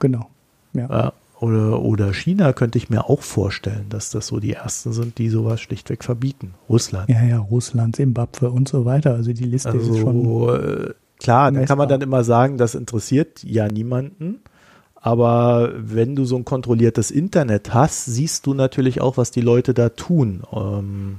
Genau. 0.00 0.28
Ja. 0.72 1.12
Oder, 1.40 1.82
oder 1.82 2.12
China 2.12 2.52
könnte 2.52 2.78
ich 2.78 2.90
mir 2.90 3.08
auch 3.08 3.22
vorstellen, 3.22 3.86
dass 3.90 4.10
das 4.10 4.26
so 4.26 4.40
die 4.40 4.54
ersten 4.54 4.92
sind, 4.92 5.18
die 5.18 5.28
sowas 5.28 5.60
schlichtweg 5.60 6.02
verbieten. 6.02 6.54
Russland. 6.68 7.08
Ja, 7.08 7.22
ja, 7.22 7.38
Russland, 7.38 7.94
Zimbabwe 7.94 8.50
und 8.50 8.68
so 8.68 8.84
weiter. 8.84 9.14
Also 9.14 9.32
die 9.32 9.44
Liste 9.44 9.70
also, 9.70 9.92
ist 9.92 10.00
schon. 10.00 10.88
Äh, 10.88 10.94
klar, 11.20 11.52
da 11.52 11.64
kann 11.64 11.78
man 11.78 11.88
dann 11.88 12.00
immer 12.00 12.24
sagen, 12.24 12.58
das 12.58 12.74
interessiert 12.74 13.44
ja 13.44 13.68
niemanden. 13.68 14.40
Aber 15.00 15.72
wenn 15.76 16.16
du 16.16 16.24
so 16.24 16.36
ein 16.36 16.44
kontrolliertes 16.44 17.12
Internet 17.12 17.72
hast, 17.72 18.06
siehst 18.06 18.46
du 18.46 18.54
natürlich 18.54 19.00
auch, 19.00 19.16
was 19.16 19.30
die 19.30 19.40
Leute 19.40 19.74
da 19.74 19.90
tun. 19.90 20.42
Ähm, 20.52 21.18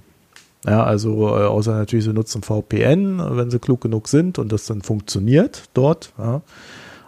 ja, 0.65 0.83
also 0.83 1.27
äh, 1.29 1.45
außer 1.45 1.75
natürlich, 1.75 2.05
sie 2.05 2.13
nutzen 2.13 2.41
VPN, 2.41 3.21
wenn 3.37 3.49
sie 3.49 3.59
klug 3.59 3.81
genug 3.81 4.07
sind 4.07 4.39
und 4.39 4.51
das 4.51 4.65
dann 4.65 4.81
funktioniert 4.81 5.69
dort. 5.73 6.13
Ja. 6.17 6.41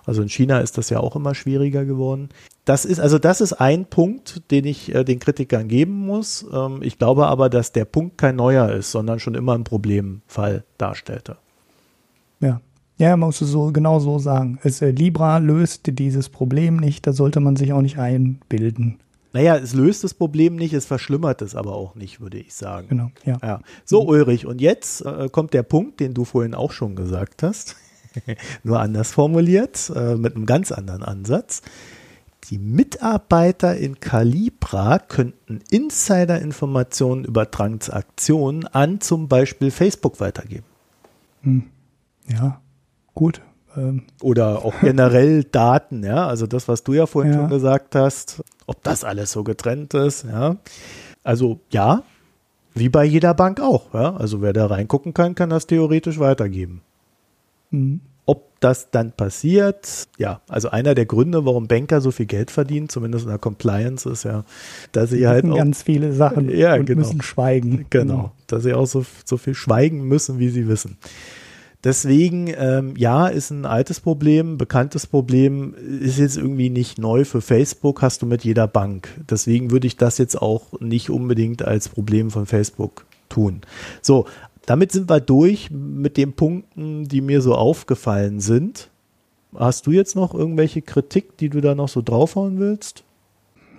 Also 0.06 0.22
in 0.22 0.30
China 0.30 0.60
ist 0.60 0.78
das 0.78 0.90
ja 0.90 1.00
auch 1.00 1.16
immer 1.16 1.36
schwieriger 1.36 1.86
geworden. 1.86 2.30
Das 2.66 2.86
ist, 2.86 3.00
also 3.00 3.20
das 3.20 3.42
ist 3.42 3.54
ein 3.54 3.86
Punkt, 3.86 4.52
den 4.52 4.66
ich 4.66 4.94
äh, 4.94 5.04
den 5.04 5.20
Kritikern 5.20 5.68
geben 5.68 6.06
muss. 6.06 6.46
Ähm, 6.52 6.80
ich 6.82 6.98
glaube 6.98 7.28
aber, 7.28 7.50
dass 7.50 7.72
der 7.72 7.86
Punkt 7.86 8.18
kein 8.18 8.36
neuer 8.36 8.70
ist, 8.72 8.92
sondern 8.92 9.20
schon 9.20 9.36
immer 9.36 9.54
ein 9.54 9.64
Problemfall 9.64 10.64
darstellte. 10.78 11.38
Ja. 12.40 12.62
Ja, 12.98 13.18
man 13.18 13.30
muss 13.30 13.40
so 13.40 13.72
genau 13.72 14.00
so 14.00 14.20
sagen. 14.20 14.60
Es, 14.62 14.82
äh, 14.82 14.92
Libra 14.92 15.40
löst 15.40 15.98
dieses 15.98 16.30
Problem 16.30 16.78
nicht, 16.78 17.08
da 17.08 17.14
sollte 17.14 17.40
man 17.40 17.56
sich 17.56 17.74
auch 17.74 17.82
nicht 17.82 17.98
einbilden. 17.98 19.00
Naja, 19.34 19.56
es 19.56 19.74
löst 19.74 20.04
das 20.04 20.14
Problem 20.14 20.56
nicht, 20.56 20.74
es 20.74 20.86
verschlimmert 20.86 21.42
es 21.42 21.56
aber 21.56 21.74
auch 21.74 21.96
nicht, 21.96 22.20
würde 22.20 22.38
ich 22.38 22.54
sagen. 22.54 22.88
Genau, 22.90 23.12
ja. 23.24 23.38
ja. 23.42 23.62
So, 23.86 24.06
Ulrich, 24.06 24.46
und 24.46 24.60
jetzt 24.60 25.06
äh, 25.06 25.30
kommt 25.30 25.54
der 25.54 25.64
Punkt, 25.64 26.00
den 26.00 26.14
du 26.14 26.26
vorhin 26.26 26.54
auch 26.54 26.72
schon 26.72 26.96
gesagt 26.96 27.42
hast, 27.44 27.78
nur 28.64 28.80
anders 28.80 29.12
formuliert, 29.12 29.92
äh, 29.96 30.16
mit 30.16 30.36
einem 30.36 30.46
ganz 30.46 30.72
anderen 30.72 31.04
Ansatz. 31.04 31.62
Die 32.50 32.58
Mitarbeiter 32.58 33.78
in 33.78 34.00
Calibra 34.00 35.00
könnten 35.00 35.62
Insider-Informationen 35.70 37.24
über 37.24 37.50
Transaktionen 37.50 38.68
an 38.68 39.00
zum 39.00 39.30
Beispiel 39.30 39.72
Facebook 39.72 40.20
weitergeben. 40.20 40.66
Hm. 41.44 41.64
Ja, 42.28 42.60
gut. 43.14 43.42
Ähm. 43.78 44.04
Oder 44.22 44.66
auch 44.66 44.74
generell 44.82 45.44
Daten, 45.44 46.04
ja, 46.04 46.28
also 46.28 46.48
das, 46.48 46.68
was 46.68 46.84
du 46.84 46.94
ja 46.94 47.06
vorhin 47.06 47.34
ja. 47.34 47.40
schon 47.40 47.50
gesagt 47.50 47.96
hast, 47.96 48.44
ob 48.72 48.84
das 48.84 49.04
alles 49.04 49.34
so 49.34 49.44
getrennt 49.44 49.94
ist, 49.94 50.24
ja. 50.24 50.56
Also 51.24 51.60
ja, 51.72 52.04
wie 52.74 52.88
bei 52.88 53.04
jeder 53.04 53.34
Bank 53.34 53.60
auch. 53.60 53.94
Ja? 53.94 54.16
Also 54.16 54.42
wer 54.42 54.54
da 54.54 54.68
reingucken 54.68 55.14
kann, 55.14 55.36
kann 55.36 55.50
das 55.50 55.68
theoretisch 55.68 56.20
weitergeben. 56.20 56.82
Mhm. 57.70 58.00
Ob 58.26 58.48
das 58.62 58.90
dann 58.92 59.12
passiert, 59.12 60.08
ja, 60.18 60.40
also 60.48 60.70
einer 60.70 60.96
der 60.96 61.06
Gründe, 61.06 61.46
warum 61.46 61.68
Banker 61.68 62.00
so 62.00 62.12
viel 62.12 62.28
Geld 62.28 62.50
verdienen, 62.50 62.88
zumindest 62.88 63.26
in 63.26 63.30
der 63.30 63.40
Compliance, 63.40 64.10
ist 64.10 64.24
ja, 64.24 64.46
dass 64.94 65.10
sie 65.10 65.28
halt 65.28 65.44
auch, 65.46 65.58
ganz 65.58 65.84
viele 65.84 66.14
Sachen 66.14 66.48
ja, 66.48 66.76
und 66.76 66.86
genau. 66.86 67.00
müssen 67.00 67.22
schweigen. 67.22 67.88
Genau, 67.90 68.14
genau, 68.14 68.32
dass 68.48 68.64
sie 68.64 68.74
auch 68.74 68.86
so, 68.86 69.04
so 69.26 69.36
viel 69.38 69.56
schweigen 69.56 70.08
müssen, 70.08 70.40
wie 70.40 70.50
sie 70.50 70.70
wissen. 70.70 70.98
Deswegen, 71.84 72.54
ähm, 72.56 72.94
ja, 72.96 73.28
ist 73.28 73.50
ein 73.50 73.66
altes 73.66 74.00
Problem, 74.00 74.58
bekanntes 74.60 75.08
Problem, 75.08 75.74
ist 75.74 76.20
jetzt 76.20 76.38
irgendwie 76.38 76.70
nicht 76.70 77.00
neu 77.00 77.26
für 77.26 77.42
Facebook, 77.42 78.04
hast 78.04 78.22
du 78.22 78.28
mit 78.28 78.44
jeder 78.44 78.68
Bank. 78.68 79.10
Deswegen 79.30 79.72
würde 79.72 79.88
ich 79.88 79.98
das 79.98 80.20
jetzt 80.20 80.40
auch 80.40 80.80
nicht 80.80 81.10
unbedingt 81.10 81.66
als 81.66 81.90
Problem 81.90 82.30
von 82.30 82.46
Facebook 82.46 83.06
tun. 83.30 83.62
So, 84.02 84.26
damit 84.68 84.92
sind 84.92 85.10
wir 85.10 85.20
durch 85.20 85.72
mit 85.72 86.18
den 86.18 86.34
Punkten, 86.34 87.08
die 87.08 87.22
mir 87.22 87.42
so 87.42 87.56
aufgefallen 87.56 88.42
sind. 88.42 88.90
Hast 89.56 89.88
du 89.88 89.92
jetzt 89.92 90.16
noch 90.16 90.36
irgendwelche 90.36 90.84
Kritik, 90.84 91.38
die 91.38 91.50
du 91.50 91.62
da 91.62 91.74
noch 91.74 91.90
so 91.90 92.04
draufhauen 92.04 92.60
willst? 92.60 93.04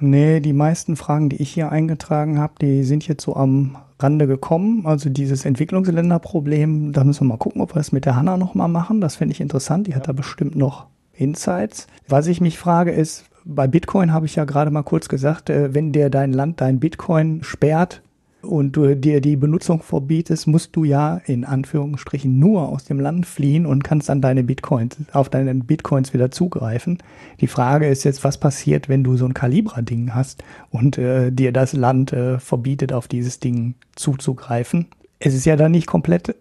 Nee, 0.01 0.41
die 0.41 0.53
meisten 0.53 0.97
Fragen, 0.97 1.29
die 1.29 1.41
ich 1.41 1.53
hier 1.53 1.71
eingetragen 1.71 2.41
habe, 2.41 2.55
die 2.61 2.83
sind 2.83 3.07
jetzt 3.07 3.23
so 3.23 3.37
am 3.37 3.77
Rande 4.03 4.27
gekommen. 4.27 4.87
Also 4.87 5.11
dieses 5.11 5.45
Entwicklungsländerproblem, 5.45 6.93
da 6.93 7.05
müssen 7.05 7.23
wir 7.23 7.29
mal 7.29 7.39
gucken, 7.39 7.61
ob 7.63 7.75
wir 7.75 7.79
das 7.81 7.93
mit 7.93 8.05
der 8.05 8.17
Hanna 8.17 8.37
nochmal 8.37 8.69
machen. 8.69 9.01
Das 9.01 9.17
finde 9.17 9.33
ich 9.33 9.41
interessant. 9.41 9.87
Die 9.87 9.95
hat 9.95 10.09
da 10.09 10.13
bestimmt 10.13 10.57
noch 10.57 10.87
Insights. 11.13 11.87
Was 12.09 12.27
ich 12.27 12.41
mich 12.41 12.59
frage 12.59 12.91
ist, 12.91 13.25
bei 13.45 13.67
Bitcoin 13.67 14.13
habe 14.13 14.27
ich 14.27 14.37
ja 14.37 14.45
gerade 14.45 14.71
mal 14.71 14.83
kurz 14.83 15.09
gesagt, 15.09 15.51
äh, 15.51 15.75
wenn 15.75 15.93
der 15.93 16.11
dein 16.11 16.33
Land 16.33 16.61
dein 16.61 16.81
Bitcoin 16.81 17.43
sperrt, 17.43 18.03
und 18.43 18.72
du 18.72 18.95
dir 18.97 19.20
die 19.20 19.36
Benutzung 19.36 19.82
verbietest, 19.82 20.47
musst 20.47 20.74
du 20.76 20.84
ja 20.84 21.20
in 21.26 21.45
Anführungsstrichen 21.45 22.38
nur 22.38 22.68
aus 22.68 22.84
dem 22.84 23.01
Land 23.01 23.26
fliehen 23.26 23.66
und 23.66 23.84
kannst 23.84 24.09
dann 24.09 24.20
deine 24.20 24.43
Bitcoins, 24.43 24.97
auf 25.12 25.28
deine 25.28 25.55
Bitcoins 25.55 26.12
wieder 26.12 26.30
zugreifen. 26.30 26.99
Die 27.40 27.47
Frage 27.47 27.88
ist 27.88 28.05
jetzt, 28.05 28.24
was 28.24 28.38
passiert, 28.38 28.88
wenn 28.88 29.05
du 29.05 29.16
so 29.16 29.24
ein 29.24 29.34
Calibra-Ding 29.34 30.14
hast 30.14 30.43
und 30.70 30.99
äh, 30.99 31.30
dir 31.30 31.53
das 31.53 31.72
Land 31.72 32.12
äh, 32.12 32.38
verbietet, 32.38 32.93
auf 32.93 33.09
dieses 33.09 33.40
Ding 33.40 33.74
zuzugreifen? 33.95 34.86
Es 35.18 35.34
ist 35.34 35.45
ja 35.45 35.57
dann 35.57 35.72
nicht 35.72 35.86
komplett 35.86 36.34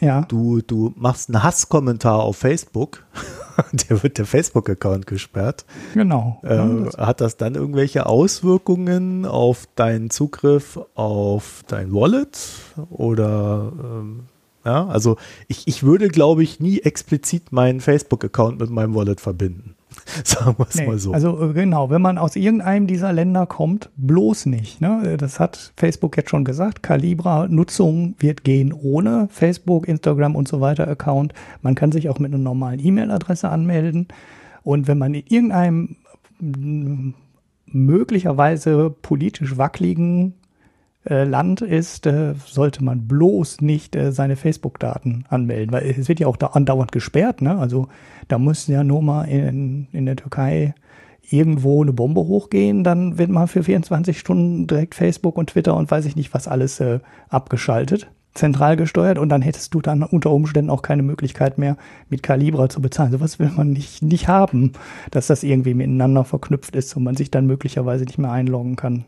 ja. 0.00 0.22
Du, 0.22 0.60
du 0.60 0.92
machst 0.96 1.28
einen 1.28 1.42
Hasskommentar 1.42 2.20
auf 2.20 2.36
Facebook, 2.36 3.04
der 3.72 4.02
wird 4.02 4.18
der 4.18 4.26
Facebook-Account 4.26 5.06
gesperrt. 5.06 5.64
Genau. 5.94 6.40
Äh, 6.44 6.56
ja, 6.56 6.98
hat 6.98 7.20
das 7.20 7.36
dann 7.36 7.54
irgendwelche 7.54 8.06
Auswirkungen 8.06 9.26
auf 9.26 9.66
deinen 9.74 10.10
Zugriff 10.10 10.78
auf 10.94 11.64
dein 11.66 11.92
Wallet? 11.92 12.38
Oder 12.90 13.72
ähm, 13.82 14.20
ja, 14.64 14.86
also 14.86 15.16
ich, 15.46 15.66
ich 15.66 15.82
würde, 15.82 16.08
glaube 16.08 16.42
ich, 16.42 16.60
nie 16.60 16.80
explizit 16.80 17.52
meinen 17.52 17.80
Facebook-Account 17.80 18.60
mit 18.60 18.70
meinem 18.70 18.94
Wallet 18.94 19.20
verbinden. 19.20 19.74
Sagen 20.24 20.54
wir 20.58 20.66
es 20.68 20.76
nee, 20.76 20.86
mal 20.86 20.98
so. 20.98 21.12
Also 21.12 21.50
äh, 21.50 21.52
genau, 21.52 21.90
wenn 21.90 22.02
man 22.02 22.18
aus 22.18 22.36
irgendeinem 22.36 22.86
dieser 22.86 23.12
Länder 23.12 23.46
kommt, 23.46 23.90
bloß 23.96 24.46
nicht. 24.46 24.80
Ne? 24.80 25.16
Das 25.18 25.40
hat 25.40 25.72
Facebook 25.76 26.16
jetzt 26.16 26.30
schon 26.30 26.44
gesagt. 26.44 26.82
Calibra-Nutzung 26.82 28.14
wird 28.18 28.44
gehen 28.44 28.72
ohne 28.72 29.28
Facebook, 29.30 29.88
Instagram 29.88 30.36
und 30.36 30.48
so 30.48 30.60
weiter 30.60 30.88
Account. 30.88 31.34
Man 31.62 31.74
kann 31.74 31.92
sich 31.92 32.08
auch 32.08 32.18
mit 32.18 32.32
einer 32.32 32.42
normalen 32.42 32.84
E-Mail-Adresse 32.84 33.48
anmelden. 33.48 34.08
Und 34.62 34.88
wenn 34.88 34.98
man 34.98 35.14
in 35.14 35.24
irgendeinem 35.28 35.96
möglicherweise 37.66 38.90
politisch 38.90 39.58
wackeligen 39.58 40.34
äh, 41.08 41.24
Land 41.24 41.60
ist, 41.60 42.06
äh, 42.06 42.34
sollte 42.44 42.82
man 42.84 43.06
bloß 43.06 43.60
nicht 43.60 43.96
äh, 43.96 44.12
seine 44.12 44.36
Facebook-Daten 44.36 45.24
anmelden, 45.28 45.72
weil 45.72 45.84
es 45.84 46.08
wird 46.08 46.20
ja 46.20 46.26
auch 46.26 46.36
da 46.36 46.48
andauernd 46.48 46.92
gesperrt. 46.92 47.42
Ne? 47.42 47.56
Also 47.56 47.88
da 48.28 48.38
muss 48.38 48.66
ja 48.66 48.84
nur 48.84 49.02
mal 49.02 49.24
in, 49.24 49.88
in 49.92 50.06
der 50.06 50.16
Türkei 50.16 50.74
irgendwo 51.30 51.82
eine 51.82 51.92
Bombe 51.92 52.22
hochgehen, 52.22 52.84
dann 52.84 53.18
wird 53.18 53.30
mal 53.30 53.46
für 53.46 53.62
24 53.62 54.18
Stunden 54.18 54.66
direkt 54.66 54.94
Facebook 54.94 55.36
und 55.36 55.50
Twitter 55.50 55.76
und 55.76 55.90
weiß 55.90 56.06
ich 56.06 56.16
nicht 56.16 56.32
was 56.32 56.48
alles 56.48 56.80
äh, 56.80 57.00
abgeschaltet, 57.28 58.10
zentral 58.34 58.76
gesteuert 58.76 59.18
und 59.18 59.28
dann 59.28 59.42
hättest 59.42 59.74
du 59.74 59.80
dann 59.80 60.02
unter 60.02 60.30
Umständen 60.30 60.70
auch 60.70 60.82
keine 60.82 61.02
Möglichkeit 61.02 61.58
mehr 61.58 61.76
mit 62.08 62.22
Calibra 62.22 62.68
zu 62.68 62.80
bezahlen. 62.80 63.12
Sowas 63.12 63.38
will 63.38 63.50
man 63.54 63.72
nicht, 63.72 64.02
nicht 64.02 64.28
haben, 64.28 64.72
dass 65.10 65.26
das 65.26 65.42
irgendwie 65.42 65.74
miteinander 65.74 66.24
verknüpft 66.24 66.74
ist 66.76 66.96
und 66.96 67.04
man 67.04 67.16
sich 67.16 67.30
dann 67.30 67.46
möglicherweise 67.46 68.04
nicht 68.04 68.18
mehr 68.18 68.32
einloggen 68.32 68.76
kann. 68.76 69.04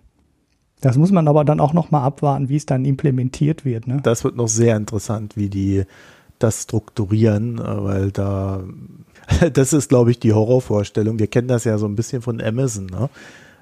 Das 0.81 0.97
muss 0.97 1.11
man 1.11 1.29
aber 1.29 1.45
dann 1.45 1.61
auch 1.61 1.73
noch 1.73 1.91
mal 1.91 2.03
abwarten, 2.03 2.49
wie 2.49 2.57
es 2.57 2.67
dann 2.67 2.85
implementiert 2.85 3.65
wird. 3.65 3.87
Ne? 3.87 4.01
Das 4.03 4.25
wird 4.25 4.37
noch 4.37 4.49
sehr 4.49 4.77
interessant, 4.77 5.37
wie 5.37 5.49
die 5.49 5.85
das 6.39 6.63
strukturieren, 6.63 7.59
äh, 7.59 7.85
weil 7.85 8.11
da 8.11 8.65
das 9.53 9.73
ist, 9.73 9.89
glaube 9.89 10.11
ich, 10.11 10.19
die 10.19 10.33
Horrorvorstellung. 10.33 11.19
Wir 11.19 11.27
kennen 11.29 11.49
das 11.49 11.65
ja 11.65 11.79
so 11.79 11.87
ein 11.87 11.97
bisschen 11.97 12.23
von 12.23 12.41
Amazon, 12.41 12.87
ne? 12.87 13.11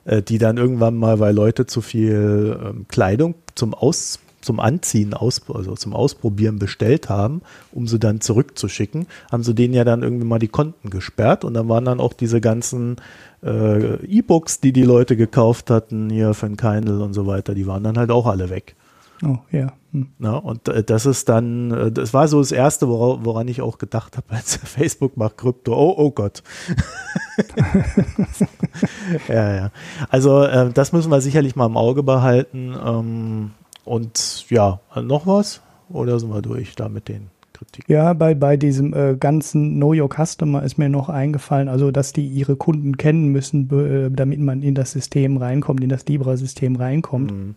Äh, 0.05 0.23
die 0.23 0.39
dann 0.39 0.57
irgendwann 0.57 0.97
mal, 0.97 1.21
weil 1.21 1.35
Leute 1.35 1.67
zu 1.67 1.81
viel 1.81 2.59
ähm, 2.65 2.87
Kleidung 2.89 3.35
zum 3.55 3.75
Aus 3.75 4.21
zum 4.49 4.61
Anziehen, 4.61 5.13
aus, 5.13 5.43
also 5.53 5.75
zum 5.75 5.93
Ausprobieren 5.93 6.59
bestellt 6.59 7.11
haben, 7.11 7.43
um 7.71 7.87
sie 7.87 7.99
dann 7.99 8.23
zurückzuschicken, 8.23 9.07
haben 9.31 9.43
sie 9.43 9.55
denen 9.55 9.75
ja 9.75 9.85
dann 9.85 10.03
irgendwie 10.03 10.25
mal 10.25 10.39
die 10.39 10.49
Konten 10.49 10.89
gesperrt 10.89 11.45
und 11.45 11.53
dann 11.53 11.69
waren 11.69 11.85
dann 11.85 12.01
auch 12.01 12.15
diese 12.15 12.41
ganzen 12.41 12.97
äh, 13.45 13.97
E-Books, 14.07 14.61
die 14.61 14.73
die 14.73 14.85
Leute 14.85 15.17
gekauft 15.17 15.69
hatten, 15.69 16.09
hier 16.09 16.33
von 16.33 16.57
Kindle 16.57 17.03
und 17.03 17.13
so 17.13 17.27
weiter, 17.27 17.55
die 17.55 17.67
waren 17.67 17.85
dann 17.85 17.99
halt 17.99 18.11
auch 18.11 18.25
alle 18.25 18.49
weg. 18.49 18.75
Oh, 19.23 19.37
ja. 19.51 19.75
Hm. 19.93 20.09
Na, 20.19 20.37
und 20.37 20.67
äh, 20.69 20.83
das 20.83 21.05
ist 21.05 21.29
dann, 21.29 21.71
äh, 21.71 21.93
das 21.93 22.15
war 22.15 22.27
so 22.27 22.39
das 22.39 22.53
Erste, 22.53 22.89
woran, 22.89 23.27
woran 23.27 23.49
ich 23.49 23.61
auch 23.61 23.77
gedacht 23.77 24.17
habe, 24.17 24.31
als 24.35 24.57
Facebook 24.57 25.19
macht 25.19 25.37
Krypto. 25.37 25.75
Oh, 25.75 25.95
oh 25.95 26.11
Gott. 26.11 26.43
ja, 29.29 29.55
ja. 29.55 29.71
Also 30.09 30.43
äh, 30.45 30.71
das 30.73 30.93
müssen 30.93 31.11
wir 31.11 31.21
sicherlich 31.21 31.55
mal 31.55 31.67
im 31.67 31.77
Auge 31.77 32.03
behalten. 32.03 32.75
Ähm, 32.83 33.51
und 33.89 34.49
ja, 34.51 34.81
noch 34.95 35.27
was? 35.27 35.63
Oder 35.89 36.21
sind 36.21 36.31
wir 36.31 36.43
durch 36.43 36.75
da 36.77 36.89
mit 36.89 37.09
den 37.09 37.31
Kritik. 37.59 37.89
Ja, 37.89 38.13
bei, 38.13 38.35
bei 38.35 38.57
diesem 38.57 38.95
äh, 38.95 39.17
ganzen 39.19 39.77
Know 39.77 39.93
Your 39.93 40.09
Customer 40.09 40.63
ist 40.63 40.79
mir 40.79 40.89
noch 40.89 41.09
eingefallen, 41.09 41.69
also 41.69 41.91
dass 41.91 42.13
die 42.13 42.27
ihre 42.27 42.57
Kunden 42.57 42.97
kennen 42.97 43.29
müssen, 43.29 43.69
äh, 43.71 44.11
damit 44.11 44.39
man 44.41 44.63
in 44.63 44.75
das 44.75 44.93
System 44.93 45.37
reinkommt, 45.37 45.83
in 45.83 45.89
das 45.89 46.07
Libra-System 46.07 46.77
reinkommt. 46.77 47.33
Mhm. 47.33 47.55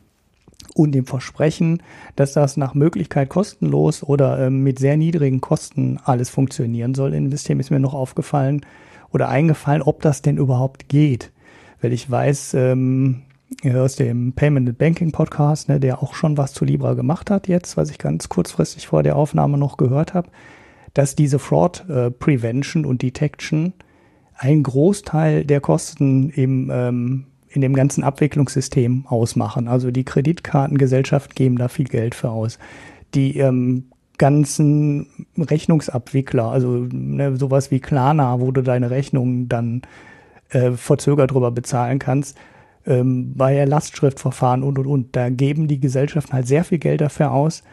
Und 0.73 0.93
dem 0.93 1.05
Versprechen, 1.05 1.83
dass 2.15 2.33
das 2.33 2.55
nach 2.55 2.73
Möglichkeit 2.73 3.29
kostenlos 3.29 4.03
oder 4.03 4.39
äh, 4.39 4.49
mit 4.49 4.79
sehr 4.79 4.95
niedrigen 4.95 5.41
Kosten 5.41 5.99
alles 6.03 6.29
funktionieren 6.29 6.95
soll 6.95 7.13
im 7.13 7.29
System, 7.29 7.59
ist 7.59 7.71
mir 7.71 7.79
noch 7.79 7.93
aufgefallen 7.93 8.65
oder 9.11 9.27
eingefallen, 9.27 9.81
ob 9.81 10.01
das 10.01 10.21
denn 10.21 10.37
überhaupt 10.37 10.87
geht. 10.87 11.31
Weil 11.81 11.93
ich 11.93 12.09
weiß, 12.09 12.53
ähm, 12.53 13.23
aus 13.75 13.95
dem 13.95 14.33
Payment 14.33 14.69
and 14.69 14.77
Banking 14.77 15.11
Podcast, 15.11 15.69
ne, 15.69 15.79
der 15.79 16.01
auch 16.01 16.13
schon 16.13 16.37
was 16.37 16.53
zu 16.53 16.65
Libra 16.65 16.93
gemacht 16.93 17.29
hat 17.29 17.47
jetzt, 17.47 17.77
was 17.77 17.89
ich 17.91 17.97
ganz 17.97 18.29
kurzfristig 18.29 18.87
vor 18.87 19.03
der 19.03 19.15
Aufnahme 19.15 19.57
noch 19.57 19.77
gehört 19.77 20.13
habe, 20.13 20.29
dass 20.93 21.15
diese 21.15 21.39
Fraud 21.39 21.87
äh, 21.89 22.11
Prevention 22.11 22.85
und 22.85 23.01
Detection 23.01 23.73
einen 24.35 24.63
Großteil 24.63 25.45
der 25.45 25.61
Kosten 25.61 26.29
im, 26.31 26.71
ähm, 26.73 27.25
in 27.49 27.61
dem 27.61 27.75
ganzen 27.75 28.03
Abwicklungssystem 28.03 29.05
ausmachen. 29.07 29.67
Also 29.67 29.91
die 29.91 30.05
Kreditkartengesellschaften 30.05 31.35
geben 31.35 31.57
da 31.57 31.67
viel 31.67 31.85
Geld 31.85 32.15
für 32.15 32.29
aus. 32.29 32.57
Die 33.13 33.37
ähm, 33.37 33.85
ganzen 34.17 35.27
Rechnungsabwickler, 35.37 36.45
also 36.45 36.87
ne, 36.91 37.35
sowas 37.37 37.69
wie 37.69 37.79
Klarna, 37.79 38.39
wo 38.39 38.51
du 38.51 38.63
deine 38.63 38.89
Rechnungen 38.89 39.49
dann 39.49 39.83
äh, 40.49 40.71
verzögert 40.71 41.31
drüber 41.31 41.51
bezahlen 41.51 41.99
kannst, 41.99 42.37
ähm, 42.85 43.33
bei 43.35 43.63
Lastschriftverfahren 43.65 44.63
und 44.63 44.79
und 44.79 44.87
und. 44.87 45.15
Da 45.15 45.29
geben 45.29 45.67
die 45.67 45.79
Gesellschaften 45.79 46.33
halt 46.33 46.47
sehr 46.47 46.63
viel 46.63 46.79
Geld 46.79 47.01
dafür 47.01 47.31
aus, 47.31 47.63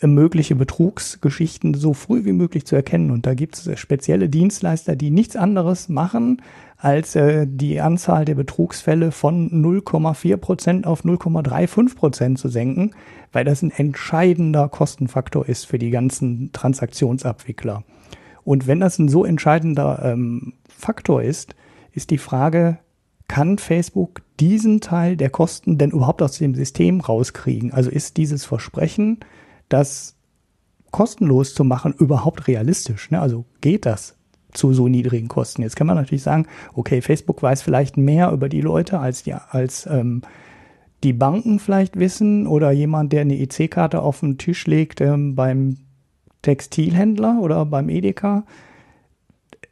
äh, 0.00 0.06
mögliche 0.06 0.56
Betrugsgeschichten 0.56 1.74
so 1.74 1.92
früh 1.92 2.24
wie 2.24 2.32
möglich 2.32 2.66
zu 2.66 2.76
erkennen. 2.76 3.10
Und 3.10 3.26
da 3.26 3.34
gibt 3.34 3.56
es 3.56 3.78
spezielle 3.78 4.28
Dienstleister, 4.28 4.96
die 4.96 5.10
nichts 5.10 5.36
anderes 5.36 5.88
machen, 5.88 6.42
als 6.76 7.14
äh, 7.16 7.46
die 7.48 7.80
Anzahl 7.80 8.24
der 8.24 8.34
Betrugsfälle 8.34 9.12
von 9.12 9.50
0,4 9.50 10.36
Prozent 10.36 10.86
auf 10.86 11.04
0,35 11.04 11.96
Prozent 11.96 12.38
zu 12.38 12.48
senken, 12.48 12.90
weil 13.32 13.44
das 13.44 13.62
ein 13.62 13.70
entscheidender 13.70 14.68
Kostenfaktor 14.68 15.48
ist 15.48 15.64
für 15.64 15.78
die 15.78 15.90
ganzen 15.90 16.50
Transaktionsabwickler. 16.52 17.84
Und 18.44 18.66
wenn 18.66 18.80
das 18.80 18.98
ein 18.98 19.08
so 19.08 19.24
entscheidender 19.24 20.00
ähm, 20.04 20.52
Faktor 20.68 21.22
ist, 21.22 21.54
ist 21.92 22.10
die 22.10 22.18
Frage, 22.18 22.78
kann 23.28 23.58
Facebook 23.58 24.22
diesen 24.40 24.80
Teil 24.80 25.16
der 25.16 25.30
Kosten 25.30 25.78
denn 25.78 25.90
überhaupt 25.90 26.22
aus 26.22 26.38
dem 26.38 26.54
System 26.54 27.00
rauskriegen? 27.00 27.72
Also 27.72 27.90
ist 27.90 28.16
dieses 28.16 28.44
Versprechen, 28.44 29.20
das 29.68 30.16
kostenlos 30.90 31.54
zu 31.54 31.64
machen, 31.64 31.94
überhaupt 31.98 32.46
realistisch? 32.46 33.10
Ne? 33.10 33.20
Also 33.20 33.44
geht 33.60 33.86
das 33.86 34.16
zu 34.52 34.72
so 34.72 34.88
niedrigen 34.88 35.28
Kosten? 35.28 35.62
Jetzt 35.62 35.76
kann 35.76 35.86
man 35.86 35.96
natürlich 35.96 36.22
sagen, 36.22 36.46
okay, 36.74 37.00
Facebook 37.00 37.42
weiß 37.42 37.62
vielleicht 37.62 37.96
mehr 37.96 38.30
über 38.30 38.48
die 38.48 38.60
Leute 38.60 39.00
als 39.00 39.22
die, 39.24 39.34
als 39.34 39.86
ähm, 39.86 40.22
die 41.02 41.12
Banken 41.12 41.58
vielleicht 41.58 41.98
wissen 41.98 42.46
oder 42.46 42.70
jemand, 42.70 43.12
der 43.12 43.22
eine 43.22 43.38
EC-Karte 43.38 44.02
auf 44.02 44.20
den 44.20 44.38
Tisch 44.38 44.66
legt 44.66 45.00
ähm, 45.00 45.34
beim 45.34 45.78
Textilhändler 46.42 47.38
oder 47.40 47.64
beim 47.66 47.88
Edeka. 47.88 48.44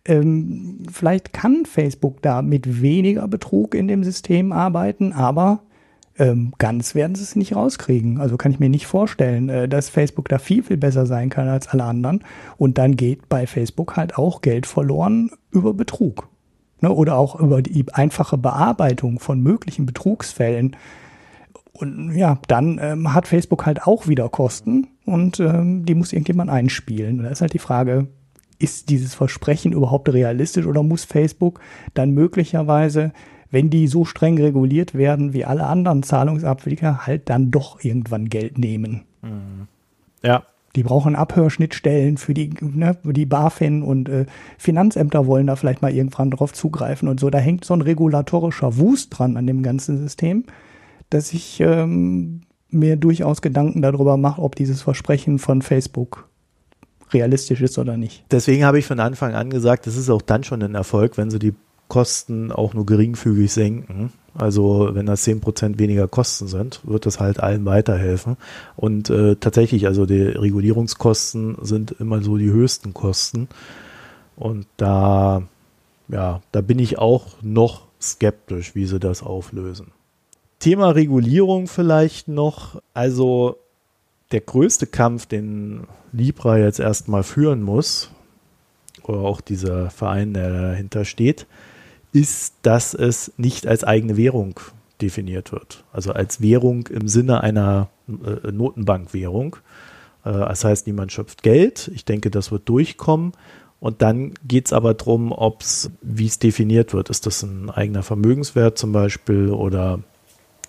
Ähm, 0.04 0.82
vielleicht 0.90 1.32
kann 1.32 1.64
Facebook 1.64 2.22
da 2.22 2.42
mit 2.42 2.82
weniger 2.82 3.28
Betrug 3.28 3.74
in 3.74 3.86
dem 3.86 4.02
System 4.02 4.52
arbeiten, 4.52 5.12
aber 5.12 5.62
ähm, 6.18 6.52
ganz 6.58 6.94
werden 6.94 7.14
sie 7.14 7.22
es 7.22 7.36
nicht 7.36 7.56
rauskriegen. 7.56 8.20
Also 8.20 8.36
kann 8.36 8.52
ich 8.52 8.60
mir 8.60 8.68
nicht 8.68 8.86
vorstellen, 8.86 9.48
äh, 9.48 9.68
dass 9.68 9.88
Facebook 9.88 10.28
da 10.28 10.38
viel, 10.38 10.62
viel 10.62 10.76
besser 10.76 11.06
sein 11.06 11.30
kann 11.30 11.48
als 11.48 11.68
alle 11.68 11.84
anderen. 11.84 12.24
Und 12.58 12.78
dann 12.78 12.96
geht 12.96 13.28
bei 13.28 13.46
Facebook 13.46 13.96
halt 13.96 14.18
auch 14.18 14.42
Geld 14.42 14.66
verloren 14.66 15.30
über 15.50 15.72
Betrug. 15.72 16.28
Ne? 16.80 16.92
Oder 16.92 17.16
auch 17.16 17.40
über 17.40 17.62
die 17.62 17.86
einfache 17.92 18.36
Bearbeitung 18.36 19.20
von 19.20 19.40
möglichen 19.40 19.86
Betrugsfällen. 19.86 20.76
Und 21.72 22.14
ja, 22.14 22.38
dann 22.46 22.78
ähm, 22.82 23.14
hat 23.14 23.26
Facebook 23.26 23.64
halt 23.64 23.86
auch 23.86 24.06
wieder 24.06 24.28
Kosten 24.28 24.88
und 25.06 25.40
ähm, 25.40 25.86
die 25.86 25.94
muss 25.94 26.12
irgendjemand 26.12 26.50
einspielen. 26.50 27.18
Und 27.18 27.24
da 27.24 27.30
ist 27.30 27.40
halt 27.40 27.54
die 27.54 27.58
Frage, 27.58 28.08
ist 28.62 28.89
dieses 28.89 29.14
Versprechen 29.14 29.72
überhaupt 29.72 30.12
realistisch 30.12 30.66
oder 30.66 30.82
muss 30.82 31.05
Facebook 31.05 31.60
dann 31.94 32.12
möglicherweise 32.12 33.12
wenn 33.52 33.70
die 33.70 33.86
so 33.86 34.05
streng 34.05 34.39
reguliert 34.39 34.94
werden 34.94 35.34
wie 35.34 35.44
alle 35.44 35.66
anderen 35.66 36.02
Zahlungsabwickler, 36.02 37.06
halt 37.06 37.28
dann 37.28 37.52
doch 37.52 37.84
irgendwann 37.84 38.28
Geld 38.28 38.59
nehmen. 38.59 39.02
Mhm. 39.20 39.68
Ja. 40.24 40.44
Die 40.74 40.82
brauchen 40.82 41.14
Abhörschnittstellen 41.14 42.16
für 42.16 42.32
die, 42.32 42.48
ne, 42.62 42.97
die 43.05 43.26
BaFin 43.26 43.82
und 43.82 44.09
äh, 44.09 44.24
Finanzämter 44.56 45.26
wollen 45.26 45.47
da 45.47 45.55
vielleicht 45.55 45.82
mal 45.82 45.93
irgendwann 45.93 46.30
drauf 46.30 46.55
zugreifen 46.55 47.09
und 47.09 47.20
so. 47.20 47.28
Da 47.28 47.39
hängt 47.39 47.66
so 47.66 47.74
ein 47.74 47.82
regulatorischer 47.82 48.78
Wust 48.78 49.18
dran 49.18 49.36
an 49.36 49.47
dem 49.47 49.62
ganzen 49.62 49.98
System, 49.98 50.44
dass 51.10 51.34
ich 51.34 51.60
ähm, 51.60 52.40
mir 52.70 52.97
durchaus 52.97 53.43
Gedanken 53.43 53.82
darüber 53.82 54.16
mache, 54.16 54.40
ob 54.40 54.56
dieses 54.56 54.80
Versprechen 54.80 55.39
von 55.39 55.60
Facebook 55.60 56.30
realistisch 57.12 57.60
ist 57.60 57.78
oder 57.78 57.97
nicht. 57.97 58.24
Deswegen 58.30 58.64
habe 58.64 58.78
ich 58.78 58.86
von 58.86 59.01
Anfang 59.01 59.34
an 59.34 59.51
gesagt, 59.51 59.86
es 59.86 59.97
ist 59.97 60.10
auch 60.10 60.22
dann 60.22 60.44
schon 60.44 60.62
ein 60.62 60.74
Erfolg, 60.74 61.16
wenn 61.16 61.30
sie 61.30 61.39
die 61.39 61.55
Kosten 61.89 62.51
auch 62.52 62.72
nur 62.72 62.86
geringfügig 62.86 63.52
senken. 63.52 64.12
Also 64.34 64.90
wenn 64.93 65.05
das 65.05 65.26
10% 65.26 65.78
weniger 65.78 66.09
Kosten 66.09 66.48
sind, 66.48 66.80
wird 66.84 67.05
das 67.05 67.20
halt 67.20 67.40
allen 67.40 67.66
weiterhelfen. 67.66 68.39
Und 68.76 69.10
äh, 69.10 69.36
tatsächlich, 69.36 69.86
also 69.86 70.06
die 70.06 70.22
Regulierungskosten 70.22 71.59
sind 71.60 71.94
immer 71.98 72.22
so 72.22 72.39
die 72.39 72.51
höchsten 72.51 72.94
Kosten. 72.94 73.48
Und 74.36 74.66
da, 74.78 75.43
ja, 76.09 76.40
da 76.51 76.60
bin 76.62 76.78
ich 76.78 76.98
auch 76.98 77.26
noch 77.43 77.82
skeptisch, 78.01 78.74
wie 78.74 78.86
sie 78.86 78.98
das 78.98 79.22
auflösen. 79.22 79.89
Thema 80.60 80.90
Regulierung 80.90 81.66
vielleicht 81.66 82.28
noch. 82.28 82.80
Also 82.94 83.59
der 84.32 84.40
größte 84.40 84.86
Kampf, 84.86 85.26
den 85.26 85.86
Libra 86.12 86.59
jetzt 86.59 86.80
erstmal 86.80 87.22
führen 87.22 87.62
muss, 87.62 88.10
oder 89.04 89.18
auch 89.18 89.40
dieser 89.40 89.90
Verein, 89.90 90.34
der 90.34 90.50
dahinter 90.50 91.04
steht, 91.04 91.46
ist, 92.12 92.54
dass 92.62 92.94
es 92.94 93.32
nicht 93.36 93.66
als 93.66 93.84
eigene 93.84 94.16
Währung 94.16 94.60
definiert 95.00 95.52
wird. 95.52 95.84
Also 95.92 96.12
als 96.12 96.40
Währung 96.40 96.86
im 96.88 97.09
Sinne 97.09 97.40
einer 97.40 97.88
äh, 98.09 98.52
Notenbankwährung. 98.52 99.56
Äh, 100.24 100.32
das 100.32 100.64
heißt, 100.64 100.86
niemand 100.86 101.10
schöpft 101.12 101.42
Geld. 101.42 101.90
Ich 101.94 102.04
denke, 102.04 102.30
das 102.30 102.52
wird 102.52 102.68
durchkommen. 102.68 103.32
Und 103.80 104.00
dann 104.02 104.34
geht 104.46 104.66
es 104.66 104.72
aber 104.72 104.94
darum, 104.94 105.34
wie 106.02 106.26
es 106.26 106.38
definiert 106.38 106.94
wird. 106.94 107.10
Ist 107.10 107.26
das 107.26 107.42
ein 107.42 107.68
eigener 107.68 108.04
Vermögenswert 108.04 108.78
zum 108.78 108.92
Beispiel 108.92 109.48
oder 109.50 109.98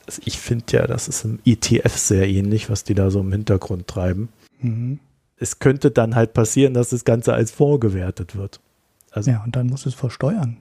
also 0.05 0.21
ich 0.25 0.39
finde 0.39 0.65
ja, 0.71 0.87
das 0.87 1.07
ist 1.07 1.23
im 1.25 1.39
ETF 1.45 1.95
sehr 1.95 2.27
ähnlich, 2.27 2.69
was 2.69 2.83
die 2.83 2.93
da 2.93 3.09
so 3.09 3.19
im 3.19 3.31
Hintergrund 3.31 3.87
treiben. 3.87 4.29
Mhm. 4.59 4.99
Es 5.37 5.59
könnte 5.59 5.91
dann 5.91 6.15
halt 6.15 6.33
passieren, 6.33 6.73
dass 6.73 6.89
das 6.89 7.05
Ganze 7.05 7.33
als 7.33 7.51
Fonds 7.51 7.81
gewertet 7.81 8.35
wird. 8.35 8.59
Also, 9.11 9.29
ja, 9.29 9.43
und 9.43 9.55
dann 9.55 9.67
musst 9.67 9.85
du 9.85 9.89
es 9.89 9.95
versteuern. 9.95 10.57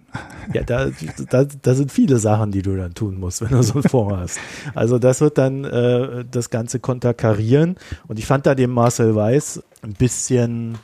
Ja, 0.53 0.63
da, 0.63 0.91
da, 1.31 1.45
da 1.45 1.75
sind 1.75 1.91
viele 1.91 2.19
Sachen, 2.19 2.53
die 2.53 2.61
du 2.61 2.77
dann 2.77 2.93
tun 2.93 3.19
musst, 3.19 3.41
wenn 3.41 3.49
du 3.49 3.63
so 3.63 3.75
einen 3.75 3.85
Fonds 3.85 4.15
hast. 4.19 4.39
Also 4.75 4.99
das 4.99 5.23
wird 5.23 5.39
dann 5.39 5.65
äh, 5.65 6.27
das 6.31 6.51
Ganze 6.51 6.79
konterkarieren. 6.79 7.77
Und 8.09 8.19
ich 8.19 8.27
fand 8.27 8.45
da 8.45 8.55
den 8.55 8.71
Marcel 8.71 9.15
Weiß 9.15 9.63
ein 9.81 9.95
bisschen 9.95 10.77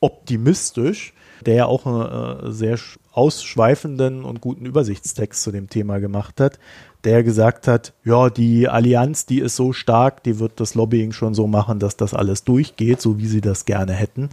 optimistisch, 0.00 1.12
der 1.44 1.54
ja 1.54 1.66
auch 1.66 1.86
einen 1.86 2.48
äh, 2.48 2.52
sehr 2.52 2.78
ausschweifenden 3.12 4.24
und 4.24 4.40
guten 4.40 4.64
Übersichtstext 4.64 5.42
zu 5.42 5.52
dem 5.52 5.68
Thema 5.68 6.00
gemacht 6.00 6.40
hat, 6.40 6.58
der 7.04 7.22
gesagt 7.22 7.66
hat, 7.66 7.92
ja, 8.04 8.30
die 8.30 8.68
Allianz, 8.68 9.26
die 9.26 9.40
ist 9.40 9.56
so 9.56 9.72
stark, 9.72 10.22
die 10.22 10.38
wird 10.38 10.60
das 10.60 10.74
Lobbying 10.74 11.12
schon 11.12 11.34
so 11.34 11.46
machen, 11.46 11.78
dass 11.78 11.96
das 11.96 12.14
alles 12.14 12.44
durchgeht, 12.44 13.00
so 13.00 13.18
wie 13.18 13.26
sie 13.26 13.40
das 13.40 13.64
gerne 13.64 13.92
hätten. 13.92 14.30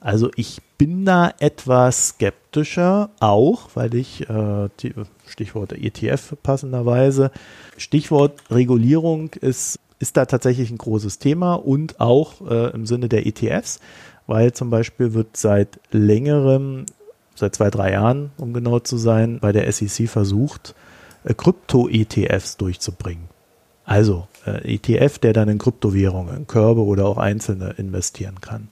Also 0.00 0.30
ich 0.34 0.60
bin 0.78 1.04
da 1.04 1.32
etwas 1.38 2.08
skeptischer, 2.08 3.10
auch 3.20 3.68
weil 3.74 3.94
ich, 3.94 4.28
äh, 4.28 4.68
Stichwort 5.26 5.72
ETF 5.72 6.36
passenderweise, 6.42 7.30
Stichwort 7.76 8.42
Regulierung 8.50 9.30
ist, 9.34 9.78
ist 9.98 10.16
da 10.16 10.24
tatsächlich 10.24 10.70
ein 10.70 10.78
großes 10.78 11.18
Thema 11.18 11.54
und 11.54 12.00
auch 12.00 12.40
äh, 12.50 12.70
im 12.70 12.86
Sinne 12.86 13.08
der 13.10 13.26
ETFs, 13.26 13.78
weil 14.26 14.52
zum 14.52 14.70
Beispiel 14.70 15.12
wird 15.12 15.36
seit 15.36 15.78
längerem, 15.90 16.86
seit 17.34 17.54
zwei, 17.54 17.68
drei 17.70 17.92
Jahren, 17.92 18.30
um 18.38 18.54
genau 18.54 18.78
zu 18.78 18.96
sein, 18.96 19.38
bei 19.38 19.52
der 19.52 19.70
SEC 19.70 20.08
versucht, 20.08 20.74
Krypto-ETFs 21.24 22.56
durchzubringen. 22.56 23.24
Also 23.84 24.28
äh, 24.46 24.74
ETF, 24.74 25.18
der 25.18 25.32
dann 25.32 25.48
in 25.48 25.58
Kryptowährungen, 25.58 26.46
Körbe 26.46 26.82
oder 26.82 27.06
auch 27.06 27.18
einzelne 27.18 27.70
investieren 27.70 28.40
kann 28.40 28.68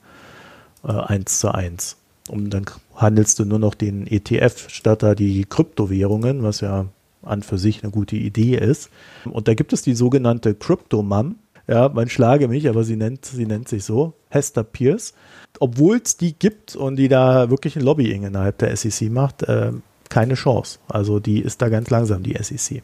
äh, 0.84 0.92
1 0.92 1.40
zu 1.40 1.52
1. 1.52 1.96
Und 2.28 2.50
dann 2.50 2.66
handelst 2.94 3.38
du 3.38 3.44
nur 3.44 3.58
noch 3.58 3.74
den 3.74 4.06
ETF 4.06 4.68
statt 4.68 5.02
da 5.02 5.14
die 5.14 5.44
Kryptowährungen, 5.44 6.42
was 6.42 6.60
ja 6.60 6.86
an 7.22 7.42
für 7.42 7.58
sich 7.58 7.82
eine 7.82 7.90
gute 7.90 8.16
Idee 8.16 8.56
ist. 8.56 8.90
Und 9.24 9.48
da 9.48 9.54
gibt 9.54 9.72
es 9.72 9.82
die 9.82 9.94
sogenannte 9.94 10.54
Crypto-Mom. 10.54 11.36
Ja, 11.66 11.88
man 11.88 12.08
schlage 12.08 12.48
mich, 12.48 12.68
aber 12.68 12.84
sie 12.84 12.96
nennt, 12.96 13.26
sie 13.26 13.44
nennt 13.44 13.68
sich 13.68 13.84
so, 13.84 14.14
Hester 14.28 14.64
Pierce. 14.64 15.14
Obwohl 15.60 16.00
es 16.02 16.16
die 16.16 16.32
gibt 16.32 16.76
und 16.76 16.96
die 16.96 17.08
da 17.08 17.50
wirklich 17.50 17.76
ein 17.76 17.82
Lobbying 17.82 18.24
innerhalb 18.24 18.58
der 18.58 18.74
SEC 18.74 19.10
macht, 19.10 19.42
äh, 19.42 19.72
keine 20.10 20.34
Chance. 20.34 20.78
Also 20.88 21.20
die 21.20 21.40
ist 21.40 21.62
da 21.62 21.68
ganz 21.68 21.90
langsam, 21.90 22.22
die 22.22 22.36
SEC. 22.40 22.82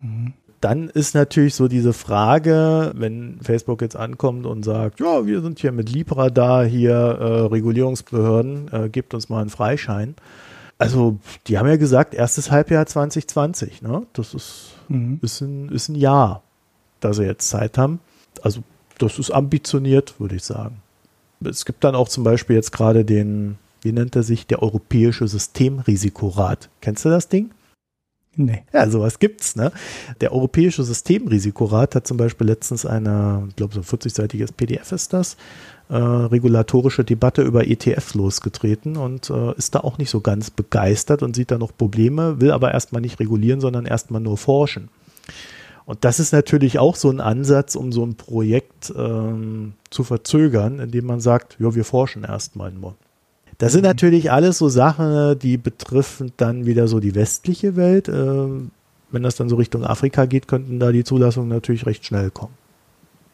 Mhm 0.00 0.34
dann 0.62 0.88
ist 0.88 1.14
natürlich 1.14 1.56
so 1.56 1.66
diese 1.66 1.92
Frage, 1.92 2.92
wenn 2.94 3.40
Facebook 3.42 3.82
jetzt 3.82 3.96
ankommt 3.96 4.46
und 4.46 4.64
sagt, 4.64 5.00
ja, 5.00 5.26
wir 5.26 5.42
sind 5.42 5.58
hier 5.58 5.72
mit 5.72 5.90
Libra 5.90 6.30
da, 6.30 6.62
hier 6.62 6.94
äh, 6.94 7.40
Regulierungsbehörden, 7.46 8.70
äh, 8.72 8.88
gebt 8.88 9.12
uns 9.12 9.28
mal 9.28 9.40
einen 9.40 9.50
Freischein. 9.50 10.14
Also, 10.78 11.18
die 11.48 11.58
haben 11.58 11.66
ja 11.66 11.76
gesagt, 11.76 12.14
erstes 12.14 12.52
Halbjahr 12.52 12.86
2020, 12.86 13.82
ne? 13.82 14.06
Das 14.12 14.34
ist, 14.34 14.74
mhm. 14.88 15.18
ist, 15.20 15.40
ein, 15.40 15.68
ist 15.68 15.88
ein 15.88 15.96
Jahr, 15.96 16.42
da 17.00 17.12
sie 17.12 17.24
jetzt 17.24 17.48
Zeit 17.48 17.76
haben. 17.76 17.98
Also, 18.42 18.62
das 18.98 19.18
ist 19.18 19.32
ambitioniert, 19.32 20.20
würde 20.20 20.36
ich 20.36 20.44
sagen. 20.44 20.80
Es 21.44 21.64
gibt 21.64 21.82
dann 21.82 21.96
auch 21.96 22.08
zum 22.08 22.22
Beispiel 22.22 22.54
jetzt 22.54 22.70
gerade 22.70 23.04
den, 23.04 23.58
wie 23.82 23.92
nennt 23.92 24.16
er 24.16 24.22
sich, 24.22 24.46
der 24.46 24.62
Europäische 24.62 25.28
Systemrisikorat. 25.28 26.70
Kennst 26.80 27.04
du 27.04 27.10
das 27.10 27.28
Ding? 27.28 27.50
Nee. 28.34 28.62
Ja, 28.72 28.88
sowas 28.88 29.18
gibt's, 29.18 29.56
ne? 29.56 29.72
Der 30.22 30.32
Europäische 30.32 30.82
Systemrisikorat 30.84 31.94
hat 31.94 32.06
zum 32.06 32.16
Beispiel 32.16 32.46
letztens 32.46 32.86
eine, 32.86 33.44
ich 33.48 33.56
glaube, 33.56 33.74
so 33.74 33.80
ein 33.80 33.84
40-seitiges 33.84 34.52
PDF 34.52 34.90
ist 34.92 35.12
das, 35.12 35.36
äh, 35.90 35.96
regulatorische 35.96 37.04
Debatte 37.04 37.42
über 37.42 37.66
ETFs 37.66 38.14
losgetreten 38.14 38.96
und 38.96 39.28
äh, 39.28 39.54
ist 39.56 39.74
da 39.74 39.80
auch 39.80 39.98
nicht 39.98 40.08
so 40.08 40.22
ganz 40.22 40.48
begeistert 40.48 41.22
und 41.22 41.36
sieht 41.36 41.50
da 41.50 41.58
noch 41.58 41.76
Probleme, 41.76 42.40
will 42.40 42.52
aber 42.52 42.72
erstmal 42.72 43.02
nicht 43.02 43.20
regulieren, 43.20 43.60
sondern 43.60 43.84
erstmal 43.84 44.22
nur 44.22 44.38
forschen. 44.38 44.88
Und 45.84 46.04
das 46.06 46.18
ist 46.18 46.32
natürlich 46.32 46.78
auch 46.78 46.96
so 46.96 47.10
ein 47.10 47.20
Ansatz, 47.20 47.74
um 47.74 47.92
so 47.92 48.02
ein 48.02 48.14
Projekt 48.14 48.94
ähm, 48.96 49.74
zu 49.90 50.04
verzögern, 50.04 50.78
indem 50.78 51.04
man 51.04 51.20
sagt, 51.20 51.56
ja, 51.58 51.74
wir 51.74 51.84
forschen 51.84 52.24
erstmal 52.24 52.72
nur. 52.72 52.94
Das 53.62 53.70
sind 53.70 53.84
natürlich 53.84 54.32
alles 54.32 54.58
so 54.58 54.68
Sachen, 54.68 55.38
die 55.38 55.56
betreffen 55.56 56.32
dann 56.36 56.66
wieder 56.66 56.88
so 56.88 56.98
die 56.98 57.14
westliche 57.14 57.76
Welt. 57.76 58.08
Ähm, 58.08 58.72
wenn 59.12 59.22
das 59.22 59.36
dann 59.36 59.48
so 59.48 59.54
Richtung 59.54 59.84
Afrika 59.84 60.24
geht, 60.24 60.48
könnten 60.48 60.80
da 60.80 60.90
die 60.90 61.04
Zulassungen 61.04 61.48
natürlich 61.48 61.86
recht 61.86 62.04
schnell 62.04 62.32
kommen. 62.32 62.54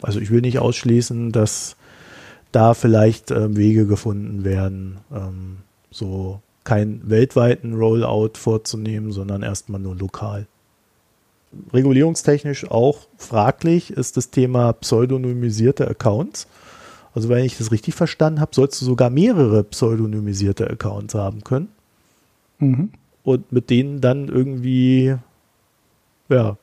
Also 0.02 0.20
ich 0.20 0.30
will 0.30 0.42
nicht 0.42 0.58
ausschließen, 0.58 1.32
dass 1.32 1.76
da 2.52 2.74
vielleicht 2.74 3.30
ähm, 3.30 3.56
Wege 3.56 3.86
gefunden 3.86 4.44
werden, 4.44 4.98
ähm, 5.10 5.56
so 5.90 6.42
keinen 6.62 7.08
weltweiten 7.08 7.72
Rollout 7.72 8.32
vorzunehmen, 8.34 9.12
sondern 9.12 9.42
erstmal 9.42 9.80
nur 9.80 9.96
lokal. 9.96 10.46
Regulierungstechnisch 11.72 12.70
auch 12.70 13.06
fraglich 13.16 13.92
ist 13.92 14.18
das 14.18 14.28
Thema 14.28 14.74
pseudonymisierte 14.74 15.88
Accounts. 15.88 16.48
Also 17.18 17.30
wenn 17.30 17.44
ich 17.44 17.58
das 17.58 17.72
richtig 17.72 17.96
verstanden 17.96 18.38
habe, 18.40 18.54
sollst 18.54 18.80
du 18.80 18.84
sogar 18.84 19.10
mehrere 19.10 19.64
pseudonymisierte 19.64 20.70
Accounts 20.70 21.16
haben 21.16 21.42
können. 21.42 21.66
Mhm. 22.60 22.92
Und 23.24 23.50
mit 23.50 23.70
denen 23.70 24.00
dann 24.00 24.28
irgendwie, 24.28 25.16
ja, 26.28 26.56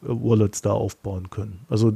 Wallets 0.00 0.62
da 0.62 0.72
aufbauen 0.72 1.30
können. 1.30 1.60
Also 1.68 1.92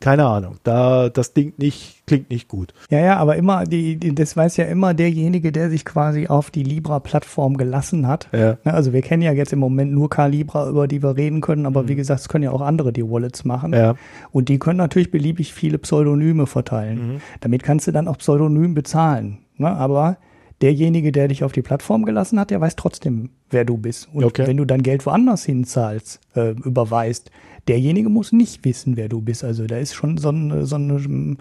keine 0.00 0.26
Ahnung, 0.26 0.56
da 0.64 1.08
das 1.08 1.32
Ding 1.32 1.54
nicht 1.56 2.06
klingt 2.06 2.30
nicht 2.30 2.48
gut. 2.48 2.72
Ja, 2.90 3.00
ja, 3.00 3.16
aber 3.16 3.36
immer 3.36 3.64
die, 3.64 3.96
die 3.96 4.14
das 4.14 4.36
weiß 4.36 4.56
ja 4.56 4.64
immer 4.66 4.94
derjenige, 4.94 5.52
der 5.52 5.70
sich 5.70 5.84
quasi 5.84 6.26
auf 6.26 6.50
die 6.50 6.62
Libra 6.62 7.00
Plattform 7.00 7.56
gelassen 7.56 8.06
hat. 8.06 8.28
Ja. 8.32 8.58
Ne, 8.64 8.74
also 8.74 8.92
wir 8.92 9.02
kennen 9.02 9.22
ja 9.22 9.32
jetzt 9.32 9.52
im 9.52 9.58
Moment 9.58 9.92
nur 9.92 10.10
Calibra, 10.10 10.68
über 10.68 10.88
die 10.88 11.02
wir 11.02 11.16
reden 11.16 11.40
können, 11.40 11.66
aber 11.66 11.84
mhm. 11.84 11.88
wie 11.88 11.96
gesagt, 11.96 12.20
es 12.20 12.28
können 12.28 12.44
ja 12.44 12.50
auch 12.50 12.60
andere 12.60 12.92
die 12.92 13.08
Wallets 13.08 13.44
machen. 13.44 13.72
Ja. 13.72 13.94
Und 14.30 14.48
die 14.48 14.58
können 14.58 14.78
natürlich 14.78 15.10
beliebig 15.10 15.52
viele 15.52 15.78
Pseudonyme 15.78 16.46
verteilen. 16.46 17.14
Mhm. 17.14 17.20
Damit 17.40 17.62
kannst 17.62 17.86
du 17.86 17.92
dann 17.92 18.08
auch 18.08 18.18
Pseudonym 18.18 18.74
bezahlen. 18.74 19.38
Ne? 19.56 19.68
Aber 19.68 20.18
derjenige, 20.60 21.12
der 21.12 21.28
dich 21.28 21.44
auf 21.44 21.52
die 21.52 21.62
Plattform 21.62 22.04
gelassen 22.04 22.38
hat, 22.40 22.50
der 22.50 22.60
weiß 22.60 22.76
trotzdem, 22.76 23.30
wer 23.50 23.64
du 23.64 23.76
bist. 23.76 24.08
Und 24.12 24.24
okay. 24.24 24.46
wenn 24.46 24.56
du 24.56 24.64
dein 24.64 24.82
Geld 24.82 25.06
woanders 25.06 25.44
hinzahlst, 25.44 26.20
äh, 26.34 26.50
überweist, 26.50 27.30
derjenige 27.68 28.08
muss 28.08 28.32
nicht 28.32 28.64
wissen, 28.64 28.96
wer 28.96 29.08
du 29.08 29.20
bist. 29.20 29.44
Also 29.44 29.66
da 29.66 29.76
ist 29.76 29.94
schon 29.94 30.18
so 30.18 30.30
eine, 30.30 30.66
so 30.66 30.76
eine 30.76 31.36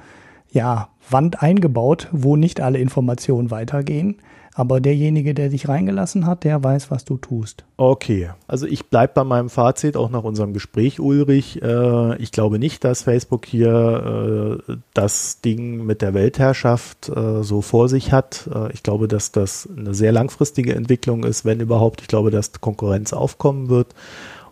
ja, 0.52 0.90
Wand 1.10 1.42
eingebaut, 1.42 2.10
wo 2.12 2.36
nicht 2.36 2.62
alle 2.62 2.80
Informationen 2.80 3.52
weitergehen. 3.52 4.18
Aber 4.58 4.82
derjenige, 4.82 5.36
der 5.36 5.50
dich 5.50 5.70
reingelassen 5.70 6.26
hat, 6.26 6.44
der 6.44 6.64
weiß, 6.64 6.90
was 6.90 7.06
du 7.06 7.18
tust. 7.18 7.64
Okay, 7.78 8.32
also 8.48 8.66
ich 8.66 8.88
bleibe 8.88 9.14
bei 9.14 9.24
meinem 9.24 9.52
Fazit, 9.52 9.96
auch 9.96 10.10
nach 10.10 10.24
unserem 10.24 10.52
Gespräch, 10.52 11.00
Ulrich. 11.00 11.62
Äh, 11.62 12.18
ich 12.18 12.32
glaube 12.32 12.58
nicht, 12.58 12.84
dass 12.84 13.04
Facebook 13.04 13.46
hier 13.46 14.58
äh, 14.68 14.74
das 14.96 15.42
Ding 15.42 15.86
mit 15.86 16.02
der 16.02 16.16
Weltherrschaft 16.16 17.08
äh, 17.08 17.44
so 17.44 17.62
vor 17.62 17.88
sich 17.88 18.12
hat. 18.12 18.50
Ich 18.74 18.82
glaube, 18.82 19.08
dass 19.08 19.32
das 19.32 19.70
eine 19.78 19.94
sehr 19.94 20.12
langfristige 20.12 20.74
Entwicklung 20.74 21.24
ist, 21.24 21.46
wenn 21.46 21.60
überhaupt. 21.60 22.02
Ich 22.02 22.08
glaube, 22.08 22.32
dass 22.32 22.60
Konkurrenz 22.60 23.14
aufkommen 23.14 23.70
wird. 23.70 23.94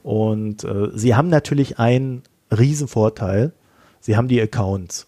Und 0.03 0.67
sie 0.93 1.15
haben 1.15 1.29
natürlich 1.29 1.79
einen 1.79 2.21
Riesenvorteil. 2.55 3.53
Sie 4.01 4.15
haben 4.15 4.27
die 4.27 4.39
Accounts. 4.39 5.07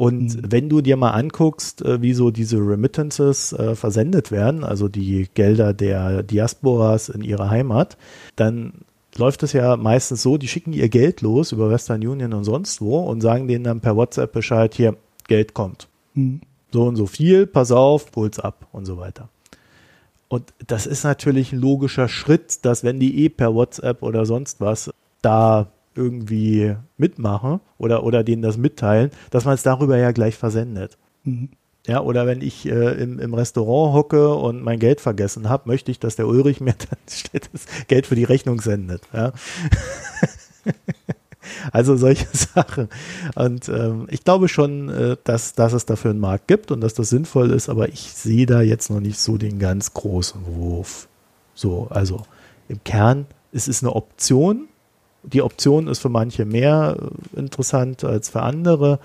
Und 0.00 0.34
mhm. 0.34 0.42
wenn 0.48 0.68
du 0.70 0.80
dir 0.80 0.96
mal 0.96 1.10
anguckst, 1.10 1.82
äh, 1.82 2.00
wie 2.00 2.14
so 2.14 2.30
diese 2.30 2.56
Remittances 2.56 3.52
äh, 3.52 3.74
versendet 3.74 4.30
werden, 4.30 4.64
also 4.64 4.88
die 4.88 5.28
Gelder 5.34 5.74
der 5.74 6.22
Diasporas 6.22 7.10
in 7.10 7.20
ihre 7.20 7.50
Heimat, 7.50 7.98
dann 8.34 8.72
läuft 9.18 9.42
es 9.42 9.52
ja 9.52 9.76
meistens 9.76 10.22
so, 10.22 10.38
die 10.38 10.48
schicken 10.48 10.72
ihr 10.72 10.88
Geld 10.88 11.20
los 11.20 11.52
über 11.52 11.68
Western 11.68 12.00
Union 12.00 12.32
und 12.32 12.44
sonst 12.44 12.80
wo 12.80 13.00
und 13.00 13.20
sagen 13.20 13.46
denen 13.46 13.62
dann 13.62 13.82
per 13.82 13.94
WhatsApp 13.94 14.32
Bescheid, 14.32 14.72
hier, 14.72 14.96
Geld 15.28 15.52
kommt. 15.52 15.86
Mhm. 16.14 16.40
So 16.72 16.84
und 16.84 16.96
so 16.96 17.04
viel, 17.04 17.46
pass 17.46 17.70
auf, 17.70 18.06
hol's 18.16 18.38
ab 18.38 18.68
und 18.72 18.86
so 18.86 18.96
weiter. 18.96 19.28
Und 20.28 20.54
das 20.66 20.86
ist 20.86 21.04
natürlich 21.04 21.52
ein 21.52 21.60
logischer 21.60 22.08
Schritt, 22.08 22.64
dass 22.64 22.84
wenn 22.84 23.00
die 23.00 23.22
eh 23.24 23.28
per 23.28 23.54
WhatsApp 23.54 24.02
oder 24.02 24.24
sonst 24.24 24.62
was 24.62 24.90
da 25.20 25.70
irgendwie 26.00 26.76
mitmachen 26.96 27.60
oder, 27.78 28.02
oder 28.04 28.24
denen 28.24 28.42
das 28.42 28.56
mitteilen, 28.56 29.10
dass 29.30 29.44
man 29.44 29.54
es 29.54 29.62
darüber 29.62 29.98
ja 29.98 30.12
gleich 30.12 30.36
versendet. 30.36 30.96
Mhm. 31.24 31.50
Ja, 31.86 32.00
oder 32.02 32.26
wenn 32.26 32.42
ich 32.42 32.66
äh, 32.66 33.02
im, 33.02 33.18
im 33.18 33.32
Restaurant 33.32 33.94
hocke 33.94 34.34
und 34.34 34.62
mein 34.62 34.78
Geld 34.78 35.00
vergessen 35.00 35.48
habe, 35.48 35.68
möchte 35.68 35.90
ich, 35.90 35.98
dass 35.98 36.16
der 36.16 36.26
Ulrich 36.26 36.60
mir 36.60 36.74
dann 36.90 36.98
das 37.52 37.66
Geld 37.88 38.06
für 38.06 38.14
die 38.14 38.24
Rechnung 38.24 38.60
sendet. 38.60 39.02
Ja. 39.12 39.32
also 41.72 41.96
solche 41.96 42.26
Sachen. 42.32 42.88
Und 43.34 43.68
ähm, 43.68 44.06
ich 44.10 44.24
glaube 44.24 44.48
schon, 44.48 44.88
äh, 44.90 45.16
dass, 45.24 45.54
dass 45.54 45.72
es 45.72 45.86
dafür 45.86 46.10
einen 46.10 46.20
Markt 46.20 46.48
gibt 46.48 46.70
und 46.70 46.80
dass 46.82 46.94
das 46.94 47.08
sinnvoll 47.08 47.50
ist, 47.50 47.68
aber 47.68 47.88
ich 47.88 48.12
sehe 48.12 48.46
da 48.46 48.60
jetzt 48.60 48.90
noch 48.90 49.00
nicht 49.00 49.18
so 49.18 49.38
den 49.38 49.58
ganz 49.58 49.94
großen 49.94 50.40
Wurf. 50.46 51.08
So, 51.54 51.88
also 51.90 52.22
im 52.68 52.84
Kern 52.84 53.26
es 53.52 53.68
ist 53.68 53.82
eine 53.82 53.94
Option, 53.94 54.68
die 55.22 55.42
Option 55.42 55.88
ist 55.88 56.00
für 56.00 56.08
manche 56.08 56.44
mehr 56.44 56.96
äh, 56.98 57.38
interessant 57.38 58.04
als 58.04 58.30
für 58.30 58.42
andere, 58.42 58.98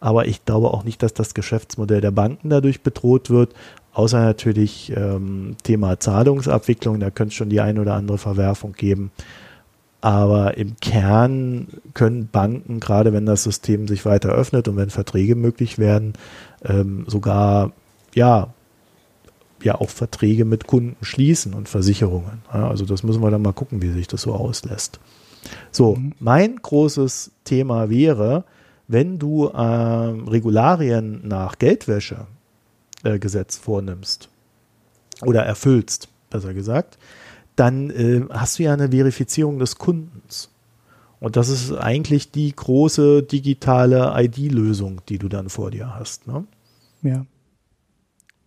aber 0.00 0.26
ich 0.26 0.44
glaube 0.44 0.68
auch 0.68 0.84
nicht, 0.84 1.02
dass 1.02 1.14
das 1.14 1.34
Geschäftsmodell 1.34 2.00
der 2.00 2.10
Banken 2.10 2.48
dadurch 2.50 2.82
bedroht 2.82 3.30
wird, 3.30 3.54
außer 3.92 4.20
natürlich 4.20 4.92
ähm, 4.96 5.56
Thema 5.62 6.00
Zahlungsabwicklung, 6.00 7.00
da 7.00 7.10
könnte 7.10 7.32
es 7.32 7.34
schon 7.34 7.50
die 7.50 7.60
ein 7.60 7.78
oder 7.78 7.94
andere 7.94 8.18
Verwerfung 8.18 8.72
geben. 8.72 9.10
Aber 10.00 10.56
im 10.56 10.76
Kern 10.80 11.68
können 11.92 12.28
Banken, 12.32 12.80
gerade 12.80 13.12
wenn 13.12 13.26
das 13.26 13.42
System 13.42 13.86
sich 13.86 14.06
weiter 14.06 14.30
öffnet 14.30 14.66
und 14.68 14.76
wenn 14.76 14.88
Verträge 14.88 15.34
möglich 15.36 15.78
werden, 15.78 16.14
ähm, 16.64 17.04
sogar 17.06 17.72
ja, 18.14 18.54
ja 19.62 19.74
auch 19.74 19.90
Verträge 19.90 20.46
mit 20.46 20.66
Kunden 20.66 20.96
schließen 21.04 21.52
und 21.52 21.68
Versicherungen. 21.68 22.42
Ja, 22.52 22.68
also 22.68 22.86
das 22.86 23.02
müssen 23.02 23.22
wir 23.22 23.30
dann 23.30 23.42
mal 23.42 23.52
gucken, 23.52 23.82
wie 23.82 23.90
sich 23.90 24.08
das 24.08 24.22
so 24.22 24.32
auslässt. 24.32 25.00
So, 25.70 25.96
mhm. 25.96 26.12
mein 26.18 26.56
großes 26.56 27.32
Thema 27.44 27.90
wäre, 27.90 28.44
wenn 28.88 29.18
du 29.18 29.46
äh, 29.46 29.60
Regularien 29.60 31.26
nach 31.26 31.58
Geldwäschegesetz 31.58 33.56
äh, 33.56 33.60
vornimmst 33.60 34.28
oder 35.22 35.44
erfüllst, 35.44 36.08
besser 36.28 36.54
gesagt, 36.54 36.98
dann 37.56 37.90
äh, 37.90 38.22
hast 38.30 38.58
du 38.58 38.64
ja 38.64 38.72
eine 38.72 38.90
Verifizierung 38.90 39.58
des 39.58 39.76
Kundens. 39.76 40.50
Und 41.20 41.36
das 41.36 41.50
ist 41.50 41.72
eigentlich 41.72 42.30
die 42.32 42.54
große 42.54 43.22
digitale 43.22 44.14
ID-Lösung, 44.16 45.02
die 45.08 45.18
du 45.18 45.28
dann 45.28 45.50
vor 45.50 45.70
dir 45.70 45.94
hast. 45.94 46.26
Ne? 46.26 46.44
Ja. 47.02 47.26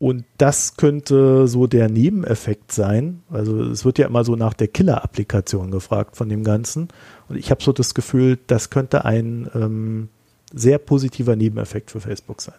Und 0.03 0.25
das 0.37 0.75
könnte 0.75 1.47
so 1.47 1.65
der 1.65 1.87
Nebeneffekt 1.87 2.73
sein. 2.73 3.21
Also 3.31 3.63
es 3.63 3.85
wird 3.85 3.97
ja 3.97 4.05
immer 4.05 4.25
so 4.25 4.35
nach 4.35 4.53
der 4.53 4.67
Killer-Applikation 4.67 5.71
gefragt 5.71 6.17
von 6.17 6.27
dem 6.27 6.43
Ganzen. 6.43 6.89
Und 7.29 7.37
ich 7.37 7.49
habe 7.49 7.63
so 7.63 7.71
das 7.71 7.93
Gefühl, 7.93 8.37
das 8.47 8.69
könnte 8.69 9.05
ein 9.05 9.49
ähm, 9.55 10.09
sehr 10.53 10.77
positiver 10.77 11.37
Nebeneffekt 11.37 11.89
für 11.89 12.01
Facebook 12.01 12.41
sein. 12.41 12.57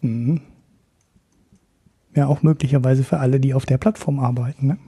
Mhm. 0.00 0.40
Ja, 2.16 2.26
auch 2.26 2.42
möglicherweise 2.42 3.04
für 3.04 3.20
alle, 3.20 3.38
die 3.38 3.54
auf 3.54 3.64
der 3.64 3.78
Plattform 3.78 4.18
arbeiten. 4.18 4.66
Ne? 4.66 4.78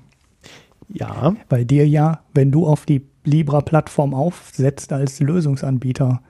Ja. 0.89 1.37
Weil 1.49 1.65
dir 1.65 1.87
ja, 1.87 2.19
wenn 2.35 2.51
du 2.51 2.67
auf 2.67 2.85
die 2.85 3.03
Libra-Plattform 3.23 4.13
aufsetzt 4.13 4.93
als 4.93 5.21
Lösungsanbieter, 5.21 6.21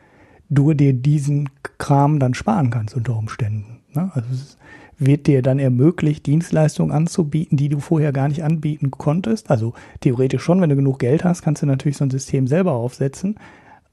du 0.50 0.74
dir 0.74 0.92
diesen 0.92 1.48
Kram 1.78 2.18
dann 2.18 2.34
sparen 2.34 2.68
kannst 2.68 2.94
unter 2.94 3.16
Umständen. 3.16 3.80
Ne? 3.94 4.10
Also 4.12 4.28
es 4.34 4.40
ist 4.42 4.57
wird 4.98 5.26
dir 5.26 5.42
dann 5.42 5.58
ermöglicht, 5.58 6.26
Dienstleistungen 6.26 6.92
anzubieten, 6.92 7.56
die 7.56 7.68
du 7.68 7.78
vorher 7.78 8.12
gar 8.12 8.28
nicht 8.28 8.42
anbieten 8.42 8.90
konntest. 8.90 9.50
Also 9.50 9.74
theoretisch 10.00 10.42
schon, 10.42 10.60
wenn 10.60 10.70
du 10.70 10.76
genug 10.76 10.98
Geld 10.98 11.24
hast, 11.24 11.42
kannst 11.42 11.62
du 11.62 11.66
natürlich 11.66 11.96
so 11.96 12.04
ein 12.04 12.10
System 12.10 12.46
selber 12.46 12.72
aufsetzen. 12.72 13.36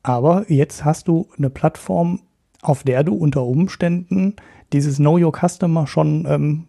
Aber 0.04 0.46
jetzt 0.52 0.84
hast 0.84 1.08
du 1.08 1.28
eine 1.38 1.50
Plattform, 1.50 2.22
auf 2.62 2.84
der 2.84 3.04
du 3.04 3.14
unter 3.16 3.44
Umständen 3.44 4.36
dieses 4.74 4.98
Know 4.98 5.18
Your 5.18 5.34
Customer 5.34 5.88
schon 5.88 6.26
ähm, 6.28 6.64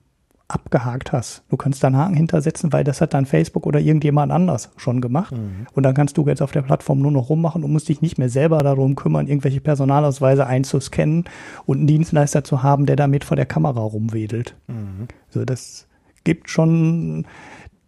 abgehakt 0.48 1.12
hast. 1.12 1.42
Du 1.48 1.56
kannst 1.56 1.82
da 1.82 1.88
einen 1.88 1.96
Haken 1.96 2.14
hintersetzen, 2.14 2.72
weil 2.72 2.84
das 2.84 3.00
hat 3.00 3.14
dann 3.14 3.26
Facebook 3.26 3.66
oder 3.66 3.80
irgendjemand 3.80 4.30
anders 4.30 4.70
schon 4.76 5.00
gemacht. 5.00 5.32
Mhm. 5.32 5.66
Und 5.74 5.82
dann 5.82 5.94
kannst 5.94 6.16
du 6.16 6.26
jetzt 6.26 6.42
auf 6.42 6.52
der 6.52 6.62
Plattform 6.62 7.00
nur 7.00 7.10
noch 7.10 7.30
rummachen 7.30 7.64
und 7.64 7.72
musst 7.72 7.88
dich 7.88 8.00
nicht 8.00 8.16
mehr 8.18 8.28
selber 8.28 8.58
darum 8.58 8.94
kümmern, 8.94 9.26
irgendwelche 9.26 9.60
Personalausweise 9.60 10.46
einzuscannen 10.46 11.24
und 11.66 11.78
einen 11.78 11.86
Dienstleister 11.88 12.44
zu 12.44 12.62
haben, 12.62 12.86
der 12.86 12.96
damit 12.96 13.24
vor 13.24 13.36
der 13.36 13.46
Kamera 13.46 13.80
rumwedelt. 13.80 14.54
Mhm. 14.68 15.08
So, 15.30 15.44
das 15.44 15.88
gibt 16.22 16.48
schon 16.48 17.26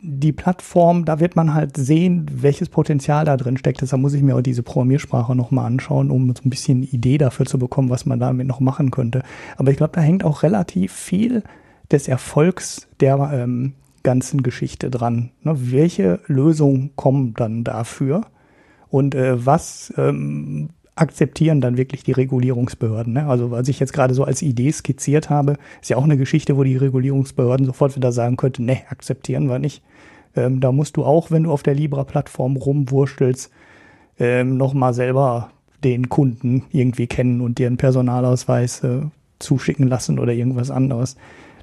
die 0.00 0.32
Plattform, 0.32 1.04
da 1.04 1.18
wird 1.18 1.34
man 1.34 1.54
halt 1.54 1.76
sehen, 1.76 2.26
welches 2.32 2.68
Potenzial 2.68 3.24
da 3.24 3.36
drin 3.36 3.56
steckt. 3.56 3.82
Deshalb 3.82 4.00
muss 4.00 4.14
ich 4.14 4.22
mir 4.22 4.36
auch 4.36 4.42
diese 4.42 4.62
Programmiersprache 4.62 5.34
nochmal 5.34 5.66
anschauen, 5.66 6.10
um 6.10 6.28
so 6.28 6.42
ein 6.44 6.50
bisschen 6.50 6.82
Idee 6.84 7.18
dafür 7.18 7.46
zu 7.46 7.58
bekommen, 7.58 7.90
was 7.90 8.06
man 8.06 8.20
damit 8.20 8.46
noch 8.46 8.60
machen 8.60 8.90
könnte. 8.92 9.22
Aber 9.56 9.70
ich 9.70 9.76
glaube, 9.76 9.92
da 9.94 10.00
hängt 10.00 10.24
auch 10.24 10.44
relativ 10.44 10.92
viel 10.92 11.42
des 11.90 12.08
Erfolgs 12.08 12.88
der 13.00 13.30
ähm, 13.32 13.74
ganzen 14.02 14.42
Geschichte 14.42 14.90
dran. 14.90 15.30
Ne? 15.42 15.54
Welche 15.72 16.20
Lösungen 16.26 16.90
kommen 16.96 17.34
dann 17.34 17.64
dafür? 17.64 18.22
Und 18.90 19.14
äh, 19.14 19.44
was 19.44 19.92
ähm, 19.96 20.70
akzeptieren 20.94 21.60
dann 21.60 21.76
wirklich 21.76 22.02
die 22.04 22.12
Regulierungsbehörden? 22.12 23.12
Ne? 23.12 23.26
Also 23.26 23.50
was 23.50 23.68
ich 23.68 23.80
jetzt 23.80 23.92
gerade 23.92 24.14
so 24.14 24.24
als 24.24 24.42
Idee 24.42 24.72
skizziert 24.72 25.30
habe, 25.30 25.56
ist 25.80 25.90
ja 25.90 25.96
auch 25.96 26.04
eine 26.04 26.16
Geschichte, 26.16 26.56
wo 26.56 26.64
die 26.64 26.76
Regulierungsbehörden 26.76 27.66
sofort 27.66 27.96
wieder 27.96 28.12
sagen 28.12 28.36
könnten, 28.36 28.64
ne, 28.64 28.80
akzeptieren 28.88 29.48
wir 29.48 29.58
nicht. 29.58 29.82
Ähm, 30.36 30.60
da 30.60 30.72
musst 30.72 30.96
du 30.96 31.04
auch, 31.04 31.30
wenn 31.30 31.44
du 31.44 31.52
auf 31.52 31.62
der 31.62 31.74
Libra-Plattform 31.74 32.56
rumwurstelst, 32.56 33.50
ähm, 34.18 34.56
nochmal 34.56 34.94
selber 34.94 35.50
den 35.84 36.08
Kunden 36.08 36.64
irgendwie 36.72 37.06
kennen 37.06 37.40
und 37.40 37.58
dir 37.58 37.68
einen 37.68 37.76
Personalausweis 37.76 38.82
äh, 38.84 39.02
zuschicken 39.38 39.86
lassen 39.86 40.18
oder 40.18 40.32
irgendwas 40.32 40.70
anderes. 40.70 41.16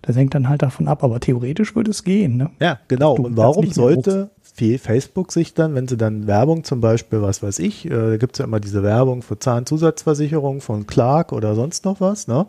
Das 0.05 0.15
hängt 0.15 0.35
dann 0.35 0.49
halt 0.49 0.61
davon 0.61 0.87
ab, 0.87 1.03
aber 1.03 1.19
theoretisch 1.19 1.75
würde 1.75 1.91
es 1.91 2.03
gehen. 2.03 2.37
Ne? 2.37 2.51
Ja, 2.59 2.79
genau. 2.87 3.15
Du 3.15 3.23
Und 3.23 3.37
warum 3.37 3.71
sollte 3.71 4.29
Facebook 4.77 5.31
sich 5.31 5.53
dann, 5.53 5.75
wenn 5.75 5.87
sie 5.87 5.97
dann 5.97 6.27
Werbung 6.27 6.63
zum 6.63 6.79
Beispiel, 6.79 7.21
was 7.21 7.43
weiß 7.43 7.59
ich, 7.59 7.85
äh, 7.85 7.89
da 7.89 8.17
gibt 8.17 8.35
es 8.35 8.39
ja 8.39 8.45
immer 8.45 8.59
diese 8.59 8.83
Werbung 8.83 9.21
für 9.21 9.37
Zahnzusatzversicherung 9.37 10.61
von 10.61 10.87
Clark 10.87 11.33
oder 11.33 11.55
sonst 11.55 11.85
noch 11.85 11.99
was, 11.99 12.27
ne? 12.27 12.45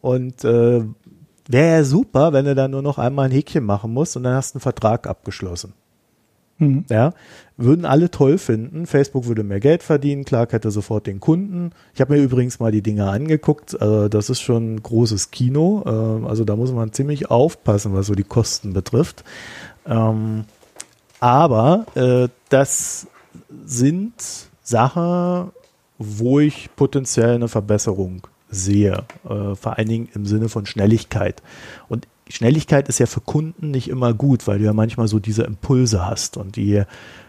Und 0.00 0.44
äh, 0.44 0.82
wäre 1.48 1.76
ja 1.76 1.84
super, 1.84 2.32
wenn 2.32 2.46
du 2.46 2.54
dann 2.54 2.70
nur 2.70 2.82
noch 2.82 2.98
einmal 2.98 3.26
ein 3.26 3.32
Häkchen 3.32 3.64
machen 3.64 3.92
musst 3.92 4.16
und 4.16 4.24
dann 4.24 4.34
hast 4.34 4.54
du 4.54 4.56
einen 4.56 4.62
Vertrag 4.62 5.06
abgeschlossen. 5.06 5.74
Mhm. 6.58 6.84
Ja, 6.88 7.12
würden 7.56 7.84
alle 7.84 8.10
toll 8.10 8.38
finden. 8.38 8.86
Facebook 8.86 9.26
würde 9.26 9.42
mehr 9.42 9.60
Geld 9.60 9.82
verdienen, 9.82 10.24
Clark 10.24 10.52
hätte 10.52 10.70
sofort 10.70 11.06
den 11.06 11.20
Kunden. 11.20 11.72
Ich 11.94 12.00
habe 12.00 12.14
mir 12.14 12.22
übrigens 12.22 12.60
mal 12.60 12.72
die 12.72 12.82
Dinge 12.82 13.10
angeguckt. 13.10 13.74
Äh, 13.74 14.08
das 14.08 14.30
ist 14.30 14.40
schon 14.40 14.82
großes 14.82 15.30
Kino. 15.30 15.82
Äh, 15.84 16.26
also 16.26 16.44
da 16.44 16.56
muss 16.56 16.72
man 16.72 16.92
ziemlich 16.92 17.30
aufpassen, 17.30 17.92
was 17.94 18.06
so 18.06 18.14
die 18.14 18.24
Kosten 18.24 18.72
betrifft. 18.72 19.24
Ähm, 19.86 20.44
aber 21.20 21.86
äh, 21.94 22.28
das 22.48 23.06
sind 23.64 24.14
Sachen, 24.62 25.50
wo 25.98 26.40
ich 26.40 26.70
potenziell 26.74 27.34
eine 27.34 27.48
Verbesserung 27.48 28.26
sehe. 28.48 29.04
Vor 29.24 29.76
allen 29.76 29.88
Dingen 29.88 30.08
im 30.14 30.24
Sinne 30.24 30.48
von 30.48 30.66
Schnelligkeit. 30.66 31.42
Und 31.88 32.06
Schnelligkeit 32.28 32.88
ist 32.88 32.98
ja 32.98 33.06
für 33.06 33.20
Kunden 33.20 33.70
nicht 33.70 33.88
immer 33.88 34.12
gut, 34.12 34.46
weil 34.46 34.58
du 34.58 34.64
ja 34.64 34.72
manchmal 34.72 35.08
so 35.08 35.18
diese 35.18 35.44
Impulse 35.44 36.06
hast 36.06 36.36
und 36.36 36.56
die 36.56 36.82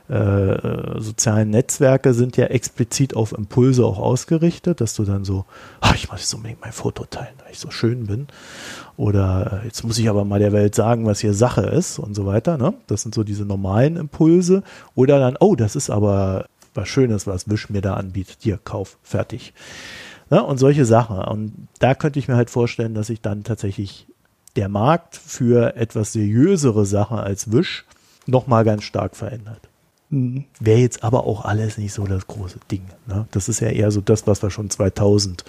äh, 0.09 0.99
sozialen 0.99 1.49
Netzwerke 1.49 2.13
sind 2.13 2.37
ja 2.37 2.45
explizit 2.45 3.15
auf 3.15 3.33
Impulse 3.33 3.85
auch 3.85 3.99
ausgerichtet, 3.99 4.79
dass 4.79 4.95
du 4.95 5.03
dann 5.03 5.25
so, 5.25 5.45
ach, 5.81 5.95
ich 5.95 6.09
muss 6.09 6.21
jetzt 6.21 6.33
unbedingt 6.33 6.61
mein 6.61 6.71
Foto 6.71 7.03
teilen, 7.05 7.35
weil 7.43 7.51
ich 7.51 7.59
so 7.59 7.71
schön 7.71 8.07
bin. 8.07 8.27
Oder 8.95 9.61
äh, 9.63 9.65
jetzt 9.65 9.83
muss 9.83 9.97
ich 9.97 10.09
aber 10.09 10.23
mal 10.23 10.39
der 10.39 10.53
Welt 10.53 10.75
sagen, 10.75 11.05
was 11.05 11.19
hier 11.19 11.33
Sache 11.33 11.61
ist 11.61 11.99
und 11.99 12.15
so 12.15 12.25
weiter. 12.25 12.57
Ne? 12.57 12.73
Das 12.87 13.01
sind 13.01 13.13
so 13.13 13.23
diese 13.23 13.43
normalen 13.43 13.97
Impulse. 13.97 14.63
Oder 14.95 15.19
dann, 15.19 15.35
oh, 15.39 15.55
das 15.55 15.75
ist 15.75 15.89
aber 15.89 16.45
was 16.73 16.87
Schönes, 16.87 17.27
was 17.27 17.49
Wish 17.49 17.69
mir 17.69 17.81
da 17.81 17.95
anbietet. 17.95 18.37
Hier, 18.39 18.59
kauf, 18.63 18.97
fertig. 19.03 19.53
Ne? 20.29 20.41
Und 20.41 20.57
solche 20.57 20.85
Sachen. 20.85 21.17
Und 21.17 21.67
da 21.79 21.95
könnte 21.95 22.17
ich 22.17 22.29
mir 22.29 22.37
halt 22.37 22.49
vorstellen, 22.49 22.93
dass 22.93 23.09
ich 23.09 23.19
dann 23.19 23.43
tatsächlich 23.43 24.06
der 24.57 24.69
Markt 24.69 25.15
für 25.15 25.75
etwas 25.75 26.13
seriösere 26.13 26.85
Sachen 26.85 27.17
als 27.17 27.51
Wish 27.51 27.85
nochmal 28.25 28.65
ganz 28.65 28.83
stark 28.83 29.15
verändert. 29.15 29.69
Mhm. 30.09 30.45
Wäre 30.59 30.79
jetzt 30.79 31.03
aber 31.03 31.25
auch 31.25 31.45
alles 31.45 31.77
nicht 31.77 31.93
so 31.93 32.05
das 32.05 32.27
große 32.27 32.59
Ding. 32.71 32.83
Ne? 33.05 33.27
Das 33.31 33.49
ist 33.49 33.59
ja 33.59 33.69
eher 33.69 33.91
so 33.91 34.01
das, 34.01 34.27
was 34.27 34.41
wir 34.41 34.49
schon 34.49 34.69
2000 34.69 35.45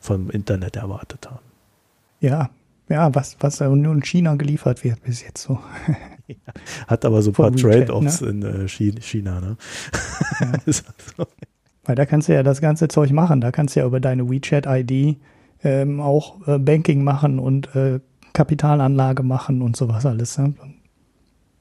vom 0.00 0.30
Internet 0.30 0.76
erwartet 0.76 1.30
haben. 1.30 1.44
Ja, 2.20 2.50
ja, 2.88 3.14
was, 3.14 3.36
was 3.40 3.60
nur 3.60 3.94
in 3.94 4.02
China 4.02 4.34
geliefert 4.36 4.82
wird 4.84 5.02
bis 5.02 5.22
jetzt 5.22 5.42
so. 5.42 5.58
Ja, 6.30 6.52
hat 6.86 7.06
aber 7.06 7.22
so 7.22 7.30
ein 7.30 7.32
paar 7.32 7.56
Trade-offs 7.56 8.20
ne? 8.20 8.28
in 8.28 8.42
äh, 8.42 8.68
China. 8.68 9.40
Ne? 9.40 9.56
Ja. 10.40 10.52
so. 10.70 10.82
Weil 11.86 11.94
da 11.96 12.04
kannst 12.04 12.28
du 12.28 12.34
ja 12.34 12.42
das 12.42 12.60
ganze 12.60 12.88
Zeug 12.88 13.12
machen. 13.12 13.40
Da 13.40 13.50
kannst 13.50 13.74
du 13.74 13.80
ja 13.80 13.86
über 13.86 13.98
deine 13.98 14.28
WeChat-ID 14.28 15.16
ähm, 15.64 16.02
auch 16.02 16.46
äh, 16.46 16.58
Banking 16.58 17.02
machen 17.02 17.38
und 17.38 17.74
äh, 17.74 18.00
Kapitalanlage 18.38 19.24
machen 19.24 19.62
und 19.62 19.76
sowas 19.76 20.06
alles. 20.06 20.38
Ne? 20.38 20.54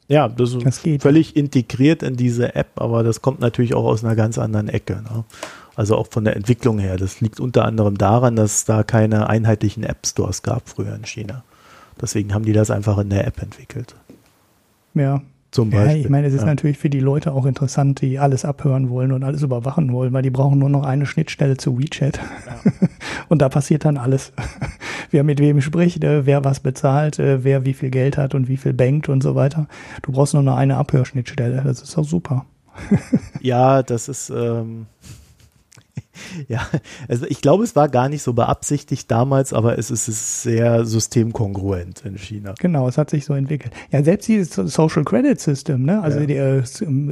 Ja, 0.07 0.27
das 0.27 0.53
ist 0.53 0.63
das 0.63 0.79
völlig 0.99 1.35
integriert 1.35 2.03
in 2.03 2.15
diese 2.15 2.53
App, 2.53 2.79
aber 2.79 3.01
das 3.01 3.23
kommt 3.23 3.39
natürlich 3.39 3.73
auch 3.73 3.83
aus 3.83 4.03
einer 4.03 4.15
ganz 4.15 4.37
anderen 4.37 4.69
Ecke. 4.69 5.01
Ne? 5.01 5.25
Also 5.75 5.95
auch 5.95 6.05
von 6.11 6.23
der 6.23 6.35
Entwicklung 6.35 6.77
her. 6.77 6.97
Das 6.97 7.19
liegt 7.19 7.39
unter 7.39 7.65
anderem 7.65 7.97
daran, 7.97 8.35
dass 8.35 8.57
es 8.57 8.65
da 8.65 8.83
keine 8.83 9.27
einheitlichen 9.27 9.83
App 9.83 10.05
Stores 10.05 10.43
gab 10.43 10.69
früher 10.69 10.93
in 10.93 11.05
China. 11.05 11.43
Deswegen 11.99 12.31
haben 12.31 12.45
die 12.45 12.53
das 12.53 12.69
einfach 12.69 12.99
in 12.99 13.09
der 13.09 13.25
App 13.25 13.41
entwickelt. 13.41 13.95
Ja, 14.93 15.23
zum 15.52 15.69
Beispiel. 15.69 15.98
Ja, 15.98 16.02
ich 16.02 16.10
meine, 16.10 16.28
es 16.28 16.34
ist 16.34 16.41
ja. 16.41 16.48
natürlich 16.48 16.78
für 16.78 16.90
die 16.90 16.99
Leute 16.99 17.32
auch 17.34 17.45
interessant, 17.45 18.02
die 18.02 18.19
alles 18.19 18.45
abhören 18.45 18.90
wollen 18.90 19.11
und 19.11 19.24
alles 19.24 19.44
überwachen 19.44 19.91
wollen, 19.94 20.14
weil 20.14 20.22
die 20.22 20.30
brauchen 20.30 20.60
nur 20.60 20.69
noch 20.69 20.84
eine 20.84 21.06
Schnittstelle 21.06 21.57
zu 21.57 21.80
WeChat. 21.80 22.18
Ja. 22.18 22.72
und 23.30 23.41
da 23.41 23.49
passiert 23.49 23.86
dann 23.86 23.98
alles. 23.98 24.34
wer 25.11 25.24
mit 25.24 25.40
wem 25.40 25.61
spricht, 25.61 26.03
äh, 26.03 26.26
wer 26.26 26.44
was 26.44 26.60
bezahlt, 26.60 27.19
äh, 27.19 27.44
wer 27.44 27.65
wie 27.65 27.74
viel 27.74 27.90
Geld 27.90 28.18
hat 28.18 28.36
und 28.36 28.48
wie 28.48 28.57
viel 28.57 28.74
bankt 28.74 29.10
und 29.10 29.24
so 29.24 29.36
weiter. 29.36 29.68
Du 30.02 30.11
brauchst 30.11 30.34
nur 30.34 30.44
noch 30.44 30.57
eine 30.57 30.78
Abhörschnittstelle. 30.78 31.61
Das 31.64 31.82
ist 31.82 31.98
auch 31.98 32.03
super. 32.06 32.45
ja, 33.41 33.84
das 33.84 34.10
ist. 34.10 34.30
Ähm 34.30 34.88
ja, 36.48 36.68
also 37.07 37.26
ich 37.27 37.41
glaube, 37.41 37.64
es 37.64 37.76
war 37.76 37.89
gar 37.89 38.10
nicht 38.10 38.22
so 38.22 38.34
beabsichtigt 38.34 39.10
damals, 39.10 39.53
aber 39.53 39.77
es 39.77 39.91
ist 39.91 40.44
sehr 40.44 40.85
systemkongruent 40.85 42.03
in 42.06 42.18
China. 42.18 42.56
Genau, 42.60 42.88
es 42.88 42.98
hat 42.98 43.10
sich 43.10 43.26
so 43.26 43.34
entwickelt. 43.34 43.73
Ja, 43.91 44.03
selbst 44.03 44.27
dieses 44.27 44.53
Social 44.53 45.03
Credit 45.03 45.39
System, 45.39 45.84
ne? 45.84 46.02
Also 46.02 46.19
ja. 46.19 46.26
der, 46.26 46.64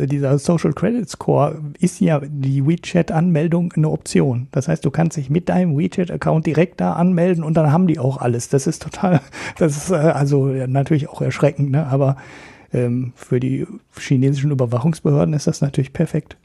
dieser 0.08 0.38
Social 0.40 0.74
Credit 0.74 1.10
Score 1.10 1.60
ist 1.80 2.00
ja 2.00 2.22
die 2.26 2.66
WeChat-Anmeldung 2.66 3.74
eine 3.74 3.90
Option. 3.90 4.48
Das 4.52 4.68
heißt, 4.68 4.84
du 4.86 4.92
kannst 4.92 5.18
dich 5.18 5.30
mit 5.30 5.50
deinem 5.50 5.78
WeChat-Account 5.78 6.46
direkt 6.46 6.82
da 6.82 6.94
anmelden 6.94 7.44
und 7.44 7.56
dann 7.56 7.72
haben 7.72 7.88
die 7.88 8.00
auch 8.00 8.18
alles. 8.18 8.50
Das 8.50 8.68
ist 8.68 8.82
total, 8.82 9.22
das 9.58 9.78
ist 9.78 9.92
äh, 9.92 9.96
also 9.96 10.46
natürlich 10.46 11.10
auch 11.10 11.22
erschreckend, 11.22 11.72
ne? 11.72 11.88
Aber 11.88 12.18
ähm, 12.74 13.14
für 13.16 13.40
die 13.40 13.66
chinesischen 13.98 14.52
Überwachungsbehörden 14.52 15.34
ist 15.34 15.48
das 15.48 15.62
natürlich 15.62 15.94
perfekt 15.94 16.38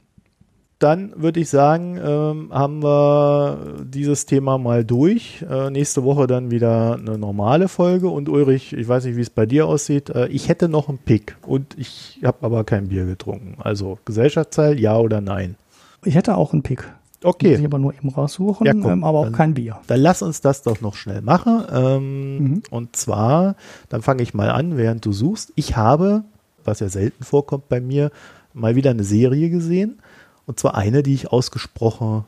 dann 0.81 1.13
würde 1.15 1.39
ich 1.39 1.49
sagen, 1.49 1.99
ähm, 2.03 2.49
haben 2.51 2.81
wir 2.81 3.83
dieses 3.83 4.25
Thema 4.25 4.57
mal 4.57 4.83
durch. 4.83 5.45
Äh, 5.47 5.69
nächste 5.69 6.03
Woche 6.03 6.25
dann 6.25 6.49
wieder 6.49 6.95
eine 6.95 7.19
normale 7.19 7.67
Folge. 7.67 8.09
Und 8.09 8.29
Ulrich, 8.29 8.73
ich 8.73 8.87
weiß 8.87 9.05
nicht, 9.05 9.15
wie 9.15 9.21
es 9.21 9.29
bei 9.29 9.45
dir 9.45 9.67
aussieht. 9.67 10.09
Äh, 10.09 10.27
ich 10.27 10.49
hätte 10.49 10.67
noch 10.69 10.89
einen 10.89 10.97
Pick 10.97 11.37
und 11.45 11.77
ich 11.77 12.19
habe 12.23 12.39
aber 12.41 12.63
kein 12.63 12.87
Bier 12.87 13.05
getrunken. 13.05 13.57
Also 13.59 13.99
Gesellschaftsteil, 14.05 14.79
ja 14.79 14.97
oder 14.97 15.21
nein? 15.21 15.55
Ich 16.03 16.15
hätte 16.15 16.35
auch 16.35 16.51
einen 16.51 16.63
Pick. 16.63 16.83
Okay. 17.23 17.51
Muss 17.51 17.59
ich 17.59 17.65
aber 17.65 17.77
nur 17.77 17.93
eben 17.93 18.09
raussuchen, 18.09 18.65
ja, 18.65 18.73
ähm, 18.73 19.03
aber 19.03 19.19
auch 19.19 19.25
dann, 19.25 19.33
kein 19.33 19.53
Bier. 19.53 19.79
Dann 19.85 19.99
lass 19.99 20.23
uns 20.23 20.41
das 20.41 20.63
doch 20.63 20.81
noch 20.81 20.95
schnell 20.95 21.21
machen. 21.21 21.63
Ähm, 21.71 22.37
mhm. 22.37 22.63
Und 22.71 22.95
zwar, 22.95 23.55
dann 23.89 24.01
fange 24.01 24.23
ich 24.23 24.33
mal 24.33 24.49
an, 24.49 24.77
während 24.77 25.05
du 25.05 25.11
suchst. 25.11 25.53
Ich 25.55 25.77
habe, 25.77 26.23
was 26.63 26.79
ja 26.79 26.89
selten 26.89 27.23
vorkommt 27.23 27.69
bei 27.69 27.79
mir, 27.79 28.09
mal 28.53 28.75
wieder 28.75 28.89
eine 28.89 29.03
Serie 29.03 29.51
gesehen 29.51 29.99
und 30.45 30.59
zwar 30.59 30.75
eine, 30.75 31.03
die 31.03 31.13
ich 31.13 31.31
ausgesprochen 31.31 32.25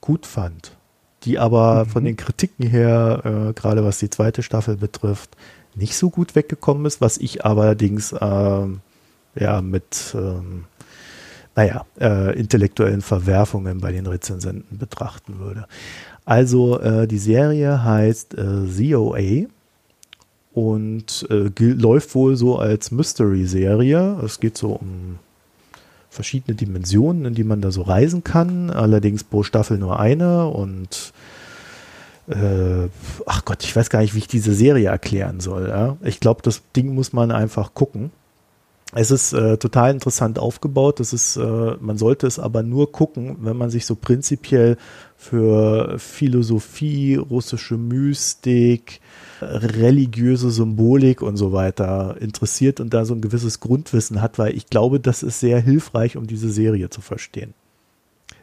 gut 0.00 0.26
fand, 0.26 0.76
die 1.24 1.38
aber 1.38 1.84
mhm. 1.84 1.88
von 1.88 2.04
den 2.04 2.16
Kritiken 2.16 2.66
her, 2.66 3.22
äh, 3.24 3.52
gerade 3.52 3.84
was 3.84 3.98
die 3.98 4.10
zweite 4.10 4.42
Staffel 4.42 4.76
betrifft, 4.76 5.36
nicht 5.74 5.96
so 5.96 6.10
gut 6.10 6.34
weggekommen 6.34 6.86
ist, 6.86 7.00
was 7.00 7.18
ich 7.18 7.44
allerdings 7.44 8.12
äh, 8.12 8.66
ja 9.36 9.60
mit 9.62 10.14
ähm, 10.14 10.66
naja, 11.56 11.86
äh, 12.00 12.38
intellektuellen 12.38 13.02
Verwerfungen 13.02 13.80
bei 13.80 13.92
den 13.92 14.06
Rezensenten 14.06 14.78
betrachten 14.78 15.38
würde. 15.38 15.66
Also 16.24 16.80
äh, 16.80 17.06
die 17.06 17.18
Serie 17.18 17.84
heißt 17.84 18.34
äh, 18.34 18.66
ZOA 18.66 19.46
und 20.52 21.26
äh, 21.30 21.50
läuft 21.58 22.14
wohl 22.14 22.36
so 22.36 22.58
als 22.58 22.90
Mystery-Serie. 22.90 24.20
Es 24.24 24.40
geht 24.40 24.56
so 24.56 24.72
um 24.72 25.18
verschiedene 26.14 26.54
Dimensionen, 26.54 27.26
in 27.26 27.34
die 27.34 27.44
man 27.44 27.60
da 27.60 27.70
so 27.70 27.82
reisen 27.82 28.24
kann. 28.24 28.70
Allerdings 28.70 29.24
pro 29.24 29.42
Staffel 29.42 29.78
nur 29.78 29.98
eine 29.98 30.48
und 30.48 31.12
äh, 32.28 32.88
ach 33.26 33.44
Gott, 33.44 33.64
ich 33.64 33.74
weiß 33.76 33.90
gar 33.90 34.00
nicht, 34.00 34.14
wie 34.14 34.18
ich 34.18 34.28
diese 34.28 34.54
Serie 34.54 34.88
erklären 34.88 35.40
soll. 35.40 35.68
Ja? 35.68 35.96
Ich 36.02 36.20
glaube, 36.20 36.40
das 36.42 36.62
Ding 36.74 36.94
muss 36.94 37.12
man 37.12 37.30
einfach 37.30 37.74
gucken. 37.74 38.10
Es 38.96 39.10
ist 39.10 39.32
äh, 39.32 39.58
total 39.58 39.90
interessant 39.90 40.38
aufgebaut. 40.38 41.00
Das 41.00 41.12
ist, 41.12 41.36
äh, 41.36 41.76
man 41.80 41.98
sollte 41.98 42.26
es 42.26 42.38
aber 42.38 42.62
nur 42.62 42.92
gucken, 42.92 43.36
wenn 43.40 43.56
man 43.56 43.68
sich 43.68 43.86
so 43.86 43.96
prinzipiell 43.96 44.76
für 45.16 45.98
Philosophie, 45.98 47.16
russische 47.16 47.76
Mystik, 47.76 49.00
religiöse 49.40 50.50
Symbolik 50.50 51.22
und 51.22 51.36
so 51.36 51.52
weiter 51.52 52.16
interessiert 52.20 52.80
und 52.80 52.94
da 52.94 53.04
so 53.04 53.14
ein 53.14 53.20
gewisses 53.20 53.60
Grundwissen 53.60 54.20
hat, 54.20 54.38
weil 54.38 54.56
ich 54.56 54.66
glaube, 54.66 55.00
das 55.00 55.22
ist 55.22 55.40
sehr 55.40 55.60
hilfreich, 55.60 56.16
um 56.16 56.26
diese 56.26 56.50
Serie 56.50 56.90
zu 56.90 57.00
verstehen. 57.00 57.54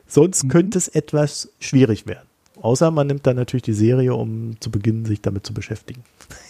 Sonst 0.07 0.43
mhm. 0.43 0.49
könnte 0.49 0.77
es 0.77 0.87
etwas 0.87 1.49
schwierig 1.59 2.05
werden. 2.07 2.27
Außer 2.61 2.91
man 2.91 3.07
nimmt 3.07 3.25
dann 3.25 3.37
natürlich 3.37 3.63
die 3.63 3.73
Serie, 3.73 4.13
um 4.13 4.55
zu 4.59 4.69
beginnen, 4.69 5.05
sich 5.05 5.21
damit 5.21 5.47
zu 5.47 5.53
beschäftigen. 5.53 6.03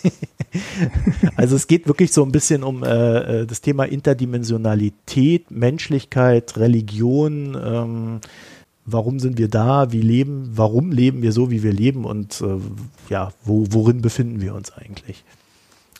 also 1.38 1.56
es 1.56 1.68
geht 1.68 1.88
wirklich 1.88 2.12
so 2.12 2.24
ein 2.24 2.34
bisschen 2.34 2.64
um 2.64 2.84
äh, 2.84 3.42
äh, 3.42 3.46
das 3.46 3.62
Thema 3.62 3.86
Interdimensionalität, 3.86 5.52
Menschlichkeit, 5.52 6.58
Religion, 6.58 7.58
ähm, 7.64 8.20
warum 8.92 9.20
sind 9.20 9.38
wir 9.38 9.48
da, 9.48 9.92
wie 9.92 10.02
leben, 10.02 10.52
warum 10.54 10.92
leben 10.92 11.22
wir 11.22 11.32
so, 11.32 11.52
wie 11.52 11.64
wir 11.64 11.74
leben 11.74 12.06
und 12.06 12.42
äh, 12.42 12.58
ja, 13.10 13.34
wo, 13.44 13.66
worin 13.70 14.02
befinden 14.02 14.42
wir 14.42 14.56
uns 14.56 14.72
eigentlich. 14.72 15.24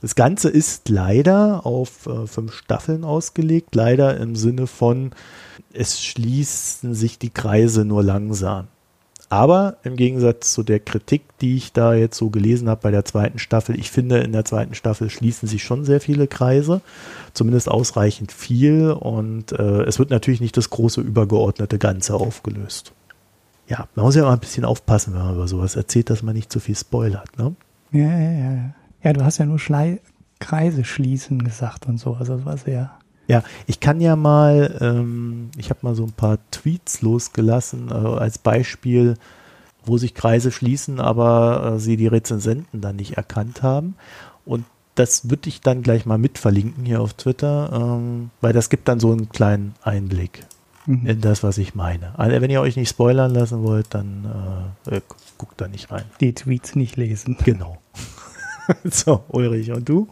Das 0.02 0.16
Ganze 0.16 0.50
ist 0.50 0.90
leider 0.90 1.66
auf 1.66 2.08
äh, 2.08 2.26
fünf 2.26 2.54
Staffeln 2.54 3.04
ausgelegt, 3.04 3.76
leider 3.76 4.18
im 4.18 4.36
Sinne 4.36 4.66
von, 4.66 5.12
es 5.74 6.02
schließen 6.04 6.96
sich 6.96 7.20
die 7.20 7.30
Kreise 7.30 7.86
nur 7.86 8.04
langsam. 8.04 8.68
Aber 9.32 9.78
im 9.84 9.96
Gegensatz 9.96 10.52
zu 10.52 10.62
der 10.62 10.82
Kritik, 10.82 11.22
die 11.40 11.56
ich 11.56 11.72
da 11.72 11.94
jetzt 11.94 12.18
so 12.18 12.30
gelesen 12.30 12.68
habe 12.68 12.82
bei 12.82 12.92
der 12.92 13.06
zweiten 13.06 13.40
Staffel, 13.40 13.80
ich 13.80 13.90
finde, 13.90 14.18
in 14.18 14.34
der 14.34 14.44
zweiten 14.44 14.76
Staffel 14.76 15.10
schließen 15.10 15.48
sich 15.48 15.64
schon 15.64 15.86
sehr 15.86 16.02
viele 16.02 16.28
Kreise, 16.28 16.82
zumindest 17.32 17.70
ausreichend 17.70 18.34
viel 18.34 18.92
und 18.92 19.54
äh, 19.54 19.84
es 19.84 20.00
wird 20.00 20.10
natürlich 20.10 20.42
nicht 20.42 20.58
das 20.58 20.70
große 20.70 21.00
übergeordnete 21.00 21.80
Ganze 21.80 22.16
aufgelöst. 22.16 22.92
Ja, 23.70 23.88
man 23.96 24.04
muss 24.04 24.16
ja 24.16 24.24
mal 24.24 24.34
ein 24.34 24.40
bisschen 24.42 24.66
aufpassen, 24.66 25.14
wenn 25.14 25.24
man 25.24 25.36
über 25.36 25.48
sowas 25.48 25.78
erzählt, 25.78 26.10
dass 26.10 26.24
man 26.24 26.36
nicht 26.36 26.52
zu 26.52 26.60
viel 26.60 26.76
spoilert, 26.76 27.38
ne? 27.38 27.56
Ja, 27.94 28.20
ja, 28.20 28.32
ja. 28.32 28.74
Ja, 29.02 29.14
du 29.14 29.24
hast 29.24 29.38
ja 29.38 29.46
nur 29.46 29.60
Schlei 29.60 30.02
Kreise 30.40 30.84
schließen 30.84 31.42
gesagt 31.42 31.86
und 31.86 32.00
so, 32.00 32.16
also 32.16 32.36
das 32.36 32.46
war 32.46 32.58
sehr 32.58 32.92
Ja, 33.28 33.44
ich 33.66 33.80
kann 33.80 34.02
ja 34.02 34.16
mal, 34.16 34.78
ähm, 34.82 35.52
ich 35.58 35.70
habe 35.70 35.80
mal 35.84 35.96
so 35.96 36.04
ein 36.04 36.12
paar 36.12 36.40
Tweets 36.52 37.02
losgelassen 37.02 37.90
äh, 37.90 37.94
als 37.94 38.38
Beispiel, 38.38 39.16
wo 39.86 39.98
sich 39.98 40.14
Kreise 40.14 40.52
schließen, 40.52 41.00
aber 41.00 41.74
äh, 41.76 41.80
sie 41.80 41.98
die 41.98 42.08
Rezensenten 42.08 42.82
dann 42.82 42.98
nicht 42.98 43.18
erkannt 43.18 43.64
haben. 43.64 43.96
Und 44.46 44.66
das 44.96 45.30
würde 45.30 45.50
ich 45.50 45.62
dann 45.62 45.82
gleich 45.82 46.06
mal 46.06 46.18
mit 46.18 46.38
verlinken 46.38 46.86
hier 46.86 47.02
auf 47.02 47.14
Twitter, 47.14 47.70
ähm, 47.74 48.32
weil 48.42 48.54
das 48.54 48.70
gibt 48.70 48.88
dann 48.88 49.00
so 49.00 49.12
einen 49.12 49.30
kleinen 49.30 49.76
Einblick 49.82 50.46
mhm. 50.86 51.06
in 51.06 51.22
das, 51.22 51.44
was 51.44 51.58
ich 51.58 51.76
meine. 51.76 52.18
Also 52.20 52.42
wenn 52.42 52.52
ihr 52.52 52.62
euch 52.62 52.76
nicht 52.76 52.90
spoilern 52.90 53.34
lassen 53.34 53.64
wollt, 53.64 53.88
dann 53.94 54.74
äh, 54.88 54.98
äh 54.98 55.02
guckt 55.38 55.60
da 55.60 55.68
nicht 55.68 55.92
rein. 55.92 56.04
Die 56.20 56.34
Tweets 56.34 56.76
nicht 56.76 56.98
lesen. 56.98 57.38
Genau. 57.44 57.78
so, 58.84 59.24
Ulrich, 59.30 59.72
und 59.72 59.88
du? 59.88 60.08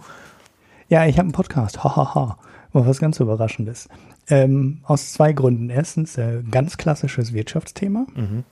Ja, 0.87 1.05
ich 1.05 1.17
habe 1.17 1.25
einen 1.25 1.33
Podcast. 1.33 1.83
Hahaha. 1.83 2.15
Ha, 2.15 2.15
ha. 2.15 2.37
Was 2.71 2.99
ganz 2.99 3.19
Überraschendes. 3.19 3.89
Ähm, 4.27 4.79
aus 4.83 5.13
zwei 5.13 5.33
Gründen. 5.33 5.69
Erstens, 5.69 6.17
äh, 6.17 6.43
ganz 6.49 6.77
klassisches 6.77 7.33
Wirtschaftsthema. 7.33 8.05
Mhm. 8.15 8.43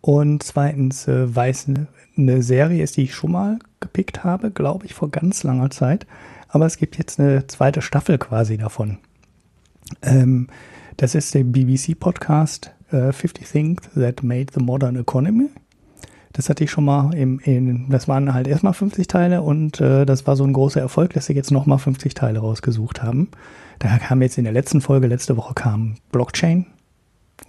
Und 0.00 0.42
zweitens, 0.42 1.06
äh, 1.06 1.34
weiß 1.34 1.68
eine, 1.68 1.86
eine 2.16 2.42
Serie 2.42 2.82
ist, 2.82 2.96
die 2.96 3.04
ich 3.04 3.14
schon 3.14 3.32
mal 3.32 3.58
gepickt 3.80 4.24
habe, 4.24 4.50
glaube 4.50 4.86
ich, 4.86 4.94
vor 4.94 5.10
ganz 5.10 5.44
langer 5.44 5.70
Zeit. 5.70 6.06
Aber 6.48 6.66
es 6.66 6.78
gibt 6.78 6.98
jetzt 6.98 7.20
eine 7.20 7.46
zweite 7.46 7.82
Staffel 7.82 8.18
quasi 8.18 8.56
davon. 8.56 8.98
Ähm, 10.02 10.48
das 10.96 11.14
ist 11.14 11.34
der 11.34 11.44
BBC-Podcast 11.44 12.74
äh, 12.90 13.12
50 13.12 13.46
Things 13.46 13.82
That 13.94 14.22
Made 14.22 14.46
the 14.52 14.60
Modern 14.60 14.96
Economy. 14.96 15.48
Das 16.38 16.48
hatte 16.48 16.62
ich 16.62 16.70
schon 16.70 16.84
mal 16.84 17.12
im, 17.14 17.40
in, 17.40 17.88
das 17.88 18.06
waren 18.06 18.32
halt 18.32 18.46
erstmal 18.46 18.72
50 18.72 19.08
Teile 19.08 19.42
und 19.42 19.80
äh, 19.80 20.06
das 20.06 20.24
war 20.28 20.36
so 20.36 20.44
ein 20.44 20.52
großer 20.52 20.80
Erfolg, 20.80 21.12
dass 21.14 21.26
sie 21.26 21.32
jetzt 21.32 21.50
nochmal 21.50 21.78
50 21.78 22.14
Teile 22.14 22.38
rausgesucht 22.38 23.02
haben. 23.02 23.26
Da 23.80 23.98
kam 23.98 24.22
jetzt 24.22 24.38
in 24.38 24.44
der 24.44 24.52
letzten 24.52 24.80
Folge, 24.80 25.08
letzte 25.08 25.36
Woche 25.36 25.54
kam 25.54 25.96
Blockchain, 26.12 26.66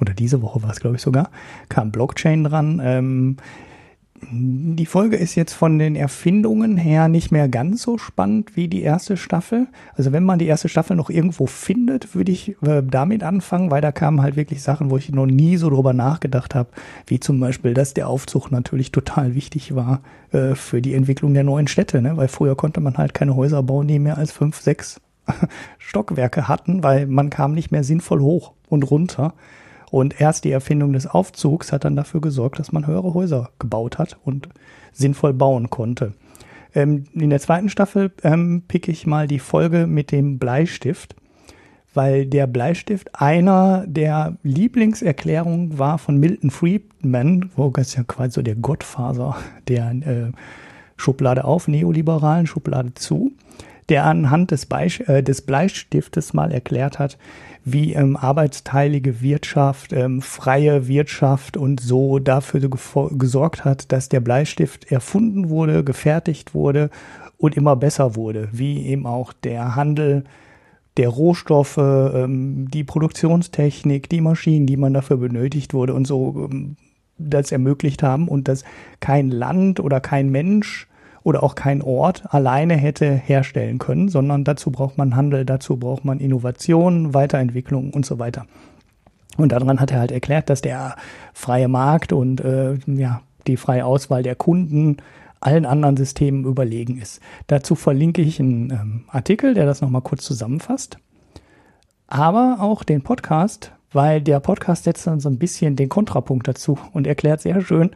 oder 0.02 0.16
diese 0.16 0.42
Woche 0.42 0.64
war 0.64 0.72
es, 0.72 0.80
glaube 0.80 0.96
ich, 0.96 1.04
sogar, 1.04 1.30
kam 1.70 1.92
Blockchain 1.92 2.44
dran. 2.44 2.82
Ähm, 2.84 3.38
die 4.22 4.86
Folge 4.86 5.16
ist 5.16 5.36
jetzt 5.36 5.54
von 5.54 5.80
den 5.80 5.96
Erfindungen 5.96 6.78
her 6.78 7.08
nicht 7.08 7.32
mehr 7.32 7.48
ganz 7.48 7.82
so 7.82 7.98
spannend 7.98 8.56
wie 8.56 8.68
die 8.68 8.82
erste 8.82 9.18
Staffel. 9.18 9.68
Also 9.96 10.12
wenn 10.12 10.24
man 10.24 10.40
die 10.40 10.48
erste 10.48 10.70
Staffel 10.70 10.96
noch 10.96 11.10
irgendwo 11.10 11.46
findet, 11.46 12.16
würde 12.16 12.32
ich 12.32 12.56
äh, 12.62 12.84
damit 12.84 13.24
anfangen, 13.24 13.72
weil 13.72 13.82
da 13.82 13.92
kamen 13.92 14.22
halt 14.22 14.36
wirklich 14.36 14.62
Sachen, 14.62 14.90
wo 14.90 14.98
ich 14.98 15.12
noch 15.12 15.26
nie 15.26 15.58
so 15.58 15.70
drüber 15.70 15.94
nachgedacht 15.94 16.56
habe, 16.56 16.70
wie 17.08 17.20
zum 17.20 17.40
Beispiel, 17.40 17.74
dass 17.74 17.94
der 17.94 18.08
Aufzug 18.08 18.52
natürlich 18.52 18.92
total 18.92 19.36
wichtig 19.36 19.76
war 19.76 20.02
äh, 20.32 20.56
für 20.56 20.82
die 20.82 20.94
Entwicklung 20.94 21.34
der 21.34 21.44
neuen 21.44 21.68
Städte, 21.68 22.02
ne? 22.02 22.18
weil 22.18 22.28
früher 22.28 22.56
konnte 22.56 22.82
man 22.82 22.98
halt 22.98 23.14
keine 23.14 23.36
Häuser 23.36 23.64
bauen, 23.64 23.88
die 23.88 24.00
mehr 24.00 24.18
als 24.18 24.32
fünf, 24.32 24.60
sechs 24.60 25.00
Stockwerke 25.78 26.48
hatten, 26.48 26.84
weil 26.84 27.08
man 27.08 27.30
kam 27.30 27.54
nicht 27.54 27.72
mehr 27.72 27.84
sinnvoll 27.84 28.22
hoch 28.22 28.54
und 28.68 28.90
runter. 28.90 29.34
Und 29.92 30.20
erst 30.20 30.44
die 30.44 30.52
Erfindung 30.52 30.94
des 30.94 31.08
Aufzugs 31.08 31.72
hat 31.72 31.86
dann 31.86 31.96
dafür 31.96 32.22
gesorgt, 32.22 32.60
dass 32.60 32.72
man 32.72 32.88
höhere 32.88 33.14
Häuser 33.14 33.50
gebaut 33.60 33.98
hat 33.98 34.18
und 34.24 34.50
sinnvoll 34.92 35.34
bauen 35.34 35.70
konnte. 35.70 36.14
Ähm, 36.76 37.06
in 37.14 37.30
der 37.30 37.40
zweiten 37.40 37.70
Staffel 37.70 38.12
ähm, 38.24 38.64
pick 38.68 38.88
ich 38.88 39.08
mal 39.08 39.28
die 39.28 39.40
Folge 39.40 39.88
mit 39.88 40.12
dem 40.12 40.38
Bleistift, 40.38 41.16
weil 41.94 42.26
der 42.28 42.46
Bleistift 42.46 43.10
einer 43.14 43.86
der 43.88 44.38
Lieblingserklärungen 44.44 45.80
war 45.80 45.98
von 45.98 46.18
Milton 46.18 46.52
Friedman, 46.52 47.50
wo 47.56 47.70
das 47.70 47.96
ja 47.96 48.04
quasi 48.04 48.32
so 48.32 48.42
der 48.42 48.56
Gottfaser 48.56 49.38
der 49.68 49.92
äh, 49.92 50.32
Schublade 50.98 51.46
auf, 51.46 51.68
neoliberalen 51.68 52.46
Schublade 52.46 52.94
zu, 52.94 53.32
der 53.88 54.06
anhand 54.06 54.52
des, 54.52 54.68
Beisch 54.68 55.02
äh, 55.08 55.24
des 55.24 55.42
Bleistiftes 55.42 56.34
mal 56.34 56.52
erklärt 56.52 57.00
hat, 57.00 57.18
wie 57.72 57.94
ähm, 57.94 58.18
arbeitsteilige 58.18 59.22
Wirtschaft, 59.22 59.94
ähm, 59.94 60.22
freie 60.22 60.88
Wirtschaft 60.88 61.58
und 61.58 61.80
so 61.80 62.20
dafür 62.20 62.70
gesorgt 63.12 63.66
hat, 63.66 63.92
dass 63.92 64.10
der 64.10 64.20
Bleistift 64.20 64.92
erfunden 64.92 65.50
wurde, 65.50 65.84
gefertigt 65.84 66.54
wurde 66.54 66.90
und 67.38 67.56
immer 67.56 67.76
besser 67.76 68.16
wurde, 68.16 68.50
wie 68.52 68.86
eben 68.86 69.06
auch 69.06 69.34
der 69.34 69.76
Handel 69.76 70.26
der 70.98 71.10
Rohstoffe, 71.10 71.78
ähm, 71.78 72.68
die 72.70 72.84
Produktionstechnik, 72.84 74.10
die 74.10 74.22
Maschinen, 74.22 74.66
die 74.66 74.76
man 74.76 74.94
dafür 74.94 75.18
benötigt 75.18 75.74
wurde 75.74 75.94
und 75.94 76.06
so 76.06 76.50
ähm, 76.52 76.76
das 77.18 77.52
ermöglicht 77.52 78.04
haben 78.04 78.28
und 78.28 78.48
dass 78.48 78.64
kein 79.00 79.30
Land 79.30 79.80
oder 79.80 80.02
kein 80.02 80.30
Mensch 80.30 80.89
oder 81.24 81.44
auch 81.44 81.56
kein 81.56 81.82
Ort 81.82 82.34
alleine 82.34 82.76
hätte 82.76 83.12
herstellen 83.12 83.78
können, 83.78 84.10
sondern 84.10 84.44
dazu 84.44 84.72
braucht 84.72 84.98
man 84.98 85.16
Handel, 85.16 85.46
dazu 85.46 85.78
braucht 85.78 86.06
man 86.06 86.20
Innovation, 86.20 87.14
Weiterentwicklung 87.14 87.92
und 87.92 88.06
so 88.06 88.20
weiter. 88.20 88.46
Und 89.38 89.52
daran 89.52 89.80
hat 89.80 89.92
er 89.92 90.00
halt 90.00 90.12
erklärt, 90.12 90.50
dass 90.50 90.62
der 90.62 90.96
freie 91.34 91.68
Markt 91.68 92.12
und 92.12 92.42
äh, 92.42 92.76
ja, 92.88 93.22
die 93.48 93.58
freie 93.58 93.86
Auswahl 93.86 94.24
der 94.24 94.36
Kunden 94.36 94.98
allen 95.40 95.66
anderen 95.66 95.96
Systemen 95.96 96.44
überlegen 96.46 97.00
ist. 97.00 97.22
Dazu 97.48 97.76
verlinke 97.76 98.22
ich 98.22 98.40
einen 98.40 98.72
ähm, 98.72 99.04
Artikel, 99.08 99.54
der 99.54 99.66
das 99.66 99.82
nochmal 99.82 100.02
kurz 100.02 100.26
zusammenfasst. 100.26 100.98
Aber 102.08 102.58
auch 102.60 102.84
den 102.84 103.02
Podcast, 103.02 103.72
weil 103.92 104.22
der 104.22 104.40
Podcast 104.40 104.84
setzt 104.84 105.08
dann 105.08 105.20
so 105.20 105.30
ein 105.30 105.40
bisschen 105.40 105.76
den 105.76 105.90
Kontrapunkt 105.90 106.48
dazu 106.48 106.78
und 106.94 107.08
erklärt 107.08 107.42
sehr 107.42 107.62
schön, 107.62 107.92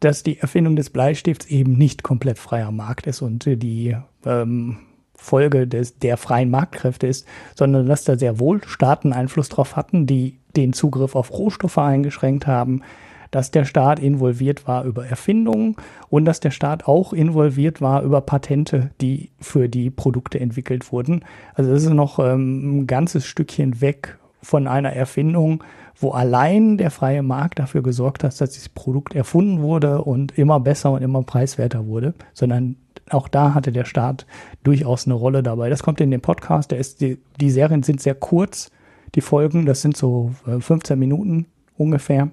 dass 0.00 0.22
die 0.22 0.38
Erfindung 0.38 0.76
des 0.76 0.90
Bleistifts 0.90 1.46
eben 1.46 1.72
nicht 1.74 2.02
komplett 2.02 2.38
freier 2.38 2.70
Markt 2.70 3.06
ist 3.06 3.22
und 3.22 3.44
die 3.46 3.96
ähm, 4.24 4.78
Folge 5.14 5.66
des, 5.66 5.98
der 5.98 6.16
freien 6.16 6.50
Marktkräfte 6.50 7.06
ist, 7.06 7.26
sondern 7.56 7.86
dass 7.86 8.04
da 8.04 8.16
sehr 8.16 8.38
wohl 8.38 8.62
Staaten 8.66 9.12
Einfluss 9.12 9.48
drauf 9.48 9.76
hatten, 9.76 10.06
die 10.06 10.38
den 10.56 10.72
Zugriff 10.72 11.16
auf 11.16 11.32
Rohstoffe 11.32 11.78
eingeschränkt 11.78 12.46
haben, 12.46 12.82
dass 13.30 13.50
der 13.50 13.64
Staat 13.64 13.98
involviert 13.98 14.66
war 14.66 14.84
über 14.84 15.06
Erfindungen 15.06 15.76
und 16.08 16.24
dass 16.24 16.40
der 16.40 16.50
Staat 16.50 16.86
auch 16.86 17.12
involviert 17.12 17.80
war 17.80 18.02
über 18.02 18.20
Patente, 18.20 18.90
die 19.00 19.30
für 19.40 19.68
die 19.68 19.90
Produkte 19.90 20.40
entwickelt 20.40 20.90
wurden. 20.92 21.24
Also 21.54 21.70
das 21.70 21.82
ist 21.82 21.90
noch 21.90 22.18
ähm, 22.18 22.80
ein 22.80 22.86
ganzes 22.86 23.26
Stückchen 23.26 23.80
weg 23.80 24.18
von 24.42 24.66
einer 24.66 24.92
Erfindung, 24.92 25.64
wo 26.00 26.10
allein 26.10 26.78
der 26.78 26.90
freie 26.90 27.22
Markt 27.22 27.58
dafür 27.58 27.82
gesorgt 27.82 28.22
hat, 28.22 28.40
dass 28.40 28.54
das 28.54 28.68
Produkt 28.68 29.14
erfunden 29.14 29.62
wurde 29.62 30.02
und 30.02 30.38
immer 30.38 30.60
besser 30.60 30.92
und 30.92 31.02
immer 31.02 31.22
preiswerter 31.22 31.86
wurde, 31.86 32.14
sondern 32.34 32.76
auch 33.10 33.28
da 33.28 33.54
hatte 33.54 33.72
der 33.72 33.84
Staat 33.84 34.26
durchaus 34.62 35.06
eine 35.06 35.14
Rolle 35.14 35.42
dabei. 35.42 35.70
Das 35.70 35.82
kommt 35.82 36.00
in 36.00 36.10
den 36.10 36.20
Podcast, 36.20 36.70
der 36.70 36.78
ist, 36.78 37.00
die, 37.00 37.18
die 37.40 37.50
Serien 37.50 37.82
sind 37.82 38.00
sehr 38.00 38.14
kurz, 38.14 38.70
die 39.14 39.20
Folgen, 39.20 39.66
das 39.66 39.80
sind 39.80 39.96
so 39.96 40.32
15 40.44 40.94
äh, 40.94 40.96
Minuten 40.98 41.46
ungefähr. 41.76 42.30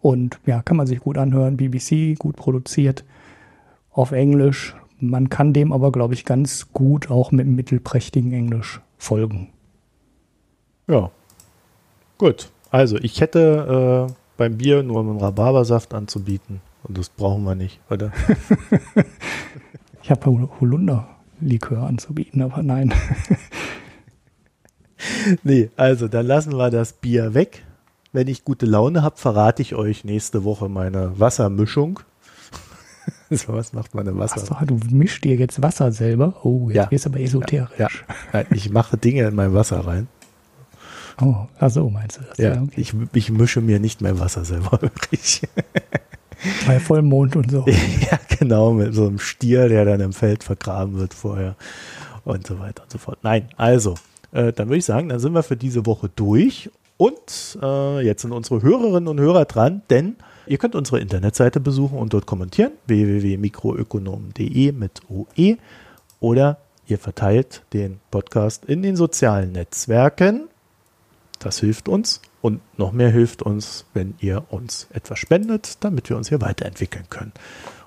Und 0.00 0.40
ja, 0.46 0.62
kann 0.62 0.76
man 0.76 0.86
sich 0.86 1.00
gut 1.00 1.18
anhören. 1.18 1.56
BBC, 1.56 2.18
gut 2.18 2.36
produziert, 2.36 3.04
auf 3.90 4.12
Englisch. 4.12 4.74
Man 4.98 5.28
kann 5.28 5.52
dem 5.52 5.72
aber, 5.72 5.92
glaube 5.92 6.14
ich, 6.14 6.24
ganz 6.24 6.72
gut 6.72 7.10
auch 7.10 7.32
mit 7.32 7.46
mittelprächtigen 7.46 8.32
Englisch 8.32 8.80
folgen. 8.98 9.50
Ja, 10.88 11.10
gut. 12.20 12.50
Also, 12.70 12.96
ich 12.98 13.20
hätte 13.20 14.06
äh, 14.08 14.12
beim 14.36 14.58
Bier 14.58 14.82
nur 14.82 15.00
einen 15.00 15.18
Rhabarbersaft 15.18 15.94
anzubieten. 15.94 16.60
Und 16.82 16.96
das 16.96 17.08
brauchen 17.08 17.44
wir 17.44 17.54
nicht, 17.54 17.80
oder? 17.90 18.12
ich 20.02 20.10
habe 20.10 20.48
Holunder-Likör 20.60 21.82
anzubieten, 21.82 22.42
aber 22.42 22.62
nein. 22.62 22.94
nee, 25.42 25.70
also 25.76 26.08
dann 26.08 26.26
lassen 26.26 26.56
wir 26.56 26.70
das 26.70 26.92
Bier 26.92 27.34
weg. 27.34 27.64
Wenn 28.12 28.28
ich 28.28 28.44
gute 28.44 28.66
Laune 28.66 29.02
habe, 29.02 29.16
verrate 29.16 29.62
ich 29.62 29.74
euch 29.74 30.04
nächste 30.04 30.44
Woche 30.44 30.68
meine 30.68 31.18
Wassermischung. 31.18 32.00
so 33.30 33.52
was 33.54 33.72
macht 33.72 33.94
meine 33.94 34.16
Wasser. 34.18 34.40
Achso, 34.40 34.64
du 34.64 34.78
mischst 34.90 35.24
dir 35.24 35.36
jetzt 35.36 35.62
Wasser 35.62 35.92
selber? 35.92 36.44
Oh, 36.44 36.68
jetzt 36.68 36.76
ja. 36.76 36.90
wirst 36.90 37.06
aber 37.06 37.20
esoterisch. 37.20 37.70
Ja, 37.78 37.88
ja. 38.32 38.44
Ich 38.52 38.70
mache 38.70 38.96
Dinge 38.96 39.28
in 39.28 39.34
mein 39.34 39.54
Wasser 39.54 39.86
rein. 39.86 40.08
Oh, 41.20 41.46
ach 41.58 41.70
so 41.70 41.90
meinst 41.90 42.18
du 42.18 42.22
das? 42.22 42.38
Ja, 42.38 42.54
ja 42.54 42.62
okay. 42.62 42.80
ich, 42.80 42.94
ich 43.12 43.30
mische 43.30 43.60
mir 43.60 43.78
nicht 43.78 44.00
mehr 44.00 44.18
Wasser 44.18 44.44
selber 44.44 44.72
wirklich. 44.82 45.42
Bei 46.66 46.80
Vollmond 46.80 47.36
und 47.36 47.50
so. 47.50 47.66
ja, 48.10 48.18
genau, 48.38 48.72
mit 48.72 48.94
so 48.94 49.06
einem 49.06 49.18
Stier, 49.18 49.68
der 49.68 49.84
dann 49.84 50.00
im 50.00 50.12
Feld 50.12 50.42
vergraben 50.44 50.98
wird 50.98 51.12
vorher 51.12 51.56
und 52.24 52.46
so 52.46 52.58
weiter 52.58 52.82
und 52.82 52.90
so 52.90 52.98
fort. 52.98 53.18
Nein, 53.22 53.48
also, 53.56 53.94
äh, 54.32 54.52
dann 54.52 54.68
würde 54.68 54.78
ich 54.78 54.84
sagen, 54.84 55.08
dann 55.08 55.18
sind 55.18 55.32
wir 55.34 55.42
für 55.42 55.56
diese 55.56 55.86
Woche 55.86 56.08
durch 56.14 56.70
und 56.96 57.58
äh, 57.62 58.04
jetzt 58.04 58.22
sind 58.22 58.32
unsere 58.32 58.62
Hörerinnen 58.62 59.08
und 59.08 59.20
Hörer 59.20 59.46
dran, 59.46 59.82
denn 59.90 60.16
ihr 60.46 60.58
könnt 60.58 60.74
unsere 60.74 61.00
Internetseite 61.00 61.60
besuchen 61.60 61.98
und 61.98 62.12
dort 62.12 62.26
kommentieren, 62.26 62.72
www.mikroökonom.de 62.86 64.72
mit 64.72 65.00
OE 65.08 65.56
oder 66.20 66.58
ihr 66.86 66.98
verteilt 66.98 67.62
den 67.72 68.00
Podcast 68.10 68.64
in 68.66 68.82
den 68.82 68.96
sozialen 68.96 69.52
Netzwerken 69.52 70.49
das 71.40 71.58
hilft 71.58 71.88
uns 71.88 72.20
und 72.40 72.60
noch 72.78 72.92
mehr 72.92 73.10
hilft 73.10 73.42
uns, 73.42 73.86
wenn 73.92 74.14
ihr 74.20 74.44
uns 74.50 74.86
etwas 74.92 75.18
spendet, 75.18 75.82
damit 75.82 76.08
wir 76.08 76.16
uns 76.16 76.28
hier 76.28 76.40
weiterentwickeln 76.40 77.06
können. 77.10 77.32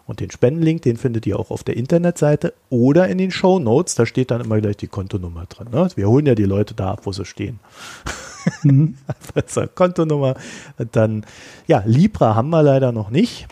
Und 0.06 0.20
den 0.20 0.32
Spendenlink, 0.32 0.82
den 0.82 0.98
findet 0.98 1.26
ihr 1.26 1.40
auch 1.40 1.50
auf 1.50 1.64
der 1.64 1.78
Internetseite 1.78 2.54
oder 2.70 3.08
in 3.08 3.18
den 3.18 3.32
Show 3.32 3.60
Notes. 3.60 3.96
Da 3.96 4.06
steht 4.06 4.32
dann 4.32 4.42
immer 4.42 4.60
gleich 4.60 4.76
die 4.76 4.88
Kontonummer 4.88 5.46
drin. 5.46 5.70
Ne? 5.72 5.88
Wir 5.96 6.10
holen 6.10 6.26
ja 6.26 6.36
die 6.36 6.44
Leute 6.44 6.74
da 6.74 6.92
ab, 6.92 7.02
wo 7.06 7.14
sie 7.14 7.24
stehen. 7.24 7.60
Mhm. 8.64 8.98
Kontonummer. 9.76 10.36
Dann, 10.92 11.26
ja, 11.68 11.84
Libra 11.86 12.36
haben 12.36 12.50
wir 12.50 12.64
leider 12.64 12.92
noch 12.92 13.12
nicht. 13.12 13.48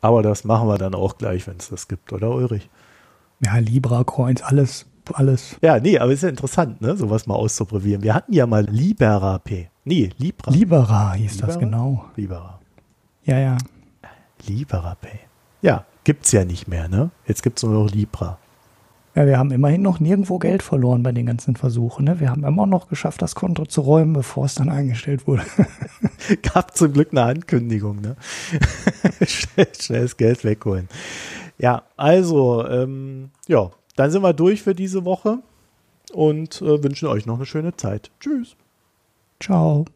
Aber 0.00 0.22
das 0.22 0.44
machen 0.44 0.68
wir 0.68 0.78
dann 0.78 0.94
auch 0.94 1.18
gleich, 1.18 1.48
wenn 1.48 1.56
es 1.56 1.68
das 1.68 1.88
gibt, 1.88 2.12
oder 2.12 2.30
Ulrich? 2.30 2.68
Ja, 3.40 3.58
Libra, 3.58 4.04
Coins, 4.04 4.42
alles, 4.42 4.86
alles. 5.14 5.56
Ja, 5.62 5.78
nee, 5.78 5.98
aber 5.98 6.12
ist 6.12 6.22
ja 6.22 6.28
interessant, 6.28 6.80
ne, 6.80 6.96
sowas 6.96 7.26
mal 7.26 7.34
auszuprobieren. 7.34 8.02
Wir 8.02 8.14
hatten 8.14 8.32
ja 8.32 8.46
mal 8.46 8.64
Libera 8.64 9.38
P. 9.38 9.68
Nee, 9.84 10.10
Libra. 10.18 10.50
Libera 10.50 11.12
hieß 11.12 11.34
Libera? 11.34 11.46
das, 11.46 11.58
genau. 11.58 12.04
Libera. 12.16 12.60
Ja, 13.24 13.38
ja. 13.38 13.58
Libera 14.46 14.94
Pay. 14.94 15.18
Ja, 15.62 15.84
gibt's 16.04 16.32
ja 16.32 16.44
nicht 16.44 16.68
mehr, 16.68 16.88
ne? 16.88 17.10
Jetzt 17.26 17.42
gibt's 17.42 17.62
nur 17.62 17.72
noch 17.72 17.90
Libra. 17.90 18.38
Ja, 19.16 19.26
wir 19.26 19.38
haben 19.38 19.50
immerhin 19.50 19.80
noch 19.80 19.98
nirgendwo 19.98 20.38
Geld 20.38 20.62
verloren 20.62 21.02
bei 21.02 21.10
den 21.10 21.24
ganzen 21.24 21.56
Versuchen. 21.56 22.04
Ne? 22.04 22.20
Wir 22.20 22.28
haben 22.28 22.44
immer 22.44 22.66
noch 22.66 22.88
geschafft, 22.88 23.22
das 23.22 23.34
Konto 23.34 23.64
zu 23.64 23.80
räumen, 23.80 24.12
bevor 24.12 24.44
es 24.44 24.56
dann 24.56 24.68
eingestellt 24.68 25.26
wurde. 25.26 25.42
Gab 26.42 26.76
zum 26.76 26.92
Glück 26.92 27.12
eine 27.12 27.22
Ankündigung, 27.22 28.02
ne? 28.02 28.16
schnell, 29.26 29.68
schnell 29.80 30.02
das 30.02 30.18
Geld 30.18 30.44
wegholen. 30.44 30.88
Ja, 31.56 31.84
also, 31.96 32.68
ähm, 32.68 33.30
ja, 33.48 33.70
dann 33.96 34.10
sind 34.10 34.22
wir 34.22 34.32
durch 34.32 34.62
für 34.62 34.74
diese 34.74 35.04
Woche 35.04 35.38
und 36.12 36.62
äh, 36.62 36.82
wünschen 36.82 37.08
euch 37.08 37.26
noch 37.26 37.36
eine 37.36 37.46
schöne 37.46 37.76
Zeit. 37.76 38.10
Tschüss. 38.20 38.56
Ciao. 39.40 39.86